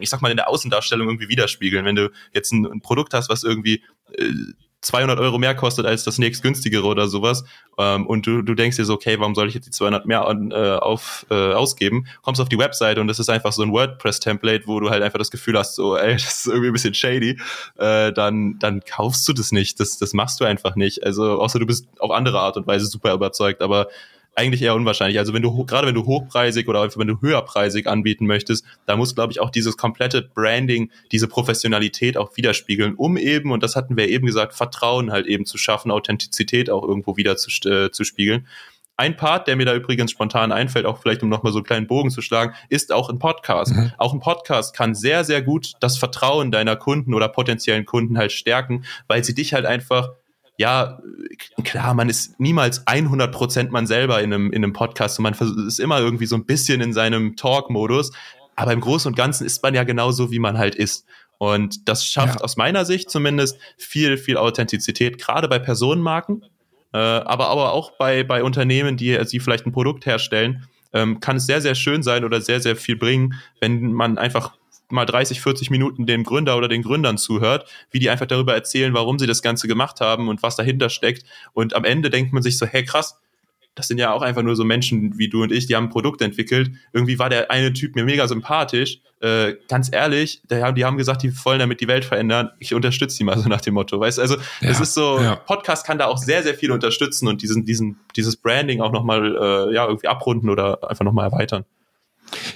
ich 0.00 0.10
sag 0.10 0.20
mal, 0.20 0.30
in 0.30 0.36
der 0.36 0.48
Außendarstellung 0.48 1.08
irgendwie 1.08 1.28
widerspiegeln. 1.28 1.84
Wenn 1.84 1.94
du 1.94 2.10
jetzt 2.32 2.52
ein, 2.52 2.66
ein 2.66 2.80
Produkt 2.80 3.14
hast, 3.14 3.28
was 3.28 3.44
irgendwie 3.44 3.84
äh, 4.18 4.32
200 4.82 5.18
Euro 5.18 5.38
mehr 5.38 5.54
kostet 5.54 5.86
als 5.86 6.04
das 6.04 6.18
nächstgünstigere 6.18 6.86
oder 6.86 7.08
sowas 7.08 7.44
ähm, 7.78 8.06
und 8.06 8.26
du, 8.26 8.42
du 8.42 8.54
denkst 8.54 8.76
dir 8.76 8.84
so, 8.84 8.94
okay, 8.94 9.18
warum 9.18 9.34
soll 9.34 9.48
ich 9.48 9.54
jetzt 9.54 9.66
die 9.66 9.70
200 9.70 10.06
mehr 10.06 10.26
an, 10.26 10.50
äh, 10.50 10.54
auf, 10.54 11.24
äh, 11.30 11.52
ausgeben? 11.52 12.06
Kommst 12.22 12.40
auf 12.40 12.48
die 12.48 12.58
Webseite 12.58 13.00
und 13.00 13.06
das 13.06 13.18
ist 13.18 13.30
einfach 13.30 13.52
so 13.52 13.62
ein 13.62 13.72
WordPress-Template, 13.72 14.66
wo 14.66 14.80
du 14.80 14.90
halt 14.90 15.02
einfach 15.02 15.18
das 15.18 15.30
Gefühl 15.30 15.58
hast, 15.58 15.76
so, 15.76 15.96
ey, 15.96 16.12
das 16.12 16.38
ist 16.38 16.46
irgendwie 16.46 16.68
ein 16.68 16.72
bisschen 16.72 16.94
shady, 16.94 17.38
äh, 17.78 18.12
dann, 18.12 18.58
dann 18.58 18.80
kaufst 18.84 19.26
du 19.28 19.32
das 19.32 19.52
nicht. 19.52 19.80
Das, 19.80 19.98
das 19.98 20.12
machst 20.12 20.40
du 20.40 20.44
einfach 20.44 20.76
nicht. 20.76 21.04
Also, 21.04 21.40
außer 21.40 21.58
du 21.58 21.66
bist 21.66 21.86
auf 21.98 22.10
andere 22.10 22.40
Art 22.40 22.56
und 22.56 22.66
Weise 22.66 22.86
super 22.86 23.14
überzeugt, 23.14 23.62
aber 23.62 23.88
eigentlich 24.34 24.62
eher 24.62 24.74
unwahrscheinlich. 24.74 25.18
Also 25.18 25.34
wenn 25.34 25.42
du 25.42 25.64
gerade 25.64 25.86
wenn 25.86 25.94
du 25.94 26.06
hochpreisig 26.06 26.68
oder 26.68 26.88
wenn 26.96 27.06
du 27.06 27.20
höherpreisig 27.20 27.86
anbieten 27.86 28.26
möchtest, 28.26 28.64
da 28.86 28.96
muss 28.96 29.14
glaube 29.14 29.32
ich 29.32 29.40
auch 29.40 29.50
dieses 29.50 29.76
komplette 29.76 30.22
Branding, 30.22 30.90
diese 31.10 31.28
Professionalität 31.28 32.16
auch 32.16 32.36
widerspiegeln, 32.36 32.94
um 32.94 33.16
eben 33.16 33.52
und 33.52 33.62
das 33.62 33.76
hatten 33.76 33.96
wir 33.96 34.08
eben 34.08 34.26
gesagt, 34.26 34.54
Vertrauen 34.54 35.12
halt 35.12 35.26
eben 35.26 35.44
zu 35.44 35.58
schaffen, 35.58 35.90
Authentizität 35.90 36.70
auch 36.70 36.82
irgendwo 36.82 37.16
wieder 37.16 37.36
zu, 37.36 37.50
äh, 37.68 37.90
zu 37.90 38.04
spiegeln. 38.04 38.46
Ein 38.96 39.16
Part, 39.16 39.48
der 39.48 39.56
mir 39.56 39.64
da 39.64 39.74
übrigens 39.74 40.10
spontan 40.10 40.52
einfällt, 40.52 40.84
auch 40.84 40.98
vielleicht 40.98 41.22
um 41.22 41.28
nochmal 41.28 41.52
so 41.52 41.58
einen 41.58 41.66
kleinen 41.66 41.86
Bogen 41.86 42.10
zu 42.10 42.20
schlagen, 42.20 42.54
ist 42.68 42.92
auch 42.92 43.08
ein 43.08 43.18
Podcast. 43.18 43.74
Mhm. 43.74 43.92
Auch 43.96 44.12
ein 44.12 44.20
Podcast 44.20 44.76
kann 44.76 44.94
sehr, 44.94 45.24
sehr 45.24 45.42
gut 45.42 45.72
das 45.80 45.96
Vertrauen 45.96 46.52
deiner 46.52 46.76
Kunden 46.76 47.14
oder 47.14 47.28
potenziellen 47.28 47.86
Kunden 47.86 48.18
halt 48.18 48.32
stärken, 48.32 48.84
weil 49.08 49.24
sie 49.24 49.34
dich 49.34 49.54
halt 49.54 49.64
einfach 49.64 50.10
ja, 50.62 51.00
klar, 51.64 51.92
man 51.92 52.08
ist 52.08 52.38
niemals 52.38 52.86
100% 52.86 53.70
man 53.70 53.88
selber 53.88 54.22
in 54.22 54.32
einem, 54.32 54.52
in 54.52 54.62
einem 54.62 54.72
Podcast 54.72 55.18
und 55.18 55.24
man 55.24 55.34
ist 55.66 55.80
immer 55.80 55.98
irgendwie 55.98 56.26
so 56.26 56.36
ein 56.36 56.44
bisschen 56.44 56.80
in 56.80 56.92
seinem 56.92 57.34
Talk-Modus. 57.34 58.12
Aber 58.54 58.72
im 58.72 58.80
Großen 58.80 59.10
und 59.10 59.16
Ganzen 59.16 59.44
ist 59.44 59.60
man 59.64 59.74
ja 59.74 59.82
genauso, 59.82 60.30
wie 60.30 60.38
man 60.38 60.56
halt 60.56 60.76
ist. 60.76 61.04
Und 61.38 61.88
das 61.88 62.06
schafft 62.06 62.38
ja. 62.38 62.44
aus 62.44 62.56
meiner 62.56 62.84
Sicht 62.84 63.10
zumindest 63.10 63.58
viel, 63.76 64.16
viel 64.16 64.36
Authentizität, 64.36 65.18
gerade 65.18 65.48
bei 65.48 65.58
Personenmarken, 65.58 66.44
äh, 66.92 66.98
aber, 66.98 67.48
aber 67.48 67.72
auch 67.72 67.90
bei, 67.98 68.22
bei 68.22 68.44
Unternehmen, 68.44 68.96
die, 68.96 69.18
die 69.32 69.40
vielleicht 69.40 69.66
ein 69.66 69.72
Produkt 69.72 70.06
herstellen, 70.06 70.68
ähm, 70.92 71.18
kann 71.18 71.38
es 71.38 71.46
sehr, 71.46 71.60
sehr 71.60 71.74
schön 71.74 72.04
sein 72.04 72.24
oder 72.24 72.40
sehr, 72.40 72.60
sehr 72.60 72.76
viel 72.76 72.94
bringen, 72.94 73.34
wenn 73.60 73.92
man 73.92 74.16
einfach 74.16 74.54
mal 74.92 75.06
30, 75.06 75.40
40 75.40 75.70
Minuten 75.70 76.06
dem 76.06 76.24
Gründer 76.24 76.56
oder 76.56 76.68
den 76.68 76.82
Gründern 76.82 77.18
zuhört, 77.18 77.68
wie 77.90 77.98
die 77.98 78.10
einfach 78.10 78.26
darüber 78.26 78.54
erzählen, 78.54 78.94
warum 78.94 79.18
sie 79.18 79.26
das 79.26 79.42
Ganze 79.42 79.68
gemacht 79.68 80.00
haben 80.00 80.28
und 80.28 80.42
was 80.42 80.56
dahinter 80.56 80.90
steckt. 80.90 81.24
Und 81.52 81.74
am 81.74 81.84
Ende 81.84 82.10
denkt 82.10 82.32
man 82.32 82.42
sich 82.42 82.58
so, 82.58 82.66
hey 82.66 82.84
krass, 82.84 83.18
das 83.74 83.88
sind 83.88 83.98
ja 83.98 84.12
auch 84.12 84.22
einfach 84.22 84.42
nur 84.42 84.54
so 84.54 84.64
Menschen 84.64 85.18
wie 85.18 85.28
du 85.28 85.42
und 85.42 85.50
ich, 85.50 85.66
die 85.66 85.76
haben 85.76 85.84
ein 85.84 85.90
Produkt 85.90 86.20
entwickelt. 86.20 86.72
Irgendwie 86.92 87.18
war 87.18 87.30
der 87.30 87.50
eine 87.50 87.72
Typ 87.72 87.94
mir 87.94 88.04
mega 88.04 88.28
sympathisch. 88.28 89.00
Äh, 89.20 89.54
ganz 89.68 89.88
ehrlich, 89.90 90.42
die 90.50 90.84
haben, 90.84 90.96
gesagt, 90.98 91.22
die 91.22 91.32
wollen 91.44 91.58
damit 91.58 91.80
die 91.80 91.88
Welt 91.88 92.04
verändern. 92.04 92.50
Ich 92.58 92.74
unterstütze 92.74 93.16
die 93.16 93.24
mal 93.24 93.38
so 93.38 93.48
nach 93.48 93.60
dem 93.60 93.74
Motto. 93.74 93.98
Weißt 93.98 94.18
also 94.18 94.36
ja, 94.36 94.68
es 94.68 94.80
ist 94.80 94.94
so, 94.94 95.18
ja. 95.20 95.36
Podcast 95.36 95.86
kann 95.86 95.96
da 95.96 96.06
auch 96.06 96.18
sehr, 96.18 96.42
sehr 96.42 96.54
viel 96.54 96.70
unterstützen 96.70 97.28
und 97.28 97.40
diesen, 97.40 97.64
diesen, 97.64 98.00
dieses 98.16 98.36
Branding 98.36 98.82
auch 98.82 98.92
nochmal 98.92 99.36
äh, 99.36 99.74
ja, 99.74 99.86
irgendwie 99.86 100.08
abrunden 100.08 100.50
oder 100.50 100.90
einfach 100.90 101.04
nochmal 101.04 101.30
erweitern. 101.30 101.64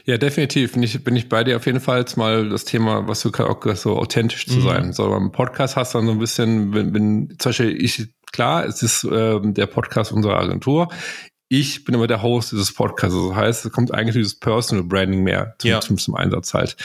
Ja, 0.04 0.18
definitiv. 0.18 0.72
Bin 0.72 0.82
ich, 0.82 1.02
bin 1.02 1.16
ich 1.16 1.28
bei 1.28 1.44
dir 1.44 1.56
auf 1.56 1.66
jeden 1.66 1.80
Fall 1.80 2.00
jetzt 2.00 2.16
mal 2.16 2.48
das 2.48 2.64
Thema, 2.64 3.08
was 3.08 3.22
du 3.22 3.30
auch 3.30 3.74
so 3.74 3.96
authentisch 3.96 4.46
zu 4.46 4.58
mhm. 4.58 4.62
sein. 4.62 4.92
So 4.92 5.08
beim 5.08 5.32
Podcast 5.32 5.76
hast 5.76 5.94
du 5.94 5.98
dann 5.98 6.06
so 6.06 6.12
ein 6.12 6.18
bisschen, 6.18 6.74
wenn, 6.74 6.94
wenn 6.94 7.36
zum 7.38 7.50
Beispiel 7.50 7.82
ich, 7.82 8.08
klar, 8.32 8.64
es 8.64 8.82
ist 8.82 9.04
ähm, 9.04 9.54
der 9.54 9.66
Podcast 9.66 10.12
unserer 10.12 10.38
Agentur. 10.38 10.88
Ich 11.48 11.84
bin 11.84 11.94
aber 11.94 12.08
der 12.08 12.22
Host 12.22 12.50
dieses 12.50 12.74
Podcasts. 12.74 13.16
Das 13.16 13.36
heißt, 13.36 13.66
es 13.66 13.72
kommt 13.72 13.94
eigentlich 13.94 14.16
dieses 14.16 14.38
Personal 14.38 14.84
Branding 14.84 15.22
mehr 15.22 15.54
zum, 15.58 15.70
ja. 15.70 15.80
zum, 15.80 15.96
zum 15.96 16.16
Einsatz 16.16 16.54
halt. 16.54 16.76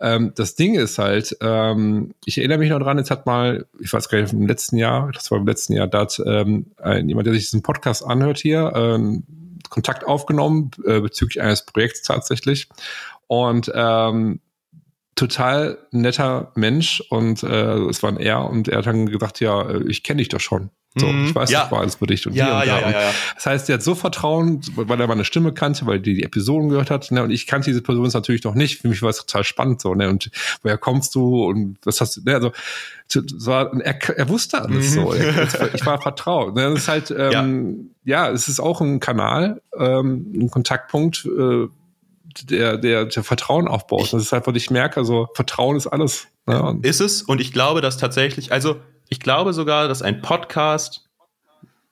Ähm, 0.00 0.32
das 0.34 0.54
Ding 0.54 0.74
ist 0.74 0.98
halt, 0.98 1.36
ähm, 1.42 2.14
ich 2.24 2.38
erinnere 2.38 2.58
mich 2.58 2.70
noch 2.70 2.78
dran, 2.78 2.96
jetzt 2.96 3.10
hat 3.10 3.26
mal, 3.26 3.66
ich 3.78 3.92
weiß 3.92 4.08
gar 4.08 4.20
nicht, 4.20 4.32
im 4.32 4.46
letzten 4.46 4.78
Jahr, 4.78 5.10
das 5.12 5.30
war 5.30 5.38
im 5.38 5.46
letzten 5.46 5.74
Jahr, 5.74 5.86
da 5.86 6.00
hat 6.00 6.22
ähm, 6.24 6.72
jemand, 7.04 7.26
der 7.26 7.34
sich 7.34 7.44
diesen 7.44 7.62
Podcast 7.62 8.06
anhört 8.06 8.38
hier, 8.38 8.72
ähm, 8.74 9.24
Kontakt 9.70 10.04
aufgenommen 10.04 10.70
äh, 10.84 11.00
bezüglich 11.00 11.40
eines 11.40 11.64
Projekts 11.64 12.02
tatsächlich. 12.02 12.68
Und 13.26 13.70
ähm, 13.74 14.40
total 15.16 15.78
netter 15.90 16.52
Mensch 16.54 17.02
und 17.10 17.42
äh, 17.42 17.74
es 17.88 18.02
war 18.02 18.18
er 18.20 18.48
und 18.48 18.68
er 18.68 18.78
hat 18.78 18.86
dann 18.86 19.06
gesagt, 19.06 19.40
ja, 19.40 19.62
äh, 19.62 19.82
ich 19.88 20.02
kenne 20.02 20.18
dich 20.18 20.28
doch 20.28 20.40
schon. 20.40 20.70
So, 20.98 21.06
mhm. 21.06 21.26
ich 21.26 21.34
weiß, 21.34 21.50
ja. 21.50 21.62
das 21.62 21.70
war 21.70 21.80
alles 21.80 21.96
für 21.96 22.06
dich 22.06 22.26
und 22.26 22.34
ja, 22.34 22.62
hier 22.62 22.74
und 22.74 22.80
ja, 22.80 22.90
da. 22.90 23.00
Ja, 23.02 23.12
Das 23.34 23.46
heißt, 23.46 23.68
er 23.68 23.74
hat 23.74 23.82
so 23.82 23.94
Vertrauen, 23.94 24.62
weil 24.74 24.98
er 24.98 25.06
meine 25.06 25.26
Stimme 25.26 25.52
kannte, 25.52 25.84
weil 25.86 26.00
die, 26.00 26.14
die 26.14 26.22
Episoden 26.22 26.70
gehört 26.70 26.90
hat. 26.90 27.10
Ne? 27.10 27.22
Und 27.22 27.30
ich 27.30 27.46
kannte 27.46 27.70
diese 27.70 27.82
Person 27.82 28.08
natürlich 28.12 28.44
noch 28.44 28.54
nicht. 28.54 28.80
Für 28.80 28.88
mich 28.88 29.02
war 29.02 29.10
es 29.10 29.18
total 29.18 29.44
spannend 29.44 29.82
so. 29.82 29.94
Ne? 29.94 30.08
Und 30.08 30.30
woher 30.62 30.78
kommst 30.78 31.14
du 31.14 31.44
und 31.44 31.76
was 31.84 32.00
hast 32.00 32.16
du? 32.16 32.22
Ne? 32.22 32.34
Also 32.34 32.52
war, 33.46 33.78
er, 33.80 34.16
er 34.16 34.28
wusste 34.28 34.62
alles 34.62 34.90
mhm. 34.90 34.94
so. 34.94 35.12
Er, 35.12 35.74
ich 35.74 35.84
war 35.84 36.00
vertraut. 36.00 36.54
Ne? 36.54 36.70
Das 36.70 36.78
ist 36.80 36.88
halt, 36.88 37.14
ähm, 37.16 37.90
ja. 38.04 38.30
es 38.30 38.48
ist 38.48 38.58
auch 38.58 38.80
ein 38.80 38.98
Kanal, 38.98 39.60
ähm, 39.78 40.32
ein 40.34 40.50
Kontaktpunkt. 40.50 41.26
Äh, 41.26 41.68
der, 42.42 42.76
der, 42.76 43.06
der 43.06 43.24
Vertrauen 43.24 43.66
aufbaut. 43.66 44.12
Das 44.12 44.20
ist 44.20 44.34
einfach, 44.34 44.54
ich 44.54 44.70
merke, 44.70 45.00
also 45.00 45.28
Vertrauen 45.34 45.74
ist 45.74 45.86
alles. 45.86 46.26
Ne? 46.46 46.80
Ist 46.82 47.00
es 47.00 47.22
und 47.22 47.40
ich 47.40 47.50
glaube, 47.50 47.80
dass 47.80 47.96
tatsächlich, 47.96 48.52
also 48.52 48.76
ich 49.08 49.20
glaube 49.20 49.52
sogar, 49.52 49.88
dass 49.88 50.02
ein 50.02 50.22
Podcast, 50.22 51.08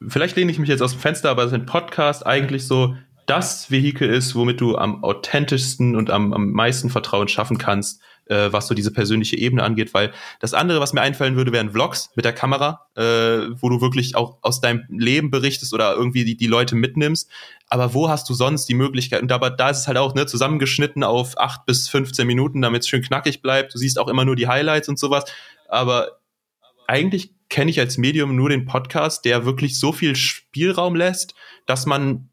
vielleicht 0.06 0.36
lehne 0.36 0.50
ich 0.50 0.58
mich 0.58 0.68
jetzt 0.68 0.82
aus 0.82 0.92
dem 0.92 1.00
Fenster, 1.00 1.30
aber 1.30 1.44
dass 1.44 1.52
ein 1.52 1.66
Podcast 1.66 2.26
eigentlich 2.26 2.66
so 2.66 2.96
das 3.26 3.70
Vehikel 3.70 4.08
ist, 4.08 4.34
womit 4.34 4.60
du 4.60 4.76
am 4.76 5.02
authentischsten 5.02 5.96
und 5.96 6.10
am, 6.10 6.32
am 6.34 6.50
meisten 6.50 6.90
Vertrauen 6.90 7.28
schaffen 7.28 7.56
kannst, 7.56 8.02
äh, 8.26 8.52
was 8.52 8.66
so 8.66 8.74
diese 8.74 8.90
persönliche 8.90 9.36
Ebene 9.36 9.62
angeht, 9.62 9.94
weil 9.94 10.12
das 10.40 10.52
andere, 10.52 10.80
was 10.80 10.92
mir 10.92 11.00
einfallen 11.00 11.36
würde, 11.36 11.52
wären 11.52 11.70
Vlogs 11.70 12.10
mit 12.16 12.24
der 12.24 12.32
Kamera, 12.32 12.86
äh, 12.96 13.48
wo 13.60 13.68
du 13.70 13.80
wirklich 13.80 14.14
auch 14.16 14.38
aus 14.42 14.60
deinem 14.60 14.84
Leben 14.88 15.30
berichtest 15.30 15.72
oder 15.72 15.94
irgendwie 15.94 16.24
die, 16.24 16.36
die 16.36 16.46
Leute 16.46 16.74
mitnimmst. 16.74 17.30
Aber 17.68 17.94
wo 17.94 18.08
hast 18.08 18.28
du 18.28 18.34
sonst 18.34 18.66
die 18.66 18.74
Möglichkeit? 18.74 19.22
Und 19.22 19.32
aber 19.32 19.50
da 19.50 19.70
ist 19.70 19.78
es 19.78 19.88
halt 19.88 19.96
auch 19.96 20.14
ne, 20.14 20.26
zusammengeschnitten 20.26 21.02
auf 21.02 21.38
acht 21.38 21.64
bis 21.64 21.88
15 21.88 22.26
Minuten, 22.26 22.60
damit 22.60 22.82
es 22.82 22.88
schön 22.88 23.02
knackig 23.02 23.40
bleibt. 23.40 23.74
Du 23.74 23.78
siehst 23.78 23.98
auch 23.98 24.08
immer 24.08 24.24
nur 24.24 24.36
die 24.36 24.48
Highlights 24.48 24.88
und 24.88 24.98
sowas. 24.98 25.24
Aber 25.68 26.18
eigentlich 26.86 27.34
kenne 27.48 27.70
ich 27.70 27.80
als 27.80 27.98
Medium 27.98 28.34
nur 28.34 28.48
den 28.48 28.66
Podcast, 28.66 29.24
der 29.24 29.44
wirklich 29.44 29.78
so 29.78 29.92
viel 29.92 30.16
Spielraum 30.16 30.96
lässt, 30.96 31.34
dass 31.66 31.86
man 31.86 32.28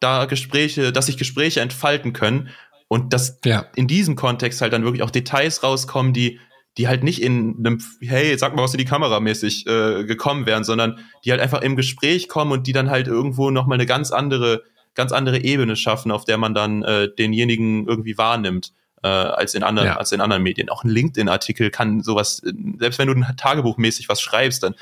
da 0.00 0.26
Gespräche, 0.26 0.92
dass 0.92 1.06
sich 1.06 1.16
Gespräche 1.16 1.60
entfalten 1.60 2.12
können 2.12 2.50
und 2.88 3.12
dass 3.12 3.38
ja. 3.44 3.66
in 3.76 3.86
diesem 3.86 4.16
Kontext 4.16 4.60
halt 4.60 4.72
dann 4.72 4.84
wirklich 4.84 5.02
auch 5.02 5.10
Details 5.10 5.62
rauskommen, 5.62 6.12
die, 6.12 6.40
die 6.76 6.88
halt 6.88 7.02
nicht 7.02 7.22
in 7.22 7.56
einem, 7.58 7.80
hey, 8.00 8.36
sag 8.38 8.54
mal, 8.54 8.62
was 8.62 8.74
in 8.74 8.78
die 8.78 8.84
Kamera 8.84 9.20
mäßig 9.20 9.66
äh, 9.66 10.04
gekommen 10.04 10.46
wären, 10.46 10.64
sondern 10.64 10.98
die 11.24 11.30
halt 11.30 11.40
einfach 11.40 11.62
im 11.62 11.76
Gespräch 11.76 12.28
kommen 12.28 12.52
und 12.52 12.66
die 12.66 12.72
dann 12.72 12.90
halt 12.90 13.08
irgendwo 13.08 13.50
nochmal 13.50 13.76
eine 13.76 13.86
ganz 13.86 14.12
andere, 14.12 14.62
ganz 14.94 15.12
andere 15.12 15.42
Ebene 15.42 15.76
schaffen, 15.76 16.10
auf 16.10 16.24
der 16.24 16.38
man 16.38 16.54
dann 16.54 16.82
äh, 16.82 17.08
denjenigen 17.18 17.86
irgendwie 17.86 18.16
wahrnimmt. 18.16 18.72
Äh, 19.02 19.08
als 19.08 19.54
in 19.54 19.62
anderen, 19.62 19.88
ja. 19.88 19.96
als 19.96 20.10
in 20.12 20.20
anderen 20.20 20.42
Medien. 20.42 20.68
Auch 20.70 20.82
ein 20.82 20.90
LinkedIn-Artikel 20.90 21.70
kann 21.70 22.02
sowas, 22.02 22.42
selbst 22.78 22.98
wenn 22.98 23.06
du 23.06 23.14
ein 23.14 23.36
Tagebuchmäßig 23.36 24.08
was 24.08 24.20
schreibst, 24.20 24.62
dann 24.62 24.74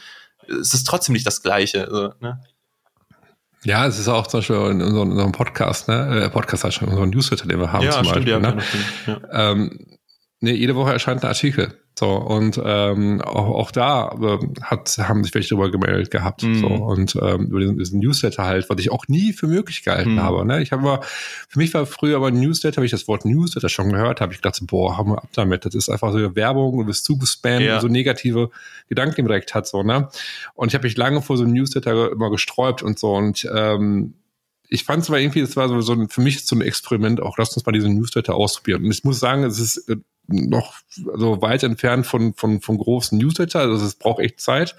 ist 0.47 0.75
es 0.75 0.85
trotzdem 0.85 1.12
nicht 1.12 1.27
das 1.27 1.43
Gleiche. 1.43 1.85
Also, 1.85 2.12
ne? 2.21 2.41
Ja, 3.64 3.87
es 3.87 3.99
ist 3.99 4.09
auch 4.09 4.27
zum 4.27 4.41
Beispiel 4.41 4.57
in 4.57 4.81
unserem, 4.81 5.09
in 5.09 5.12
unserem 5.12 5.33
Podcast, 5.33 5.89
ne? 5.89 6.25
Äh, 6.25 6.31
Podcast 6.31 6.64
heißt 6.64 6.77
schon, 6.77 6.89
unseren 6.89 7.11
Newsletter, 7.11 7.47
den 7.47 7.59
wir 7.59 7.73
haben 7.73 7.85
ja, 7.85 7.93
zum 7.93 8.05
stimmt, 8.05 8.27
Beispiel. 8.27 8.33
Ja, 8.33 9.19
ne? 9.19 9.21
ja. 9.33 9.51
Ähm, 9.51 9.87
nee, 10.41 10.53
jede 10.53 10.77
Woche 10.77 10.93
erscheint 10.93 11.23
ein 11.23 11.29
Artikel. 11.29 11.75
So, 11.99 12.14
und 12.14 12.61
ähm, 12.62 13.22
auch, 13.22 13.49
auch 13.49 13.70
da 13.70 14.11
äh, 14.20 14.38
hat, 14.61 14.99
haben 14.99 15.24
sich 15.24 15.34
welche 15.34 15.55
drüber 15.55 15.70
gemeldet 15.70 16.11
gehabt. 16.11 16.42
Mm. 16.42 16.55
So, 16.57 16.66
und 16.66 17.16
ähm, 17.22 17.47
über 17.47 17.61
diesen, 17.61 17.78
diesen, 17.78 18.01
Newsletter 18.01 18.44
halt, 18.44 18.68
was 18.68 18.78
ich 18.80 18.92
auch 18.92 19.09
nie 19.09 19.32
für 19.32 19.47
möglich 19.47 19.82
gehalten 19.82 20.16
mm. 20.16 20.20
habe. 20.20 20.44
Ne? 20.44 20.61
Ich 20.61 20.72
habe 20.72 21.01
für 21.49 21.59
mich 21.59 21.72
war 21.72 21.86
früher 21.86 22.16
aber 22.16 22.28
ein 22.28 22.38
Newsletter, 22.38 22.76
habe 22.76 22.84
ich 22.84 22.90
das 22.92 23.09
Wort 23.09 23.24
Newsletter 23.24 23.70
schon 23.70 23.92
gehört, 23.92 24.20
habe 24.20 24.34
ich 24.34 24.42
gedacht, 24.42 24.61
boah, 24.66 24.99
haben 24.99 25.12
wir 25.12 25.18
ab 25.22 25.30
damit. 25.32 25.64
Das 25.64 25.74
ist 25.74 25.88
einfach 25.88 26.12
so 26.12 26.36
Werbung 26.36 26.74
und 26.74 26.86
wirst 26.86 27.07
zugespammt 27.07 27.62
ja. 27.62 27.76
und 27.76 27.80
so 27.80 27.88
negative 27.88 28.51
Gedanken 28.90 29.26
direkt 29.26 29.55
hat. 29.55 29.66
so 29.66 29.82
ne 29.82 30.11
Und 30.55 30.68
ich 30.68 30.74
habe 30.74 30.86
mich 30.86 30.99
lange 30.99 31.22
vor 31.22 31.38
so 31.38 31.44
einem 31.44 31.55
Newsletter 31.55 32.12
immer 32.12 32.30
gesträubt 32.30 32.82
und 32.82 32.99
so. 32.99 33.14
Und 33.14 33.49
ähm, 33.55 34.12
ich 34.68 34.84
fand 34.84 35.03
es 35.03 35.09
aber 35.09 35.18
irgendwie, 35.18 35.40
es 35.40 35.57
war 35.57 35.70
so, 35.70 35.80
so 35.80 35.94
ein, 35.94 36.11
für 36.11 36.20
mich 36.20 36.44
so 36.44 36.57
ein 36.57 36.61
Experiment, 36.61 37.22
auch 37.22 37.38
lass 37.38 37.57
uns 37.57 37.64
mal 37.64 37.72
diesen 37.72 37.94
Newsletter 37.94 38.34
ausprobieren. 38.34 38.84
Und 38.84 38.90
ich 38.90 39.03
muss 39.03 39.18
sagen, 39.18 39.44
es 39.44 39.59
ist 39.59 39.88
äh, 39.88 39.97
noch 40.29 40.74
so 40.89 41.41
weit 41.43 41.62
entfernt 41.62 42.07
von, 42.07 42.35
von, 42.35 42.61
von 42.61 42.79
großen 42.79 43.16
Newsletter. 43.18 43.61
Also 43.61 43.85
es 43.85 43.95
braucht 43.95 44.20
echt 44.20 44.41
Zeit, 44.41 44.74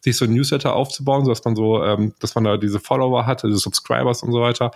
sich 0.00 0.16
so 0.16 0.24
ein 0.24 0.32
Newsletter 0.32 0.74
aufzubauen, 0.74 1.24
sodass 1.24 1.44
man 1.44 1.56
so, 1.56 1.82
ähm, 1.82 2.14
dass 2.20 2.34
man 2.34 2.44
da 2.44 2.56
diese 2.56 2.80
Follower 2.80 3.26
hat, 3.26 3.42
diese 3.42 3.58
Subscribers 3.58 4.22
und 4.22 4.32
so 4.32 4.40
weiter. 4.40 4.70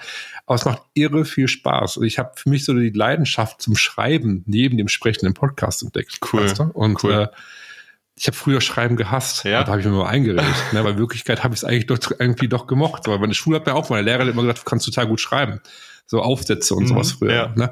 Aber 0.47 0.55
es 0.57 0.64
macht 0.64 0.83
irre 0.95 1.24
viel 1.24 1.49
Spaß. 1.49 1.97
Also 1.97 2.03
ich 2.03 2.18
habe 2.18 2.33
für 2.35 2.49
mich 2.49 2.64
so 2.64 2.74
die 2.74 2.91
Leidenschaft 2.91 3.62
zum 3.62 3.77
Schreiben 3.77 4.43
neben 4.47 4.77
dem 4.77 4.89
sprechenden 4.89 5.35
Podcast 5.35 5.83
entdeckt. 5.83 6.18
Cool. 6.33 6.45
Weißt 6.45 6.59
du? 6.59 6.64
Und 6.64 7.03
cool. 7.05 7.12
Äh, 7.12 7.29
ich 8.18 8.27
habe 8.27 8.37
früher 8.37 8.62
Schreiben 8.62 8.97
gehasst. 8.97 9.45
Ja. 9.45 9.62
Da 9.62 9.72
habe 9.72 9.81
ich 9.81 9.87
mir 9.87 9.93
mal 9.93 10.09
eingeredet. 10.09 10.45
ne, 10.72 10.83
weil 10.83 10.93
in 10.93 10.99
Wirklichkeit 10.99 11.45
habe 11.45 11.55
ich 11.55 11.61
es 11.61 11.64
eigentlich 11.64 11.87
doch 11.87 11.99
irgendwie 12.18 12.49
doch 12.49 12.66
gemocht. 12.66 13.07
Weil 13.07 13.18
meine 13.18 13.35
Schule 13.35 13.57
hat 13.57 13.66
mir 13.66 13.74
auch, 13.74 13.91
meine 13.91 14.03
Lehrer 14.03 14.20
hat 14.20 14.29
immer 14.29 14.43
gesagt, 14.43 14.61
du 14.61 14.64
kannst 14.64 14.87
total 14.87 15.07
gut 15.07 15.20
schreiben. 15.20 15.61
So 16.07 16.22
Aufsätze 16.22 16.74
und 16.74 16.85
mhm, 16.85 16.89
sowas 16.89 17.12
früher. 17.12 17.35
Ja. 17.35 17.53
Ne? 17.55 17.70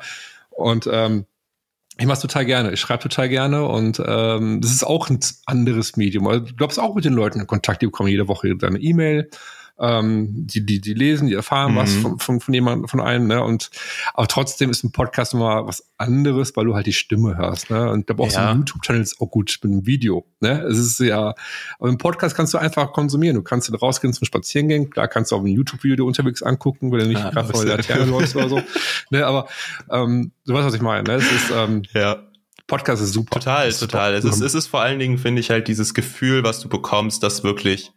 Und 0.50 0.88
ähm, 0.90 1.26
ich 1.96 2.06
mache 2.06 2.22
total 2.22 2.44
gerne. 2.44 2.72
Ich 2.72 2.80
schreibe 2.80 3.04
total 3.04 3.28
gerne 3.28 3.64
und 3.64 4.02
ähm, 4.04 4.60
das 4.60 4.72
ist 4.72 4.84
auch 4.84 5.10
ein 5.10 5.20
anderes 5.46 5.96
Medium. 5.96 6.26
Also, 6.26 6.46
du 6.46 6.54
glaubst 6.54 6.80
auch 6.80 6.94
mit 6.94 7.04
den 7.04 7.12
Leuten 7.12 7.40
in 7.40 7.46
Kontakt, 7.46 7.82
die 7.82 7.86
bekommen 7.86 8.08
jede 8.08 8.26
Woche 8.28 8.56
deine 8.56 8.78
E-Mail 8.78 9.30
ähm, 9.78 10.46
die, 10.46 10.64
die, 10.64 10.80
die 10.80 10.94
lesen, 10.94 11.26
die 11.26 11.34
erfahren 11.34 11.72
mhm. 11.72 11.76
was 11.76 11.94
von, 11.94 12.18
von, 12.18 12.40
von 12.40 12.54
jemandem, 12.54 12.88
von 12.88 13.00
einem, 13.00 13.26
ne? 13.26 13.42
Und 13.42 13.70
aber 14.14 14.28
trotzdem 14.28 14.70
ist 14.70 14.84
ein 14.84 14.92
Podcast 14.92 15.34
immer 15.34 15.66
was 15.66 15.84
anderes, 15.98 16.56
weil 16.56 16.66
du 16.66 16.74
halt 16.74 16.86
die 16.86 16.92
Stimme 16.92 17.36
hörst, 17.36 17.70
ne? 17.70 17.90
Und 17.90 18.08
da 18.08 18.14
brauchst 18.14 18.36
du 18.36 18.40
ja. 18.40 18.50
einen 18.50 18.60
YouTube-Channel 18.60 19.02
ist 19.02 19.20
auch 19.20 19.30
gut 19.30 19.58
mit 19.62 19.72
einem 19.72 19.86
Video, 19.86 20.26
ne? 20.40 20.62
Es 20.62 20.78
ist 20.78 21.00
ja, 21.00 21.34
aber 21.78 21.88
im 21.88 21.98
Podcast 21.98 22.36
kannst 22.36 22.54
du 22.54 22.58
einfach 22.58 22.92
konsumieren. 22.92 23.36
Du 23.36 23.42
kannst 23.42 23.68
dann 23.68 23.74
rausgehen 23.74 24.12
zum 24.12 24.24
Spazierengehen, 24.24 24.90
klar 24.90 25.08
kannst 25.08 25.32
du 25.32 25.36
auch 25.36 25.40
ein 25.40 25.46
YouTube-Video 25.46 26.06
unterwegs 26.06 26.42
angucken, 26.42 26.92
wenn 26.92 27.00
du 27.00 27.06
nicht 27.08 27.24
ah, 27.24 27.30
gerade 27.30 27.52
vor 27.52 27.64
der 27.64 27.76
Laterne 27.78 28.04
läufst 28.10 28.36
oder 28.36 28.48
so. 28.48 28.62
Ne? 29.10 29.26
Aber 29.26 29.48
ähm, 29.90 30.32
du 30.46 30.54
weißt, 30.54 30.66
was 30.66 30.74
ich 30.74 30.82
meine, 30.82 31.02
ne? 31.02 31.14
Es 31.14 31.30
ist, 31.30 31.50
ähm, 31.52 31.82
ja. 31.92 32.22
Podcast 32.66 33.02
ist 33.02 33.12
super. 33.12 33.40
Total, 33.40 33.68
ist 33.68 33.80
total. 33.80 34.14
Es 34.14 34.24
ist, 34.24 34.40
es 34.40 34.54
ist 34.54 34.68
vor 34.68 34.80
allen 34.80 34.98
Dingen, 34.98 35.18
finde 35.18 35.40
ich, 35.40 35.50
halt 35.50 35.68
dieses 35.68 35.92
Gefühl, 35.92 36.44
was 36.44 36.60
du 36.60 36.70
bekommst, 36.70 37.22
dass 37.22 37.44
wirklich 37.44 37.92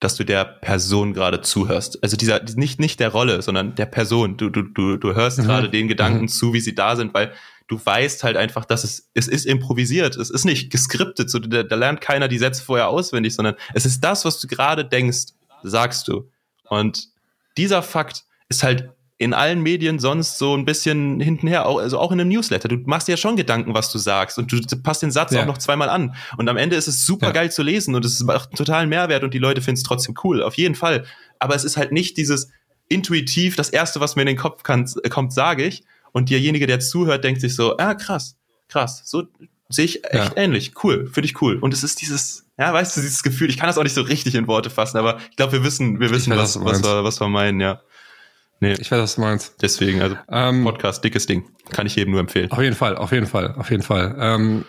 dass 0.00 0.16
du 0.16 0.24
der 0.24 0.44
Person 0.44 1.12
gerade 1.12 1.42
zuhörst. 1.42 2.02
Also 2.02 2.16
dieser, 2.16 2.42
nicht, 2.56 2.80
nicht 2.80 3.00
der 3.00 3.10
Rolle, 3.10 3.42
sondern 3.42 3.74
der 3.74 3.86
Person. 3.86 4.38
Du, 4.38 4.48
du, 4.48 4.62
du, 4.62 4.96
du 4.96 5.14
hörst 5.14 5.38
mhm. 5.38 5.44
gerade 5.44 5.68
den 5.68 5.88
Gedanken 5.88 6.22
mhm. 6.22 6.28
zu, 6.28 6.54
wie 6.54 6.60
sie 6.60 6.74
da 6.74 6.96
sind, 6.96 7.12
weil 7.12 7.32
du 7.68 7.78
weißt 7.84 8.24
halt 8.24 8.36
einfach, 8.36 8.64
dass 8.64 8.82
es, 8.82 9.10
es 9.14 9.28
ist 9.28 9.44
improvisiert. 9.44 10.16
Es 10.16 10.30
ist 10.30 10.44
nicht 10.44 10.70
geskriptet. 10.70 11.30
So, 11.30 11.38
da, 11.38 11.62
da 11.62 11.76
lernt 11.76 12.00
keiner 12.00 12.28
die 12.28 12.38
Sätze 12.38 12.62
vorher 12.62 12.88
auswendig, 12.88 13.34
sondern 13.34 13.54
es 13.74 13.84
ist 13.84 14.02
das, 14.02 14.24
was 14.24 14.40
du 14.40 14.48
gerade 14.48 14.84
denkst, 14.86 15.34
sagst 15.62 16.08
du. 16.08 16.30
Und 16.68 17.08
dieser 17.58 17.82
Fakt 17.82 18.24
ist 18.48 18.62
halt 18.62 18.90
in 19.20 19.34
allen 19.34 19.62
Medien 19.62 19.98
sonst 19.98 20.38
so 20.38 20.56
ein 20.56 20.64
bisschen 20.64 21.20
hintenher, 21.20 21.66
auch, 21.66 21.78
also 21.78 21.98
auch 21.98 22.10
in 22.10 22.18
einem 22.18 22.30
Newsletter. 22.30 22.68
Du 22.68 22.78
machst 22.86 23.06
dir 23.06 23.12
ja 23.12 23.16
schon 23.18 23.36
Gedanken, 23.36 23.74
was 23.74 23.92
du 23.92 23.98
sagst 23.98 24.38
und 24.38 24.50
du 24.50 24.58
passt 24.82 25.02
den 25.02 25.10
Satz 25.10 25.32
ja. 25.32 25.42
auch 25.42 25.46
noch 25.46 25.58
zweimal 25.58 25.90
an. 25.90 26.14
Und 26.38 26.48
am 26.48 26.56
Ende 26.56 26.74
ist 26.74 26.88
es 26.88 27.04
super 27.04 27.26
ja. 27.26 27.32
geil 27.32 27.52
zu 27.52 27.62
lesen 27.62 27.94
und 27.94 28.02
es 28.02 28.14
ist 28.14 28.26
auch 28.26 28.46
total 28.46 28.86
Mehrwert 28.86 29.22
und 29.22 29.34
die 29.34 29.38
Leute 29.38 29.60
finden 29.60 29.76
es 29.76 29.82
trotzdem 29.82 30.14
cool, 30.24 30.42
auf 30.42 30.54
jeden 30.54 30.74
Fall. 30.74 31.04
Aber 31.38 31.54
es 31.54 31.64
ist 31.64 31.76
halt 31.76 31.92
nicht 31.92 32.16
dieses 32.16 32.48
intuitiv, 32.88 33.56
das 33.56 33.68
erste, 33.68 34.00
was 34.00 34.16
mir 34.16 34.22
in 34.22 34.28
den 34.28 34.38
Kopf 34.38 34.62
kann, 34.62 34.90
kommt, 35.10 35.34
sage 35.34 35.66
ich. 35.66 35.84
Und 36.12 36.30
derjenige, 36.30 36.66
der 36.66 36.80
zuhört, 36.80 37.22
denkt 37.22 37.42
sich 37.42 37.54
so, 37.54 37.76
ah, 37.76 37.94
krass, 37.94 38.36
krass, 38.68 39.02
so 39.04 39.24
sehe 39.68 39.84
ich 39.84 40.04
echt 40.04 40.34
ja. 40.34 40.42
ähnlich. 40.42 40.72
Cool, 40.82 41.10
finde 41.12 41.26
ich 41.26 41.42
cool. 41.42 41.58
Und 41.60 41.74
es 41.74 41.84
ist 41.84 42.00
dieses, 42.00 42.46
ja, 42.58 42.72
weißt 42.72 42.96
du, 42.96 43.02
dieses 43.02 43.22
Gefühl, 43.22 43.50
ich 43.50 43.58
kann 43.58 43.66
das 43.66 43.76
auch 43.76 43.82
nicht 43.82 43.94
so 43.94 44.00
richtig 44.00 44.34
in 44.34 44.46
Worte 44.46 44.70
fassen, 44.70 44.96
aber 44.96 45.18
ich 45.30 45.36
glaube, 45.36 45.52
wir 45.52 45.62
wissen, 45.62 46.00
wir 46.00 46.08
wissen, 46.08 46.34
was, 46.34 46.58
was, 46.64 46.82
wir, 46.82 47.04
was 47.04 47.20
wir 47.20 47.28
meinen, 47.28 47.60
ja. 47.60 47.82
Nee. 48.60 48.74
Ich 48.78 48.90
weiß, 48.90 49.00
was 49.00 49.14
du 49.14 49.22
meinst. 49.22 49.62
Deswegen, 49.62 50.02
also 50.02 50.16
ähm, 50.30 50.64
Podcast, 50.64 51.02
dickes 51.02 51.26
Ding. 51.26 51.44
Kann 51.70 51.86
ich 51.86 51.96
jedem 51.96 52.12
nur 52.12 52.20
empfehlen. 52.20 52.50
Auf 52.52 52.60
jeden 52.60 52.76
Fall, 52.76 52.96
auf 52.96 53.10
jeden 53.10 53.26
Fall, 53.26 53.54
auf 53.56 53.70
jeden 53.70 53.82
Fall. 53.82 54.14
Ähm, 54.18 54.64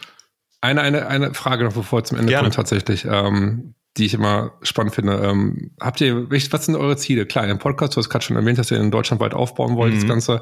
eine, 0.62 0.82
eine, 0.82 1.08
eine 1.08 1.34
Frage 1.34 1.66
noch, 1.66 1.74
bevor 1.74 2.00
wir 2.00 2.04
zum 2.06 2.18
Ende 2.18 2.30
Gerne. 2.30 2.46
kommen, 2.46 2.56
tatsächlich. 2.56 3.06
Ähm, 3.06 3.76
die 3.98 4.06
ich 4.06 4.14
immer 4.14 4.54
spannend 4.62 4.96
finde. 4.96 5.14
Ähm, 5.18 5.72
habt 5.80 6.00
ihr, 6.00 6.30
was 6.30 6.66
sind 6.66 6.76
eure 6.76 6.96
Ziele? 6.96 7.26
Klar, 7.26 7.48
im 7.50 7.60
Podcast, 7.60 7.94
du 7.94 7.98
hast 7.98 8.10
gerade 8.10 8.24
schon 8.24 8.38
erwähnt, 8.38 8.58
dass 8.58 8.72
ihr 8.72 8.78
in 8.78 8.90
Deutschland 8.90 9.20
weit 9.20 9.34
aufbauen 9.34 9.76
wollt, 9.76 9.94
mhm. 9.94 10.00
das 10.00 10.08
Ganze. 10.08 10.42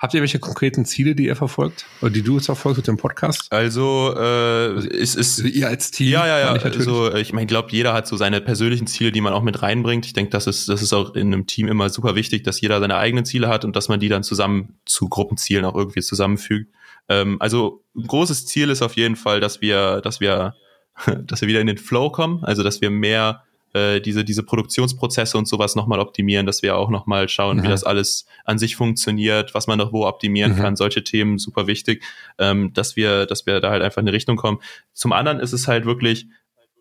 Habt 0.00 0.14
ihr 0.14 0.20
welche 0.20 0.40
konkreten 0.40 0.84
Ziele, 0.84 1.14
die 1.14 1.26
ihr 1.26 1.36
verfolgt? 1.36 1.86
Oder 2.02 2.10
die 2.10 2.22
du 2.22 2.34
jetzt 2.34 2.46
verfolgst 2.46 2.78
mit 2.78 2.88
dem 2.88 2.96
Podcast? 2.96 3.46
Also, 3.50 4.14
äh, 4.16 4.18
also, 4.18 4.88
ist, 4.88 5.14
ist, 5.14 5.38
also 5.38 5.48
ihr 5.48 5.68
als 5.68 5.92
Team? 5.92 6.08
Ja, 6.08 6.26
ja, 6.26 6.40
ja. 6.40 6.56
Ich 6.56 6.64
also, 6.64 7.14
ich 7.14 7.32
meine, 7.32 7.44
ich 7.44 7.48
glaube, 7.48 7.68
jeder 7.70 7.92
hat 7.92 8.08
so 8.08 8.16
seine 8.16 8.40
persönlichen 8.40 8.88
Ziele, 8.88 9.12
die 9.12 9.20
man 9.20 9.32
auch 9.32 9.42
mit 9.42 9.62
reinbringt. 9.62 10.04
Ich 10.04 10.12
denke, 10.12 10.30
das 10.30 10.48
ist, 10.48 10.68
das 10.68 10.82
ist 10.82 10.92
auch 10.92 11.14
in 11.14 11.32
einem 11.32 11.46
Team 11.46 11.68
immer 11.68 11.90
super 11.90 12.16
wichtig, 12.16 12.42
dass 12.42 12.60
jeder 12.60 12.80
seine 12.80 12.96
eigenen 12.96 13.24
Ziele 13.24 13.46
hat 13.46 13.64
und 13.64 13.76
dass 13.76 13.88
man 13.88 14.00
die 14.00 14.08
dann 14.08 14.24
zusammen 14.24 14.80
zu 14.86 15.08
Gruppenzielen 15.08 15.64
auch 15.64 15.76
irgendwie 15.76 16.00
zusammenfügt. 16.00 16.74
Ähm, 17.08 17.36
also, 17.38 17.84
ein 17.94 18.08
großes 18.08 18.46
Ziel 18.46 18.70
ist 18.70 18.82
auf 18.82 18.96
jeden 18.96 19.14
Fall, 19.14 19.38
dass 19.38 19.60
wir, 19.60 20.00
dass 20.00 20.18
wir 20.18 20.54
dass 21.26 21.40
wir 21.40 21.48
wieder 21.48 21.60
in 21.60 21.66
den 21.66 21.78
Flow 21.78 22.10
kommen, 22.10 22.44
also 22.44 22.62
dass 22.62 22.80
wir 22.80 22.90
mehr 22.90 23.42
äh, 23.74 24.00
diese, 24.00 24.24
diese 24.24 24.42
Produktionsprozesse 24.42 25.36
und 25.36 25.46
sowas 25.46 25.76
nochmal 25.76 26.00
optimieren, 26.00 26.46
dass 26.46 26.62
wir 26.62 26.76
auch 26.76 26.90
nochmal 26.90 27.28
schauen, 27.28 27.58
mhm. 27.58 27.64
wie 27.64 27.68
das 27.68 27.84
alles 27.84 28.26
an 28.44 28.58
sich 28.58 28.76
funktioniert, 28.76 29.54
was 29.54 29.66
man 29.66 29.78
noch 29.78 29.92
wo 29.92 30.06
optimieren 30.06 30.52
mhm. 30.52 30.56
kann, 30.56 30.76
solche 30.76 31.04
Themen 31.04 31.38
super 31.38 31.66
wichtig, 31.66 32.02
ähm, 32.38 32.72
dass 32.72 32.96
wir, 32.96 33.26
dass 33.26 33.46
wir 33.46 33.60
da 33.60 33.70
halt 33.70 33.82
einfach 33.82 34.00
in 34.00 34.08
eine 34.08 34.14
Richtung 34.14 34.36
kommen. 34.36 34.58
Zum 34.94 35.12
anderen 35.12 35.40
ist 35.40 35.52
es 35.52 35.68
halt 35.68 35.84
wirklich 35.84 36.26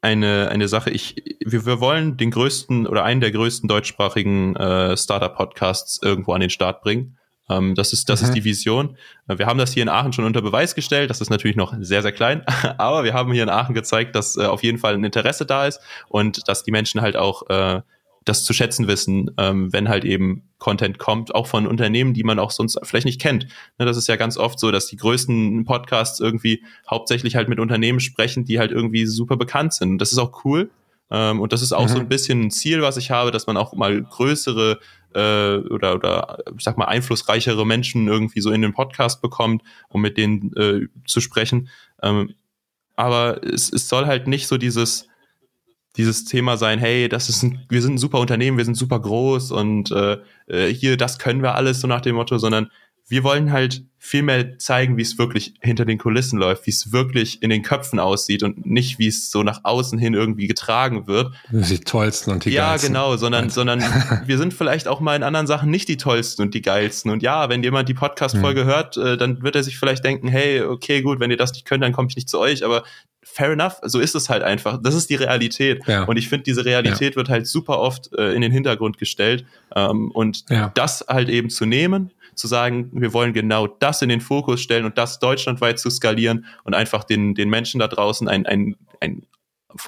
eine, 0.02 0.50
eine 0.50 0.68
Sache, 0.68 0.90
ich, 0.92 1.16
wir, 1.44 1.66
wir 1.66 1.80
wollen 1.82 2.18
den 2.18 2.32
größten 2.32 2.88
oder 2.88 3.04
einen 3.04 3.22
der 3.22 3.32
größten 3.32 3.68
deutschsprachigen 3.68 4.56
äh, 4.56 4.96
Startup-Podcasts 4.96 6.00
irgendwo 6.02 6.34
an 6.34 6.42
den 6.42 6.50
Start 6.50 6.82
bringen. 6.82 7.18
Ähm, 7.50 7.76
das 7.76 7.94
ist, 7.94 8.10
das 8.10 8.22
mhm. 8.22 8.28
ist 8.28 8.34
die 8.34 8.44
Vision. 8.44 8.98
Wir 9.28 9.46
haben 9.46 9.58
das 9.58 9.74
hier 9.74 9.84
in 9.84 9.90
Aachen 9.90 10.14
schon 10.14 10.26
unter 10.26 10.42
Beweis 10.42 10.76
gestellt. 10.76 11.10
Das 11.10 11.22
ist 11.22 11.30
natürlich 11.30 11.58
noch 11.58 11.74
sehr, 11.80 12.02
sehr 12.02 12.12
klein. 12.12 12.44
Aber 12.78 13.04
wir 13.04 13.14
haben 13.14 13.32
hier 13.32 13.44
in 13.44 13.50
Aachen 13.50 13.76
gezeigt, 13.76 14.16
dass 14.16 14.38
äh, 14.38 14.46
auf 14.46 14.64
jeden 14.64 14.78
Fall 14.78 14.94
ein 14.94 15.04
Interesse 15.04 15.46
da 15.46 15.66
ist 15.66 15.80
und 16.10 16.48
dass 16.48 16.64
die 16.64 16.72
Menschen 16.72 17.02
halt 17.02 17.16
auch 17.16 17.50
äh, 17.50 17.82
das 18.28 18.44
zu 18.44 18.54
schätzen 18.54 18.88
wissen, 18.88 19.32
ähm, 19.38 19.72
wenn 19.72 19.88
halt 19.88 20.04
eben 20.04 20.44
Content 20.58 20.98
kommt, 20.98 21.34
auch 21.34 21.48
von 21.48 21.68
Unternehmen, 21.68 22.14
die 22.14 22.24
man 22.24 22.40
auch 22.40 22.52
sonst 22.52 22.78
vielleicht 22.84 23.06
nicht 23.06 23.22
kennt. 23.22 23.48
Ne, 23.80 23.86
das 23.86 23.98
ist 23.98 24.08
ja 24.08 24.16
ganz 24.16 24.38
oft 24.38 24.60
so, 24.60 24.72
dass 24.72 24.88
die 24.88 24.98
größten 24.98 25.66
Podcasts 25.66 26.20
irgendwie 26.20 26.64
hauptsächlich 26.90 27.36
halt 27.36 27.48
mit 27.48 27.60
Unternehmen 27.60 28.00
sprechen, 28.00 28.44
die 28.44 28.60
halt 28.60 28.72
irgendwie 28.72 29.06
super 29.06 29.38
bekannt 29.38 29.74
sind. 29.74 29.92
Und 29.92 29.98
das 30.00 30.12
ist 30.12 30.18
auch 30.18 30.44
cool. 30.44 30.70
Ähm, 31.10 31.40
und 31.40 31.54
das 31.54 31.62
ist 31.62 31.74
auch 31.74 31.84
mhm. 31.84 31.90
so 31.90 32.00
ein 32.00 32.10
bisschen 32.10 32.42
ein 32.42 32.52
Ziel, 32.52 32.82
was 32.82 32.98
ich 32.98 33.12
habe, 33.12 33.32
dass 33.32 33.48
man 33.48 33.56
auch 33.56 33.74
mal 33.74 34.02
größere 34.02 34.80
äh, 35.14 35.58
oder, 35.58 35.96
oder 35.96 36.40
ich 36.58 36.64
sag 36.64 36.78
mal 36.78 36.86
einflussreichere 36.86 37.66
Menschen 37.66 38.08
irgendwie 38.08 38.42
so 38.42 38.52
in 38.52 38.62
den 38.62 38.74
Podcast 38.74 39.22
bekommt, 39.22 39.64
um 39.90 40.02
mit 40.02 40.18
denen 40.18 40.54
äh, 40.56 40.88
zu 41.06 41.22
sprechen. 41.22 41.70
Ähm, 42.02 42.36
aber 42.96 43.44
es, 43.44 43.72
es 43.72 43.88
soll 43.88 44.06
halt 44.06 44.28
nicht 44.28 44.48
so 44.48 44.58
dieses 44.58 45.08
dieses 45.98 46.26
Thema 46.26 46.58
sein, 46.58 46.78
hey, 46.78 47.10
das 47.10 47.28
ist 47.28 47.42
ein, 47.42 47.66
wir 47.70 47.82
sind 47.82 47.96
ein 47.96 47.98
super 47.98 48.20
Unternehmen, 48.20 48.58
wir 48.58 48.66
sind 48.66 48.76
super 48.76 49.00
groß 49.00 49.52
und 49.52 49.92
äh, 49.92 50.18
äh 50.46 50.72
hier, 50.72 50.96
das 50.96 51.18
können 51.18 51.42
wir 51.42 51.56
alles, 51.56 51.82
so 51.82 51.88
nach 51.88 52.02
dem 52.02 52.16
Motto, 52.16 52.38
sondern 52.38 52.70
wir 53.08 53.24
wollen 53.24 53.52
halt 53.52 53.84
viel 54.00 54.22
mehr 54.22 54.58
zeigen, 54.58 54.96
wie 54.96 55.02
es 55.02 55.18
wirklich 55.18 55.56
hinter 55.62 55.84
den 55.84 55.98
Kulissen 55.98 56.40
läuft, 56.40 56.66
wie 56.66 56.72
es 56.72 56.92
wirklich 56.94 57.42
in 57.42 57.50
den 57.50 57.62
Köpfen 57.62 58.00
aussieht 58.00 58.44
und 58.44 58.66
nicht, 58.66 59.00
wie 59.00 59.08
es 59.08 59.32
so 59.32 59.44
nach 59.44 59.62
außen 59.64 59.98
hin 60.00 60.14
irgendwie 60.14 60.48
getragen 60.48 61.08
wird. 61.08 61.34
Die 61.52 61.80
tollsten 61.80 62.32
und 62.32 62.46
die 62.46 62.52
ja, 62.52 62.70
geilsten. 62.70 62.94
Ja, 62.94 63.02
genau, 63.02 63.18
sondern, 63.18 63.50
sondern 63.50 63.82
wir 64.26 64.38
sind 64.38 64.54
vielleicht 64.54 64.88
auch 64.88 65.00
mal 65.00 65.16
in 65.16 65.24
anderen 65.24 65.48
Sachen 65.48 65.70
nicht 65.70 65.90
die 65.90 65.98
tollsten 65.98 66.44
und 66.44 66.54
die 66.54 66.62
geilsten. 66.62 67.12
Und 67.12 67.22
ja, 67.22 67.50
wenn 67.50 67.64
jemand 67.64 67.90
die 67.90 67.96
Podcast-Folge 67.96 68.64
mhm. 68.64 68.68
hört, 68.68 68.98
äh, 68.98 69.18
dann 69.18 69.42
wird 69.42 69.56
er 69.56 69.64
sich 69.64 69.78
vielleicht 69.78 70.06
denken, 70.06 70.28
hey, 70.28 70.62
okay, 70.62 71.02
gut, 71.02 71.20
wenn 71.20 71.32
ihr 71.32 71.38
das 71.38 71.52
nicht 71.54 71.66
könnt, 71.66 71.84
dann 71.84 71.92
komme 71.92 72.08
ich 72.10 72.16
nicht 72.16 72.30
zu 72.30 72.40
euch. 72.40 72.64
Aber 72.64 72.84
fair 73.24 73.52
enough, 73.52 73.80
so 73.84 74.00
ist 74.00 74.16
es 74.16 74.30
halt 74.30 74.44
einfach. 74.44 74.80
Das 74.82 74.96
ist 74.96 75.10
die 75.10 75.16
Realität. 75.16 75.86
Ja. 75.88 76.04
Und 76.04 76.18
ich 76.18 76.30
finde, 76.30 76.44
diese 76.44 76.64
Realität 76.64 77.14
ja. 77.14 77.16
wird 77.18 77.30
halt 77.30 77.46
super 77.48 77.80
oft 77.80 78.14
äh, 78.18 78.32
in 78.34 78.42
den 78.42 78.52
Hintergrund 78.52 78.98
gestellt. 78.98 79.46
Ähm, 79.76 80.12
und 80.12 80.46
ja. 80.50 80.72
das 80.76 81.04
halt 81.10 81.30
eben 81.30 81.50
zu 81.50 81.66
nehmen 81.66 82.12
zu 82.38 82.48
sagen, 82.48 82.90
wir 82.94 83.14
wollen 83.14 83.34
genau 83.34 83.68
das 83.68 84.02
in 84.02 84.10
den 84.10 84.22
Fokus 84.22 84.62
stellen 84.62 84.86
und 84.86 84.98
das 84.98 85.20
deutschlandweit 85.20 85.80
zu 85.80 85.90
skalieren 85.90 86.46
und 86.64 86.74
einfach 86.74 87.04
den, 87.04 87.36
den 87.36 87.50
Menschen 87.50 87.80
da 87.80 87.88
draußen 87.88 88.28
ein, 88.28 88.46
ein, 88.46 88.76
ein 89.02 89.24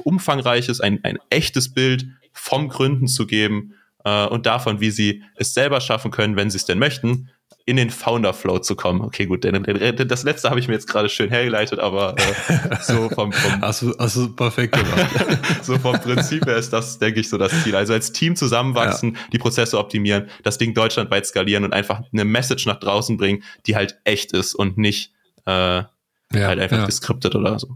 umfangreiches, 0.03 0.81
ein, 0.81 1.03
ein 1.03 1.19
echtes 1.29 1.73
Bild 1.73 2.07
vom 2.33 2.69
Gründen 2.69 3.07
zu 3.07 3.27
geben 3.27 3.75
äh, 4.03 4.25
und 4.25 4.45
davon, 4.45 4.81
wie 4.81 4.91
sie 4.91 5.23
es 5.35 5.53
selber 5.53 5.79
schaffen 5.81 6.11
können, 6.11 6.35
wenn 6.35 6.49
sie 6.49 6.57
es 6.57 6.65
denn 6.65 6.79
möchten, 6.79 7.29
in 7.69 7.75
den 7.75 7.91
Founder 7.91 8.33
Flow 8.33 8.57
zu 8.57 8.75
kommen. 8.75 9.01
Okay, 9.01 9.27
gut, 9.27 9.45
das 9.45 10.23
letzte 10.23 10.49
habe 10.49 10.59
ich 10.59 10.67
mir 10.67 10.73
jetzt 10.73 10.87
gerade 10.87 11.07
schön 11.07 11.29
hergeleitet, 11.29 11.77
aber 11.77 12.15
äh, 12.17 12.75
so 12.81 13.09
vom, 13.09 13.31
vom 13.31 13.61
hast, 13.61 13.83
du, 13.83 13.95
hast 13.99 14.15
du 14.15 14.35
perfekt 14.35 14.73
gemacht. 14.73 15.37
so 15.61 15.77
vom 15.77 15.99
Prinzip 15.99 16.47
her 16.47 16.57
ist 16.57 16.73
das, 16.73 16.97
denke 16.97 17.19
ich, 17.19 17.29
so 17.29 17.37
das 17.37 17.63
Ziel. 17.63 17.75
Also 17.75 17.93
als 17.93 18.11
Team 18.11 18.35
zusammenwachsen, 18.35 19.13
ja. 19.13 19.19
die 19.33 19.37
Prozesse 19.37 19.77
optimieren, 19.77 20.31
das 20.41 20.57
Ding 20.57 20.73
deutschlandweit 20.73 21.27
skalieren 21.27 21.63
und 21.63 21.71
einfach 21.71 22.01
eine 22.11 22.25
Message 22.25 22.65
nach 22.65 22.79
draußen 22.79 23.17
bringen, 23.17 23.43
die 23.67 23.75
halt 23.75 23.99
echt 24.03 24.31
ist 24.31 24.55
und 24.55 24.79
nicht 24.79 25.13
äh, 25.45 25.51
ja, 25.51 25.87
halt 26.33 26.59
einfach 26.59 26.77
ja. 26.77 26.85
geskriptet 26.87 27.35
oder 27.35 27.59
so. 27.59 27.75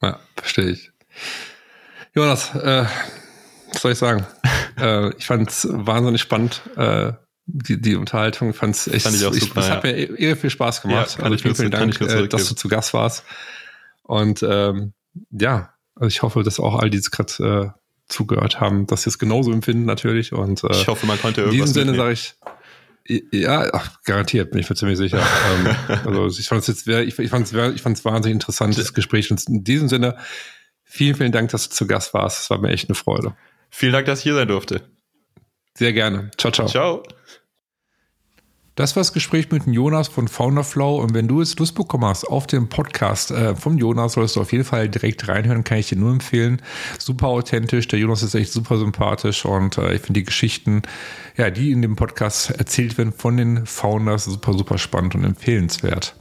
Ja, 0.00 0.20
verstehe 0.36 0.70
ich. 0.70 0.92
Jonas, 2.14 2.54
äh, 2.54 2.84
was 3.72 3.82
soll 3.82 3.92
ich 3.92 3.98
sagen? 3.98 4.24
äh, 4.80 5.12
ich 5.16 5.26
fand 5.26 5.50
es 5.50 5.66
wahnsinnig 5.68 6.20
spannend. 6.20 6.62
Äh, 6.76 7.14
die, 7.52 7.80
die 7.80 7.96
Unterhaltung 7.96 8.54
fand's 8.54 8.86
echt, 8.86 9.04
Fand 9.04 9.16
ich 9.16 9.26
auch 9.26 9.32
super. 9.32 9.60
Ich, 9.60 9.66
ja. 9.66 9.74
hat 9.76 9.84
mir 9.84 9.96
irre 10.18 10.36
viel 10.36 10.50
Spaß 10.50 10.82
gemacht. 10.82 11.16
Ja, 11.18 11.24
also 11.24 11.36
vielen, 11.38 11.54
vielen 11.54 11.70
Dank, 11.70 12.00
äh, 12.00 12.28
dass 12.28 12.48
du 12.48 12.54
zu 12.54 12.68
Gast 12.68 12.94
warst. 12.94 13.24
Und 14.02 14.42
ähm, 14.42 14.92
ja, 15.30 15.74
also 15.94 16.08
ich 16.08 16.22
hoffe, 16.22 16.42
dass 16.42 16.60
auch 16.60 16.78
all 16.78 16.90
die 16.90 17.00
gerade 17.00 17.74
äh, 17.74 17.80
zugehört 18.08 18.60
haben, 18.60 18.86
dass 18.86 19.02
sie 19.02 19.10
es 19.10 19.18
genauso 19.18 19.52
empfinden 19.52 19.84
natürlich. 19.84 20.32
Und 20.32 20.64
äh, 20.64 20.72
ich 20.72 20.88
hoffe, 20.88 21.06
man 21.06 21.20
konnte 21.20 21.42
irgendwas. 21.42 21.70
In 21.70 21.74
diesem 21.74 21.86
Sinne 21.86 21.96
sage 21.96 22.12
ich, 22.12 22.34
ja, 23.32 23.68
ach, 23.72 24.02
garantiert, 24.04 24.50
bin 24.50 24.60
ich 24.60 24.68
mir 24.68 24.76
ziemlich 24.76 24.98
sicher. 24.98 25.18
ähm, 25.18 25.76
also 26.06 26.38
ich 26.38 26.46
fand 26.46 26.62
es 26.62 26.66
jetzt, 26.68 26.86
ich, 26.86 27.18
ich 27.18 27.30
fand 27.30 27.46
es, 27.46 27.74
ich 27.74 27.82
fand 27.82 27.98
es 27.98 28.04
wahnsinnig 28.04 28.34
interessantes 28.34 28.94
Gespräch. 28.94 29.30
Und 29.30 29.46
in 29.48 29.64
diesem 29.64 29.88
Sinne, 29.88 30.16
vielen, 30.84 31.16
vielen 31.16 31.32
Dank, 31.32 31.50
dass 31.50 31.68
du 31.68 31.74
zu 31.74 31.86
Gast 31.86 32.14
warst. 32.14 32.42
Es 32.42 32.50
war 32.50 32.58
mir 32.58 32.70
echt 32.70 32.88
eine 32.88 32.94
Freude. 32.94 33.34
Vielen 33.70 33.92
Dank, 33.92 34.06
dass 34.06 34.20
ich 34.20 34.24
hier 34.24 34.34
sein 34.34 34.48
durfte. 34.48 34.82
Sehr 35.74 35.92
gerne. 35.92 36.30
Ciao, 36.36 36.52
ciao. 36.52 36.66
Ciao. 36.66 37.02
Das 38.80 38.96
war 38.96 39.02
das 39.02 39.12
Gespräch 39.12 39.50
mit 39.50 39.66
Jonas 39.66 40.08
von 40.08 40.26
Founderflow. 40.26 41.02
Und 41.02 41.12
wenn 41.12 41.28
du 41.28 41.40
jetzt 41.40 41.58
Lust 41.58 41.74
bekommen 41.74 42.06
hast 42.06 42.24
auf 42.24 42.46
den 42.46 42.70
Podcast 42.70 43.30
äh, 43.30 43.54
vom 43.54 43.76
Jonas, 43.76 44.14
solltest 44.14 44.36
du 44.36 44.40
auf 44.40 44.52
jeden 44.52 44.64
Fall 44.64 44.88
direkt 44.88 45.28
reinhören, 45.28 45.64
kann 45.64 45.76
ich 45.76 45.90
dir 45.90 45.98
nur 45.98 46.10
empfehlen. 46.10 46.62
Super 46.98 47.26
authentisch. 47.26 47.88
Der 47.88 47.98
Jonas 47.98 48.22
ist 48.22 48.34
echt 48.34 48.50
super 48.50 48.78
sympathisch 48.78 49.44
und 49.44 49.76
äh, 49.76 49.96
ich 49.96 50.00
finde 50.00 50.20
die 50.20 50.24
Geschichten, 50.24 50.80
ja, 51.36 51.50
die 51.50 51.72
in 51.72 51.82
dem 51.82 51.94
Podcast 51.94 52.52
erzählt 52.52 52.96
werden 52.96 53.12
von 53.12 53.36
den 53.36 53.66
Founders, 53.66 54.24
super, 54.24 54.54
super 54.54 54.78
spannend 54.78 55.14
und 55.14 55.24
empfehlenswert. 55.24 56.14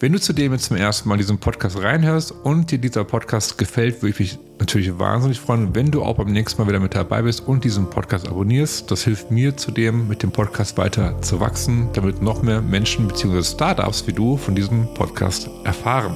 Wenn 0.00 0.12
du 0.12 0.20
zudem 0.20 0.52
jetzt 0.52 0.66
zum 0.66 0.76
ersten 0.76 1.08
Mal 1.08 1.18
diesen 1.18 1.38
Podcast 1.38 1.82
reinhörst 1.82 2.30
und 2.30 2.70
dir 2.70 2.78
dieser 2.78 3.02
Podcast 3.02 3.58
gefällt, 3.58 4.00
würde 4.00 4.10
ich 4.10 4.18
mich 4.20 4.38
natürlich 4.60 4.96
wahnsinnig 4.96 5.40
freuen, 5.40 5.74
wenn 5.74 5.90
du 5.90 6.04
auch 6.04 6.18
beim 6.18 6.28
nächsten 6.28 6.62
Mal 6.62 6.68
wieder 6.68 6.78
mit 6.78 6.94
dabei 6.94 7.22
bist 7.22 7.40
und 7.40 7.64
diesen 7.64 7.90
Podcast 7.90 8.28
abonnierst. 8.28 8.88
Das 8.92 9.02
hilft 9.02 9.32
mir 9.32 9.56
zudem, 9.56 10.06
mit 10.06 10.22
dem 10.22 10.30
Podcast 10.30 10.78
weiter 10.78 11.20
zu 11.20 11.40
wachsen, 11.40 11.88
damit 11.94 12.22
noch 12.22 12.42
mehr 12.42 12.62
Menschen 12.62 13.08
bzw. 13.08 13.42
Startups 13.42 14.06
wie 14.06 14.12
du 14.12 14.36
von 14.36 14.54
diesem 14.54 14.86
Podcast 14.94 15.50
erfahren. 15.64 16.14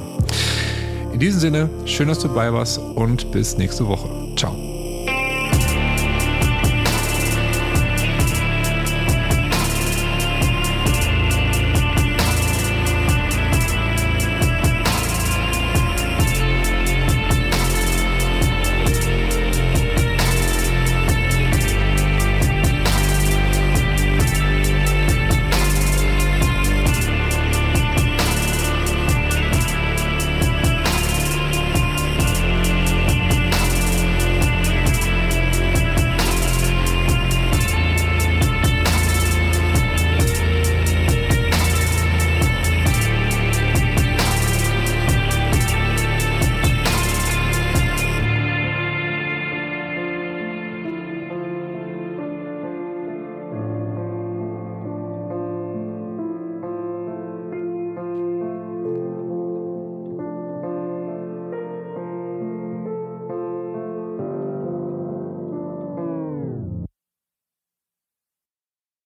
In 1.13 1.19
diesem 1.19 1.41
Sinne, 1.41 1.71
schön, 1.85 2.07
dass 2.07 2.21
du 2.21 2.29
dabei 2.29 2.53
warst 2.53 2.79
und 2.79 3.33
bis 3.33 3.59
nächste 3.59 3.89
Woche. 3.89 4.33